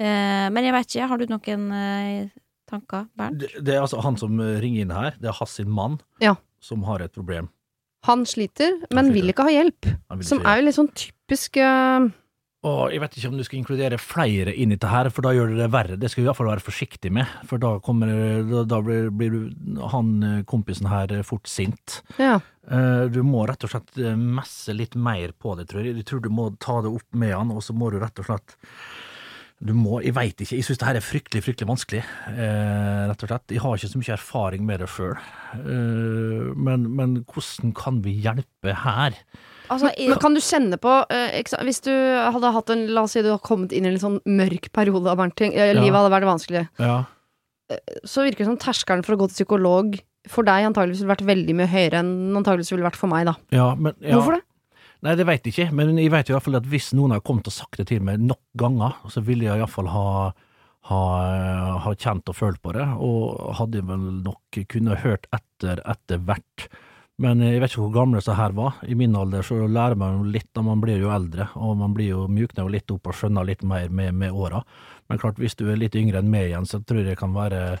Eh, 0.00 0.50
men 0.50 0.64
jeg 0.64 0.72
vet 0.74 0.88
ikke, 0.90 1.06
har 1.08 1.18
du 1.18 1.26
noen 1.30 1.72
eh, 1.72 2.28
tanker, 2.70 3.06
Bernt? 3.18 3.42
Det, 3.42 3.50
det 3.64 3.76
er 3.76 3.84
altså 3.84 4.02
han 4.04 4.18
som 4.20 4.40
eh, 4.42 4.56
ringer 4.62 4.84
inn 4.86 4.94
her, 4.94 5.14
det 5.20 5.30
er 5.30 5.38
hans 5.38 5.58
sin 5.60 5.70
mann 5.70 6.00
Ja. 6.22 6.36
som 6.64 6.84
har 6.88 7.04
et 7.04 7.14
problem. 7.14 7.50
Han 8.08 8.26
sliter, 8.28 8.82
men 8.90 9.06
han 9.06 9.14
vil 9.14 9.32
ikke 9.32 9.46
ha 9.46 9.52
hjelp. 9.54 9.88
Som 10.26 10.42
er 10.44 10.60
jo 10.60 10.66
litt 10.66 10.76
sånn 10.76 10.92
typisk 10.92 11.56
uh... 11.62 12.10
Og 12.64 12.92
jeg 12.92 13.00
vet 13.02 13.16
ikke 13.16 13.28
om 13.28 13.36
du 13.36 13.44
skal 13.44 13.58
inkludere 13.58 13.98
flere 14.00 14.52
inn 14.56 14.70
i 14.72 14.76
dette 14.78 14.88
her, 14.88 15.10
for 15.12 15.24
da 15.26 15.34
gjør 15.36 15.50
det 15.52 15.58
det 15.60 15.66
verre. 15.72 15.96
Det 16.00 16.08
skal 16.08 16.22
vi 16.22 16.24
i 16.24 16.28
hvert 16.30 16.38
fall 16.38 16.48
være 16.48 16.64
forsiktig 16.64 17.10
med, 17.12 17.28
for 17.44 17.60
da, 17.60 17.74
kommer, 17.84 18.12
da, 18.48 18.62
da 18.68 18.78
blir, 18.84 19.10
blir 19.12 19.34
han 19.92 20.12
eh, 20.24 20.38
kompisen 20.48 20.88
her 20.88 21.12
fort 21.28 21.48
sint. 21.48 21.98
Ja. 22.16 22.38
Du 23.12 23.18
må 23.28 23.42
rett 23.44 23.66
og 23.66 23.74
slett 23.74 23.98
messe 24.16 24.72
litt 24.72 24.94
mer 24.96 25.34
på 25.36 25.52
det, 25.58 25.66
tror 25.68 25.84
jeg. 25.84 25.98
Jeg 26.00 26.06
tror 26.08 26.22
du 26.24 26.30
må 26.32 26.46
ta 26.56 26.78
det 26.80 26.92
opp 26.96 27.04
med 27.20 27.34
han, 27.36 27.52
og 27.52 27.60
så 27.60 27.76
må 27.76 27.90
du 27.92 27.98
rett 28.00 28.22
og 28.22 28.30
slett 28.30 28.56
du 29.64 29.72
må, 29.72 30.02
Jeg 30.04 30.12
veit 30.14 30.36
ikke, 30.44 30.58
jeg 30.58 30.64
syns 30.66 30.78
det 30.82 30.86
her 30.86 30.98
er 30.98 31.04
fryktelig, 31.04 31.40
fryktelig 31.46 31.68
vanskelig, 31.70 32.02
eh, 32.34 33.02
rett 33.08 33.22
og 33.24 33.30
slett. 33.30 33.54
Jeg 33.54 33.62
har 33.64 33.78
ikke 33.78 33.88
så 33.94 34.00
mye 34.02 34.12
erfaring 34.18 34.66
med 34.68 34.82
det 34.84 34.88
sjøl. 34.92 35.16
Eh, 35.56 36.52
men, 36.68 36.84
men 36.98 37.14
hvordan 37.24 37.72
kan 37.76 38.02
vi 38.04 38.12
hjelpe 38.24 38.74
her? 38.84 39.16
Altså, 39.72 39.88
Men, 39.88 40.10
men 40.12 40.20
kan 40.20 40.34
du 40.36 40.40
kjenne 40.44 40.76
på 40.76 40.92
eh, 41.08 41.38
Hvis 41.64 41.80
du 41.86 41.88
hadde 41.88 42.50
hatt 42.52 42.68
en 42.74 42.82
La 42.92 43.06
oss 43.06 43.14
si 43.16 43.22
du 43.24 43.30
har 43.32 43.40
kommet 43.40 43.72
inn 43.72 43.86
i 43.86 43.88
en 43.88 43.94
litt 43.96 44.02
sånn 44.04 44.18
mørk 44.28 44.68
periode 44.76 45.08
av 45.08 45.16
Bernt, 45.16 45.40
eh, 45.40 45.54
Ja. 45.56 45.72
livet 45.78 45.96
hadde 45.96 46.12
vært 46.12 46.28
vanskelig, 46.28 46.66
Ja. 46.78 47.04
så 48.04 48.26
virker 48.26 48.44
det 48.44 48.50
som 48.50 48.58
terskelen 48.60 49.04
for 49.06 49.16
å 49.16 49.22
gå 49.22 49.30
til 49.32 49.38
psykolog 49.40 49.96
for 50.28 50.44
deg 50.44 50.66
antageligvis 50.68 51.00
ville 51.00 51.14
vært 51.14 51.24
veldig 51.28 51.54
mye 51.56 51.68
høyere 51.72 52.00
enn 52.04 52.36
antageligvis 52.36 52.72
ville 52.72 52.84
vært 52.84 52.96
for 53.00 53.08
meg, 53.12 53.24
da. 53.28 53.34
Ja, 53.52 53.74
men, 53.74 53.94
ja. 54.00 54.18
Hvorfor 54.18 54.36
det? 54.36 54.42
Nei, 55.04 55.18
det 55.20 55.26
veit 55.28 55.44
jeg 55.44 55.52
ikke, 55.52 55.72
men 55.76 55.98
jeg 56.00 56.08
vet 56.14 56.30
i 56.30 56.32
hvert 56.32 56.44
fall 56.46 56.56
at 56.56 56.68
hvis 56.72 56.94
noen 56.96 57.12
har 57.12 57.20
kommet 57.20 57.50
og 57.50 57.52
sagt 57.52 57.76
det 57.76 57.90
til 57.90 58.00
meg 58.06 58.22
nok 58.24 58.40
ganger, 58.56 58.94
så 59.12 59.20
ville 59.26 59.44
jeg 59.44 59.60
iallfall 59.60 59.90
ha, 59.92 60.06
ha, 60.88 61.00
ha 61.84 61.92
kjent 62.00 62.30
og 62.32 62.38
følt 62.38 62.62
på 62.64 62.72
det, 62.72 62.86
og 63.04 63.52
hadde 63.58 63.82
vel 63.84 64.06
nok 64.24 64.62
kunne 64.72 64.96
hørt 65.02 65.28
etter 65.36 65.82
etter 65.84 66.22
hvert. 66.24 66.68
Men 67.20 67.44
jeg 67.44 67.60
vet 67.60 67.74
ikke 67.74 67.82
hvor 67.82 67.92
gamle 67.98 68.22
disse 68.22 68.34
her 68.34 68.56
var. 68.56 68.80
I 68.88 68.96
min 68.98 69.12
alder 69.14 69.44
så 69.44 69.60
lærer 69.68 70.00
man 70.00 70.16
jo 70.16 70.32
litt 70.38 70.56
og 70.56 70.66
man 70.70 70.80
blir 70.82 71.04
jo 71.04 71.12
eldre, 71.12 71.50
og 71.52 71.76
man 71.84 71.92
blir 71.94 72.08
jo 72.14 72.24
mjukner 72.32 72.72
litt 72.72 72.96
opp 72.96 73.12
og 73.12 73.20
skjønner 73.20 73.44
litt 73.46 73.60
mer 73.60 73.92
med, 73.92 74.16
med 74.16 74.32
åra. 74.32 74.64
Men 75.12 75.20
klart, 75.20 75.36
hvis 75.38 75.54
du 75.60 75.66
er 75.68 75.78
litt 75.78 76.00
yngre 76.00 76.24
enn 76.24 76.32
meg 76.32 76.48
igjen, 76.48 76.64
så 76.66 76.80
tror 76.80 77.02
jeg 77.02 77.12
det 77.12 77.20
kan 77.20 77.36
være 77.36 77.76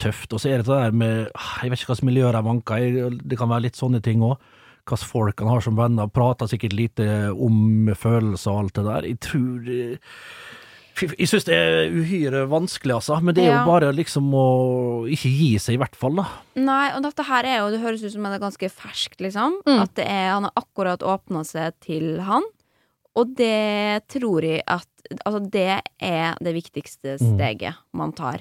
tøft. 0.00 0.32
Og 0.32 0.40
så 0.40 0.48
er 0.48 0.64
det 0.64 0.70
det 0.72 0.80
der 0.86 0.98
med 1.04 1.14
Jeg 1.28 1.68
vet 1.68 1.78
ikke 1.84 1.92
hva 1.92 2.00
slags 2.00 2.08
miljøer 2.08 2.40
de 2.40 2.44
vanker 2.48 2.80
i, 2.80 3.06
det 3.20 3.38
kan 3.38 3.52
være 3.52 3.68
litt 3.68 3.78
sånne 3.78 4.00
ting 4.00 4.24
òg 4.24 4.40
hvilke 4.86 5.06
folk 5.06 5.38
han 5.40 5.48
har 5.48 5.60
som 5.62 5.76
venner, 5.78 6.08
prater 6.10 6.46
sikkert 6.50 6.72
lite 6.74 7.06
om 7.32 7.88
følelser 7.94 8.50
og 8.52 8.64
alt 8.64 8.74
det 8.74 8.84
der. 8.88 9.02
Jeg 9.12 9.20
tror 9.20 9.64
det, 9.66 9.98
Jeg 11.02 11.26
syns 11.26 11.46
det 11.48 11.54
er 11.56 11.88
uhyre 11.90 12.42
vanskelig, 12.50 12.92
altså. 12.98 13.16
Men 13.22 13.34
det 13.34 13.44
er 13.46 13.50
Ja. 13.52 13.64
jo 13.64 13.70
bare 13.70 13.92
liksom 13.96 14.26
å 14.34 15.08
ikke 15.08 15.30
gi 15.32 15.56
seg, 15.58 15.74
i 15.74 15.78
hvert 15.78 15.96
fall, 15.96 16.16
da. 16.16 16.26
Nei, 16.54 16.92
og 16.94 17.02
dette 17.02 17.24
her 17.24 17.44
er 17.44 17.58
jo 17.60 17.70
Det 17.70 17.80
høres 17.80 18.04
ut 18.04 18.12
som 18.12 18.22
det 18.22 18.32
er 18.34 18.38
ganske 18.50 18.68
ferskt, 18.70 19.18
liksom. 19.18 19.56
Mm. 19.66 19.80
At 19.82 19.94
det 19.94 20.04
er, 20.06 20.32
han 20.34 20.42
har 20.44 20.52
akkurat 20.54 21.00
åpna 21.00 21.44
seg 21.46 21.72
til 21.80 22.20
han. 22.20 22.42
Og 23.16 23.34
det 23.36 24.06
tror 24.08 24.42
jeg 24.42 24.62
at 24.68 24.86
Altså, 25.26 25.50
det 25.50 25.82
er 26.00 26.36
det 26.40 26.54
viktigste 26.54 27.18
Mm. 27.20 27.36
steget 27.36 27.74
man 27.92 28.12
tar. 28.12 28.38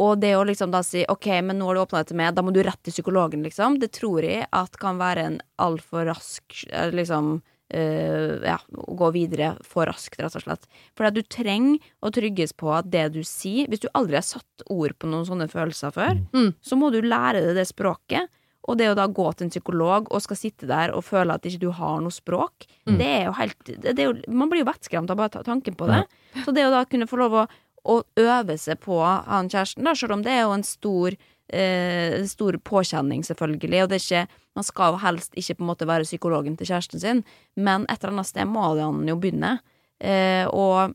Og 0.00 0.18
det 0.20 0.32
å 0.38 0.44
liksom 0.48 0.70
da 0.72 0.80
si 0.82 1.04
OK, 1.08 1.26
men 1.44 1.58
nå 1.60 1.66
har 1.68 1.74
du 1.74 1.80
åpna 1.82 2.00
dette 2.02 2.14
med, 2.16 2.34
da 2.34 2.42
må 2.42 2.52
du 2.54 2.62
rett 2.64 2.80
til 2.82 2.92
psykologen, 2.94 3.42
liksom. 3.44 3.78
Det 3.78 3.90
tror 3.92 4.22
jeg 4.24 4.46
at 4.50 4.76
kan 4.80 4.96
være 4.98 5.26
en 5.28 5.40
altfor 5.60 6.06
rask 6.08 6.64
eh, 6.72 6.88
liksom 6.96 7.42
eh, 7.72 8.38
ja, 8.44 8.56
gå 8.72 9.10
videre 9.12 9.52
for 9.64 9.86
raskt, 9.90 10.18
rett 10.20 10.36
og 10.36 10.44
slett. 10.46 10.64
For 10.96 11.08
at 11.08 11.14
du 11.16 11.22
trenger 11.22 11.78
å 12.04 12.10
trygges 12.14 12.52
på 12.56 12.72
at 12.74 12.88
det 12.92 13.10
du 13.14 13.22
sier 13.26 13.68
Hvis 13.68 13.80
du 13.84 13.88
aldri 13.94 14.16
har 14.18 14.26
satt 14.26 14.64
ord 14.72 14.96
på 14.98 15.08
noen 15.12 15.26
sånne 15.28 15.48
følelser 15.52 15.92
før, 15.94 16.20
Mm. 16.32 16.54
så 16.62 16.76
må 16.76 16.90
du 16.92 17.00
lære 17.02 17.40
deg 17.46 17.54
det 17.56 17.68
språket. 17.68 18.28
Og 18.68 18.78
det 18.78 18.86
å 18.92 18.94
da 18.94 19.08
gå 19.10 19.24
til 19.34 19.46
en 19.48 19.50
psykolog 19.50 20.06
og 20.14 20.22
skal 20.22 20.36
sitte 20.38 20.68
der 20.70 20.92
og 20.94 21.02
føle 21.02 21.34
at 21.34 21.42
ikke 21.42 21.58
du 21.64 21.70
har 21.72 22.00
noe 22.00 22.10
språk, 22.14 22.66
Mm. 22.86 22.96
det 22.98 23.06
er 23.06 23.24
jo 23.26 23.32
helt 23.32 23.64
det 23.64 23.98
er 23.98 24.04
jo, 24.12 24.14
Man 24.28 24.48
blir 24.48 24.64
jo 24.64 24.70
vettskremt 24.72 25.10
av 25.10 25.16
bare 25.16 25.42
tanken 25.44 25.74
på 25.76 25.86
det. 25.86 26.06
Så 26.44 26.52
det 26.54 26.64
å 26.66 26.70
da 26.70 26.84
kunne 26.84 27.06
få 27.06 27.18
lov 27.18 27.32
å, 27.32 27.48
å 27.82 28.00
øve 28.20 28.56
seg 28.60 28.80
på 28.82 28.98
han 29.02 29.50
kjæresten, 29.50 29.86
da, 29.86 29.94
selv 29.98 30.16
om 30.16 30.24
det 30.24 30.32
er 30.34 30.44
jo 30.44 30.56
en 30.56 30.66
stor 30.66 31.16
eh, 31.52 32.22
stor 32.28 32.58
påkjenning, 32.64 33.24
selvfølgelig, 33.26 33.82
og 33.82 33.92
det 33.92 33.98
er 33.98 34.06
ikke 34.06 34.40
Man 34.52 34.66
skal 34.68 34.92
jo 34.92 34.98
helst 35.00 35.32
ikke 35.32 35.54
på 35.56 35.64
en 35.64 35.68
måte 35.70 35.86
være 35.88 36.04
psykologen 36.04 36.58
til 36.60 36.68
kjæresten 36.68 37.00
sin, 37.00 37.22
men 37.56 37.86
et 37.88 38.02
eller 38.02 38.12
annet 38.12 38.28
sted 38.28 38.44
må 38.44 38.66
han 38.76 39.08
jo 39.08 39.14
begynne. 39.16 39.54
Eh, 39.96 40.44
og 40.44 40.92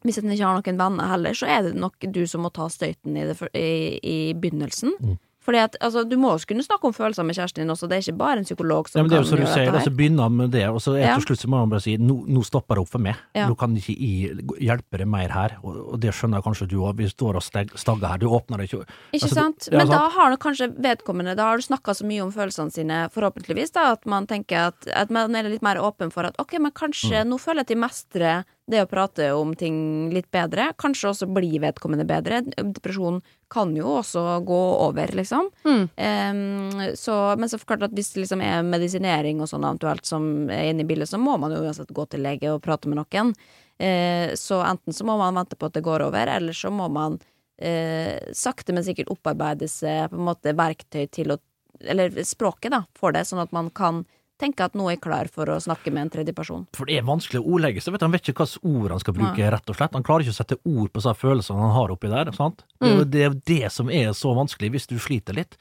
hvis 0.00 0.16
han 0.22 0.32
ikke 0.32 0.46
har 0.46 0.56
noen 0.56 0.80
venner 0.80 1.10
heller, 1.10 1.36
så 1.36 1.44
er 1.44 1.66
det 1.66 1.74
nok 1.76 2.06
du 2.14 2.22
som 2.24 2.40
må 2.46 2.48
ta 2.56 2.70
støyten 2.72 3.18
i, 3.20 3.26
det, 3.28 3.36
i, 3.52 4.00
i 4.00 4.16
begynnelsen. 4.32 4.96
Mm. 4.96 5.18
Fordi 5.46 5.58
at, 5.62 5.76
altså, 5.80 6.02
Du 6.08 6.16
må 6.18 6.32
også 6.34 6.46
kunne 6.50 6.64
snakke 6.66 6.84
om 6.90 6.92
følelser 6.96 7.22
med 7.24 7.36
kjæresten 7.38 7.62
din 7.62 7.70
også. 7.70 7.86
Det 7.88 7.96
er 7.96 8.02
ikke 8.02 8.18
bare 8.18 8.38
en 8.40 8.44
psykolog 8.44 8.88
som 8.90 8.98
Ja, 8.98 9.02
men 9.04 9.10
det 9.10 9.16
er 9.16 9.22
jo 9.22 9.28
som 9.30 9.38
du 9.38 9.46
sier, 9.46 9.64
dette 9.70 9.78
her. 9.78 9.86
Så 9.86 9.94
begynner 9.96 10.28
med 10.34 10.50
det, 10.50 10.64
og 10.68 10.80
så 10.82 10.96
etter 10.98 11.06
Ja. 11.14 11.18
slutt 11.22 11.38
så 11.38 11.46
må 11.48 11.60
man 11.62 11.70
bare 11.70 11.80
si 11.86 11.96
nå, 11.96 12.16
nå 12.26 12.42
stopper 12.44 12.74
det 12.74 12.82
opp 12.82 12.88
for 12.90 12.98
meg. 12.98 13.14
Ja. 13.34 13.46
Nå 13.48 13.54
kan 13.56 13.76
ikke 13.78 13.94
jeg 13.94 14.42
hjelpe 14.60 14.98
deg 14.98 15.06
mer 15.06 15.28
her, 15.30 15.56
og, 15.62 15.76
og 15.94 16.00
det 16.02 16.10
skjønner 16.12 16.42
jeg 16.42 16.44
kanskje 16.50 16.68
du 16.68 16.76
òg. 16.82 16.96
Vi 16.98 17.06
står 17.08 17.36
og 17.36 17.42
stagger 17.78 18.08
her, 18.10 18.18
du 18.18 18.26
åpner 18.26 18.58
det 18.58 18.68
ikke. 18.72 18.82
Ikke 19.14 19.22
Altså, 19.22 19.34
sant? 19.38 19.68
ja, 19.70 19.78
Men 19.78 19.86
sant. 19.86 19.96
da 20.00 20.08
har 20.18 20.30
nok 20.34 20.40
kanskje 20.40 20.68
vedkommende 20.82 21.36
Da 21.36 21.42
har 21.52 21.56
du 21.56 21.62
snakka 21.62 21.94
så 21.94 22.04
mye 22.04 22.22
om 22.26 22.32
følelsene 22.32 22.72
sine, 22.72 23.08
forhåpentligvis, 23.14 23.72
da, 23.72 23.92
at 23.92 24.04
man 24.06 24.26
tenker 24.26 24.66
at, 24.74 24.86
at 24.92 25.10
man 25.10 25.34
er 25.34 25.44
litt 25.48 25.62
mer 25.62 25.76
åpen 25.78 26.10
for 26.12 26.24
at 26.26 26.34
ok, 26.38 26.58
men 26.58 26.72
kanskje 26.72 27.22
Mm. 27.22 27.28
nå 27.30 27.38
føler 27.38 27.62
jeg 27.62 27.66
at 27.66 27.70
jeg 27.70 27.78
mestrer 27.78 28.44
det 28.66 28.82
å 28.82 28.88
prate 28.90 29.28
om 29.36 29.52
ting 29.58 29.76
litt 30.10 30.28
bedre. 30.34 30.72
Kanskje 30.78 31.10
også 31.12 31.28
bli 31.30 31.60
vedkommende 31.62 32.06
bedre. 32.08 32.40
Depresjon 32.56 33.20
kan 33.52 33.70
jo 33.76 33.92
også 34.00 34.24
gå 34.46 34.62
over, 34.88 35.12
liksom. 35.14 35.52
Mm. 35.66 35.84
Um, 35.86 36.82
så, 36.98 37.14
men 37.38 37.50
så 37.50 37.60
klart 37.62 37.86
at 37.86 37.94
hvis 37.94 38.10
det 38.14 38.24
liksom 38.24 38.42
er 38.42 38.66
medisinering 38.66 39.42
og 39.42 39.50
sånn 39.50 39.66
eventuelt 39.68 40.08
som 40.08 40.50
er 40.50 40.72
inne 40.72 40.82
i 40.82 40.88
bildet, 40.88 41.12
så 41.12 41.20
må 41.22 41.36
man 41.38 41.54
jo 41.54 41.62
uansett 41.62 41.94
gå 41.94 42.08
til 42.10 42.26
lege 42.26 42.50
og 42.50 42.64
prate 42.64 42.90
med 42.90 42.98
noen. 42.98 43.32
Uh, 43.78 44.34
så 44.34 44.60
enten 44.66 44.96
så 44.96 45.06
må 45.06 45.18
man 45.20 45.38
vente 45.38 45.58
på 45.58 45.70
at 45.70 45.78
det 45.78 45.86
går 45.86 46.08
over, 46.08 46.34
eller 46.34 46.56
så 46.56 46.72
må 46.74 46.90
man 46.90 47.20
uh, 47.22 48.16
sakte, 48.34 48.74
men 48.74 48.86
sikkert 48.86 49.14
opparbeide 49.14 49.70
seg 49.70 50.10
på 50.10 50.18
en 50.18 50.30
måte 50.32 50.56
verktøy 50.58 51.06
til 51.06 51.36
å 51.36 51.42
Eller 51.76 52.14
språket, 52.24 52.72
da, 52.72 52.86
for 52.96 53.12
det, 53.12 53.26
sånn 53.28 53.42
at 53.42 53.50
man 53.52 53.66
kan 53.68 54.06
tenke 54.38 54.64
at 54.66 54.74
nå 54.76 54.86
er 54.90 54.96
jeg 54.96 55.02
klar 55.06 55.30
for 55.32 55.48
å 55.52 55.56
snakke 55.62 55.92
med 55.94 56.06
en 56.06 56.12
tredje 56.12 56.34
person. 56.36 56.66
For 56.76 56.88
det 56.88 56.98
er 57.00 57.06
vanskelig 57.08 57.40
å 57.42 57.48
ordlegge 57.56 57.80
seg. 57.84 57.94
Vet 57.96 58.02
du, 58.04 58.06
han 58.08 58.12
vet 58.16 58.28
ikke 58.28 58.44
hvilke 58.44 58.74
ord 58.82 58.90
han 58.96 59.00
skal 59.02 59.16
bruke, 59.16 59.50
rett 59.56 59.72
og 59.72 59.78
slett. 59.78 59.96
Han 59.96 60.06
klarer 60.06 60.26
ikke 60.26 60.36
å 60.36 60.40
sette 60.42 60.60
ord 60.64 60.92
på 60.92 61.02
sånne 61.04 61.20
følelsene 61.22 61.64
han 61.64 61.74
har 61.78 61.94
oppi 61.96 62.12
der. 62.12 62.32
sant? 62.36 62.64
Det 62.80 62.90
er 62.92 62.96
jo 63.00 63.04
det, 63.16 63.24
er 63.24 63.28
jo 63.32 63.40
det 63.52 63.72
som 63.72 63.90
er 63.90 64.12
så 64.16 64.34
vanskelig, 64.36 64.72
hvis 64.76 64.88
du 64.92 64.98
sliter 65.00 65.36
litt. 65.38 65.56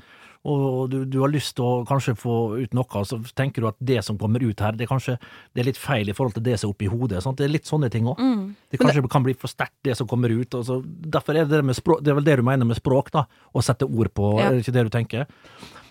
Og 0.45 0.91
du, 0.91 0.99
du 1.09 1.15
har 1.23 1.31
lyst 1.33 1.55
til 1.57 1.65
å 1.65 1.85
kanskje 1.89 2.13
få 2.21 2.33
ut 2.61 2.75
noe, 2.77 2.99
så 3.09 3.17
tenker 3.33 3.63
du 3.63 3.67
at 3.71 3.79
det 3.81 4.03
som 4.05 4.17
kommer 4.21 4.43
ut 4.45 4.59
her, 4.61 4.75
det 4.77 4.85
er 4.85 4.91
kanskje 4.91 5.15
det 5.17 5.63
er 5.63 5.69
litt 5.71 5.79
feil 5.81 6.11
i 6.11 6.13
forhold 6.13 6.35
til 6.37 6.45
det 6.45 6.59
som 6.61 6.69
er 6.69 6.75
oppi 6.75 6.89
hodet. 6.91 7.23
sant? 7.25 7.39
Det 7.39 7.47
er 7.47 7.53
litt 7.55 7.65
sånne 7.65 7.89
ting 7.89 8.05
òg. 8.11 8.21
Det 8.69 8.77
kanskje 8.77 9.01
kan 9.09 9.25
bli 9.25 9.33
for 9.41 9.49
sterkt, 9.49 9.73
det 9.87 9.95
som 9.97 10.05
kommer 10.05 10.29
ut. 10.29 10.53
Derfor 10.53 11.33
er 11.33 11.47
det, 11.47 11.55
det, 11.55 11.63
med 11.65 11.79
språk, 11.79 12.03
det 12.05 12.13
er 12.13 12.19
vel 12.19 12.27
det 12.27 12.37
du 12.37 12.45
mener 12.45 12.69
med 12.69 12.77
språk, 12.77 13.09
da? 13.15 13.25
Å 13.57 13.63
sette 13.65 13.89
ord 13.89 14.13
på, 14.13 14.35
Ja. 14.37 14.51
er 14.51 14.59
det 14.59 14.67
ikke 14.67 14.75
det 14.77 14.85
du 14.85 14.93
tenker? 14.93 15.25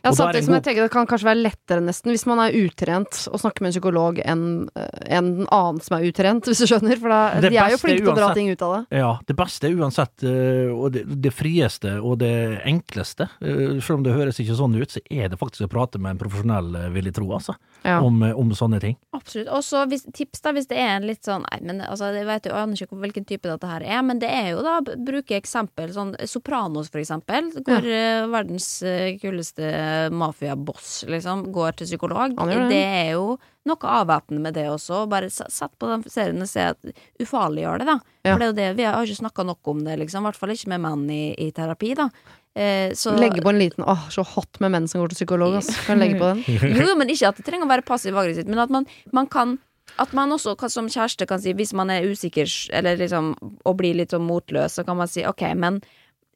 Ja, 0.05 0.11
Og 0.13 0.19
samtidig 0.19 0.45
som 0.45 0.55
jeg 0.59 0.65
tenker 0.67 0.85
Det 0.85 0.93
kan 0.93 1.07
kanskje 1.09 1.29
være 1.31 1.41
lettere 1.41 1.81
nesten 1.85 2.13
hvis 2.13 2.27
man 2.29 2.43
er 2.45 2.57
utrent 2.59 3.23
å 3.33 3.41
snakke 3.41 3.65
med 3.65 3.71
en 3.71 3.75
psykolog 3.75 4.21
enn 4.21 4.43
en 4.75 5.31
annen 5.49 5.81
som 5.85 5.97
er 5.97 6.07
utrent, 6.09 6.49
hvis 6.49 6.61
du 6.61 6.67
skjønner. 6.69 6.99
For 7.01 7.13
da, 7.13 7.21
de 7.45 7.57
er 7.57 7.73
jo 7.73 7.81
flinke 7.81 8.05
til 8.05 8.13
å 8.13 8.17
dra 8.19 8.31
ting 8.37 8.51
ut 8.53 8.65
av 8.65 8.75
det. 8.75 9.01
Ja, 9.01 9.11
det 9.27 9.37
beste 9.39 9.69
er 9.69 9.79
uansett, 9.81 10.25
eh, 10.27 10.71
og 10.73 10.93
det, 10.95 11.05
det 11.25 11.33
frieste 11.35 11.97
og 12.01 12.19
det 12.23 12.35
enkleste, 12.69 13.29
eh, 13.41 13.79
selv 13.81 13.99
om 13.99 14.07
det 14.07 14.17
høres 14.17 14.41
ikke 14.43 14.59
sånn 14.59 14.77
ut, 14.77 14.95
så 14.95 15.03
er 15.09 15.33
det 15.33 15.41
faktisk 15.41 15.67
å 15.69 15.73
prate 15.73 16.01
med 16.01 16.15
en 16.15 16.23
profesjonell, 16.23 16.71
eh, 16.81 16.91
vil 16.95 17.09
jeg 17.11 17.17
tro, 17.19 17.29
altså, 17.37 17.57
Ja. 17.85 17.99
om, 18.01 18.23
eh, 18.23 18.33
om 18.33 18.49
sånne 18.57 18.81
ting. 18.81 18.97
Absolutt. 19.13 19.51
Og 19.53 19.61
så 19.65 19.85
tips, 20.17 20.41
da, 20.41 20.55
hvis 20.57 20.69
det 20.71 20.79
er 20.81 20.95
en 20.97 21.09
litt 21.09 21.27
sånn 21.27 21.45
Nei, 21.45 21.59
men 21.69 21.83
altså, 21.85 22.09
jeg 22.17 22.25
vet 22.25 22.47
jo 22.49 22.55
jeg 22.55 22.63
aner 22.63 22.81
ikke 22.87 23.01
hvilken 23.03 23.27
type 23.29 23.49
dette 23.51 23.69
her 23.69 23.85
er, 23.85 24.03
men 24.07 24.23
det 24.23 24.31
er 24.33 24.55
jo 24.55 24.63
da 24.65 24.79
Bruke 24.81 25.37
eksempel 25.37 25.93
sånn 25.93 26.15
Sopranos, 26.31 26.89
for 26.93 27.03
eksempel, 27.03 27.51
hvor 27.67 27.85
eh, 27.85 28.25
verdens 28.33 28.69
eh, 28.87 29.19
kuleste 29.21 29.69
mafiaboss 30.15 31.03
liksom 31.11 31.51
går 31.53 31.77
til 31.77 31.91
psykolog. 31.93 32.39
Gjør 32.39 32.65
det. 32.65 32.71
det 32.73 32.85
er 32.85 33.11
jo 33.19 33.35
noe 33.69 33.93
avvæpnende 33.99 34.45
med 34.45 34.57
det 34.57 34.67
også. 34.69 35.05
Bare 35.11 35.31
sett 35.33 35.73
på 35.81 35.89
den 35.91 36.05
serien 36.09 36.45
og 36.45 36.51
se 36.51 36.67
at 36.73 37.21
ufarliggjør 37.21 37.81
det, 37.81 37.89
da. 37.89 37.99
Ja. 38.25 38.33
For 38.33 38.41
det 38.41 38.47
er 38.47 38.51
jo 38.51 38.59
det, 38.61 38.71
vi 38.81 38.89
har 38.89 39.05
ikke 39.05 39.21
snakka 39.23 39.47
nok 39.49 39.73
om 39.73 39.85
det, 39.87 39.99
liksom. 40.03 40.25
I 40.25 40.31
hvert 40.31 40.41
fall 40.41 40.55
ikke 40.55 40.73
med 40.75 40.85
menn 40.85 41.05
i, 41.13 41.25
i 41.47 41.51
terapi, 41.57 41.95
da. 42.01 42.09
Eh, 42.55 42.93
så 42.95 43.17
Legge 43.19 43.43
på 43.43 43.51
en 43.51 43.59
liten 43.59 43.83
Åh, 43.83 44.05
så 44.15 44.23
hot 44.23 44.61
med 44.63 44.71
menn 44.71 44.85
som 44.87 45.01
går 45.03 45.11
til 45.11 45.25
psykolog, 45.25 45.57
ass. 45.59 45.73
Kan 45.89 45.99
legge 46.03 46.21
på 46.21 46.31
den. 46.31 46.43
jo, 46.79 46.85
jo, 46.87 46.97
men 46.99 47.11
ikke 47.11 47.33
at 47.33 47.41
det 47.41 47.47
trenger 47.49 47.67
å 47.67 47.73
være 47.73 47.87
passiv-aggressivt, 47.87 48.51
men 48.51 48.63
at 48.63 48.75
man, 48.75 48.87
man 49.17 49.31
kan 49.31 49.59
at 50.01 50.15
man 50.17 50.33
også 50.35 50.57
som 50.73 50.89
kjæreste 50.91 51.27
kan 51.29 51.43
si, 51.43 51.53
hvis 51.55 51.75
man 51.77 51.91
er 51.93 52.07
usikker 52.09 52.49
eller 52.75 52.97
liksom, 52.99 53.35
og 53.63 53.77
blir 53.79 53.95
litt 53.99 54.15
sånn 54.15 54.25
motløs, 54.27 54.79
så 54.79 54.85
kan 54.87 54.99
man 54.99 55.11
si 55.11 55.23
ok, 55.29 55.45
men 55.61 55.79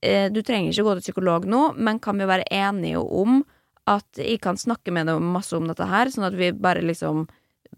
eh, 0.05 0.29
du 0.31 0.43
trenger 0.47 0.71
ikke 0.71 0.85
gå 0.87 0.97
til 0.99 1.07
psykolog 1.09 1.49
nå, 1.49 1.63
men 1.75 1.99
kan 2.03 2.21
vi 2.21 2.29
være 2.29 2.47
enige 2.55 3.01
om 3.01 3.41
at 3.89 4.21
jeg 4.21 4.39
kan 4.45 4.61
snakke 4.61 4.93
med 4.95 5.09
deg 5.09 5.25
masse 5.25 5.57
om 5.57 5.67
dette 5.71 5.89
her, 5.89 6.13
sånn 6.13 6.29
at 6.29 6.37
vi 6.39 6.53
bare 6.53 6.85
liksom 6.85 7.25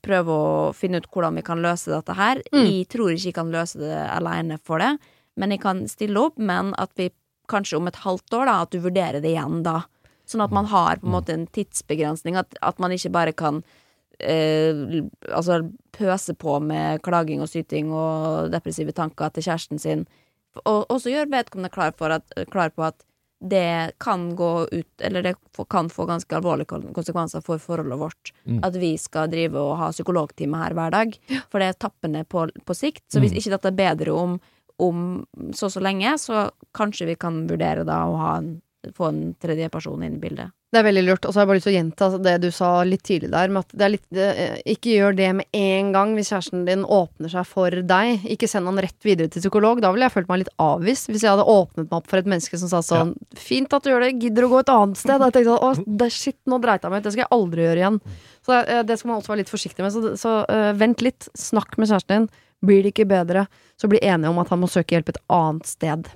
prøver 0.04 0.32
å 0.32 0.74
finne 0.76 1.00
ut 1.00 1.08
hvordan 1.12 1.38
vi 1.38 1.46
kan 1.46 1.62
løse 1.62 1.92
dette 1.92 2.16
her. 2.18 2.42
Mm. 2.50 2.64
Jeg 2.66 2.90
tror 2.90 3.14
ikke 3.14 3.30
jeg 3.30 3.38
kan 3.38 3.52
løse 3.54 3.80
det 3.80 3.94
alene 4.10 4.58
for 4.62 4.82
det, 4.82 4.94
men 5.40 5.54
jeg 5.54 5.62
kan 5.62 5.84
stille 5.88 6.28
opp, 6.28 6.40
men 6.40 6.74
at 6.80 6.92
vi 6.98 7.10
kanskje 7.50 7.78
om 7.80 7.90
et 7.90 8.00
halvt 8.04 8.38
år, 8.38 8.48
da, 8.48 8.56
at 8.64 8.72
du 8.72 8.80
vurderer 8.84 9.22
det 9.22 9.34
igjen 9.34 9.62
da. 9.66 9.82
Sånn 10.30 10.44
at 10.44 10.54
man 10.54 10.68
har 10.70 11.00
på 11.00 11.08
en 11.08 11.16
måte 11.16 11.34
en 11.34 11.48
tidsbegrensning, 11.50 12.38
at, 12.38 12.54
at 12.62 12.78
man 12.82 12.94
ikke 12.94 13.12
bare 13.14 13.34
kan 13.34 13.62
eh, 14.22 15.02
altså 15.28 15.62
pøse 15.96 16.36
på 16.38 16.58
med 16.62 17.02
klaging 17.06 17.42
og 17.42 17.50
syting 17.50 17.90
og 17.94 18.50
depressive 18.54 18.94
tanker 18.96 19.32
til 19.34 19.48
kjæresten 19.48 19.82
sin. 19.82 20.06
Og, 20.64 20.84
og 20.86 20.98
så 21.02 21.12
gjør 21.12 21.30
vedkommende 21.30 21.72
klar, 21.74 21.94
for 21.98 22.14
at, 22.14 22.26
klar 22.50 22.72
på 22.74 22.86
at 22.86 23.02
det 23.40 23.92
kan 23.98 24.34
gå 24.36 24.68
ut 24.68 25.00
Eller 25.00 25.22
det 25.22 25.34
kan 25.70 25.88
få 25.88 26.04
ganske 26.04 26.36
alvorlige 26.36 26.92
konsekvenser 26.92 27.40
for 27.40 27.58
forholdet 27.58 27.98
vårt. 27.98 28.32
At 28.62 28.76
vi 28.76 28.98
skal 29.00 29.30
drive 29.32 29.56
og 29.56 29.78
ha 29.80 29.90
psykologtime 29.94 30.60
her 30.60 30.76
hver 30.76 30.92
dag. 30.92 31.16
For 31.48 31.58
det 31.58 31.70
er 31.70 31.78
tappende 31.80 32.24
på, 32.24 32.48
på 32.64 32.76
sikt. 32.76 33.06
Så 33.08 33.22
hvis 33.22 33.32
ikke 33.32 33.54
dette 33.56 33.72
er 33.72 33.78
bedre 33.78 34.12
om, 34.12 34.36
om 34.78 35.24
så 35.56 35.70
og 35.70 35.72
så 35.72 35.80
lenge, 35.80 36.12
så 36.20 36.50
kanskje 36.76 37.10
vi 37.12 37.18
kan 37.20 37.44
vurdere 37.50 37.84
da 37.88 38.02
å 38.08 38.16
ha 38.20 38.32
en, 38.38 38.56
få 38.96 39.10
en 39.10 39.22
tredje 39.40 39.68
person 39.72 40.02
inn 40.02 40.18
i 40.18 40.22
bildet. 40.22 40.54
Det 40.70 40.78
er 40.78 40.86
veldig 40.86 41.02
lurt. 41.02 41.26
Og 41.26 41.32
så 41.32 41.40
har 41.40 41.44
jeg 41.44 41.50
bare 41.50 41.58
lyst 41.58 41.66
til 41.66 41.72
å 41.72 41.78
gjenta 41.78 42.08
det 42.22 42.34
du 42.44 42.48
sa 42.54 42.68
litt 42.86 43.02
tidlig 43.06 43.30
der, 43.32 43.50
med 43.50 43.64
at 43.64 43.72
det 43.74 43.84
er 43.86 43.92
litt 43.96 44.04
det, 44.14 44.26
eh, 44.38 44.58
Ikke 44.70 44.92
gjør 44.94 45.16
det 45.18 45.30
med 45.40 45.56
en 45.58 45.88
gang 45.96 46.12
hvis 46.14 46.30
kjæresten 46.30 46.62
din 46.68 46.84
åpner 46.86 47.32
seg 47.32 47.48
for 47.50 47.74
deg. 47.74 48.26
Ikke 48.30 48.48
send 48.50 48.70
han 48.70 48.78
rett 48.78 49.06
videre 49.06 49.26
til 49.32 49.42
psykolog. 49.42 49.82
Da 49.82 49.90
ville 49.90 50.06
jeg 50.06 50.14
følt 50.14 50.30
meg 50.30 50.44
litt 50.44 50.52
avvist 50.62 51.10
hvis 51.10 51.24
jeg 51.26 51.32
hadde 51.32 51.48
åpnet 51.50 51.88
meg 51.88 51.96
opp 51.98 52.06
for 52.10 52.22
et 52.22 52.30
menneske 52.30 52.60
som 52.60 52.70
sa 52.70 52.82
sånn 52.86 53.16
Fint 53.34 53.74
at 53.74 53.82
du 53.82 53.90
gjør 53.90 54.06
det, 54.06 54.12
gidder 54.22 54.46
å 54.46 54.52
gå 54.52 54.60
et 54.62 54.72
annet 54.76 55.00
sted? 55.00 55.16
Da 55.18 55.26
tenkte 55.26 55.42
jeg 55.42 55.50
sånn, 55.50 55.82
å, 55.90 55.98
det, 56.04 56.10
shit, 56.14 56.38
nå 56.46 56.60
dreit 56.62 56.86
jeg 56.86 56.94
meg 56.94 57.02
ut. 57.02 57.08
Det 57.08 57.14
skal 57.16 57.24
jeg 57.24 57.34
aldri 57.40 57.66
gjøre 57.66 57.82
igjen. 57.82 57.98
Så 58.46 58.56
eh, 58.60 58.84
det 58.86 59.00
skal 59.00 59.10
man 59.10 59.18
også 59.18 59.34
være 59.34 59.42
litt 59.42 59.52
forsiktig 59.56 59.86
med. 59.86 59.96
Så, 59.96 60.14
så 60.20 60.36
uh, 60.46 60.70
vent 60.78 61.02
litt. 61.02 61.26
Snakk 61.34 61.74
med 61.80 61.90
kjæresten 61.90 62.14
din. 62.14 62.30
Blir 62.62 62.84
det 62.84 62.92
ikke 62.92 63.08
bedre, 63.08 63.46
så 63.80 63.88
bli 63.88 64.02
enige 64.04 64.30
om 64.30 64.38
at 64.42 64.50
han 64.52 64.60
må 64.60 64.68
søke 64.68 64.92
hjelp 64.92 65.14
et 65.14 65.22
annet 65.32 65.66
sted. 65.66 66.10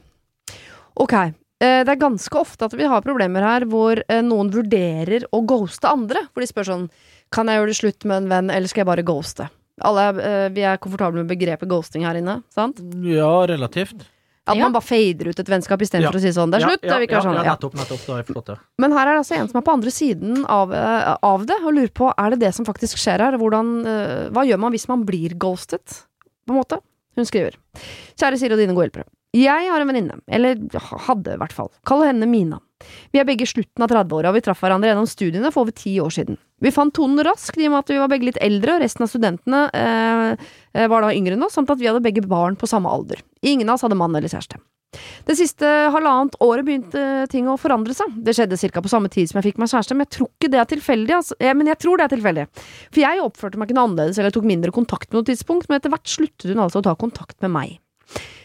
Ok. 0.96 1.12
eh, 1.14 1.82
Det 1.84 1.88
er 1.88 1.96
ganske 2.00 2.38
ofte 2.38 2.64
at 2.68 2.72
vi 2.78 2.84
har 2.84 3.00
problemer 3.02 3.42
her 3.42 3.66
hvor 3.66 3.98
eh, 4.08 4.22
noen 4.22 4.50
vurderer 4.54 5.24
å 5.32 5.42
ghoste 5.46 5.88
andre. 5.90 6.26
Hvor 6.32 6.40
de 6.44 6.46
spør 6.50 6.64
sånn 6.70 6.90
Kan 7.34 7.46
jeg 7.48 7.58
gjøre 7.58 7.66
det 7.72 7.76
slutt 7.80 8.04
med 8.04 8.16
en 8.22 8.28
venn, 8.28 8.50
eller 8.50 8.68
skal 8.68 8.84
jeg 8.84 8.86
bare 8.86 9.02
ghoste? 9.06 9.48
Alle, 9.82 10.02
eh, 10.22 10.48
vi 10.54 10.62
er 10.62 10.76
komfortable 10.78 11.24
med 11.24 11.28
begrepet 11.32 11.66
ghosting 11.66 12.04
her 12.06 12.14
inne, 12.14 12.42
sant? 12.54 12.78
Ja, 13.02 13.46
relativt. 13.50 14.04
At 14.46 14.56
Ja. 14.56 14.62
man 14.68 14.72
bare 14.76 14.82
fader 14.84 15.26
ut 15.32 15.40
et 15.40 15.46
vennskap 15.48 15.80
istedenfor 15.80 16.12
Ja. 16.14 16.20
å 16.20 16.20
si 16.20 16.28
sånn 16.28 16.50
Det 16.52 16.60
er 16.62 16.66
slutt, 16.68 16.82
Ja, 16.84 16.98
ja, 16.98 17.06
ja, 17.08 17.20
sånn. 17.22 17.34
ja, 17.34 17.42
nettopp, 17.56 17.72
nettopp, 17.74 18.06
da 18.06 18.12
har 18.12 18.22
jeg 18.22 18.26
forstått 18.28 18.44
det. 18.52 18.58
Men 18.78 18.92
her 18.92 19.08
er 19.08 19.12
det 19.14 19.20
altså 19.24 19.40
en 19.40 19.48
som 19.48 19.58
er 19.58 19.62
på 19.64 19.72
andre 19.72 19.90
siden 19.90 20.44
av, 20.46 20.70
av 21.22 21.46
det, 21.46 21.56
og 21.64 21.72
lurer 21.74 21.90
på 21.90 22.12
er 22.16 22.30
det 22.30 22.38
det 22.40 22.54
som 22.54 22.64
faktisk 22.66 22.96
skjer 23.00 23.18
her. 23.24 23.38
Hvordan, 23.38 24.30
hva 24.30 24.44
gjør 24.46 24.58
man 24.60 24.70
hvis 24.72 24.86
man 24.86 25.04
blir 25.06 25.30
ghostet? 25.34 26.04
På 26.46 26.50
en 26.52 26.60
måte. 26.60 26.78
Hun 27.16 27.24
skriver 27.24 27.54
Kjære 28.20 28.38
Siri 28.38 28.52
og 28.52 28.58
dine 28.58 28.74
gode 28.76 28.90
hjelpere. 28.92 29.04
Jeg 29.34 29.66
har 29.66 29.82
en 29.82 29.90
venninne, 29.90 30.20
eller 30.30 30.60
hadde 31.08 31.34
i 31.34 31.40
hvert 31.40 31.54
fall. 31.54 31.72
Kall 31.88 32.04
henne 32.06 32.28
Mina. 32.30 32.60
Vi 33.10 33.18
er 33.18 33.26
begge 33.26 33.46
slutten 33.48 33.82
av 33.82 33.90
30-åra, 33.90 34.30
og 34.30 34.36
vi 34.36 34.42
traff 34.44 34.60
hverandre 34.62 34.90
gjennom 34.90 35.08
studiene 35.08 35.50
for 35.50 35.64
over 35.64 35.74
ti 35.74 35.96
år 36.02 36.12
siden. 36.14 36.38
Vi 36.62 36.72
fant 36.74 36.94
tonen 36.94 37.18
raskt 37.26 37.58
i 37.58 37.66
og 37.66 37.74
med 37.74 37.82
at 37.82 37.90
vi 37.90 37.98
var 37.98 38.12
begge 38.12 38.28
litt 38.28 38.38
eldre, 38.44 38.76
og 38.76 38.84
resten 38.84 39.06
av 39.06 39.10
studentene 39.10 39.64
eh, 39.74 40.44
eh, 40.76 40.86
var 40.90 41.02
da 41.02 41.10
yngre 41.16 41.34
enn 41.34 41.46
oss, 41.46 41.56
samt 41.58 41.72
at 41.72 41.80
vi 41.80 41.88
hadde 41.90 42.04
begge 42.04 42.22
barn 42.28 42.58
på 42.60 42.70
samme 42.70 42.92
alder. 42.92 43.24
Ingen 43.42 43.72
av 43.72 43.78
oss 43.78 43.86
hadde 43.86 43.98
mann 43.98 44.14
eller 44.14 44.30
kjæreste. 44.30 44.60
Det 45.26 45.34
siste 45.34 45.66
halvannet 45.90 46.36
året 46.44 46.66
begynte 46.66 47.24
ting 47.32 47.48
å 47.50 47.56
forandre 47.58 47.96
seg. 47.96 48.12
Det 48.22 48.36
skjedde 48.36 48.58
ca. 48.70 48.82
på 48.84 48.92
samme 48.92 49.10
tid 49.10 49.30
som 49.30 49.40
jeg 49.40 49.50
fikk 49.50 49.58
meg 49.58 49.72
kjæreste, 49.72 49.96
men 49.96 50.06
jeg 50.06 50.14
tror 50.18 50.30
ikke 50.30 50.52
det 50.52 50.60
er 50.62 50.68
tilfeldig. 50.70 51.14
Altså. 51.18 51.38
Eh, 51.40 51.54
men 51.58 51.72
jeg 51.72 51.80
tror 51.82 51.98
det 51.98 52.06
er 52.06 52.14
tilfeldig. 52.14 52.48
For 52.90 53.02
jeg 53.02 53.24
oppførte 53.24 53.58
meg 53.58 53.68
ikke 53.68 53.78
noe 53.80 53.88
annerledes 53.90 54.20
eller 54.20 54.34
tok 54.34 54.46
mindre 54.48 54.74
kontakt 54.74 55.10
på 55.10 55.18
noe 55.18 55.26
tidspunkt, 55.26 55.66
men 55.68 55.80
etter 55.80 55.92
hvert 55.94 56.10
sluttet 56.10 56.52
hun 56.52 56.62
altså 56.62 56.84
å 56.84 56.86
ta 56.86 56.94
kontakt 56.98 57.40
med 57.42 57.54
meg. 57.56 57.80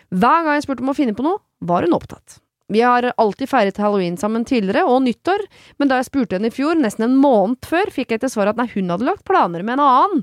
Hver 0.09 0.45
gang 0.45 0.55
jeg 0.57 0.65
spurte 0.65 0.85
om 0.85 0.91
å 0.93 0.97
finne 0.97 1.15
på 1.17 1.25
noe, 1.25 1.41
var 1.59 1.85
hun 1.85 1.95
opptatt. 1.97 2.39
Vi 2.69 2.81
har 2.85 3.07
alltid 3.17 3.49
feiret 3.49 3.79
halloween 3.81 4.17
sammen 4.17 4.45
tidligere, 4.45 4.83
og 4.85 5.01
nyttår, 5.05 5.41
men 5.81 5.89
da 5.89 5.97
jeg 5.97 6.09
spurte 6.09 6.37
henne 6.37 6.51
i 6.51 6.53
fjor, 6.53 6.77
nesten 6.77 7.07
en 7.07 7.17
måned 7.17 7.65
før, 7.65 7.89
fikk 7.93 8.13
jeg 8.13 8.21
til 8.21 8.31
svar 8.33 8.51
at 8.51 8.59
nei, 8.59 8.67
hun 8.75 8.91
hadde 8.93 9.07
lagt 9.07 9.25
planer 9.25 9.65
med 9.65 9.79
en 9.79 9.85
annen. 9.85 10.21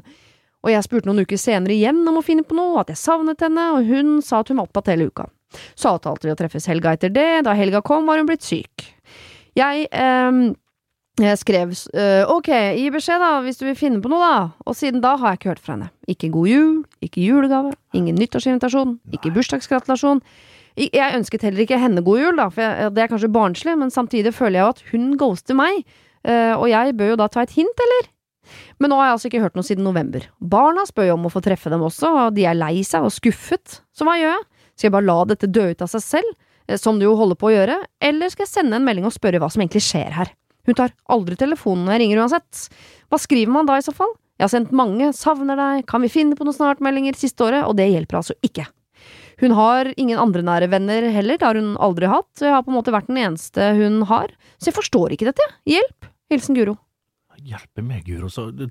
Og 0.66 0.70
jeg 0.72 0.86
spurte 0.86 1.10
noen 1.10 1.24
uker 1.26 1.38
senere 1.38 1.74
igjen 1.74 2.04
om 2.06 2.20
å 2.20 2.24
finne 2.26 2.46
på 2.46 2.54
noe, 2.58 2.82
at 2.82 2.92
jeg 2.94 3.02
savnet 3.02 3.42
henne, 3.42 3.66
og 3.74 3.90
hun 3.90 4.20
sa 4.22 4.42
at 4.42 4.50
hun 4.50 4.60
var 4.60 4.68
opptatt 4.68 4.92
hele 4.94 5.08
uka. 5.10 5.26
Så 5.78 5.94
avtalte 5.94 6.28
vi 6.28 6.34
å 6.34 6.38
treffes 6.38 6.66
helga 6.70 6.94
etter 6.94 7.10
det, 7.14 7.28
da 7.46 7.54
helga 7.58 7.82
kom 7.86 8.06
var 8.06 8.22
hun 8.22 8.30
blitt 8.30 8.46
syk. 8.46 8.86
Jeg, 9.58 9.88
eh, 9.90 10.40
jeg 11.16 11.38
skrev 11.40 11.70
øh, 11.72 12.24
ok, 12.28 12.48
gi 12.76 12.88
beskjed 12.92 13.22
da, 13.22 13.30
hvis 13.44 13.56
du 13.56 13.64
vil 13.64 13.78
finne 13.78 14.02
på 14.04 14.10
noe 14.12 14.20
da, 14.20 14.40
og 14.68 14.76
siden 14.76 15.00
da 15.00 15.14
har 15.16 15.32
jeg 15.32 15.40
ikke 15.40 15.52
hørt 15.54 15.62
fra 15.64 15.76
henne. 15.76 15.88
Ikke 16.12 16.28
god 16.34 16.50
jul, 16.50 16.74
ikke 17.00 17.24
julegave, 17.24 17.72
ingen 17.96 18.18
nyttårsinvitasjon, 18.20 18.98
ikke 19.16 19.32
bursdagsgratulasjon. 19.32 20.20
Jeg 20.76 21.16
ønsket 21.16 21.46
heller 21.46 21.64
ikke 21.64 21.78
henne 21.80 22.04
god 22.04 22.20
jul, 22.20 22.36
da, 22.36 22.50
for 22.52 22.60
jeg, 22.66 22.92
det 22.92 23.04
er 23.04 23.08
kanskje 23.08 23.32
barnslig, 23.32 23.78
men 23.80 23.92
samtidig 23.94 24.34
føler 24.36 24.60
jeg 24.60 24.66
jo 24.66 24.74
at 24.74 24.84
hun 24.90 25.08
ghoster 25.16 25.56
meg, 25.56 25.86
eh, 26.28 26.52
og 26.52 26.68
jeg 26.68 26.92
bør 26.98 27.14
jo 27.14 27.18
da 27.22 27.30
ta 27.32 27.46
et 27.46 27.56
hint, 27.56 27.84
eller? 27.86 28.12
Men 28.76 28.92
nå 28.92 29.00
har 29.00 29.08
jeg 29.08 29.16
altså 29.16 29.30
ikke 29.30 29.44
hørt 29.46 29.56
noe 29.56 29.66
siden 29.66 29.88
november. 29.88 30.28
Barna 30.38 30.84
spør 30.86 31.08
jo 31.08 31.16
om 31.16 31.26
å 31.26 31.32
få 31.32 31.40
treffe 31.42 31.72
dem 31.72 31.82
også, 31.86 32.12
og 32.12 32.36
de 32.36 32.44
er 32.44 32.60
lei 32.60 32.84
seg 32.84 33.08
og 33.08 33.14
skuffet, 33.16 33.80
så 33.96 34.04
hva 34.04 34.20
gjør 34.20 34.34
jeg? 34.36 34.48
Skal 34.76 34.90
jeg 34.90 34.98
bare 34.98 35.08
la 35.08 35.20
dette 35.32 35.48
dø 35.48 35.70
ut 35.72 35.86
av 35.86 35.88
seg 35.96 36.04
selv, 36.04 36.40
eh, 36.68 36.76
som 36.76 37.00
det 37.00 37.08
jo 37.08 37.16
holder 37.16 37.40
på 37.40 37.48
å 37.48 37.56
gjøre, 37.56 37.80
eller 38.04 38.36
skal 38.36 38.44
jeg 38.44 38.52
sende 38.58 38.76
en 38.76 38.84
melding 38.84 39.08
og 39.08 39.16
spørre 39.16 39.40
hva 39.40 39.48
som 39.48 39.64
egentlig 39.64 39.88
skjer 39.88 40.12
her? 40.20 40.36
Hun 40.66 40.78
tar 40.78 40.94
aldri 41.12 41.38
telefonen 41.38 41.86
når 41.86 41.96
jeg 41.96 42.02
ringer 42.04 42.22
uansett. 42.24 42.64
Hva 43.10 43.20
skriver 43.22 43.52
man 43.54 43.68
da 43.68 43.78
i 43.78 43.84
så 43.86 43.94
fall? 43.96 44.14
Jeg 44.36 44.44
har 44.44 44.52
sendt 44.52 44.74
mange, 44.76 45.12
savner 45.16 45.56
deg, 45.56 45.86
kan 45.88 46.02
vi 46.04 46.12
finne 46.12 46.36
på 46.36 46.44
noen 46.44 46.56
snartmeldinger 46.58 47.16
siste 47.16 47.46
året, 47.46 47.64
og 47.64 47.78
det 47.78 47.88
hjelper 47.88 48.20
altså 48.20 48.36
ikke. 48.44 48.66
Hun 49.40 49.52
har 49.56 49.88
ingen 50.00 50.20
andre 50.20 50.42
nære 50.44 50.68
venner 50.72 51.08
heller, 51.12 51.38
det 51.40 51.46
har 51.46 51.58
hun 51.60 51.74
aldri 51.80 52.08
hatt, 52.08 52.30
og 52.40 52.44
jeg 52.44 52.54
har 52.54 52.64
på 52.64 52.72
en 52.72 52.76
måte 52.76 52.92
vært 52.92 53.08
den 53.10 53.20
eneste 53.20 53.72
hun 53.76 54.02
har, 54.08 54.32
så 54.56 54.70
jeg 54.70 54.76
forstår 54.76 55.16
ikke 55.16 55.28
dette. 55.30 55.48
Hjelp! 55.68 56.08
Hilsen 56.32 56.56
Guro. 56.56 56.76
Hjelpe 57.46 57.84
meg, 57.84 58.06
Guro. 58.08 58.30
Så, 58.32 58.48
det, 58.50 58.68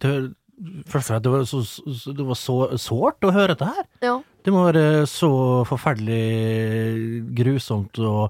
først 0.90 1.12
og 1.14 1.14
fremst, 1.14 1.24
det 1.26 1.34
var 1.34 1.46
så, 1.50 1.62
så, 1.66 2.16
det 2.18 2.26
var 2.28 2.40
så 2.40 2.58
sårt 2.82 3.26
å 3.26 3.34
høre 3.36 3.54
dette 3.54 3.70
her. 3.70 3.86
Ja. 4.04 4.16
Det 4.46 4.54
må 4.54 4.66
være 4.68 5.06
så 5.10 5.30
forferdelig 5.70 7.24
grusomt 7.38 8.02
å 8.02 8.28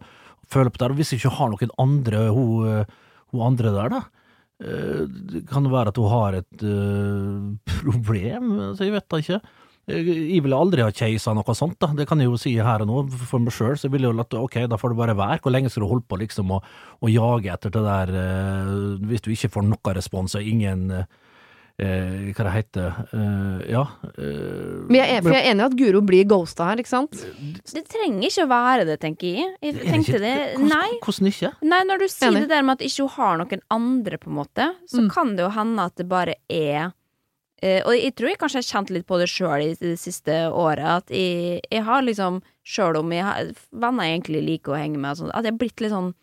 føle 0.52 0.72
på 0.72 0.82
det. 0.82 0.92
Og 0.92 1.00
hvis 1.00 1.16
hun 1.16 1.22
ikke 1.22 1.36
har 1.40 1.52
noen 1.52 1.74
andre, 1.82 2.28
hun, 2.36 2.86
hun 3.36 3.46
andre 3.52 3.76
der, 3.76 3.94
da. 3.94 4.02
eh, 4.64 5.44
Kan 5.52 5.68
det 5.68 5.76
være 5.76 5.94
at 5.94 6.00
hun 6.02 6.12
har 6.12 6.40
et 6.42 6.66
uh, 6.66 7.54
problem? 7.86 8.56
så 8.78 8.88
jeg 8.88 8.96
vet 8.96 9.08
da 9.12 9.22
ikke. 9.22 9.40
Jeg 9.86 10.42
ville 10.42 10.58
aldri 10.58 10.82
ha 10.82 10.90
keisa 10.90 11.36
noe 11.38 11.54
sånt, 11.54 11.76
da. 11.78 11.92
Det 11.94 12.08
kan 12.10 12.18
jeg 12.18 12.26
jo 12.32 12.40
si 12.42 12.56
her 12.58 12.82
og 12.82 12.90
nå. 12.90 13.04
For 13.30 13.38
meg 13.44 13.54
sjøl 13.54 13.76
så 13.78 13.92
ville 13.94 14.08
jeg 14.08 14.16
jo 14.16 14.18
latt 14.18 14.34
ok, 14.34 14.56
da 14.72 14.80
får 14.82 14.96
det 14.96 14.98
bare 14.98 15.18
være. 15.20 15.44
Hvor 15.44 15.54
lenge 15.54 15.70
skal 15.70 15.86
du 15.86 15.92
holde 15.92 16.08
på 16.10 16.18
liksom 16.24 16.56
å, 16.56 16.62
jage 17.12 17.52
etter 17.54 17.70
det 17.76 17.84
der 17.86 18.14
uh, 18.18 18.96
hvis 19.06 19.22
du 19.22 19.30
ikke 19.36 19.52
får 19.54 19.68
noe 19.70 19.94
respons 19.94 20.34
og 20.40 20.42
ingen 20.50 20.88
eh, 20.90 21.06
eh, 21.80 22.32
Hva 22.36 22.44
det 22.48 22.54
heter 22.56 23.00
eh, 23.14 23.72
Ja. 23.72 23.82
eh, 24.18 24.86
Men 24.88 24.96
jeg 25.02 25.10
er, 25.18 25.22
for 25.22 25.32
jeg 25.36 25.46
er 25.46 25.52
enig 25.54 25.62
i 25.64 25.66
at 25.66 25.76
Guro 25.80 26.02
blir 26.02 26.26
ghosta 26.26 26.66
her, 26.70 26.78
ikke 26.78 26.92
sant? 26.94 27.12
Det 27.74 27.84
trenger 27.90 28.24
ikke 28.30 28.46
å 28.46 28.52
være 28.52 28.86
det, 28.86 29.00
tenker 29.02 29.28
jeg. 29.36 29.56
Jeg 29.62 29.74
det 29.76 29.86
tenkte 29.86 30.14
ikke- 30.16 30.20
det 30.26 30.36
hvordan- 30.56 30.70
Nei. 30.70 31.00
Hvordan 31.04 31.28
ikke? 31.32 31.52
Nei, 31.64 31.84
når 31.84 31.98
du 32.00 32.08
sier 32.08 32.32
Enig. 32.32 32.42
det 32.42 32.50
der 32.50 32.62
med 32.64 32.72
at 32.80 32.86
ikke 32.88 33.00
hun 33.02 33.10
har 33.18 33.38
noen 33.38 33.62
andre, 33.72 34.18
på 34.18 34.28
en 34.28 34.36
måte, 34.36 34.76
så 34.88 35.00
Mm. 35.02 35.10
kan 35.12 35.36
det 35.36 35.44
jo 35.44 35.50
hende 35.50 35.80
at 35.86 35.96
det 35.96 36.08
bare 36.10 36.36
er 36.50 36.94
eh, 37.64 37.82
Og 37.86 37.94
jeg 37.96 38.14
tror 38.16 38.28
jeg 38.30 38.38
kanskje 38.38 38.62
har 38.62 38.84
kjent 38.84 38.90
litt 38.92 39.08
på 39.08 39.18
det 39.18 39.28
sjøl 39.30 39.62
i 39.64 39.74
det 39.74 39.98
siste 39.98 40.52
året, 40.52 40.86
at 40.86 41.08
jeg, 41.08 41.62
jeg 41.72 41.84
har 41.84 42.02
liksom, 42.04 42.42
sjøl 42.66 42.98
om 43.00 43.10
jeg 43.12 43.24
har 43.24 43.46
venner 43.74 44.04
jeg 44.04 44.22
egentlig 44.22 44.46
liker 44.46 44.74
å 44.74 44.78
henge 44.78 44.98
med, 45.00 45.18
sånn, 45.18 45.32
at 45.34 45.44
jeg 45.46 45.54
har 45.54 45.58
blitt 45.58 45.80
litt 45.82 45.92
sånn 45.92 46.14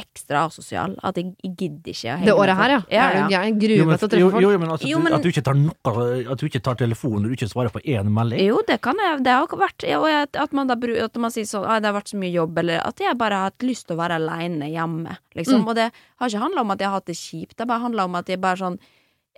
ekstra 0.00 0.46
asosial. 0.48 0.96
At 1.06 1.20
jeg, 1.20 1.30
jeg 1.44 1.52
gidder 1.60 1.92
ikke 1.92 2.08
å 2.08 2.16
henge 2.18 2.28
Det 2.30 2.34
året 2.42 2.58
her, 2.58 2.74
ja. 2.74 2.80
ja, 2.90 3.06
ja. 3.18 3.26
Jeg? 3.36 3.54
Jo, 3.54 3.60
Gruer 3.60 3.90
meg 3.90 4.00
til 4.00 4.08
å 4.08 4.12
treffe 4.14 4.30
folk. 4.34 4.42
jo, 4.44 4.50
men, 4.62 4.72
altså, 4.74 4.88
Jo, 4.90 4.98
men- 5.04 5.16
At 5.16 5.22
du 5.22 5.28
ikke 5.30 5.44
tar 5.46 5.58
noe 5.60 6.06
At 6.32 6.42
du 6.42 6.46
ikke 6.48 6.62
tar 6.68 6.78
telefonen 6.80 7.24
og 7.26 7.30
du 7.30 7.36
ikke 7.38 7.50
svarer 7.52 7.74
på 7.74 7.82
én 7.84 8.10
melding. 8.10 8.42
Jo, 8.46 8.60
det 8.66 8.80
kan 8.84 8.98
jeg. 8.98 9.22
Det 9.26 9.34
har 9.36 9.46
vært 9.62 9.86
ja, 9.88 10.00
og 10.00 10.36
At 10.44 10.52
man 10.56 10.70
da 10.70 10.76
At 11.04 11.16
man 11.16 11.30
sier 11.34 11.48
sånn 11.48 11.66
«Ai, 11.66 11.80
Det 11.80 11.90
har 11.92 11.98
vært 12.00 12.12
så 12.14 12.20
mye 12.20 12.32
jobb, 12.32 12.58
eller 12.58 12.80
at 12.86 12.98
jeg 12.98 13.18
bare 13.18 13.34
har 13.34 13.50
hatt 13.50 13.66
lyst 13.66 13.86
til 13.86 13.96
å 13.96 14.00
være 14.00 14.16
aleine 14.20 14.70
hjemme. 14.70 15.16
Liksom. 15.36 15.62
Mm. 15.62 15.68
Og 15.68 15.74
det 15.78 15.90
har 15.92 16.28
ikke 16.28 16.44
handla 16.44 16.60
om 16.60 16.70
at 16.70 16.78
jeg 16.80 16.88
har 16.88 16.98
hatt 17.00 17.06
det 17.06 17.16
kjipt, 17.16 17.56
det 17.56 17.60
har 17.64 17.70
bare 17.72 17.84
handla 17.86 18.04
om 18.04 18.14
at 18.20 18.26
jeg 18.28 18.40
bare 18.40 18.56
sånn 18.56 18.78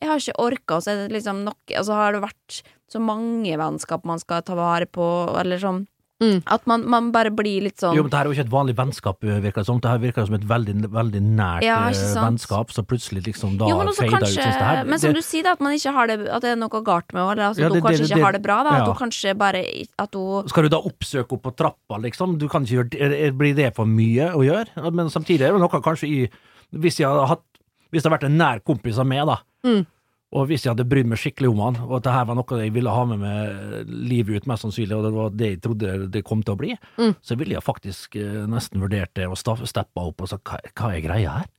Jeg 0.03 0.09
har 0.11 0.19
ikke 0.19 0.41
orka, 0.43 0.77
og 0.77 0.83
så 0.83 0.91
er 0.91 0.97
det 1.09 1.13
liksom 1.15 1.45
nok 1.45 1.75
Og 1.79 1.85
så 1.87 1.95
har 1.95 2.13
det 2.13 2.23
vært 2.25 2.63
så 2.91 3.01
mange 3.01 3.55
vennskap 3.57 4.05
man 4.05 4.19
skal 4.19 4.43
ta 4.43 4.55
vare 4.55 4.87
på, 4.87 5.05
eller 5.39 5.59
sånn 5.63 5.87
Mm. 6.23 6.43
At 6.47 6.67
man, 6.71 6.85
man 6.89 7.11
bare 7.11 7.33
blir 7.35 7.65
litt 7.67 7.81
sånn 7.83 7.97
Jo, 7.97 8.03
men 8.05 8.11
det 8.13 8.19
her 8.21 8.25
er 8.29 8.31
jo 8.31 8.35
ikke 8.37 8.45
et 8.47 8.53
vanlig 8.53 8.75
vennskap, 8.79 9.19
virker 9.27 9.61
det 9.63 9.67
som. 9.67 9.81
Det 9.83 9.91
her 9.91 9.99
virker 9.99 10.27
som 10.29 10.37
et 10.39 10.45
veldig, 10.47 10.75
veldig 10.95 11.23
nært 11.25 11.65
Ja, 11.67 11.81
eh, 11.91 12.15
vennskap, 12.23 12.71
så 12.71 12.85
plutselig 12.87 13.25
liksom 13.27 13.57
da 13.59 13.67
jo, 13.73 13.79
men 13.81 13.91
fader 13.93 14.07
ut. 14.07 14.13
kanskje 14.15 14.37
synes 14.39 14.59
det 14.61 14.69
her- 14.69 14.85
Men 14.85 14.99
som 15.03 15.11
det- 15.13 15.17
du 15.19 15.23
sier, 15.27 15.43
da, 15.43 15.53
at 15.53 15.61
man 15.61 15.73
ikke 15.75 15.93
har 15.93 16.07
det 16.07 16.29
At 16.29 16.43
det 16.43 16.51
er 16.53 16.57
noe 16.57 16.69
galt 16.83 17.13
med 17.13 17.21
henne, 17.23 17.33
eller 17.33 17.43
altså, 17.51 17.59
Ja, 17.61 17.69
hun 17.69 17.81
kanskje 17.83 17.99
det- 17.99 18.07
ikke 18.11 18.15
det- 18.15 18.25
har 18.25 18.33
det 18.33 18.43
bra, 18.43 18.63
da. 18.63 18.71
At 18.71 18.87
hun 18.87 19.09
kanskje 19.09 19.37
bare 19.37 19.65
At 19.99 20.15
hun 20.15 20.49
Skal 20.49 20.63
du 20.63 20.69
da 20.69 20.79
oppsøke 20.81 21.29
henne 21.31 21.43
på 21.43 21.57
trappa, 21.57 21.99
liksom? 22.01 22.39
Du 22.39 22.49
kan 22.49 22.65
ikke 22.65 22.85
gjøre 22.89 22.91
det, 23.11 23.37
Blir 23.39 23.55
det 23.57 23.75
for 23.75 23.85
mye 23.85 24.31
å 24.33 24.41
gjøre? 24.47 24.93
Men 24.93 25.07
samtidig 25.11 25.43
er 25.43 25.53
det 25.53 25.61
noe 25.61 25.69
kanskje 25.69 26.09
i 26.09 26.29
Hvis 26.73 26.99
jeg 26.99 27.09
hadde 27.09 27.27
hatt 27.29 27.43
Hvis 27.93 28.03
det 28.05 28.11
hadde 28.13 28.21
vært 28.21 28.27
en 28.31 28.39
nær 28.39 28.61
kompis 28.65 28.97
av 28.99 29.07
meg, 29.07 29.27
da, 29.27 29.37
Mm. 29.67 29.87
Og 30.33 30.47
hvis 30.49 30.65
jeg 30.65 30.73
hadde 30.73 30.87
brydd 30.89 31.07
meg 31.13 31.19
skikkelig 31.21 31.51
om 31.53 31.61
han, 31.61 31.77
og 31.85 31.97
at 31.99 32.05
det 32.07 32.13
her 32.17 32.25
var 32.31 32.39
noe 32.39 32.59
jeg 32.63 32.73
ville 32.73 32.91
ha 32.91 33.05
med 33.05 33.19
meg 33.21 33.89
livet 34.13 34.41
ut, 34.41 34.47
mest 34.49 34.65
sannsynlig, 34.65 34.97
og 34.97 35.05
det 35.05 35.13
var 35.17 35.31
det 35.37 35.51
jeg 35.51 35.61
trodde 35.67 36.11
det 36.15 36.25
kom 36.25 36.43
til 36.43 36.55
å 36.55 36.61
bli, 36.63 36.77
Mm. 36.99 37.15
så 37.21 37.37
ville 37.37 37.55
jeg 37.59 37.63
faktisk 37.67 38.17
eh, 38.17 38.47
nesten 38.49 38.81
vurdert 38.81 39.13
det 39.15 39.29
og 39.29 39.37
steppa 39.39 40.07
opp 40.09 40.23
og 40.25 40.29
sagt 40.33 40.45
hva, 40.49 40.59
hva 40.73 40.95
er 40.97 41.05
greia 41.05 41.35
her? 41.41 41.51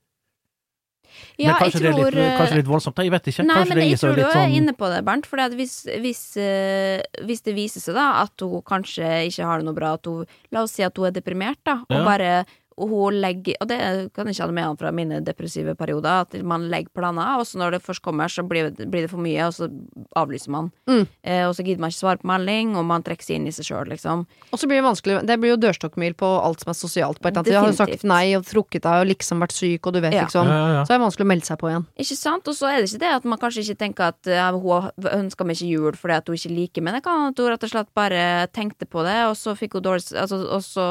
Ja, 1.38 1.52
men 1.52 1.60
kanskje, 1.62 1.80
jeg 1.84 1.94
tror 1.94 2.10
det 2.10 2.18
er 2.18 2.26
litt, 2.26 2.38
kanskje 2.40 2.56
litt 2.58 2.68
voldsomt, 2.70 2.98
jeg 3.02 3.12
vet 3.14 3.28
ikke. 3.30 3.44
Nei, 3.46 3.54
kanskje 3.54 3.74
men 3.74 3.78
det 3.80 3.86
jeg 3.92 4.00
tror 4.02 4.16
du 4.16 4.22
er 4.24 4.34
sånn 4.34 4.54
inne 4.58 4.74
på 4.78 4.88
det, 4.90 4.98
Bernt. 5.06 5.26
For 5.30 5.42
hvis, 5.54 5.74
hvis, 6.02 6.22
eh, 6.42 7.02
hvis 7.28 7.44
det 7.46 7.54
viser 7.54 7.84
seg 7.84 7.94
da 7.94 8.06
at 8.24 8.42
hun 8.42 8.62
kanskje 8.66 9.10
ikke 9.28 9.46
har 9.46 9.62
det 9.62 9.68
noe 9.68 9.76
bra, 9.78 9.92
at 9.94 10.06
hun 10.10 10.26
La 10.54 10.64
oss 10.66 10.74
si 10.74 10.82
at 10.86 10.96
hun 10.98 11.06
er 11.06 11.14
deprimert, 11.14 11.60
da, 11.66 11.80
og 11.86 11.94
Ja. 11.98 12.04
bare 12.04 12.32
og 12.78 12.88
hun 12.90 13.14
legger 13.22 13.54
Og 13.60 13.68
det 13.68 13.78
kan 14.14 14.26
jeg 14.26 14.36
kjenne 14.36 14.52
med 14.56 14.64
han 14.64 14.76
fra 14.80 14.90
mine 14.92 15.20
depressive 15.24 15.74
perioder, 15.78 16.24
at 16.24 16.34
man 16.42 16.68
legger 16.70 16.90
planer, 16.94 17.38
og 17.38 17.46
så 17.46 17.58
når 17.60 17.76
det 17.76 17.82
først 17.84 18.02
kommer, 18.02 18.26
så 18.28 18.42
blir, 18.46 18.70
det- 18.74 18.88
blir 18.90 19.02
det 19.02 19.10
for 19.10 19.18
mye, 19.22 19.46
og 19.46 19.52
så 19.54 19.68
avlyser 20.16 20.48
man. 20.50 20.70
Mm. 20.88 21.06
Eh, 21.22 21.44
og 21.48 21.54
så 21.54 21.64
gidder 21.64 21.80
man 21.80 21.90
ikke 21.90 22.02
svare 22.02 22.18
på 22.18 22.26
melding, 22.28 22.76
og 22.76 22.84
man 22.84 23.02
trekker 23.02 23.22
seg 23.24 23.36
inn 23.36 23.46
i 23.46 23.52
seg 23.54 23.64
sjøl, 23.68 23.88
liksom. 23.92 24.26
Og 24.52 24.58
så 24.58 24.66
blir 24.66 24.80
det 24.82 24.84
vanskelig 24.88 25.26
Det 25.26 25.38
blir 25.40 25.54
jo 25.54 25.56
dørstokkmil 25.56 26.14
på 26.14 26.26
alt 26.44 26.60
som 26.60 26.70
er 26.70 26.78
sosialt 26.78 27.20
på 27.20 27.28
et 27.28 27.36
eller 27.36 27.44
annet. 27.44 27.52
Jeg 27.52 27.60
har 27.60 27.70
jo 27.72 27.78
sagt 27.78 28.04
nei 28.04 28.34
og 28.36 28.44
trukket 28.44 28.82
deg 28.82 29.00
og 29.04 29.06
liksom 29.12 29.40
vært 29.40 29.52
syk, 29.54 29.86
og 29.86 29.92
du 29.94 30.00
vet 30.00 30.12
Ja. 30.12 30.24
liksom. 30.24 30.46
Ja, 30.46 30.58
ja, 30.58 30.72
ja. 30.78 30.82
Så 30.84 30.94
er 30.94 30.98
det 30.98 31.04
vanskelig 31.06 31.24
å 31.26 31.30
melde 31.32 31.44
seg 31.46 31.58
på 31.58 31.68
igjen. 31.70 31.86
Ikke 31.98 32.16
sant? 32.16 32.48
Og 32.48 32.54
så 32.54 32.66
er 32.70 32.80
det 32.80 32.90
ikke 32.90 33.00
det 33.04 33.12
at 33.14 33.24
man 33.24 33.38
kanskje 33.38 33.62
ikke 33.64 33.78
tenker 33.78 34.04
at 34.08 34.22
ja, 34.26 34.50
hun 34.52 34.90
ønsker 34.98 35.44
meg 35.46 35.56
ikke 35.56 35.70
jul 35.70 35.92
fordi 35.92 36.14
at 36.16 36.26
hun 36.26 36.34
ikke 36.36 36.54
liker 36.54 36.82
Men 36.82 36.94
det 36.94 37.02
kan 37.04 37.28
at 37.30 37.38
hun 37.38 37.48
rett 37.50 37.62
og 37.64 37.70
slett 37.70 37.94
bare 37.94 38.46
tenkte 38.52 38.86
på 38.86 39.02
det, 39.04 39.16
og 39.28 39.36
så 39.36 39.54
fikk 39.56 39.74
hun 39.78 39.82
dårlig 39.82 40.12
altså, 40.18 40.40
Og 40.54 40.62
så 40.62 40.84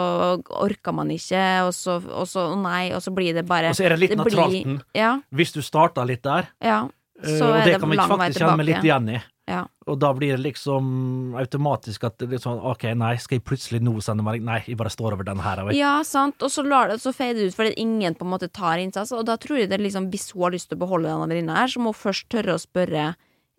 orka 0.50 0.92
man 0.94 1.10
ikke, 1.10 1.44
og 1.68 1.73
så, 1.76 1.98
og 2.10 2.28
så 2.30 2.48
nei, 2.60 2.92
og 2.96 3.02
så 3.04 3.14
blir 3.16 3.34
det 3.38 3.46
bare 3.50 3.70
Og 3.74 3.78
så 3.78 3.86
er 3.88 3.96
det 3.96 4.00
litt 4.06 4.16
det 4.16 4.26
blir- 4.26 4.82
Ja, 4.96 5.20
Hvis 5.34 5.54
du 5.54 5.62
starta 5.62 6.06
litt 6.08 6.24
der, 6.24 6.48
ja. 6.62 6.84
eh, 7.22 7.38
Så 7.38 7.50
og 7.50 7.56
er 7.58 7.66
det 7.66 7.74
det 7.74 7.80
kan 7.82 7.90
vi 7.90 7.98
faktisk 7.98 8.40
kjenne 8.42 8.58
meg 8.58 8.70
litt 8.72 8.84
igjen 8.84 9.10
i. 9.16 9.22
Ja. 9.48 9.66
Og 9.92 9.98
da 10.00 10.14
blir 10.16 10.38
det 10.38 10.44
liksom 10.46 11.34
automatisk 11.36 12.06
at 12.08 12.18
sånn 12.40 12.62
ok, 12.64 12.86
nei, 12.96 13.18
skal 13.20 13.38
jeg 13.40 13.44
plutselig 13.44 13.82
nå 13.84 13.98
sende 14.04 14.24
melding? 14.24 14.46
Nei, 14.48 14.62
jeg 14.66 14.78
bare 14.80 14.92
står 14.94 15.18
over 15.18 15.28
den 15.28 15.42
her. 15.44 15.60
Og 15.66 15.74
Ja, 15.76 15.98
sant. 16.08 16.42
Og 16.42 16.50
så, 16.54 16.64
lar 16.64 16.88
det, 16.94 17.02
så 17.04 17.12
feier 17.12 17.36
det 17.36 17.50
ut 17.52 17.58
fordi 17.58 17.74
ingen 17.84 18.16
på 18.16 18.24
en 18.24 18.32
måte 18.32 18.48
tar 18.52 18.80
innsats. 18.80 19.12
Og 19.12 19.26
da 19.28 19.36
tror 19.36 19.60
jeg 19.60 19.70
det 19.70 19.82
liksom, 19.82 20.08
hvis 20.14 20.32
hun 20.32 20.44
har 20.48 20.56
lyst 20.56 20.70
til 20.72 20.78
å 20.80 20.84
beholde 20.86 21.12
denne 21.12 21.28
venninna 21.28 21.58
her, 21.60 21.68
så 21.68 21.84
må 21.84 21.92
hun 21.92 22.00
først 22.00 22.30
tørre 22.32 22.56
å 22.56 22.62
spørre 22.64 23.10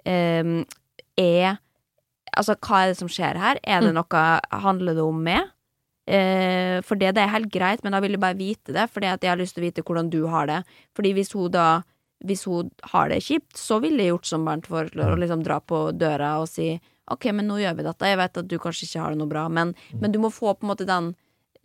um, 0.07 0.65
Er 1.21 1.59
Altså, 2.35 2.57
hva 2.59 2.81
er 2.83 2.89
det 2.91 2.97
som 2.99 3.07
skjer 3.07 3.37
her? 3.39 3.61
Er 3.63 3.85
det 3.85 3.93
noe 3.95 4.23
Handler 4.51 4.97
det 4.97 5.05
om 5.05 5.21
meg? 5.23 5.53
Eh, 6.05 6.83
for 6.85 7.01
det, 7.01 7.15
det 7.17 7.23
er 7.25 7.33
helt 7.33 7.51
greit, 7.53 7.83
men 7.85 7.95
da 7.97 8.01
vil 8.05 8.17
jeg 8.17 8.23
bare 8.23 8.37
vite 8.37 8.75
det, 8.77 8.87
fordi 8.93 9.09
jeg 9.09 9.31
har 9.31 9.41
lyst 9.41 9.57
til 9.57 9.65
å 9.65 9.69
vite 9.69 9.85
hvordan 9.87 10.11
du 10.13 10.25
har 10.33 10.49
det. 10.51 10.63
Fordi 10.97 11.15
hvis 11.17 11.33
hun 11.37 11.53
da 11.55 11.69
hvis 12.25 12.47
hun 12.49 12.71
har 12.93 13.11
det 13.13 13.21
kjipt, 13.25 13.57
så 13.59 13.79
ville 13.83 14.01
jeg 14.01 14.15
gjort 14.15 14.29
som 14.29 14.47
Bernt 14.47 14.69
foreslår, 14.71 15.13
å 15.13 15.21
liksom 15.21 15.43
dra 15.45 15.59
på 15.61 15.91
døra 15.93 16.39
og 16.41 16.49
si 16.49 16.71
ok, 17.13 17.27
men 17.37 17.49
nå 17.51 17.59
gjør 17.61 17.77
vi 17.77 17.85
dette. 17.85 18.09
Jeg 18.09 18.21
vet 18.21 18.41
at 18.41 18.49
du 18.49 18.57
kanskje 18.61 18.87
ikke 18.87 19.03
har 19.03 19.13
det 19.13 19.21
noe 19.21 19.31
bra, 19.31 19.45
men, 19.53 19.75
men 20.01 20.15
du 20.15 20.21
må 20.23 20.31
få 20.33 20.55
på 20.55 20.65
en 20.65 20.71
måte 20.73 20.89
den 20.89 21.13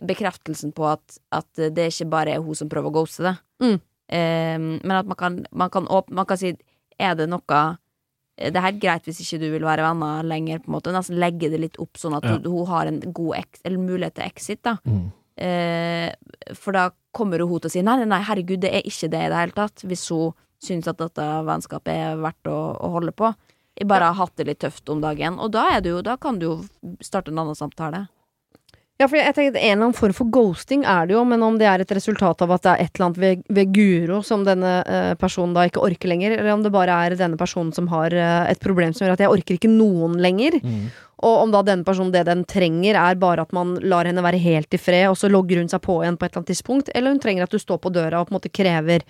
bekreftelsen 0.03 0.73
på 0.75 0.87
at, 0.89 1.19
at 1.35 1.61
det 1.75 1.89
ikke 1.93 2.09
bare 2.11 2.35
er 2.35 2.43
hun 2.43 2.57
som 2.57 2.71
prøver 2.71 2.91
å 2.91 2.97
ghoste 2.99 3.25
det. 3.27 3.35
Mm. 3.63 3.77
Eh, 4.09 4.57
men 4.59 4.95
at 4.97 5.07
man 5.07 5.19
kan, 5.19 5.39
man 5.51 5.71
kan, 5.71 5.87
åp 5.87 6.11
man 6.11 6.27
kan 6.27 6.39
si 6.41 6.55
Er 6.99 7.13
det 7.15 7.29
noe 7.31 7.59
Det 8.39 8.55
er 8.55 8.63
helt 8.69 8.79
greit 8.81 9.03
hvis 9.09 9.19
ikke 9.25 9.39
du 9.41 9.47
vil 9.51 9.65
være 9.67 9.83
venner 9.83 10.23
lenger, 10.23 10.61
på 10.63 10.71
en 10.71 10.75
måte. 10.77 10.93
Nesten 10.95 11.19
legge 11.19 11.49
det 11.51 11.59
litt 11.59 11.79
opp 11.83 11.99
sånn 11.99 12.15
at 12.17 12.23
Ja. 12.23 12.37
du, 12.39 12.49
hun 12.53 12.65
har 12.71 12.87
en 12.87 12.99
god 13.11 13.35
mulighet 13.67 14.15
til 14.15 14.23
exit, 14.23 14.61
da. 14.63 14.77
Mm. 14.87 15.11
Eh, 15.39 16.13
for 16.55 16.75
da 16.75 16.89
kommer 17.15 17.39
hun 17.39 17.59
til 17.59 17.69
å 17.69 17.71
si 17.73 17.81
nei, 17.83 17.97
nei, 18.05 18.21
herregud, 18.23 18.59
det 18.63 18.71
er 18.75 18.83
ikke 18.87 19.09
det 19.11 19.21
i 19.25 19.29
det 19.31 19.39
hele 19.41 19.55
tatt. 19.57 19.83
Hvis 19.87 20.07
hun 20.09 20.33
syns 20.59 20.87
at 20.91 20.97
dette 20.99 21.25
vennskapet 21.47 21.93
er 21.93 22.17
verdt 22.19 22.47
å, 22.51 22.57
å 22.79 22.89
holde 22.97 23.11
på. 23.15 23.33
Jeg 23.79 23.87
bare 23.87 24.09
har 24.11 24.17
hatt 24.19 24.35
det 24.35 24.47
litt 24.49 24.59
tøft 24.59 24.89
om 24.91 24.99
dagen, 24.99 25.37
og 25.39 25.53
da, 25.55 25.79
jo, 25.79 26.01
da 26.03 26.17
kan 26.19 26.39
du 26.39 26.45
jo 26.45 26.55
starte 26.99 27.31
en 27.31 27.39
annen 27.39 27.55
samtale. 27.55 28.07
Ja, 28.99 29.07
for 29.07 29.15
jeg 29.15 29.31
tenker 29.31 29.55
En 29.55 29.63
eller 29.63 29.85
annen 29.85 29.95
form 29.95 30.11
for 30.11 30.27
ghosting 30.27 30.81
er 30.83 31.05
det 31.07 31.13
jo, 31.15 31.21
men 31.23 31.43
om 31.45 31.55
det 31.59 31.67
er 31.71 31.79
et 31.79 31.91
resultat 31.95 32.41
av 32.43 32.51
at 32.51 32.65
det 32.65 32.71
er 32.73 32.81
et 32.83 32.97
eller 32.97 33.05
annet 33.05 33.19
ved, 33.23 33.43
ved 33.55 33.69
Guro 33.71 34.17
som 34.27 34.43
denne 34.43 34.73
eh, 34.83 35.13
personen 35.21 35.53
da 35.55 35.63
ikke 35.69 35.79
orker 35.85 36.11
lenger, 36.11 36.35
eller 36.35 36.51
om 36.51 36.65
det 36.65 36.71
bare 36.75 36.97
er 37.05 37.15
denne 37.15 37.39
personen 37.39 37.71
som 37.75 37.87
har 37.93 38.11
eh, 38.11 38.49
et 38.51 38.59
problem 38.59 38.91
som 38.91 39.05
gjør 39.07 39.15
at 39.15 39.23
jeg 39.23 39.31
orker 39.31 39.55
ikke 39.55 39.71
noen 39.71 40.19
lenger, 40.19 40.59
Mm. 40.59 40.89
og 41.23 41.35
om 41.45 41.51
da 41.53 41.61
denne 41.63 41.87
personen 41.87 42.11
det 42.11 42.25
den 42.27 42.43
trenger 42.43 42.97
er 42.99 43.15
bare 43.15 43.45
at 43.47 43.53
man 43.55 43.77
lar 43.79 44.07
henne 44.09 44.23
være 44.23 44.39
helt 44.43 44.75
i 44.75 44.79
fred, 44.81 45.07
og 45.07 45.15
så 45.15 45.31
logger 45.31 45.61
hun 45.63 45.71
seg 45.71 45.79
på 45.85 46.01
igjen 46.03 46.17
på 46.19 46.25
et 46.27 46.33
eller 46.33 46.41
annet 46.43 46.51
tidspunkt, 46.51 46.91
eller 46.93 47.15
hun 47.15 47.23
trenger 47.23 47.47
at 47.47 47.55
du 47.55 47.59
står 47.59 47.79
på 47.79 47.91
døra 47.95 48.19
og 48.19 48.27
på 48.27 48.33
en 48.35 48.39
måte 48.41 48.51
krever 48.51 49.05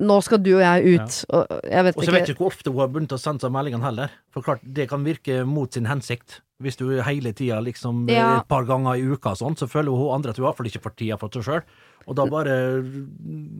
nå 0.00 0.18
skal 0.24 0.40
du 0.42 0.50
og 0.56 0.62
jeg 0.64 0.98
ut, 0.98 1.16
og 1.30 1.52
jeg 1.64 1.84
vet 1.86 1.96
Og 1.96 2.02
så 2.02 2.08
ikke 2.10 2.16
vet 2.18 2.30
ikke 2.32 2.42
hvor 2.42 2.52
ofte 2.52 2.72
hun 2.72 2.80
har 2.82 2.92
begynt 2.94 3.14
å 3.14 3.20
sende 3.20 3.44
seg 3.44 3.52
meldingene 3.54 3.86
heller. 3.86 4.14
For 4.34 4.46
klart, 4.46 4.62
det 4.64 4.88
kan 4.90 5.04
virke 5.06 5.42
mot 5.48 5.72
sin 5.74 5.88
hensikt. 5.90 6.40
Hvis 6.58 6.76
du 6.80 6.88
hele 7.06 7.30
tida 7.38 7.60
liksom 7.62 8.08
eh, 8.10 8.16
Ja. 8.16 8.40
et 8.40 8.48
par 8.50 8.64
ganger 8.66 8.98
i 8.98 9.04
uka 9.06 9.30
og 9.36 9.38
sånn, 9.38 9.56
så 9.60 9.68
føler 9.70 9.94
hun 9.94 10.14
andre 10.16 10.30
at 10.34 10.40
hun 10.40 10.48
iallfall 10.48 10.66
ikke 10.66 10.82
får 10.82 10.96
tida 10.98 11.18
for 11.20 11.30
seg 11.30 11.46
sjøl. 11.46 11.62
Og 12.06 12.14
da 12.16 12.24
bare 12.30 12.54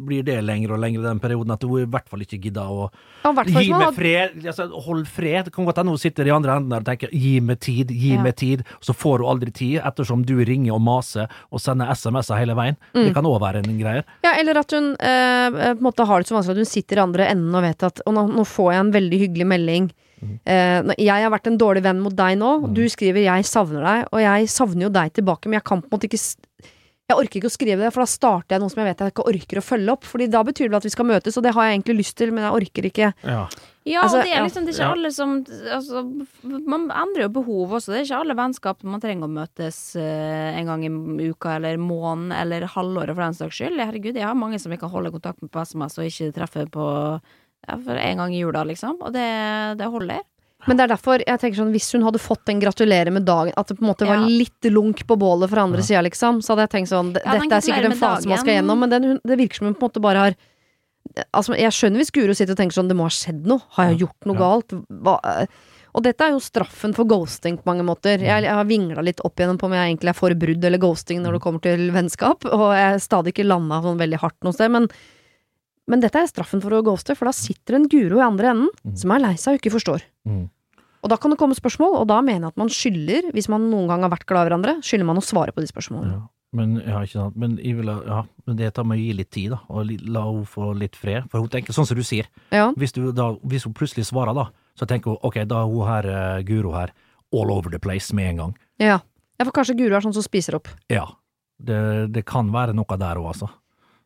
blir 0.08 0.22
det 0.24 0.38
lenger 0.44 0.72
og 0.72 0.80
lenger 0.80 1.02
den 1.04 1.18
perioden 1.20 1.50
at 1.52 1.64
hun 1.66 1.82
i 1.82 1.88
hvert 1.90 2.08
fall 2.08 2.22
ikke 2.24 2.38
gidder 2.40 2.70
å 2.70 2.88
Gi 3.48 3.68
meg 3.74 3.92
fred, 3.96 4.36
altså, 4.46 4.68
hold 4.86 5.02
fred. 5.10 5.44
Det 5.48 5.52
kan 5.52 5.66
godt 5.68 5.80
hende 5.82 5.92
hun 5.92 6.00
sitter 6.00 6.28
i 6.28 6.32
andre 6.32 6.54
enden 6.56 6.70
der 6.72 6.80
og 6.80 6.86
tenker 6.88 7.10
'gi 7.12 7.40
meg 7.44 7.58
tid', 7.60 7.90
'gi 7.92 8.14
Ja. 8.14 8.22
meg 8.22 8.36
tid', 8.36 8.64
så 8.80 8.94
får 8.94 9.18
hun 9.20 9.28
aldri 9.34 9.52
tid, 9.52 9.80
ettersom 9.84 10.24
du 10.24 10.36
ringer 10.44 10.72
og 10.74 10.80
maser 10.80 11.28
og 11.52 11.60
sender 11.60 11.90
SMS-er 11.92 12.38
hele 12.38 12.54
veien. 12.54 12.76
Mm. 12.94 13.04
Det 13.04 13.14
kan 13.14 13.24
òg 13.24 13.40
være 13.40 13.66
en 13.66 13.78
greie. 13.78 14.04
Ja, 14.24 14.32
eller 14.38 14.56
at 14.58 14.70
hun 14.70 14.92
eh, 14.98 15.50
på 15.50 15.76
en 15.76 15.84
måte 15.84 16.06
har 16.06 16.20
det 16.20 16.28
så 16.28 16.34
vanskelig 16.38 16.56
at 16.56 16.64
hun 16.64 16.72
sitter 16.72 16.96
i 16.96 17.04
andre 17.04 17.26
enden 17.28 17.54
og 17.54 17.62
vet 17.62 17.82
at 17.82 18.00
Og 18.06 18.14
nå, 18.14 18.26
nå 18.32 18.44
får 18.46 18.72
jeg 18.72 18.80
en 18.80 18.92
veldig 18.92 19.18
hyggelig 19.20 19.46
melding. 19.46 19.90
Mm. 20.22 20.38
nå- 20.86 20.94
jeg 20.98 21.22
har 21.22 21.30
vært 21.30 21.46
en 21.46 21.58
dårlig 21.58 21.82
venn 21.82 22.00
mot 22.00 22.14
deg 22.14 22.38
nå. 22.38 22.72
Du 22.74 22.82
skriver 22.88 23.22
'jeg 23.22 23.44
savner 23.44 23.82
deg', 23.84 24.08
og 24.12 24.18
jeg 24.20 24.48
savner 24.48 24.82
jo 24.82 24.88
deg 24.88 25.12
tilbake, 25.12 25.46
men 25.46 25.52
jeg 25.60 25.64
kan 25.64 25.82
på 25.82 25.86
en 25.92 25.98
måte 25.98 26.08
ikke 26.08 26.34
Jeg 27.08 27.16
orker 27.16 27.40
ikke 27.40 27.48
å 27.48 27.52
skrive 27.54 27.80
det, 27.80 27.88
for 27.94 28.04
da 28.04 28.10
starter 28.12 28.52
jeg 28.52 28.60
noe 28.60 28.68
som 28.68 28.82
jeg 28.82 28.88
vet 28.90 28.98
jeg 29.00 29.12
ikke 29.14 29.24
orker 29.30 29.58
å 29.58 29.64
følge 29.64 29.92
opp. 29.94 30.04
Fordi 30.04 30.26
da 30.28 30.42
betyr 30.44 30.68
det 30.68 30.76
at 30.76 30.84
vi 30.84 30.90
skal 30.92 31.06
møtes, 31.08 31.38
og 31.40 31.44
det 31.46 31.54
har 31.56 31.64
jeg 31.64 31.78
egentlig 31.78 31.94
lyst 32.02 32.18
til, 32.20 32.34
men 32.36 32.44
jeg 32.44 32.56
orker 32.58 32.88
ikke. 32.90 33.08
Ja. 33.24 33.46
Ja, 33.88 34.02
Altså, 34.04 34.18
og 34.18 34.26
det 34.28 34.34
er 34.36 34.44
liksom 34.44 34.66
det 34.66 34.74
er 34.74 34.76
ikke 34.76 34.84
Ja. 34.84 34.92
alle 34.92 35.10
som 35.16 35.30
altså, 35.72 36.02
Man 36.68 36.90
endrer 36.92 37.22
jo 37.24 37.28
behov 37.38 37.72
også. 37.78 37.94
Det 37.94 38.02
er 38.02 38.04
ikke 38.04 38.20
alle 38.20 38.36
vennskap 38.36 38.84
man 38.84 39.00
trenger 39.00 39.24
å 39.24 39.32
møtes 39.32 39.78
uh, 39.96 40.52
en 40.52 40.68
gang 40.68 40.84
i 40.84 41.30
uka 41.32 41.54
eller 41.56 41.80
måneden 41.80 42.34
eller 42.36 42.68
halvåret 42.68 43.16
for 43.16 43.24
den 43.24 43.38
saks 43.40 43.56
skyld. 43.56 43.80
Herregud, 43.80 44.12
jeg 44.20 44.28
har 44.28 44.36
mange 44.36 44.60
som 44.60 44.70
jeg 44.76 44.82
kan 44.84 44.92
holde 44.92 45.14
kontakt 45.16 45.40
med 45.40 45.48
på 45.48 45.64
SMS 45.64 45.96
og 45.96 46.04
ikke 46.10 46.34
treffe 46.36 46.66
på 46.68 46.84
ja, 47.24 47.78
for 47.80 47.96
en 47.96 48.20
gang 48.20 48.34
i 48.36 48.42
jula, 48.44 48.68
liksom. 48.68 49.00
Og 49.00 49.16
det, 49.16 49.24
det 49.80 49.88
holder. 49.88 50.20
Men 50.66 50.76
det 50.76 50.84
er 50.84 50.90
derfor 50.96 51.22
jeg 51.22 51.38
tenker 51.40 51.60
sånn 51.60 51.70
hvis 51.72 51.92
hun 51.94 52.02
hadde 52.02 52.18
fått 52.18 52.44
den 52.46 52.60
'gratulerer 52.60 53.12
med 53.14 53.24
dagen', 53.24 53.52
at 53.56 53.68
det 53.68 53.78
på 53.78 53.82
en 53.86 53.92
måte 53.94 54.06
var 54.06 54.16
Ja. 54.18 54.26
litt 54.26 54.60
lunk 54.64 55.06
på 55.06 55.16
bålet 55.16 55.48
fra 55.50 55.62
andre 55.62 55.78
Ja. 55.78 55.84
sida, 55.86 56.02
liksom, 56.02 56.42
så 56.42 56.56
hadde 56.56 56.66
jeg 56.66 56.70
tenkt 56.70 56.88
sånn 56.90 57.14
Ja, 57.14 57.38
Dette 57.38 57.52
er 57.54 57.60
sikkert 57.62 57.84
en 57.84 57.92
fase 57.98 58.26
man 58.26 58.38
skal 58.38 58.54
gjennom, 58.62 58.78
men 58.80 58.90
den, 58.90 59.20
det 59.24 59.38
virker 59.38 59.54
som 59.54 59.66
hun 59.66 59.74
på 59.74 59.82
en 59.84 59.88
måte 59.90 60.02
bare 60.02 60.16
har 60.18 60.34
Altså, 61.32 61.56
jeg 61.56 61.72
skjønner 61.72 61.96
hvis 62.02 62.10
Guro 62.12 62.34
sitter 62.34 62.52
og 62.52 62.58
tenker 62.58 62.74
sånn 62.74 62.88
Det 62.88 62.94
må 62.96 63.04
ha 63.04 63.08
skjedd 63.08 63.46
noe. 63.46 63.62
Har 63.70 63.86
jeg 63.90 64.00
gjort 64.00 64.26
noe 64.26 64.34
Ja. 64.34 64.40
galt? 64.40 64.68
Hva? 65.02 65.46
Og 65.94 66.02
dette 66.02 66.20
er 66.20 66.30
jo 66.32 66.38
straffen 66.38 66.94
for 66.94 67.04
ghosting 67.06 67.56
på 67.56 67.64
mange 67.64 67.82
måter. 67.82 68.18
Jeg, 68.20 68.42
jeg 68.44 68.52
har 68.52 68.64
vingla 68.64 69.02
litt 69.02 69.20
opp 69.24 69.34
igjennom 69.36 69.58
på 69.58 69.64
om 69.64 69.72
jeg 69.72 69.96
egentlig 69.96 70.10
er 70.10 70.12
for 70.14 70.30
brudd 70.34 70.62
eller 70.64 70.78
ghosting 70.78 71.22
når 71.22 71.32
det 71.32 71.40
kommer 71.40 71.62
til 71.62 71.90
vennskap, 71.90 72.44
og 72.44 72.74
jeg 72.76 72.94
er 72.94 72.98
stadig 72.98 73.32
ikke 73.32 73.46
landa 73.48 73.80
sånn 73.82 73.98
veldig 73.98 74.18
hardt 74.20 74.36
noe 74.44 74.52
sted, 74.52 74.70
men 74.70 74.88
men 75.88 76.00
dette 76.04 76.20
er 76.20 76.28
straffen 76.30 76.60
for 76.62 76.76
å 76.76 76.82
ghoste, 76.84 77.16
for 77.16 77.30
da 77.30 77.32
sitter 77.36 77.78
en 77.78 77.88
Guro 77.90 78.20
i 78.20 78.26
andre 78.26 78.52
enden 78.52 78.68
Mm. 78.84 78.96
som 79.00 79.10
er 79.16 79.20
lei 79.24 79.34
seg 79.40 79.56
og 79.56 79.60
ikke 79.62 79.72
forstår. 79.74 80.04
Mm. 80.28 80.48
Og 81.02 81.10
da 81.10 81.16
kan 81.16 81.30
det 81.30 81.38
komme 81.38 81.54
spørsmål, 81.56 81.94
og 82.00 82.08
da 82.10 82.20
mener 82.20 82.48
jeg 82.48 82.52
at 82.54 82.56
man 82.60 82.68
skylder, 82.68 83.28
hvis 83.32 83.48
man 83.48 83.70
noen 83.70 83.86
gang 83.88 84.02
har 84.02 84.10
vært 84.10 84.26
glad 84.26 84.46
i 84.46 84.50
hverandre, 84.50 84.74
skylder 84.82 85.06
man 85.06 85.16
å 85.20 85.24
svare 85.24 85.52
på 85.54 85.62
de 85.62 85.68
spørsmålene. 85.70 86.12
Ja. 86.18 86.26
Men, 86.50 86.76
ja, 86.80 87.02
ikke 87.04 87.12
sant. 87.12 87.36
Men, 87.36 87.58
jeg 87.60 87.76
vil, 87.76 87.86
ja, 88.08 88.22
men 88.46 88.56
det 88.56 88.70
tar 88.74 88.84
med 88.88 88.96
å 88.96 89.02
gi 89.02 89.12
litt 89.12 89.30
tid, 89.30 89.50
da, 89.52 89.58
og 89.68 89.84
la 90.08 90.22
henne 90.24 90.46
få 90.48 90.70
litt 90.80 90.96
fred. 90.96 91.26
For 91.30 91.40
hun 91.44 91.48
tenker 91.52 91.76
sånn 91.76 91.86
som 91.86 91.96
du 91.98 92.02
sier. 92.02 92.24
Ja. 92.50 92.70
Hvis, 92.72 92.94
du, 92.96 93.12
da, 93.12 93.34
hvis 93.44 93.66
hun 93.68 93.74
plutselig 93.76 94.06
svarer, 94.08 94.32
da, 94.34 94.46
så 94.74 94.88
tenker 94.88 95.12
hun 95.12 95.20
ok, 95.28 95.42
da 95.46 95.60
er 95.60 95.68
hun 95.68 95.86
her, 95.86 96.08
uh, 96.08 96.42
Guro 96.48 96.72
her, 96.72 96.94
all 97.36 97.52
over 97.52 97.68
the 97.70 97.78
place 97.78 98.14
med 98.16 98.30
en 98.30 98.36
gang. 98.36 98.56
Ja. 98.80 98.98
ja, 99.38 99.44
for 99.44 99.52
kanskje 99.52 99.76
Guro 99.76 99.94
er 99.94 100.00
sånn 100.00 100.16
som 100.16 100.24
spiser 100.24 100.56
opp. 100.56 100.68
Ja. 100.88 101.04
Det, 101.60 101.78
det 102.14 102.24
kan 102.24 102.48
være 102.54 102.72
noe 102.74 102.96
der 102.96 103.20
òg, 103.20 103.28
altså. 103.34 103.50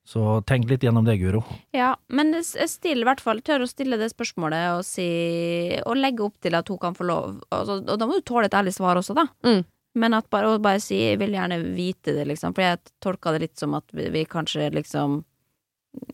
Så 0.05 0.43
tenk 0.51 0.67
litt 0.67 0.83
gjennom 0.83 1.05
det, 1.07 1.15
Guro. 1.21 1.45
Ja, 1.71 1.93
men 2.11 2.33
jeg 2.35 2.69
still 2.69 3.05
i 3.05 3.07
hvert 3.07 3.21
fall, 3.23 3.39
tør 3.41 3.63
å 3.63 3.71
stille 3.71 3.99
det 4.01 4.11
spørsmålet 4.11 4.73
og 4.75 4.83
si 4.87 5.07
Og 5.87 5.95
legge 5.95 6.25
opp 6.27 6.41
til 6.43 6.57
at 6.59 6.69
hun 6.69 6.81
kan 6.83 6.97
få 6.97 7.07
lov 7.07 7.37
altså, 7.55 7.79
Og 7.87 8.01
da 8.01 8.09
må 8.11 8.19
du 8.19 8.25
tåle 8.27 8.51
et 8.51 8.57
ærlig 8.59 8.75
svar 8.75 8.99
også, 8.99 9.15
da. 9.15 9.29
Mm. 9.47 9.63
Men 10.03 10.17
at 10.17 10.27
bare, 10.33 10.59
bare 10.59 10.81
si 10.81 10.97
'jeg 10.97 11.19
vil 11.21 11.37
gjerne 11.37 11.61
vite 11.77 12.17
det', 12.17 12.27
liksom. 12.27 12.55
For 12.55 12.63
jeg 12.63 12.81
tolka 13.01 13.33
det 13.33 13.41
litt 13.43 13.59
som 13.59 13.75
at 13.75 13.85
vi, 13.93 14.09
vi 14.09 14.25
kanskje 14.25 14.73
liksom 14.73 15.21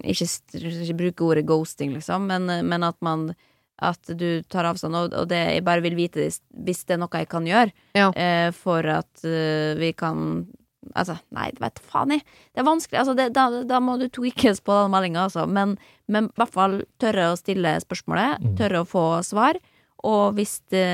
ikke, 0.02 0.26
ikke 0.58 0.98
bruker 0.98 1.24
ordet 1.24 1.46
ghosting, 1.46 1.92
liksom, 1.94 2.26
men, 2.26 2.46
men 2.68 2.82
at 2.82 2.96
man 3.00 3.34
At 3.80 4.02
du 4.10 4.42
tar 4.42 4.66
avstand, 4.66 4.96
og, 4.96 5.12
og 5.14 5.28
det, 5.28 5.38
jeg 5.54 5.62
bare 5.62 5.80
vil 5.80 5.94
vite 5.94 6.18
det 6.18 6.40
hvis 6.50 6.80
det 6.84 6.96
er 6.96 6.98
noe 6.98 7.14
jeg 7.14 7.28
kan 7.28 7.46
gjøre 7.46 7.70
Ja. 7.94 8.10
eh, 8.10 8.50
for 8.50 8.82
at 8.82 9.22
uh, 9.22 9.78
vi 9.78 9.92
kan 9.92 10.48
Altså, 10.94 11.18
nei, 11.34 11.50
vet 11.60 11.74
du 11.74 11.82
faen 11.82 12.10
jeg. 12.14 12.22
Det 12.54 12.60
er 12.62 12.66
vanskelig. 12.68 12.98
Altså, 13.00 13.14
det, 13.18 13.32
da, 13.36 13.48
da 13.64 13.80
må 13.80 13.98
du 14.00 14.08
tweakes 14.08 14.60
på 14.64 14.72
den 14.84 14.90
meldinga, 14.94 15.24
altså. 15.28 15.46
Men, 15.48 15.76
men 16.08 16.30
i 16.30 16.36
hvert 16.40 16.52
fall 16.54 16.78
tørre 17.02 17.32
å 17.32 17.36
stille 17.40 17.76
spørsmålet, 17.84 18.38
Mm. 18.40 18.56
tørre 18.56 18.80
å 18.84 18.88
få 18.88 19.04
svar. 19.26 19.58
Og 20.06 20.34
hvis 20.38 20.60
det, 20.70 20.86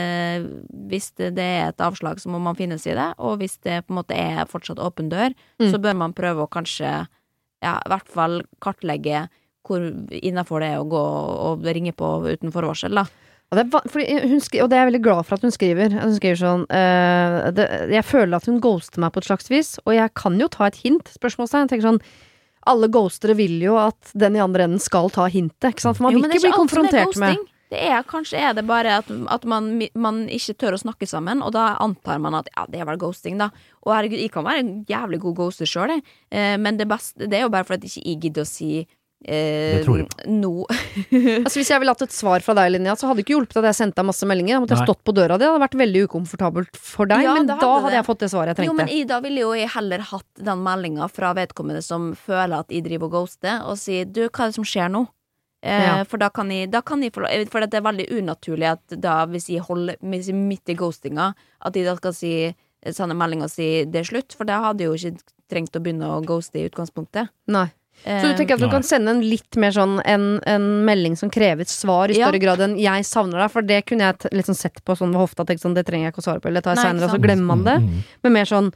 hvis 0.88 1.10
det, 1.18 1.34
det 1.36 1.44
er 1.44 1.68
et 1.68 1.82
avslag, 1.84 2.18
så 2.22 2.30
må 2.32 2.38
man 2.40 2.56
finne 2.56 2.78
seg 2.80 2.94
i 2.94 2.98
det. 3.02 3.10
Og 3.18 3.38
hvis 3.42 3.58
det 3.60 3.82
på 3.86 3.92
en 3.92 3.98
måte 4.00 4.16
er 4.16 4.46
fortsatt 4.48 4.80
åpen 4.80 5.10
dør, 5.12 5.34
Mm. 5.60 5.70
så 5.70 5.78
bør 5.78 5.94
man 5.96 6.14
prøve 6.16 6.46
å 6.46 6.48
kanskje, 6.50 7.06
ja, 7.62 7.74
i 7.84 7.88
hvert 7.92 8.08
fall 8.08 8.42
kartlegge 8.64 9.28
hvor 9.64 9.80
innafor 10.10 10.60
det 10.60 10.72
er 10.74 10.80
å 10.82 10.88
gå 10.88 11.02
og 11.50 11.62
ringe 11.64 11.92
på 11.96 12.08
uten 12.28 12.52
forvarsel, 12.52 12.94
da. 12.94 13.04
Og 13.52 13.58
det, 13.58 13.64
er, 13.64 13.88
fordi 13.92 14.18
hun 14.32 14.42
skri, 14.42 14.60
og 14.64 14.70
det 14.70 14.76
er 14.76 14.84
jeg 14.84 14.90
veldig 14.90 15.02
glad 15.04 15.26
for 15.28 15.36
at 15.36 15.46
hun 15.46 15.54
skriver. 15.54 15.94
Hun 15.94 16.14
skriver 16.16 16.40
sånn 16.40 16.66
uh, 16.66 17.50
det, 17.54 17.66
Jeg 17.92 18.06
føler 18.08 18.38
at 18.38 18.48
hun 18.50 18.60
ghoster 18.64 19.02
meg 19.04 19.14
på 19.14 19.22
et 19.22 19.28
slags 19.28 19.50
vis, 19.52 19.74
og 19.84 19.94
jeg 19.94 20.10
kan 20.18 20.38
jo 20.40 20.50
ta 20.50 20.68
et 20.68 20.80
hint. 20.82 21.12
Spørsmålstegn. 21.14 21.70
Tenker 21.70 21.86
sånn 21.86 22.00
Alle 22.70 22.88
ghostere 22.90 23.36
vil 23.38 23.60
jo 23.62 23.76
at 23.78 24.14
den 24.16 24.38
i 24.38 24.42
andre 24.42 24.66
enden 24.66 24.82
skal 24.82 25.12
ta 25.14 25.28
hintet, 25.30 25.74
ikke 25.74 25.86
sant? 25.86 26.00
For 26.00 26.08
man 26.08 26.16
vil 26.16 26.26
ikke 26.26 26.46
bli 26.48 26.54
er 26.54 26.62
konfrontert 26.64 27.20
med. 27.20 27.44
Det 27.74 27.80
er, 27.80 28.02
kanskje 28.06 28.38
er 28.38 28.52
det 28.54 28.66
bare 28.68 28.98
at, 29.00 29.08
at 29.32 29.46
man, 29.50 29.70
man 29.98 30.24
ikke 30.30 30.54
tør 30.60 30.76
å 30.76 30.82
snakke 30.82 31.08
sammen, 31.10 31.40
og 31.42 31.54
da 31.56 31.72
antar 31.82 32.20
man 32.22 32.36
at 32.38 32.50
ja, 32.52 32.66
det 32.70 32.82
er 32.82 32.86
vel 32.86 33.00
ghosting, 33.00 33.38
da. 33.40 33.48
Og 33.82 33.94
herregud, 33.94 34.20
jeg 34.20 34.30
kan 34.34 34.46
være 34.46 34.62
en 34.62 34.74
jævlig 34.88 35.18
god 35.24 35.38
ghoster 35.40 35.68
sjøl. 35.68 35.96
Eh, 36.30 36.54
men 36.60 36.78
det, 36.78 36.86
beste, 36.90 37.26
det 37.26 37.40
er 37.40 37.46
jo 37.46 37.54
bare 37.54 37.66
fordi 37.66 37.90
jeg 37.90 38.04
ikke 38.04 38.28
gidder 38.28 38.46
å 38.46 38.50
si 38.50 38.70
eh, 39.24 39.78
Det 39.78 39.84
tror 39.86 39.98
jeg 40.02 40.28
no. 40.30 40.64
Altså 41.44 41.58
Hvis 41.60 41.70
jeg 41.72 41.80
ville 41.82 41.94
hatt 41.94 42.04
et 42.06 42.14
svar 42.14 42.44
fra 42.44 42.54
deg, 42.58 42.70
Linnea, 42.74 42.94
så 42.96 43.08
hadde 43.08 43.20
det 43.22 43.24
ikke 43.26 43.36
hjulpet 43.38 43.58
at 43.62 43.68
jeg 43.70 43.78
sendte 43.80 44.00
deg 44.02 44.08
masse 44.10 44.28
meldinger. 44.28 44.56
Da 44.56 44.60
måtte 44.64 44.76
jeg 44.76 44.82
Nei. 44.84 44.88
stått 44.90 45.02
på 45.08 45.14
døra 45.16 45.38
di. 45.38 45.44
Det 45.44 45.50
hadde 45.50 45.64
vært 45.64 45.78
veldig 45.80 46.02
ukomfortabelt 46.08 46.76
for 46.80 47.10
deg, 47.10 47.24
Ja, 47.26 47.34
men 47.38 47.46
da 47.50 47.56
hadde 47.58 47.90
det. 47.90 47.96
jeg 47.98 48.06
fått 48.10 48.22
det 48.24 48.30
svaret 48.34 48.52
jeg 48.54 48.60
trengte. 48.62 48.70
Jo, 48.72 48.78
men 48.78 48.92
i, 48.92 49.00
da 49.08 49.20
ville 49.24 49.40
jo 49.44 49.52
jeg 49.58 49.72
heller 49.74 50.06
hatt 50.12 50.44
den 50.50 50.62
meldinga 50.64 51.08
fra 51.12 51.32
vedkommende 51.36 51.82
som 51.84 52.12
føler 52.14 52.58
at 52.60 52.70
jeg 52.74 52.84
driver 52.86 53.10
og 53.10 53.18
ghoster, 53.18 53.60
og 53.68 53.78
si 53.80 54.02
du, 54.04 54.24
hva 54.28 54.46
er 54.48 54.52
det 54.54 54.58
som 54.60 54.64
skjer 54.68 54.92
nå? 54.92 55.04
Eh, 55.64 55.84
Ja. 55.88 55.92
For 56.04 56.20
da 56.20 56.28
kan 56.28 56.50
jeg, 56.52 56.68
da 56.70 56.82
kan 56.84 57.00
jeg 57.02 57.12
få 57.14 57.22
lov 57.24 57.48
For 57.48 57.64
det 57.64 57.72
er 57.78 57.86
veldig 57.86 58.04
unaturlig 58.20 58.66
at 58.74 58.98
da, 59.00 59.22
hvis 59.26 59.48
jeg 59.48 59.62
holder 59.64 59.96
hvis 60.02 60.28
jeg 60.28 60.34
er 60.36 60.42
midt 60.52 60.68
i 60.68 60.76
ghostinga, 60.76 61.30
at 61.64 61.74
jeg 61.78 61.86
da 61.88 61.94
skal 61.96 62.12
si 62.12 62.32
sende 62.92 63.16
melding 63.16 63.40
og 63.46 63.48
si 63.48 63.84
det 63.88 64.02
er 64.02 64.04
slutt, 64.10 64.34
for 64.36 64.44
da 64.44 64.58
hadde 64.60 64.84
jeg 64.84 64.90
jo 64.92 64.98
ikke 64.98 65.22
trengt 65.48 65.76
å 65.78 65.80
begynne 65.80 66.04
å 66.12 66.18
ghoste 66.26 66.60
i 66.60 66.66
utgangspunktet. 66.68 67.30
Nei. 67.48 67.70
Så 68.04 68.20
du 68.20 68.28
Eh, 68.32 68.36
tenker 68.36 68.54
at 68.54 68.60
du 68.60 68.66
Nei. 68.66 68.72
kan 68.74 68.82
sende 68.82 69.08
en 69.14 69.20
litt 69.22 69.56
mer 69.56 69.70
sånn 69.72 70.00
en, 70.04 70.40
en 70.46 70.84
melding 70.84 71.16
som 71.16 71.30
krever 71.30 71.62
et 71.62 71.68
svar 71.72 72.10
i 72.10 72.18
Ja. 72.18 72.26
større 72.28 72.40
grad 72.40 72.58
enn 72.60 72.76
'jeg 72.76 73.04
savner 73.04 73.38
deg', 73.40 73.50
for 73.50 73.62
det 73.62 73.86
kunne 73.86 74.00
jeg 74.04 74.18
t 74.18 74.28
liksom 74.32 74.54
sett 74.54 74.84
på 74.84 74.92
sånn 74.96 75.12
ved 75.12 75.20
hofta. 75.22 75.44
Tenkt 75.46 75.62
sånn, 75.62 75.74
det 75.74 75.86
trenger 75.86 76.06
jeg 76.06 76.12
ikke 76.14 76.20
å 76.20 76.28
svare 76.28 76.40
på, 76.40 76.46
eller 76.48 76.60
det 76.60 76.64
tar 76.64 76.74
jeg 76.76 76.84
seinere, 76.84 77.04
og 77.08 77.10
så 77.16 77.22
glemmer 77.22 77.46
man 77.46 77.64
det. 77.64 77.78
Mm. 77.80 78.02
Men 78.22 78.32
mer 78.32 78.44
sånn 78.44 78.72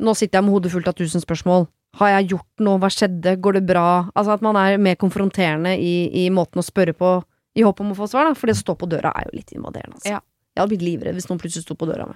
Nå 0.00 0.14
sitter 0.14 0.38
jeg 0.38 0.44
med 0.44 0.52
hodet 0.52 0.70
fullt 0.70 0.86
av 0.86 0.94
tusen 0.94 1.20
spørsmål. 1.20 1.66
Har 1.96 2.08
jeg 2.20 2.28
gjort 2.28 2.60
noe? 2.60 2.78
Hva 2.78 2.86
skjedde? 2.88 3.40
Går 3.40 3.52
det 3.54 3.66
bra? 3.66 4.08
Altså 4.14 4.30
at 4.34 4.40
man 4.42 4.54
er 4.54 4.76
mer 4.78 4.94
konfronterende 4.94 5.74
i, 5.76 6.26
i 6.26 6.30
måten 6.30 6.60
å 6.60 6.62
spørre 6.62 6.94
på, 6.94 7.24
i 7.56 7.62
håp 7.62 7.80
om 7.80 7.90
å 7.90 7.96
få 7.96 8.06
svar, 8.08 8.28
da. 8.28 8.34
For 8.34 8.46
det 8.46 8.54
å 8.54 8.62
stå 8.62 8.76
på 8.78 8.86
døra 8.88 9.10
er 9.16 9.24
jo 9.24 9.30
litt 9.34 9.50
invaderende, 9.50 9.94
altså. 9.98 10.06
Ja. 10.06 10.20
Jeg 10.54 10.62
hadde 10.62 10.68
blitt 10.70 10.82
livredd 10.86 11.14
hvis 11.14 11.26
noen 11.28 11.40
plutselig 11.40 11.64
sto 11.64 11.74
på 11.74 11.86
døra 11.90 12.06
mi. 12.06 12.14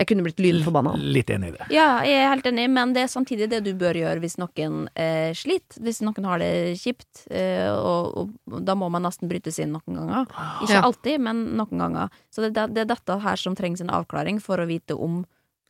Jeg 0.00 0.08
kunne 0.08 0.24
blitt 0.24 0.38
lynforbanna. 0.40 0.94
Litt 1.12 1.28
enig 1.30 1.50
i 1.50 1.54
det. 1.58 1.64
Ja, 1.76 1.88
jeg 2.08 2.22
er 2.24 2.30
helt 2.32 2.46
enig, 2.48 2.62
men 2.72 2.94
det 2.96 3.02
er 3.04 3.10
samtidig 3.12 3.50
det 3.52 3.58
du 3.66 3.74
bør 3.76 3.98
gjøre 4.00 4.22
hvis 4.22 4.38
noen 4.40 4.86
eh, 4.96 5.34
sliter. 5.36 5.82
Hvis 5.84 6.00
noen 6.00 6.24
har 6.24 6.40
det 6.40 6.48
kjipt. 6.80 7.26
Eh, 7.28 7.68
og, 7.68 8.30
og 8.48 8.62
da 8.64 8.72
må 8.80 8.88
man 8.92 9.04
nesten 9.04 9.28
brytes 9.28 9.58
inn 9.60 9.74
noen 9.76 9.98
ganger. 10.00 10.30
Ikke 10.64 10.72
Ja. 10.78 10.80
alltid, 10.88 11.20
men 11.20 11.42
noen 11.60 11.82
ganger. 11.84 12.08
Så 12.32 12.46
det, 12.46 12.54
det, 12.56 12.64
det 12.78 12.86
er 12.86 12.88
dette 12.94 13.18
her 13.26 13.36
som 13.36 13.54
trengs 13.58 13.82
en 13.84 13.92
avklaring 13.92 14.40
for 14.40 14.56
å 14.62 14.66
vite 14.70 14.96
om 14.96 15.20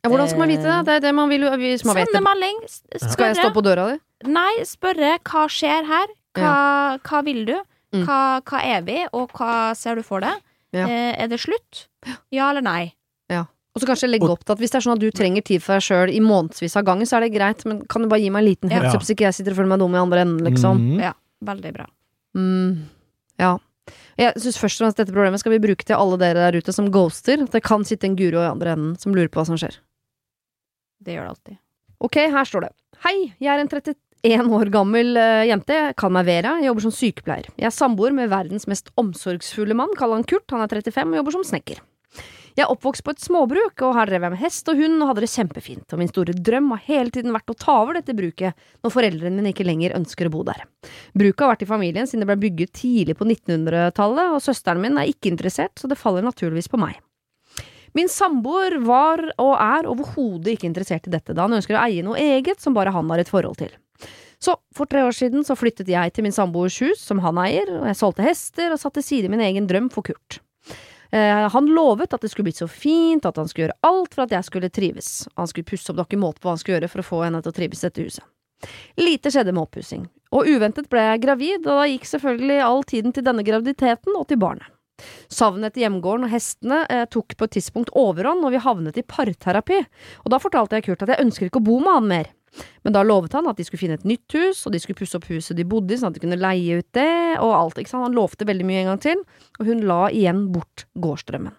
Ja, 0.01 0.09
hvordan 0.09 0.31
skal 0.31 0.39
man 0.45 0.49
vite 0.53 0.63
det? 0.65 0.77
Det 0.87 0.93
er 0.95 1.03
det 1.03 1.11
man 1.13 1.29
vil 1.29 1.43
Hvis 1.59 1.83
man 1.85 1.99
vet 1.99 2.07
Sende 2.07 2.21
det. 2.21 2.23
melding. 2.29 2.63
Spørre. 2.71 3.11
Skal 3.13 3.27
jeg 3.33 3.39
stå 3.43 3.51
på 3.53 3.65
døra 3.67 3.89
di? 3.91 3.99
Nei, 4.31 4.63
spørre 4.65 5.11
hva 5.27 5.43
skjer 5.51 5.85
her? 5.91 6.15
Hva, 6.39 6.55
hva 7.03 7.19
vil 7.27 7.43
du? 7.51 7.57
Mm. 7.91 8.05
Hva, 8.07 8.17
hva 8.47 8.63
er 8.63 8.81
vi, 8.87 9.01
og 9.11 9.35
hva 9.35 9.75
ser 9.75 9.99
du 9.99 10.03
for 10.07 10.23
deg? 10.23 10.39
Ja. 10.71 10.85
Eh, 10.87 11.11
er 11.19 11.27
det 11.27 11.41
slutt? 11.43 11.89
Ja 12.31 12.47
eller 12.53 12.63
nei? 12.63 12.93
Og 13.71 13.79
så 13.81 13.87
kanskje 13.87 14.09
legge 14.11 14.27
opp 14.27 14.43
til 14.43 14.51
at 14.51 14.59
hvis 14.59 14.73
det 14.73 14.79
er 14.81 14.83
sånn 14.83 14.97
at 14.97 15.03
du 15.03 15.11
trenger 15.15 15.43
tid 15.47 15.63
for 15.63 15.77
deg 15.77 15.85
sjøl 15.85 16.11
i 16.11 16.19
månedsvis 16.23 16.75
av 16.75 16.83
gangen, 16.89 17.07
så 17.07 17.17
er 17.17 17.25
det 17.25 17.33
greit, 17.37 17.63
men 17.69 17.85
kan 17.87 18.03
du 18.03 18.09
bare 18.11 18.19
gi 18.19 18.29
meg 18.33 18.43
en 18.43 18.49
liten 18.49 18.69
Ja. 18.71 18.81
heads 18.81 18.95
up, 18.97 19.05
så 19.07 19.15
ikke 19.15 19.29
jeg 19.29 19.37
sitter 19.37 19.55
og 19.55 19.61
føler 19.61 19.71
meg 19.71 19.79
dum 19.79 19.95
i 19.95 20.01
andre 20.01 20.23
enden, 20.25 20.43
liksom. 20.43 20.81
Mm. 20.81 20.99
Ja, 20.99 21.13
veldig 21.41 21.71
bra. 21.77 21.85
Mm, 22.35 22.89
ja. 23.39 23.53
Jeg 24.19 24.35
syns 24.43 24.59
først 24.59 24.75
og 24.81 24.85
fremst 24.85 24.97
dette 24.99 25.13
problemet 25.15 25.39
skal 25.39 25.53
vi 25.55 25.63
bruke 25.63 25.85
til 25.87 25.95
alle 25.95 26.17
dere 26.19 26.51
der 26.51 26.59
ute 26.59 26.73
som 26.75 26.91
ghoster. 26.91 27.47
Det 27.49 27.63
kan 27.63 27.83
sitte 27.87 28.05
en 28.05 28.15
guro 28.19 28.43
i 28.43 28.51
andre 28.51 28.75
enden 28.75 28.99
som 28.99 29.15
lurer 29.15 29.31
på 29.31 29.39
hva 29.39 29.47
som 29.47 29.57
skjer. 29.57 29.79
Det 31.01 31.15
gjør 31.15 31.25
det 31.25 31.33
alltid. 31.35 31.57
Ok, 32.01 32.15
her 32.29 32.45
står 32.45 32.67
det. 32.67 32.71
Hei, 33.05 33.33
jeg 33.41 33.49
er 33.55 33.63
en 33.63 33.71
31 33.71 34.51
år 34.53 34.69
gammel 34.69 35.15
uh, 35.17 35.41
jente. 35.47 35.79
Kaller 35.97 36.19
meg 36.19 36.25
Vera. 36.27 36.57
Jeg 36.59 36.69
jobber 36.69 36.85
som 36.85 36.93
sykepleier. 36.93 37.47
Jeg 37.57 37.65
er 37.71 37.73
samboer 37.73 38.13
med 38.13 38.29
verdens 38.29 38.67
mest 38.69 38.91
omsorgsfulle 39.01 39.73
mann. 39.73 39.95
Kaller 39.97 40.19
han 40.19 40.27
Kurt. 40.29 40.45
Han 40.53 40.61
er 40.61 40.67
35 40.69 41.15
og 41.15 41.21
jobber 41.23 41.31
som 41.39 41.47
snekker. 41.47 41.81
Jeg 42.61 42.67
er 42.67 42.75
oppvokst 42.75 43.01
på 43.01 43.13
et 43.15 43.23
småbruk, 43.23 43.81
og 43.87 43.95
her 43.97 44.05
drev 44.05 44.21
jeg 44.21 44.31
med 44.35 44.37
hest 44.43 44.67
og 44.69 44.77
hund 44.77 45.01
og 45.01 45.07
hadde 45.09 45.21
det 45.23 45.29
kjempefint. 45.31 45.93
Og 45.95 45.97
min 45.97 46.09
store 46.11 46.35
drøm 46.37 46.67
har 46.75 46.83
hele 46.85 47.09
tiden 47.09 47.33
vært 47.33 47.49
å 47.49 47.55
ta 47.57 47.77
over 47.81 47.97
dette 47.97 48.13
bruket 48.13 48.67
når 48.85 48.93
foreldrene 48.93 49.39
mine 49.39 49.49
ikke 49.49 49.65
lenger 49.65 49.95
ønsker 49.97 50.29
å 50.29 50.33
bo 50.35 50.43
der. 50.45 50.59
Bruket 51.17 51.41
har 51.41 51.49
vært 51.55 51.63
i 51.65 51.69
familien 51.71 52.05
siden 52.05 52.21
det 52.21 52.27
ble 52.29 52.35
bygget 52.43 52.75
tidlig 52.77 53.15
på 53.17 53.25
1900-tallet, 53.25 54.35
og 54.35 54.43
søsteren 54.45 54.83
min 54.83 54.99
er 55.01 55.09
ikke 55.09 55.31
interessert, 55.31 55.73
så 55.81 55.89
det 55.89 55.97
faller 55.97 56.27
naturligvis 56.27 56.69
på 56.69 56.77
meg. 56.83 56.99
Min 57.97 58.13
samboer 58.13 58.77
var 58.85 59.25
og 59.41 59.55
er 59.57 59.89
overhodet 59.89 60.53
ikke 60.53 60.69
interessert 60.69 61.09
i 61.09 61.15
dette, 61.17 61.33
da 61.33 61.49
han 61.49 61.57
ønsker 61.57 61.79
å 61.79 61.81
eie 61.87 62.05
noe 62.05 62.21
eget 62.21 62.61
som 62.61 62.77
bare 62.77 62.93
han 62.93 63.09
har 63.09 63.25
et 63.25 63.33
forhold 63.33 63.57
til. 63.63 63.73
Så 64.37 64.53
for 64.77 64.85
tre 64.85 65.01
år 65.07 65.17
siden 65.17 65.41
så 65.49 65.57
flyttet 65.57 65.89
jeg 65.89 66.13
til 66.13 66.29
min 66.29 66.37
samboers 66.37 66.77
hus, 66.85 67.01
som 67.01 67.25
han 67.25 67.41
eier, 67.41 67.73
og 67.81 67.89
jeg 67.89 67.97
solgte 67.97 68.29
hester 68.29 68.69
og 68.69 68.81
satte 68.85 69.01
til 69.01 69.09
side 69.09 69.33
min 69.33 69.41
egen 69.49 69.65
drøm 69.65 69.89
for 69.89 70.05
Kurt. 70.05 70.43
Eh, 71.11 71.49
han 71.53 71.65
lovet 71.75 72.13
at 72.13 72.21
det 72.23 72.29
skulle 72.31 72.47
bli 72.47 72.55
så 72.55 72.67
fint, 72.71 73.25
at 73.25 73.37
han 73.37 73.49
skulle 73.49 73.67
gjøre 73.67 73.79
alt 73.87 74.15
for 74.15 74.25
at 74.25 74.35
jeg 74.35 74.47
skulle 74.47 74.71
trives. 74.71 75.09
Han 75.35 75.49
skulle 75.49 75.67
pusse 75.67 75.91
opp, 75.91 75.99
noen 75.99 76.23
måte 76.23 76.39
på 76.39 76.47
hva 76.47 76.55
han 76.55 76.61
skulle 76.61 76.79
gjøre 76.79 76.91
for 76.91 77.03
å 77.03 77.07
få 77.07 77.23
henne 77.25 77.41
til 77.43 77.51
å 77.51 77.57
trives 77.57 77.83
i 77.83 77.89
dette 77.89 78.05
huset. 78.07 78.27
Lite 79.01 79.31
skjedde 79.33 79.55
med 79.55 79.63
oppussing, 79.65 80.05
og 80.37 80.47
uventet 80.47 80.87
ble 80.91 81.01
jeg 81.01 81.23
gravid, 81.23 81.65
og 81.65 81.79
da 81.81 81.87
gikk 81.89 82.05
selvfølgelig 82.05 82.59
all 82.61 82.83
tiden 82.87 83.15
til 83.15 83.25
denne 83.25 83.45
graviditeten 83.47 84.15
og 84.19 84.27
til 84.29 84.39
barnet. 84.41 84.69
Savnet 85.33 85.71
etter 85.71 85.87
hjemgården 85.87 86.27
og 86.27 86.31
hestene 86.31 86.83
eh, 86.85 87.07
tok 87.09 87.33
på 87.37 87.47
et 87.47 87.55
tidspunkt 87.57 87.89
overhånd, 87.97 88.45
og 88.45 88.53
vi 88.53 88.61
havnet 88.61 88.99
i 89.01 89.03
parterapi, 89.07 89.81
og 90.21 90.29
da 90.31 90.39
fortalte 90.39 90.77
jeg 90.77 90.85
Kurt 90.85 91.07
at 91.07 91.15
jeg 91.15 91.25
ønsker 91.25 91.49
ikke 91.49 91.63
å 91.63 91.67
bo 91.71 91.79
med 91.81 91.97
han 91.97 92.11
mer. 92.11 92.29
Men 92.83 92.95
da 92.95 93.03
lovet 93.05 93.33
han 93.37 93.47
at 93.49 93.59
de 93.59 93.65
skulle 93.67 93.81
finne 93.83 93.97
et 93.99 94.07
nytt 94.07 94.35
hus, 94.35 94.65
og 94.65 94.73
de 94.73 94.81
skulle 94.81 94.99
pusse 94.99 95.17
opp 95.17 95.27
huset 95.31 95.57
de 95.57 95.65
bodde 95.67 95.95
i, 95.95 95.99
sånn 95.99 96.11
at 96.11 96.19
de 96.19 96.23
kunne 96.23 96.39
leie 96.39 96.81
ut 96.81 96.89
det, 96.97 97.39
og 97.39 97.55
alt, 97.55 97.79
ikke 97.81 97.93
sant. 97.93 98.07
Han 98.09 98.17
lovte 98.17 98.47
veldig 98.49 98.67
mye 98.67 98.83
en 98.83 98.91
gang 98.91 99.01
til, 99.03 99.25
og 99.59 99.69
hun 99.69 99.83
la 99.87 100.03
igjen 100.09 100.47
bort 100.53 100.85
gårdsdrømmen. 100.99 101.55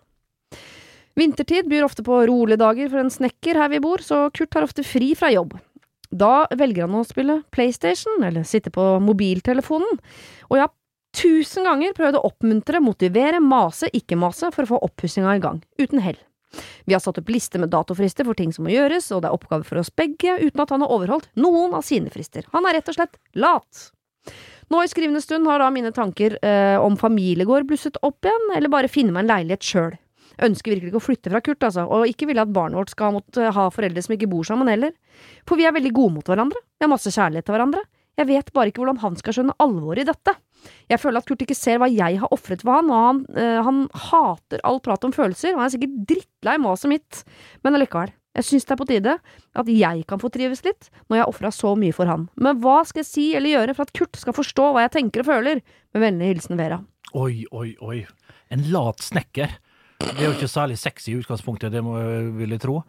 Vintertid 1.19 1.69
byr 1.69 1.85
ofte 1.85 2.05
på 2.05 2.23
rolige 2.29 2.61
dager 2.63 2.89
for 2.89 3.03
en 3.03 3.13
snekker 3.13 3.59
her 3.61 3.73
vi 3.73 3.83
bor, 3.85 4.01
så 4.05 4.27
Kurt 4.33 4.57
har 4.57 4.65
ofte 4.65 4.85
fri 4.87 5.13
fra 5.19 5.29
jobb. 5.33 5.59
Da 6.13 6.47
velger 6.57 6.87
han 6.87 6.97
å 6.97 7.07
spille 7.09 7.41
PlayStation, 7.53 8.25
eller 8.25 8.45
sitte 8.49 8.73
på 8.73 8.85
mobiltelefonen, 9.05 10.01
og 10.49 10.57
jeg 10.57 10.67
har 10.67 10.75
tusen 11.17 11.69
ganger 11.69 11.97
prøvd 11.97 12.19
å 12.19 12.27
oppmuntre, 12.29 12.81
motivere, 12.85 13.41
mase, 13.45 13.89
ikke 13.93 14.17
mase, 14.21 14.53
for 14.53 14.65
å 14.65 14.75
få 14.75 14.83
oppussinga 14.89 15.37
i 15.37 15.43
gang, 15.45 15.61
uten 15.81 16.01
hell. 16.05 16.21
Vi 16.85 16.95
har 16.97 17.03
satt 17.03 17.19
opp 17.21 17.33
liste 17.33 17.61
med 17.63 17.73
datofrister 17.73 18.27
for 18.29 18.39
ting 18.39 18.53
som 18.55 18.67
må 18.67 18.75
gjøres, 18.75 19.11
og 19.15 19.23
det 19.23 19.31
er 19.31 19.37
oppgave 19.37 19.67
for 19.67 19.81
oss 19.81 19.93
begge, 19.95 20.37
uten 20.43 20.63
at 20.65 20.75
han 20.75 20.85
har 20.85 20.93
overholdt 20.95 21.31
noen 21.41 21.77
av 21.79 21.87
sine 21.87 22.13
frister. 22.13 22.47
Han 22.53 22.69
er 22.69 22.79
rett 22.79 22.93
og 22.93 22.99
slett 22.99 23.19
lat. 23.39 23.89
Nå 24.73 24.81
i 24.83 24.89
skrivende 24.89 25.21
stund 25.21 25.49
har 25.51 25.61
da 25.61 25.69
mine 25.73 25.93
tanker 25.93 26.39
eh, 26.41 26.79
om 26.81 26.97
familiegård 26.97 27.67
blusset 27.69 27.99
opp 28.07 28.25
igjen, 28.25 28.49
eller 28.57 28.73
bare 28.73 28.91
finne 28.93 29.13
meg 29.15 29.27
en 29.27 29.33
leilighet 29.35 29.67
sjøl. 29.67 29.97
Ønsker 30.43 30.73
virkelig 30.73 30.93
ikke 30.93 31.01
å 31.03 31.05
flytte 31.05 31.33
fra 31.33 31.43
Kurt, 31.45 31.65
altså, 31.67 31.85
og 31.85 32.09
ikke 32.09 32.31
vil 32.31 32.41
at 32.41 32.53
barnet 32.55 32.79
vårt 32.81 32.93
skal 32.95 33.13
måtte 33.19 33.51
ha 33.53 33.67
foreldre 33.75 34.05
som 34.05 34.15
ikke 34.17 34.31
bor 34.33 34.47
sammen 34.49 34.71
heller. 34.71 34.95
For 35.49 35.61
vi 35.61 35.67
er 35.69 35.75
veldig 35.77 35.93
gode 35.93 36.17
mot 36.17 36.31
hverandre, 36.31 36.63
vi 36.79 36.87
har 36.87 36.93
masse 36.93 37.13
kjærlighet 37.13 37.49
til 37.49 37.57
hverandre. 37.57 37.85
Jeg 38.19 38.29
vet 38.29 38.53
bare 38.53 38.69
ikke 38.69 38.83
hvordan 38.83 39.01
han 39.01 39.15
skal 39.17 39.37
skjønne 39.37 39.57
alvoret 39.63 40.05
i 40.05 40.09
dette. 40.09 40.35
Jeg 40.91 41.01
føler 41.03 41.23
at 41.23 41.29
Kurt 41.29 41.45
ikke 41.45 41.57
ser 41.59 41.81
hva 41.83 41.89
jeg 41.91 42.21
har 42.23 42.35
ofret 42.35 42.65
for 42.65 42.79
han, 42.79 42.91
og 42.93 43.05
han, 43.07 43.23
eh, 43.37 43.61
han 43.67 43.85
hater 44.09 44.63
all 44.69 44.81
prat 44.85 45.05
om 45.09 45.15
følelser, 45.15 45.55
og 45.55 45.63
han 45.63 45.71
er 45.71 45.75
sikkert 45.77 46.03
drittlei 46.11 46.59
maset 46.63 46.93
mitt, 46.93 47.23
men 47.65 47.79
allikevel. 47.79 48.13
Jeg 48.33 48.47
syns 48.49 48.65
det 48.65 48.73
er 48.73 48.81
på 48.81 48.87
tide 48.89 49.17
at 49.61 49.69
jeg 49.69 50.07
kan 50.09 50.21
få 50.21 50.31
trives 50.33 50.63
litt, 50.65 50.89
når 51.09 51.19
jeg 51.19 51.25
har 51.25 51.33
ofra 51.35 51.51
så 51.53 51.75
mye 51.77 51.93
for 51.93 52.09
han. 52.09 52.31
Men 52.41 52.63
hva 52.65 52.79
skal 52.89 53.03
jeg 53.03 53.11
si 53.11 53.27
eller 53.37 53.53
gjøre 53.53 53.75
for 53.77 53.85
at 53.85 53.93
Kurt 53.99 54.17
skal 54.17 54.37
forstå 54.37 54.71
hva 54.73 54.87
jeg 54.87 54.95
tenker 54.95 55.25
og 55.25 55.29
føler? 55.29 55.61
Med 55.93 56.05
vennlig 56.07 56.31
hilsen 56.31 56.57
Vera. 56.61 56.81
Oi, 57.13 57.45
oi, 57.53 57.75
oi. 57.85 57.99
En 58.53 58.65
lat 58.73 59.05
snekker. 59.05 59.53
Det 60.03 60.21
er 60.21 60.27
jo 60.29 60.35
ikke 60.35 60.49
særlig 60.51 60.77
sexy 60.81 61.11
i 61.13 61.17
utgangspunktet, 61.21 61.73
det 61.73 61.83
må 61.85 61.95
vil 62.37 62.55
jeg 62.55 62.63
tro. 62.63 62.81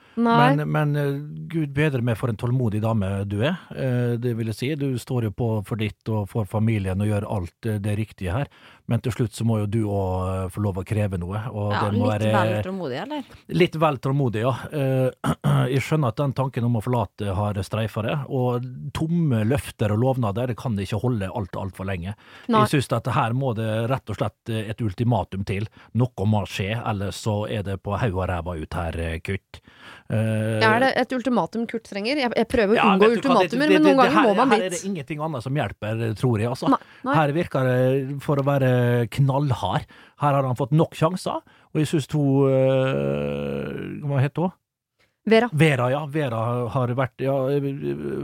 Men, 0.58 0.64
men 0.70 0.96
eh, 1.00 1.12
gud 1.54 1.74
bedre 1.76 2.02
meg 2.06 2.18
for 2.20 2.32
en 2.32 2.40
tålmodig 2.40 2.82
dame 2.84 3.10
du 3.30 3.40
er. 3.46 3.60
Eh, 3.76 4.16
Det 4.22 4.36
vil 4.38 4.52
jeg 4.52 4.58
si. 4.60 4.72
Du 4.80 4.98
står 5.02 5.30
jo 5.30 5.32
på 5.32 5.50
for 5.68 5.80
ditt 5.80 6.10
og 6.14 6.28
for 6.32 6.50
familien 6.50 7.00
og 7.02 7.10
gjør 7.10 7.30
alt 7.38 7.70
eh, 7.70 7.80
det 7.84 7.98
riktige 8.00 8.36
her. 8.36 8.50
Men 8.92 9.00
til 9.04 9.14
slutt 9.16 9.36
så 9.36 9.46
må 9.48 9.62
jo 9.62 9.68
du 9.72 9.80
òg 9.88 10.52
få 10.52 10.64
lov 10.66 10.82
å 10.82 10.84
kreve 10.88 11.20
noe. 11.20 11.40
Ja, 11.40 11.86
litt 11.94 12.04
være 12.04 12.32
vel 12.34 12.66
tålmodig, 12.66 12.98
eller? 13.00 13.30
Litt 13.56 13.78
vel 13.80 14.00
tålmodig, 14.04 14.44
ja. 14.44 14.54
Eh, 14.76 15.34
Jeg 15.74 15.84
skjønner 15.86 16.12
at 16.12 16.20
den 16.20 16.36
tanken 16.36 16.68
om 16.68 16.76
å 16.78 16.84
forlate 16.84 17.36
har 17.38 17.60
streifa 17.64 18.04
det. 18.04 18.18
Og 18.28 18.68
tomme 18.96 19.44
løfter 19.48 19.94
og 19.96 20.02
lovnader 20.04 20.52
det 20.52 20.58
kan 20.60 20.76
ikke 20.80 21.00
holde 21.00 21.32
alt 21.32 21.56
altfor 21.60 21.88
lenge. 21.88 22.18
Nei. 22.52 22.66
Jeg 22.66 22.74
syns 22.76 22.92
at 23.00 23.08
her 23.16 23.36
må 23.38 23.54
det 23.58 23.70
rett 23.92 24.12
og 24.12 24.20
slett 24.20 24.52
et 24.54 24.84
ultimatum 24.84 25.48
til. 25.48 25.70
Noe 26.00 26.28
må 26.28 26.44
skje, 26.50 26.74
ellers 26.84 27.24
så 27.24 27.44
er 27.48 27.64
det 27.66 27.80
på 27.86 27.96
haug 28.02 28.20
og 28.20 28.28
ræva 28.34 28.58
ut 28.60 28.80
her, 28.80 29.00
eh, 29.00 29.20
kutt. 29.24 29.64
Eh, 30.14 30.64
Er 30.68 30.80
det 30.84 30.90
et 31.02 31.14
ultimatum 31.18 31.66
Kurt 31.70 31.84
trenger? 31.90 32.20
Jeg, 32.22 32.32
jeg 32.38 32.48
prøver 32.52 32.76
å 32.76 32.80
ja, 32.80 32.86
unngå 32.94 33.10
ultimatumer, 33.18 33.72
men 33.74 33.84
noen 33.84 33.98
ganger 34.00 34.14
her- 34.18 34.28
må 34.30 34.36
man 34.40 34.52
Her 34.54 34.66
er 34.68 34.74
det 34.76 34.82
ingenting 34.88 35.22
annet 35.26 35.44
som 35.46 35.58
hjelper, 35.58 36.04
tror 36.20 36.40
jeg. 36.44 36.50
altså. 36.54 36.70
Nei, 36.74 36.80
nei. 37.08 37.16
Her 37.18 37.34
virker 37.36 37.70
det 37.70 38.18
for 38.26 38.42
å 38.42 38.46
være 38.48 38.72
knallhard. 39.18 39.88
Her 40.24 40.38
har 40.38 40.44
han 40.48 40.60
fått 40.60 40.72
nok 40.78 40.94
sjanser, 40.96 41.42
og 41.74 41.82
jeg 41.82 41.90
syns 41.90 42.08
hun 42.14 42.52
eh, 42.52 44.06
Hva 44.08 44.22
heter 44.24 44.48
hun? 44.48 44.56
Vera. 45.26 45.48
Vera, 45.56 45.90
ja. 45.94 46.06
Vera 46.12 46.40
har 46.74 46.92
vært 47.00 47.22
ja, 47.24 47.34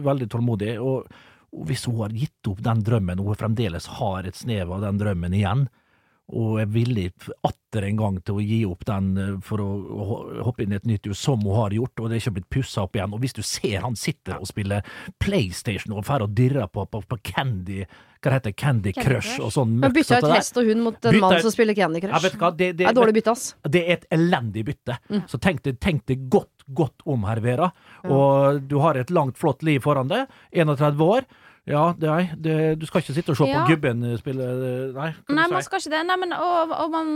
veldig 0.04 0.28
tålmodig. 0.34 0.74
Og 0.84 1.08
hvis 1.70 1.86
hun 1.88 2.02
har 2.04 2.12
gitt 2.12 2.50
opp 2.52 2.60
den 2.66 2.82
drømmen, 2.86 3.22
og 3.24 3.32
hun 3.32 3.40
fremdeles 3.40 3.88
har 4.00 4.28
et 4.28 4.36
snev 4.36 4.74
av 4.76 4.84
den 4.84 5.00
drømmen 5.00 5.34
igjen, 5.38 5.68
og 6.30 6.60
er 6.62 6.68
villig 6.70 7.08
atter 7.48 7.86
en 7.88 7.98
gang 8.00 8.18
til 8.26 8.38
å 8.38 8.44
gi 8.44 8.60
opp 8.70 8.84
den 8.86 9.08
eh, 9.18 9.32
for 9.46 9.62
å 9.64 9.70
hoppe 10.46 10.64
inn 10.66 10.74
i 10.74 10.78
et 10.80 10.86
nytt 10.90 11.10
hus, 11.10 11.20
som 11.22 11.42
hun 11.46 11.56
har 11.58 11.74
gjort, 11.76 11.96
og 12.00 12.10
det 12.10 12.18
er 12.18 12.24
ikke 12.24 12.36
blitt 12.40 12.50
pussa 12.54 12.84
opp 12.86 12.96
igjen. 12.98 13.16
Og 13.18 13.24
hvis 13.24 13.36
du 13.38 13.42
ser 13.46 13.82
han 13.86 13.98
sitter 14.00 14.38
og 14.38 14.50
spiller 14.50 14.86
PlayStation 15.24 15.96
og 15.98 16.06
drar 16.08 16.26
og 16.26 16.36
dirrer 16.38 16.70
på, 16.72 16.86
på, 16.90 17.02
på 17.10 17.20
Candy 17.32 17.84
Hva 18.20 18.34
heter 18.36 18.52
det? 18.52 18.56
Candy 18.60 18.92
Candy 18.92 19.06
Crush 19.10 19.40
og 19.40 19.52
sånn 19.56 19.78
Men 19.80 19.94
bytta 19.96 20.20
ut 20.20 20.30
hest 20.34 20.58
og 20.60 20.68
hund 20.68 20.84
mot 20.84 21.06
en 21.08 21.20
mann 21.24 21.38
som 21.44 21.54
spiller 21.54 21.78
Candy 21.78 22.02
Ja, 22.02 22.08
Crush. 22.10 22.26
vet 22.28 22.40
hva? 22.42 22.50
Det, 22.52 22.72
det, 22.74 22.84
Det 22.84 22.88
er 22.90 22.98
dårlig 22.98 23.16
bytte, 23.20 23.36
ass. 23.36 23.46
det 23.64 23.84
er 23.86 23.94
et 24.00 24.08
elendig 24.18 24.66
bytte. 24.68 24.98
Mm. 25.10 25.22
Så 25.32 25.40
tenk 25.40 25.62
deg, 25.64 25.78
tenk 25.84 26.04
deg 26.10 26.26
godt, 26.34 26.66
godt 26.68 27.06
om, 27.10 27.24
herr 27.30 27.40
Vera. 27.44 27.70
Og 28.10 28.60
du 28.68 28.80
har 28.84 29.00
et 29.00 29.14
langt, 29.14 29.38
flott 29.40 29.64
liv 29.64 29.80
foran 29.86 30.12
deg. 30.12 30.28
31 30.52 31.06
år. 31.06 31.30
Ja, 31.68 31.94
det, 31.98 32.10
er, 32.10 32.30
det, 32.40 32.54
du 32.80 32.86
skal 32.88 33.04
ikke 33.04 33.14
sitte 33.18 33.34
og 33.34 33.38
se 33.40 33.48
Ja. 33.50 33.64
på 33.66 33.74
gubben 33.74 34.06
spille 34.18 34.48
Nei, 34.96 35.10
Nei, 35.30 35.46
du 35.48 35.54
man 35.54 35.62
si? 35.62 35.66
skal 35.68 35.80
ikke 35.84 35.94
det. 35.96 36.06
Nei, 36.08 36.16
men, 36.24 36.34
og, 36.34 36.72
og 36.72 36.92
man, 36.94 37.12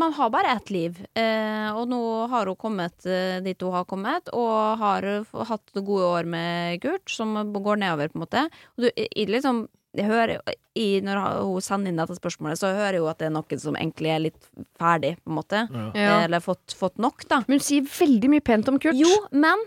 man 0.00 0.12
har 0.18 0.32
bare 0.34 0.56
ett 0.56 0.70
liv. 0.74 0.98
Eh, 1.14 1.70
og 1.72 1.88
nå 1.88 2.00
har 2.32 2.50
hun 2.50 2.56
kommet 2.60 3.06
eh, 3.06 3.38
dit 3.44 3.62
hun 3.62 3.72
har 3.72 3.84
kommet, 3.88 4.28
og 4.34 4.78
har 4.82 5.06
hatt 5.52 5.72
gode 5.78 6.10
år 6.10 6.24
med 6.28 6.82
Kurt, 6.82 7.08
som 7.10 7.32
går 7.54 7.80
nedover, 7.80 8.08
på 8.12 8.18
en 8.20 8.24
måte. 8.26 8.44
Og 8.76 8.86
du, 8.86 8.90
i, 8.96 9.26
liksom 9.30 9.66
jeg 9.94 10.08
hører, 10.10 10.40
i, 10.74 10.98
Når 11.06 11.20
hun 11.46 11.62
sender 11.62 11.92
inn 11.92 12.00
dette 12.00 12.16
spørsmålet, 12.18 12.58
så 12.58 12.72
hører 12.74 12.96
jeg 12.96 13.02
jo 13.04 13.06
at 13.12 13.20
det 13.22 13.28
er 13.28 13.34
noen 13.36 13.60
som 13.62 13.76
egentlig 13.78 14.10
er 14.10 14.24
litt 14.24 14.48
ferdig, 14.80 15.12
på 15.22 15.30
en 15.30 15.36
måte. 15.38 15.60
Ja. 15.94 16.16
Eller 16.24 16.42
fått, 16.42 16.74
fått 16.74 16.98
nok, 16.98 17.22
da. 17.30 17.44
Men 17.46 17.60
hun 17.60 17.62
sier 17.62 17.86
veldig 17.86 18.32
mye 18.32 18.42
pent 18.42 18.68
om 18.72 18.80
Kurt. 18.82 18.98
Jo, 18.98 19.12
men 19.30 19.62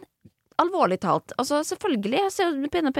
alvorlig 0.62 0.98
talt, 1.04 1.34
altså 1.38 1.60
selvfølgelig, 1.66 2.22
jeg 2.26 2.34
ser 2.34 2.56
pene 2.74 2.92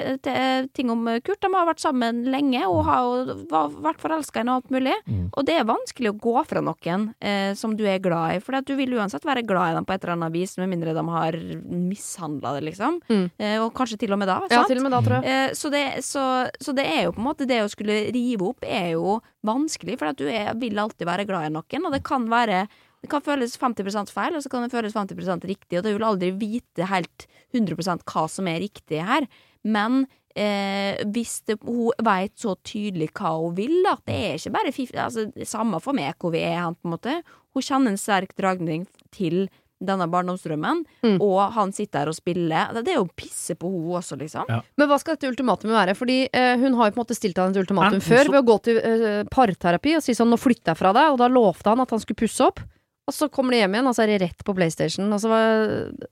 ting 0.78 0.92
om 0.94 1.08
eh, 1.10 1.20
Kurt. 1.26 1.42
De 1.42 1.50
har 1.54 1.68
vært 1.70 1.82
sammen 1.82 2.24
lenge 2.30 2.62
og 2.70 2.84
har 2.88 3.06
jo 3.06 3.38
vært 3.84 4.02
forelska 4.04 4.44
i 4.44 4.48
noe 4.48 4.60
alt 4.62 4.74
mulig. 4.74 4.94
Mm. 5.08 5.28
Og 5.32 5.48
det 5.48 5.58
er 5.58 5.68
vanskelig 5.70 6.12
å 6.12 6.18
gå 6.22 6.36
fra 6.50 6.62
noen 6.64 7.08
eh, 7.18 7.52
som 7.58 7.74
du 7.78 7.84
er 7.90 8.02
glad 8.04 8.38
i, 8.38 8.42
for 8.44 8.60
at 8.60 8.68
du 8.68 8.76
vil 8.78 8.94
uansett 8.98 9.26
være 9.28 9.46
glad 9.48 9.74
i 9.74 9.78
dem 9.80 9.88
på 9.88 9.96
et 9.96 10.06
eller 10.06 10.18
annet 10.18 10.36
vis, 10.36 10.58
med 10.62 10.72
mindre 10.74 10.96
de 10.98 11.06
har 11.18 11.40
mishandla 11.66 12.56
det, 12.58 12.66
liksom. 12.70 13.02
Mm. 13.10 13.26
Eh, 13.38 13.58
og 13.64 13.72
kanskje 13.78 14.02
til 14.06 14.14
og 14.14 14.22
med 14.22 14.32
da. 14.32 14.40
Ja, 14.54 14.64
til 14.70 14.82
og 14.82 14.88
med 14.88 14.94
da, 14.94 15.02
tror 15.06 15.20
jeg. 15.20 15.34
Eh, 15.34 15.56
så, 15.58 15.74
det, 15.74 15.86
så, 16.06 16.26
så 16.62 16.76
det 16.78 16.86
er 16.88 17.08
jo 17.08 17.16
på 17.16 17.24
en 17.24 17.30
måte 17.30 17.48
Det 17.48 17.62
å 17.64 17.72
skulle 17.72 18.04
rive 18.14 18.52
opp 18.52 18.66
er 18.68 18.94
jo 18.96 19.18
vanskelig, 19.48 19.98
for 20.00 20.12
at 20.12 20.20
du 20.20 20.28
er, 20.30 20.52
vil 20.60 20.78
alltid 20.82 21.08
være 21.08 21.26
glad 21.28 21.50
i 21.50 21.56
noen, 21.56 21.88
og 21.88 21.96
det 21.96 22.06
kan 22.06 22.28
være 22.30 22.66
det 23.08 23.14
kan 23.16 23.24
føles 23.24 23.56
50% 23.58 24.12
feil, 24.12 24.36
og 24.36 24.44
så 24.44 24.52
kan 24.52 24.66
det 24.68 24.74
føles 24.76 24.94
50% 24.94 25.48
riktig, 25.48 25.80
og 25.80 25.84
du 25.88 25.94
vil 25.96 26.04
aldri 26.08 26.32
vite 26.36 26.88
helt 26.92 27.28
100% 27.56 28.04
hva 28.04 28.28
som 28.30 28.48
er 28.52 28.60
riktig 28.66 29.00
her. 29.08 29.28
Men 29.64 30.04
eh, 30.36 31.00
hvis 31.08 31.40
det, 31.48 31.58
hun 31.66 31.92
veit 32.04 32.36
så 32.38 32.56
tydelig 32.68 33.10
hva 33.18 33.32
hun 33.40 33.56
vil, 33.58 33.80
da, 33.88 33.96
det 34.06 34.18
er 34.28 34.36
ikke 34.42 34.54
bare 34.60 34.74
fif, 34.76 34.92
altså, 34.94 35.30
samme 35.48 35.80
for 35.84 35.96
meg 35.98 36.14
hvor 36.20 36.36
vi 36.36 36.44
er 36.46 36.60
hen, 36.66 36.76
på 36.76 36.90
en 36.92 36.98
måte. 36.98 37.16
Hun 37.56 37.64
kjenner 37.66 37.96
en 37.96 37.98
sterk 38.02 38.36
dragning 38.38 38.86
til 39.16 39.48
denne 39.78 40.08
barndomsdrømmen, 40.10 40.80
Mm. 41.06 41.20
og 41.22 41.52
han 41.54 41.72
sitter 41.72 42.00
her 42.00 42.10
og 42.10 42.16
spiller. 42.18 42.72
Det 42.82 42.90
er 42.94 42.98
jo 42.98 43.06
å 43.06 43.12
pisse 43.16 43.54
på 43.56 43.70
henne 43.70 44.00
også, 44.00 44.18
liksom. 44.18 44.46
Ja. 44.50 44.62
Men 44.76 44.90
hva 44.90 44.98
skal 45.00 45.16
dette 45.16 45.30
ultimatumet 45.30 45.76
være? 45.78 45.94
Fordi 45.96 46.16
eh, 46.34 46.58
hun 46.58 46.74
har 46.80 46.90
jo 46.90 46.96
på 46.96 46.98
en 47.00 47.06
måte 47.06 47.16
stilt 47.18 47.38
han 47.38 47.52
et 47.54 47.60
ultimatum 47.62 48.02
før 48.02 48.26
så- 48.26 48.32
ved 48.34 48.42
å 48.42 48.48
gå 48.48 48.56
til 48.64 48.78
eh, 48.82 49.24
parterapi 49.30 49.96
og 49.96 50.02
si 50.04 50.14
sånn 50.18 50.30
'nå 50.34 50.40
flytter 50.42 50.74
jeg 50.74 50.78
fra 50.78 50.94
deg', 50.94 51.12
og 51.14 51.18
da 51.20 51.28
lovte 51.30 51.70
han 51.70 51.80
at 51.80 51.90
han 51.92 52.00
skulle 52.00 52.18
pusse 52.26 52.42
opp. 52.42 52.60
Og 53.08 53.16
så 53.16 53.30
kommer 53.32 53.56
de 53.56 53.62
hjem 53.62 53.76
igjen, 53.78 53.88
og 53.88 53.96
så 53.96 54.04
er 54.04 54.10
de 54.12 54.18
rett 54.26 54.42
på 54.44 54.52
PlayStation. 54.58 55.06
Og 55.16 55.22
så 55.24 55.30
var, 55.32 55.62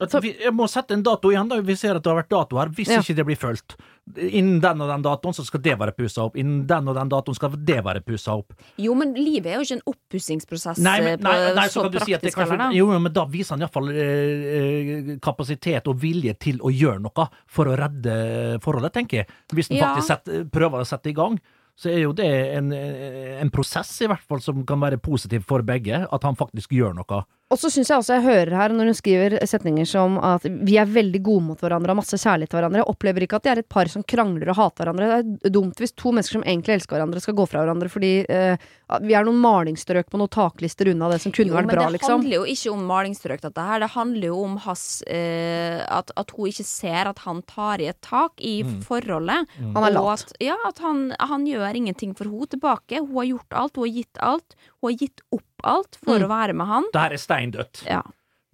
så, 0.07 0.21
vi, 0.23 0.29
jeg 0.39 0.53
må 0.55 0.63
sette 0.71 0.95
en 0.95 1.01
dato 1.03 1.27
igjen, 1.33 1.49
da. 1.51 1.57
Vi 1.59 1.75
ser 1.75 1.97
at 1.99 2.05
det 2.05 2.07
har 2.07 2.21
vært 2.21 2.31
dato 2.31 2.55
her. 2.61 2.69
Hvis 2.71 2.87
Ja. 2.93 3.01
ikke 3.03 3.15
det 3.17 3.25
blir 3.27 3.35
fulgt. 3.41 3.75
Innen 4.15 4.61
den 4.63 4.79
og 4.85 4.87
den 4.87 5.01
datoen 5.03 5.33
så 5.35 5.43
skal 5.43 5.59
det 5.65 5.73
være 5.81 5.91
pussa 5.97 6.23
opp. 6.23 6.37
Innen 6.39 6.61
den 6.69 6.87
og 6.87 6.95
den 6.95 7.09
datoen 7.11 7.35
skal 7.35 7.49
det 7.57 7.81
være 7.83 7.99
pussa 8.05 8.37
opp. 8.37 8.53
Jo, 8.79 8.93
men 8.95 9.11
livet 9.17 9.47
er 9.51 9.57
jo 9.59 9.65
ikke 9.65 9.79
en 9.81 9.87
oppussingsprosess 9.91 10.79
Nei, 10.85 10.93
eh, 10.99 11.03
men, 11.09 11.19
nei, 11.25 11.33
nei, 11.57 11.65
så 11.67 11.81
så 11.81 11.83
kan 11.87 11.91
du 11.91 11.99
si 11.99 12.13
at 12.13 12.21
det 12.21 12.31
praktisk 12.31 12.37
kanskje, 12.37 12.51
heller, 12.53 12.71
da. 12.71 12.77
jo, 12.77 12.99
men 13.01 13.13
da 13.17 13.25
viser 13.33 13.55
han 13.57 13.65
iallfall 13.65 13.89
eh, 13.91 15.11
kapasitet 15.25 15.89
og 15.91 15.99
vilje 15.99 16.35
til 16.47 16.61
å 16.63 16.71
gjøre 16.71 17.01
noe 17.01 17.27
for 17.49 17.71
å 17.71 17.75
redde 17.79 18.15
forholdet, 18.63 18.93
tenker 18.95 19.23
jeg. 19.23 19.27
Hvis 19.51 19.69
han 19.73 19.77
Ja. 19.81 19.89
faktisk 19.91 20.07
setter, 20.13 20.45
prøver 20.53 20.85
å 20.85 20.87
sette 20.87 21.09
i 21.11 21.13
gang. 21.17 21.39
Så 21.75 21.89
er 21.91 22.05
jo 22.05 22.13
det 22.15 22.29
en, 22.55 22.69
en 22.71 23.49
prosess, 23.51 23.89
i 24.01 24.07
hvert 24.07 24.23
fall, 24.23 24.39
som 24.41 24.61
kan 24.67 24.79
være 24.79 24.95
positiv 25.03 25.43
for 25.47 25.63
begge. 25.67 26.05
At 26.07 26.23
han 26.23 26.37
faktisk 26.39 26.71
gjør 26.71 26.93
noe. 26.95 27.23
og 27.51 27.59
så 27.61 27.69
syns 27.69 27.91
jeg 27.91 27.99
også 28.01 28.15
jeg 28.15 28.23
hører 28.25 28.53
her, 28.57 28.73
når 28.73 28.87
hun 28.89 28.95
skriver 28.97 29.35
setninger 29.45 29.85
som 29.85 30.15
at 30.23 30.47
vi 30.47 30.77
er 30.81 30.87
veldig 30.89 31.19
gode 31.23 31.43
mot 31.49 31.59
hverandre, 31.61 31.91
har 31.91 31.99
masse 31.99 32.17
kjærlighet 32.17 32.49
til 32.53 32.57
hverandre. 32.61 32.79
Jeg 32.81 32.89
opplever 32.93 33.25
ikke 33.27 33.37
at 33.37 33.43
de 33.45 33.51
er 33.51 33.61
et 33.61 33.69
par 33.69 33.91
som 33.91 34.05
krangler 34.07 34.49
og 34.53 34.57
hater 34.57 34.87
hverandre. 34.87 35.19
Det 35.43 35.51
er 35.51 35.53
dumt 35.53 35.83
hvis 35.83 35.93
to 35.99 36.13
mennesker 36.15 36.39
som 36.39 36.47
egentlig 36.47 36.77
elsker 36.79 36.95
hverandre, 36.95 37.21
skal 37.21 37.37
gå 37.37 37.45
fra 37.51 37.61
hverandre 37.65 37.91
fordi 37.91 38.13
eh, 38.23 38.65
vi 39.05 39.17
er 39.17 39.27
noen 39.27 39.43
malingsstrøk 39.43 40.09
på 40.09 40.19
noen 40.21 40.31
taklister 40.31 40.89
unna 40.93 41.11
det 41.11 41.19
som 41.25 41.35
kunne 41.35 41.51
Jo, 41.51 41.57
vært 41.59 41.69
men 41.69 41.79
det 41.83 41.91
liksom. 41.99 42.15
handler 42.15 42.37
jo 42.39 42.47
ikke 42.55 42.73
om 42.73 42.87
malingsstrøk, 42.89 43.43
dette 43.45 43.67
her. 43.67 43.83
Det 43.83 43.91
handler 43.97 44.27
jo 44.31 44.39
om 44.47 44.57
hans 44.65 44.87
eh, 45.11 45.83
at, 45.85 46.15
at 46.15 46.33
hun 46.37 46.49
ikke 46.53 46.67
ser 46.71 47.11
at 47.11 47.21
han 47.27 47.43
tar 47.51 47.83
i 47.83 47.91
et 47.91 47.99
tak 48.05 48.39
i 48.39 48.55
forholdet. 48.87 49.53
Han 49.59 49.83
er 49.83 49.91
og 49.91 49.99
lat. 49.99 50.25
At, 50.31 50.35
ja, 50.43 50.57
at 50.71 50.81
han, 50.85 51.07
han 51.19 51.45
gjør 51.49 51.64
ingenting 51.73 52.13
for 52.13 52.25
henne 52.25 52.45
tilbake. 52.47 52.99
Hun 52.99 53.15
har 53.15 53.25
gjort 53.25 53.53
alt, 53.53 53.75
hun 53.75 53.87
har 53.89 53.93
gitt 53.95 54.17
alt. 54.21 54.55
Hun 54.81 54.91
har 54.91 54.97
gitt 54.99 55.21
opp 55.31 55.43
alt 55.63 55.95
for 56.03 56.19
Mm. 56.19 56.25
å 56.25 56.29
være 56.29 56.53
med 56.53 56.67
han. 56.67 56.83
Det 56.93 57.01
her 57.01 57.11
er 57.13 57.17
steindødt. 57.17 57.83
Ja. 57.87 58.01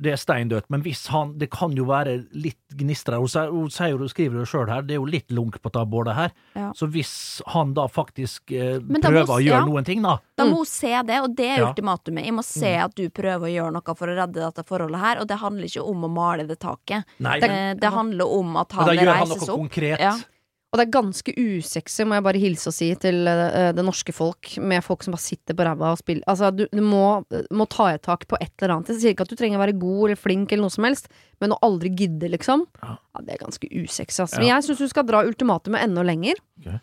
Det 0.01 0.13
er 0.13 0.17
steindødt, 0.17 0.63
men 0.69 0.81
hvis 0.81 1.07
han 1.09 1.37
Det 1.37 1.51
kan 1.51 1.75
jo 1.75 1.85
være 1.85 2.25
litt 2.33 2.57
gnistre. 2.75 3.17
Hun, 3.21 3.27
hun 3.51 3.69
hun 3.69 4.09
skriver 4.09 4.39
det 4.39 4.47
sjøl 4.49 4.67
her, 4.67 4.81
det 4.81 4.95
er 4.95 4.97
jo 4.97 5.05
litt 5.05 5.27
lunk 5.29 5.61
på 5.61 5.69
det 5.71 5.83
bålet 5.91 6.15
her. 6.15 6.31
Ja. 6.55 6.71
Så 6.73 6.87
hvis 6.89 7.39
han 7.45 7.75
da 7.75 7.85
faktisk 7.85 8.49
eh, 8.51 8.79
da 8.79 8.99
prøver 8.99 9.27
å 9.27 9.37
gjøre 9.37 9.59
ja. 9.61 9.65
noen 9.65 9.85
ting, 9.85 10.01
da 10.01 10.17
Da 10.35 10.45
Mm. 10.45 10.49
må 10.53 10.57
hun 10.57 10.65
se 10.65 11.03
det, 11.03 11.21
og 11.21 11.35
det 11.35 11.45
er 11.59 11.65
ultimatumet. 11.67 12.23
Jeg 12.25 12.33
må 12.33 12.43
se 12.43 12.73
at 12.77 12.95
du 12.95 13.09
prøver 13.09 13.45
å 13.45 13.53
gjøre 13.53 13.73
noe 13.73 13.95
for 13.95 14.07
å 14.07 14.15
redde 14.17 14.33
dette 14.41 14.63
forholdet 14.65 14.99
her, 14.99 15.19
og 15.19 15.27
det 15.27 15.37
handler 15.37 15.65
ikke 15.65 15.85
om 15.87 16.01
å 16.03 16.09
male 16.09 16.47
det 16.47 16.57
taket. 16.59 17.05
Nei, 17.19 17.39
Det, 17.39 17.79
det 17.79 17.91
handler 17.93 18.25
om 18.25 18.57
at 18.57 18.71
han 18.71 18.87
men 18.87 18.97
opp. 18.97 18.97
da 18.97 19.03
gjør 19.05 19.13
han 19.19 19.27
noe 19.29 19.37
opp. 19.37 19.59
konkret. 19.69 20.25
Og 20.71 20.79
det 20.79 20.85
er 20.85 20.93
ganske 20.93 21.33
usexy, 21.35 22.05
må 22.07 22.15
jeg 22.15 22.23
bare 22.23 22.39
hilse 22.39 22.69
og 22.71 22.75
si, 22.77 22.87
til 22.95 23.27
eh, 23.27 23.71
det 23.75 23.83
norske 23.83 24.13
folk, 24.15 24.53
med 24.63 24.79
folk 24.85 25.03
som 25.03 25.11
bare 25.11 25.23
sitter 25.25 25.57
på 25.57 25.65
ræva 25.67 25.89
og 25.91 25.99
spiller. 25.99 26.23
Altså, 26.31 26.47
du, 26.55 26.63
du 26.71 26.79
må, 26.79 27.03
må 27.51 27.67
ta 27.67 27.89
et 27.91 28.05
tak 28.05 28.23
på 28.31 28.39
et 28.39 28.53
eller 28.55 28.77
annet. 28.77 28.93
Jeg 28.93 29.01
sier 29.01 29.15
ikke 29.15 29.27
at 29.27 29.33
du 29.33 29.35
trenger 29.35 29.59
å 29.59 29.65
være 29.65 29.75
god 29.81 30.05
eller 30.05 30.21
flink 30.21 30.53
eller 30.53 30.63
noe 30.63 30.75
som 30.77 30.87
helst, 30.87 31.11
men 31.43 31.51
å 31.51 31.59
aldri 31.67 31.91
gidde, 31.91 32.31
liksom. 32.31 32.63
Ja. 32.79 32.95
Ja, 32.95 33.25
det 33.27 33.35
er 33.35 33.43
ganske 33.43 33.67
usexy, 33.67 34.21
altså. 34.23 34.39
Men 34.39 34.53
jeg 34.53 34.67
syns 34.69 34.85
du 34.85 34.93
skal 34.93 35.09
dra 35.11 35.25
ultimatumet 35.27 35.83
enda 35.83 36.07
lenger. 36.07 36.39
Okay. 36.63 36.79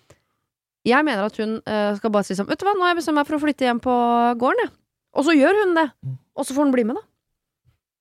Jeg 0.89 1.09
mener 1.09 1.25
at 1.25 1.41
hun 1.41 1.57
uh, 1.65 1.93
skal 1.97 2.13
bare 2.13 2.25
si 2.29 2.37
sånn 2.37 2.49
Vet 2.49 2.61
du 2.61 2.69
hva, 2.69 2.77
nå 2.77 2.85
har 2.85 2.93
jeg 2.93 3.01
bestemt 3.01 3.19
meg 3.19 3.29
for 3.29 3.37
å 3.37 3.43
flytte 3.43 3.67
hjem 3.67 3.81
på 3.85 3.95
gården, 4.41 4.67
jeg. 4.67 4.75
Og 5.17 5.25
så 5.25 5.33
gjør 5.33 5.65
hun 5.65 5.79
det. 5.81 5.89
Mm. 6.05 6.19
Og 6.37 6.45
så 6.45 6.55
får 6.55 6.69
hun 6.69 6.77
bli 6.77 6.85
med, 6.93 7.01
da. 7.01 7.08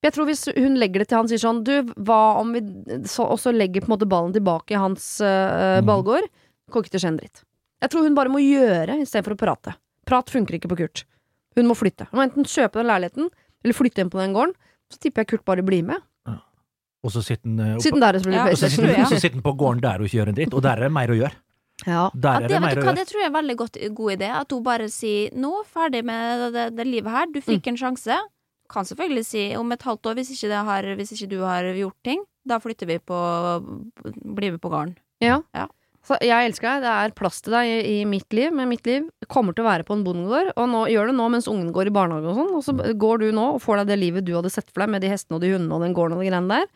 Jeg 0.04 0.12
tror 0.14 0.26
hvis 0.30 0.44
hun 0.54 0.76
legger 0.78 1.02
det 1.02 1.08
til 1.10 1.18
han 1.18 1.26
sier 1.26 1.40
sånn 1.42 1.64
Du, 1.66 1.72
hva 2.06 2.36
om 2.38 2.52
vi 2.54 2.60
så, 3.10 3.24
Og 3.26 3.38
så 3.42 3.50
legger 3.50 3.82
på 3.82 3.88
en 3.90 3.96
måte 3.96 4.06
ballen 4.08 4.32
tilbake 4.32 4.76
i 4.76 4.78
hans 4.78 5.20
eh, 5.20 5.80
Mm. 5.80 5.86
ballgård. 5.88 6.28
Kommer 6.70 6.84
ikke 6.86 6.94
til 6.94 7.00
å 7.00 7.02
skje 7.02 7.08
en 7.14 7.16
dritt. 7.18 7.42
Jeg 7.82 7.90
tror 7.90 8.02
hun 8.06 8.14
bare 8.14 8.28
må 8.30 8.38
gjøre 8.42 9.00
istedenfor 9.02 9.34
å 9.34 9.38
prate. 9.40 9.74
Prat 10.06 10.30
funker 10.30 10.54
ikke 10.58 10.68
på 10.70 10.76
Kurt. 10.78 11.04
Hun 11.56 11.66
må 11.66 11.74
flytte. 11.74 12.06
Hun 12.12 12.18
må 12.20 12.24
enten 12.28 12.44
kjøpe 12.46 12.78
den 12.78 12.86
leiligheten, 12.86 13.28
eller 13.64 13.74
flytte 13.74 13.98
inn 14.04 14.10
på 14.10 14.18
den 14.22 14.32
gården. 14.36 14.54
Så 14.92 14.98
tipper 15.02 15.22
jeg 15.24 15.28
Kurt 15.32 15.44
bare 15.44 15.62
blir 15.66 15.82
med. 15.84 15.98
Og 17.04 17.12
så 17.14 17.22
sitter 17.22 17.46
han 17.46 17.60
uh, 17.60 17.76
oppe- 17.78 18.00
der 18.00 18.14
er 18.18 18.30
Ja, 18.32 18.44
PlayStation. 18.48 18.86
sitter, 18.88 19.04
så 19.12 19.18
sitter 19.22 19.36
han 19.38 19.42
på 19.46 19.52
gården 19.56 19.80
der 19.80 19.98
og 20.02 20.06
ikke 20.08 20.18
gjør 20.18 20.28
en 20.32 20.34
dritt, 20.38 20.54
og 20.54 20.62
der 20.62 20.76
er 20.78 20.88
det 20.88 20.92
mer 20.92 21.08
å 21.14 21.18
gjøre. 21.18 21.36
Ja. 21.86 22.10
Der 22.14 22.28
Ja, 22.28 22.36
er 22.36 22.40
det, 22.40 22.48
det 22.50 22.60
mer 22.64 22.74
du 22.74 22.80
å 22.80 22.84
hva, 22.84 22.90
gjøre. 22.90 22.96
det 22.98 23.06
tror 23.08 23.20
jeg 23.20 23.26
er 23.26 23.30
en 23.30 23.38
veldig 23.38 23.56
godt, 23.60 23.76
god 23.94 24.10
idé. 24.18 24.30
At 24.34 24.50
hun 24.50 24.62
bare 24.66 24.88
sier 24.90 25.30
'nå, 25.30 25.52
ferdig 25.70 26.02
med 26.04 26.40
det, 26.42 26.48
det, 26.56 26.64
det 26.76 26.86
livet 26.86 27.12
her'. 27.14 27.32
Du 27.32 27.38
Mm. 27.38 27.46
fikk 27.46 27.66
en 27.68 27.76
sjanse. 27.76 28.18
Kan 28.68 28.84
selvfølgelig 28.84 29.24
si 29.24 29.42
om 29.56 29.72
et 29.72 29.82
halvt 29.82 30.06
år, 30.10 30.14
hvis 30.18 30.30
ikke, 30.34 30.48
det 30.52 30.62
har, 30.68 30.88
hvis 30.98 31.12
ikke 31.16 31.30
du 31.30 31.38
har 31.46 31.64
gjort 31.72 31.96
ting. 32.04 32.22
Da 32.48 32.58
flytter 32.60 32.86
vi 32.88 32.98
på 33.00 33.16
Blir 34.36 34.52
vi 34.54 34.58
på 34.60 34.70
gården. 34.72 34.96
Ja. 35.24 35.40
Ja. 35.56 35.66
Så 36.08 36.16
jeg 36.24 36.48
elsker 36.48 36.78
deg, 36.78 36.84
det 36.86 36.90
er 36.94 37.12
plass 37.18 37.42
til 37.44 37.52
deg 37.52 37.68
i, 37.68 37.78
i 37.98 38.04
mitt 38.08 38.32
liv, 38.32 38.52
men 38.54 38.70
mitt 38.70 38.86
liv 38.88 39.08
kommer 39.28 39.52
til 39.52 39.64
å 39.66 39.68
være 39.68 39.84
på 39.84 39.92
en 39.96 40.04
bondegård. 40.06 40.52
Og 40.56 40.68
nå, 40.70 40.84
gjør 40.88 41.10
det 41.10 41.16
nå 41.18 41.26
mens 41.34 41.48
ungen 41.50 41.72
går 41.74 41.90
i 41.90 41.92
barnehage 41.92 42.30
og 42.30 42.38
sånn, 42.38 42.52
og 42.56 42.62
så 42.64 42.94
går 43.02 43.24
du 43.24 43.26
nå 43.36 43.48
og 43.56 43.60
får 43.64 43.82
deg 43.82 43.90
det 43.90 43.98
livet 44.00 44.24
du 44.24 44.32
hadde 44.38 44.52
sett 44.54 44.70
for 44.70 44.84
deg 44.86 44.94
med 44.94 45.04
de 45.04 45.10
hestene 45.12 45.36
og 45.36 45.42
de 45.44 45.50
hundene 45.56 45.74
og 45.76 45.84
den 45.84 45.96
gården 45.98 46.16
og 46.16 46.22
de 46.24 46.30
greiene 46.30 46.48
der. 46.62 46.70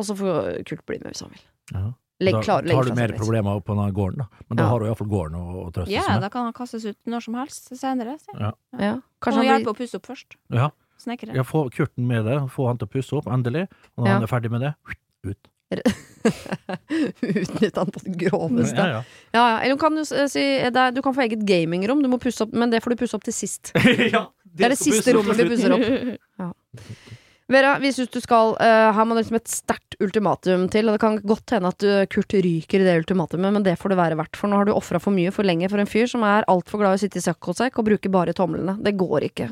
Og 0.00 0.06
så 0.08 0.16
får 0.16 0.62
Kurt 0.70 0.86
bli 0.88 1.00
med 1.02 1.10
hvis 1.12 1.24
han 1.26 1.34
vil. 1.34 1.44
Ja. 1.74 1.84
Legg, 2.20 2.36
klar, 2.44 2.64
da 2.64 2.74
tar 2.76 2.88
du 2.88 2.96
mer 2.96 3.12
problemer 3.16 3.60
på 3.64 3.72
denne 3.74 3.92
gården, 3.96 4.22
da. 4.22 4.44
Men 4.48 4.58
da 4.60 4.64
Ja. 4.64 4.68
har 4.70 4.80
du 4.80 4.86
iallfall 4.86 5.08
gården 5.08 5.36
å, 5.40 5.44
å 5.66 5.68
trøste 5.72 5.88
Ja, 5.92 6.02
yeah, 6.04 6.14
med. 6.14 6.22
da 6.24 6.28
kan 6.32 6.44
han 6.44 6.52
kastes 6.56 6.84
ut 6.84 6.98
når 7.08 7.24
som 7.24 7.36
helst 7.40 7.70
senere. 7.80 8.16
Ja. 8.36 8.52
Ja. 8.76 8.94
Kan 9.00 9.02
Kanskje 9.20 9.36
han 9.36 9.46
han 9.46 9.48
hjelpe 9.50 9.64
blir 9.64 9.72
å 9.72 9.78
pusse 9.80 9.96
opp 10.00 10.06
først? 10.08 10.36
Ja. 10.52 10.70
Snekre. 11.00 11.34
ja, 11.34 11.42
få 11.46 11.64
Kurten 11.72 12.06
med 12.06 12.24
det, 12.28 12.38
få 12.52 12.66
han 12.68 12.78
til 12.80 12.86
å 12.88 12.92
pusse 12.92 13.16
opp, 13.16 13.26
endelig. 13.32 13.66
Og 13.96 14.04
når 14.04 14.10
Ja. 14.10 14.18
han 14.18 14.22
er 14.28 14.30
ferdig 14.30 14.50
med 14.52 14.60
det, 14.66 14.74
ut. 15.24 15.48
Utnytte 17.20 17.78
han 17.78 17.90
på 17.94 18.00
det 18.04 18.14
groveste. 18.24 18.74
Ja, 18.76 18.86
Ja, 18.86 18.96
ja. 18.96 19.02
ja. 19.38 19.60
Eller 19.62 19.76
kan 19.78 19.94
du 19.94 20.02
si 20.04 20.42
det 20.42 20.76
er, 20.76 20.90
Du 20.90 21.02
kan 21.02 21.14
få 21.14 21.22
eget 21.26 21.44
gamingrom, 21.46 22.02
du 22.02 22.08
må 22.10 22.18
pusse 22.18 22.42
opp, 22.42 22.52
men 22.52 22.70
det 22.72 22.82
får 22.82 22.90
du 22.96 22.96
pusse 23.04 23.14
opp 23.18 23.24
til 23.24 23.32
sist. 23.36 23.70
ja, 24.14 24.26
Det 24.44 24.64
er 24.66 24.74
det 24.74 24.78
siste 24.80 25.14
rommet 25.14 25.38
vi 25.38 25.48
pusser 25.52 25.76
opp. 25.76 25.84
Vera, 27.50 27.72
vi 27.82 27.90
syns 27.92 28.12
du 28.14 28.20
skal 28.22 28.52
uh, 28.60 28.90
Her 28.94 29.06
må 29.06 29.16
det 29.16 29.24
liksom 29.24 29.40
et 29.40 29.50
sterkt 29.50 29.96
ultimatum 30.00 30.68
til. 30.70 30.86
Og 30.86 30.94
det 30.94 31.02
kan 31.02 31.18
godt 31.18 31.56
hende 31.56 31.72
at 31.72 31.82
du, 31.82 31.88
Kurt 32.12 32.34
ryker 32.34 32.82
i 32.82 32.86
det 32.86 32.98
ultimatumet, 33.02 33.56
men 33.56 33.66
det 33.66 33.74
får 33.80 33.92
det 33.92 33.98
være 33.98 34.18
verdt. 34.20 34.38
For 34.38 34.50
nå 34.50 34.60
har 34.60 34.68
du 34.68 34.74
ofra 34.76 35.00
for 35.02 35.14
mye 35.14 35.32
for 35.34 35.46
lenge 35.46 35.70
for 35.72 35.82
en 35.82 35.90
fyr 35.90 36.06
som 36.10 36.22
er 36.26 36.46
altfor 36.50 36.82
glad 36.82 36.94
i 36.94 37.00
å 37.00 37.02
sitte 37.02 37.18
i 37.18 37.24
sekk 37.24 37.50
og 37.50 37.86
bruke 37.88 38.12
bare 38.12 38.36
tomlene. 38.36 38.76
Det 38.84 38.94
går 39.00 39.26
ikke. 39.32 39.50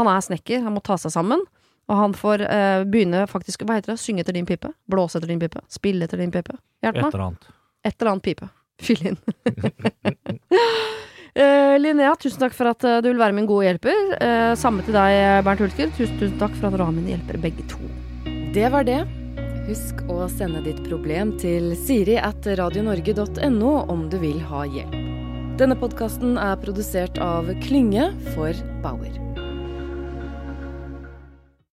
Han 0.00 0.12
er 0.12 0.26
snekker, 0.28 0.60
han 0.66 0.76
må 0.76 0.84
ta 0.84 0.98
seg 1.00 1.14
sammen. 1.14 1.46
Og 1.88 1.96
han 1.96 2.12
får 2.12 2.44
uh, 2.44 2.82
begynne 2.84 3.24
faktisk 3.30 3.64
Hva 3.64 3.78
heter 3.78 3.94
det? 3.94 4.00
Synge 4.02 4.20
etter 4.20 4.36
din 4.36 4.48
pipe? 4.48 4.68
Blåse 4.92 5.16
etter 5.16 5.32
din 5.32 5.40
pipe? 5.40 5.62
Spille 5.72 6.04
etter 6.04 6.20
din 6.20 6.34
pipe? 6.34 6.58
Hjelp 6.84 7.00
Et 7.00 7.06
eller 7.06 7.24
annet. 7.30 7.52
Et 7.88 7.94
eller 7.96 8.12
annet 8.12 8.28
pipe. 8.28 8.50
Fyll 8.84 9.06
inn. 9.08 9.16
Eh, 11.38 11.78
Linnea, 11.78 12.16
tusen 12.18 12.40
takk 12.42 12.54
for 12.56 12.72
at 12.72 12.82
eh, 12.82 12.98
du 13.04 13.12
vil 13.12 13.20
være 13.20 13.36
min 13.36 13.46
gode 13.46 13.68
hjelper. 13.68 13.98
Eh, 14.18 14.54
samme 14.58 14.82
til 14.82 14.96
deg, 14.96 15.44
Bernt 15.46 15.62
Hulsker. 15.62 15.92
Tusen, 15.94 16.16
tusen 16.18 16.40
takk 16.40 16.56
for 16.56 16.66
at 16.66 16.74
dere 16.74 16.88
har 16.88 16.96
mine 16.96 17.14
hjelpere, 17.14 17.42
begge 17.44 17.66
to. 17.70 17.78
Det 18.56 18.66
var 18.74 18.88
det. 18.88 19.04
Husk 19.68 20.02
å 20.10 20.24
sende 20.32 20.64
ditt 20.64 20.80
problem 20.88 21.36
til 21.38 21.74
siri 21.78 22.16
at 22.18 22.48
radionorge.no 22.58 23.74
om 23.86 24.08
du 24.10 24.18
vil 24.22 24.42
ha 24.50 24.64
hjelp. 24.66 24.98
Denne 25.60 25.78
podkasten 25.78 26.38
er 26.40 26.58
produsert 26.62 27.22
av 27.22 27.50
Klynge 27.62 28.10
for 28.32 28.54
Bauer. 28.82 29.27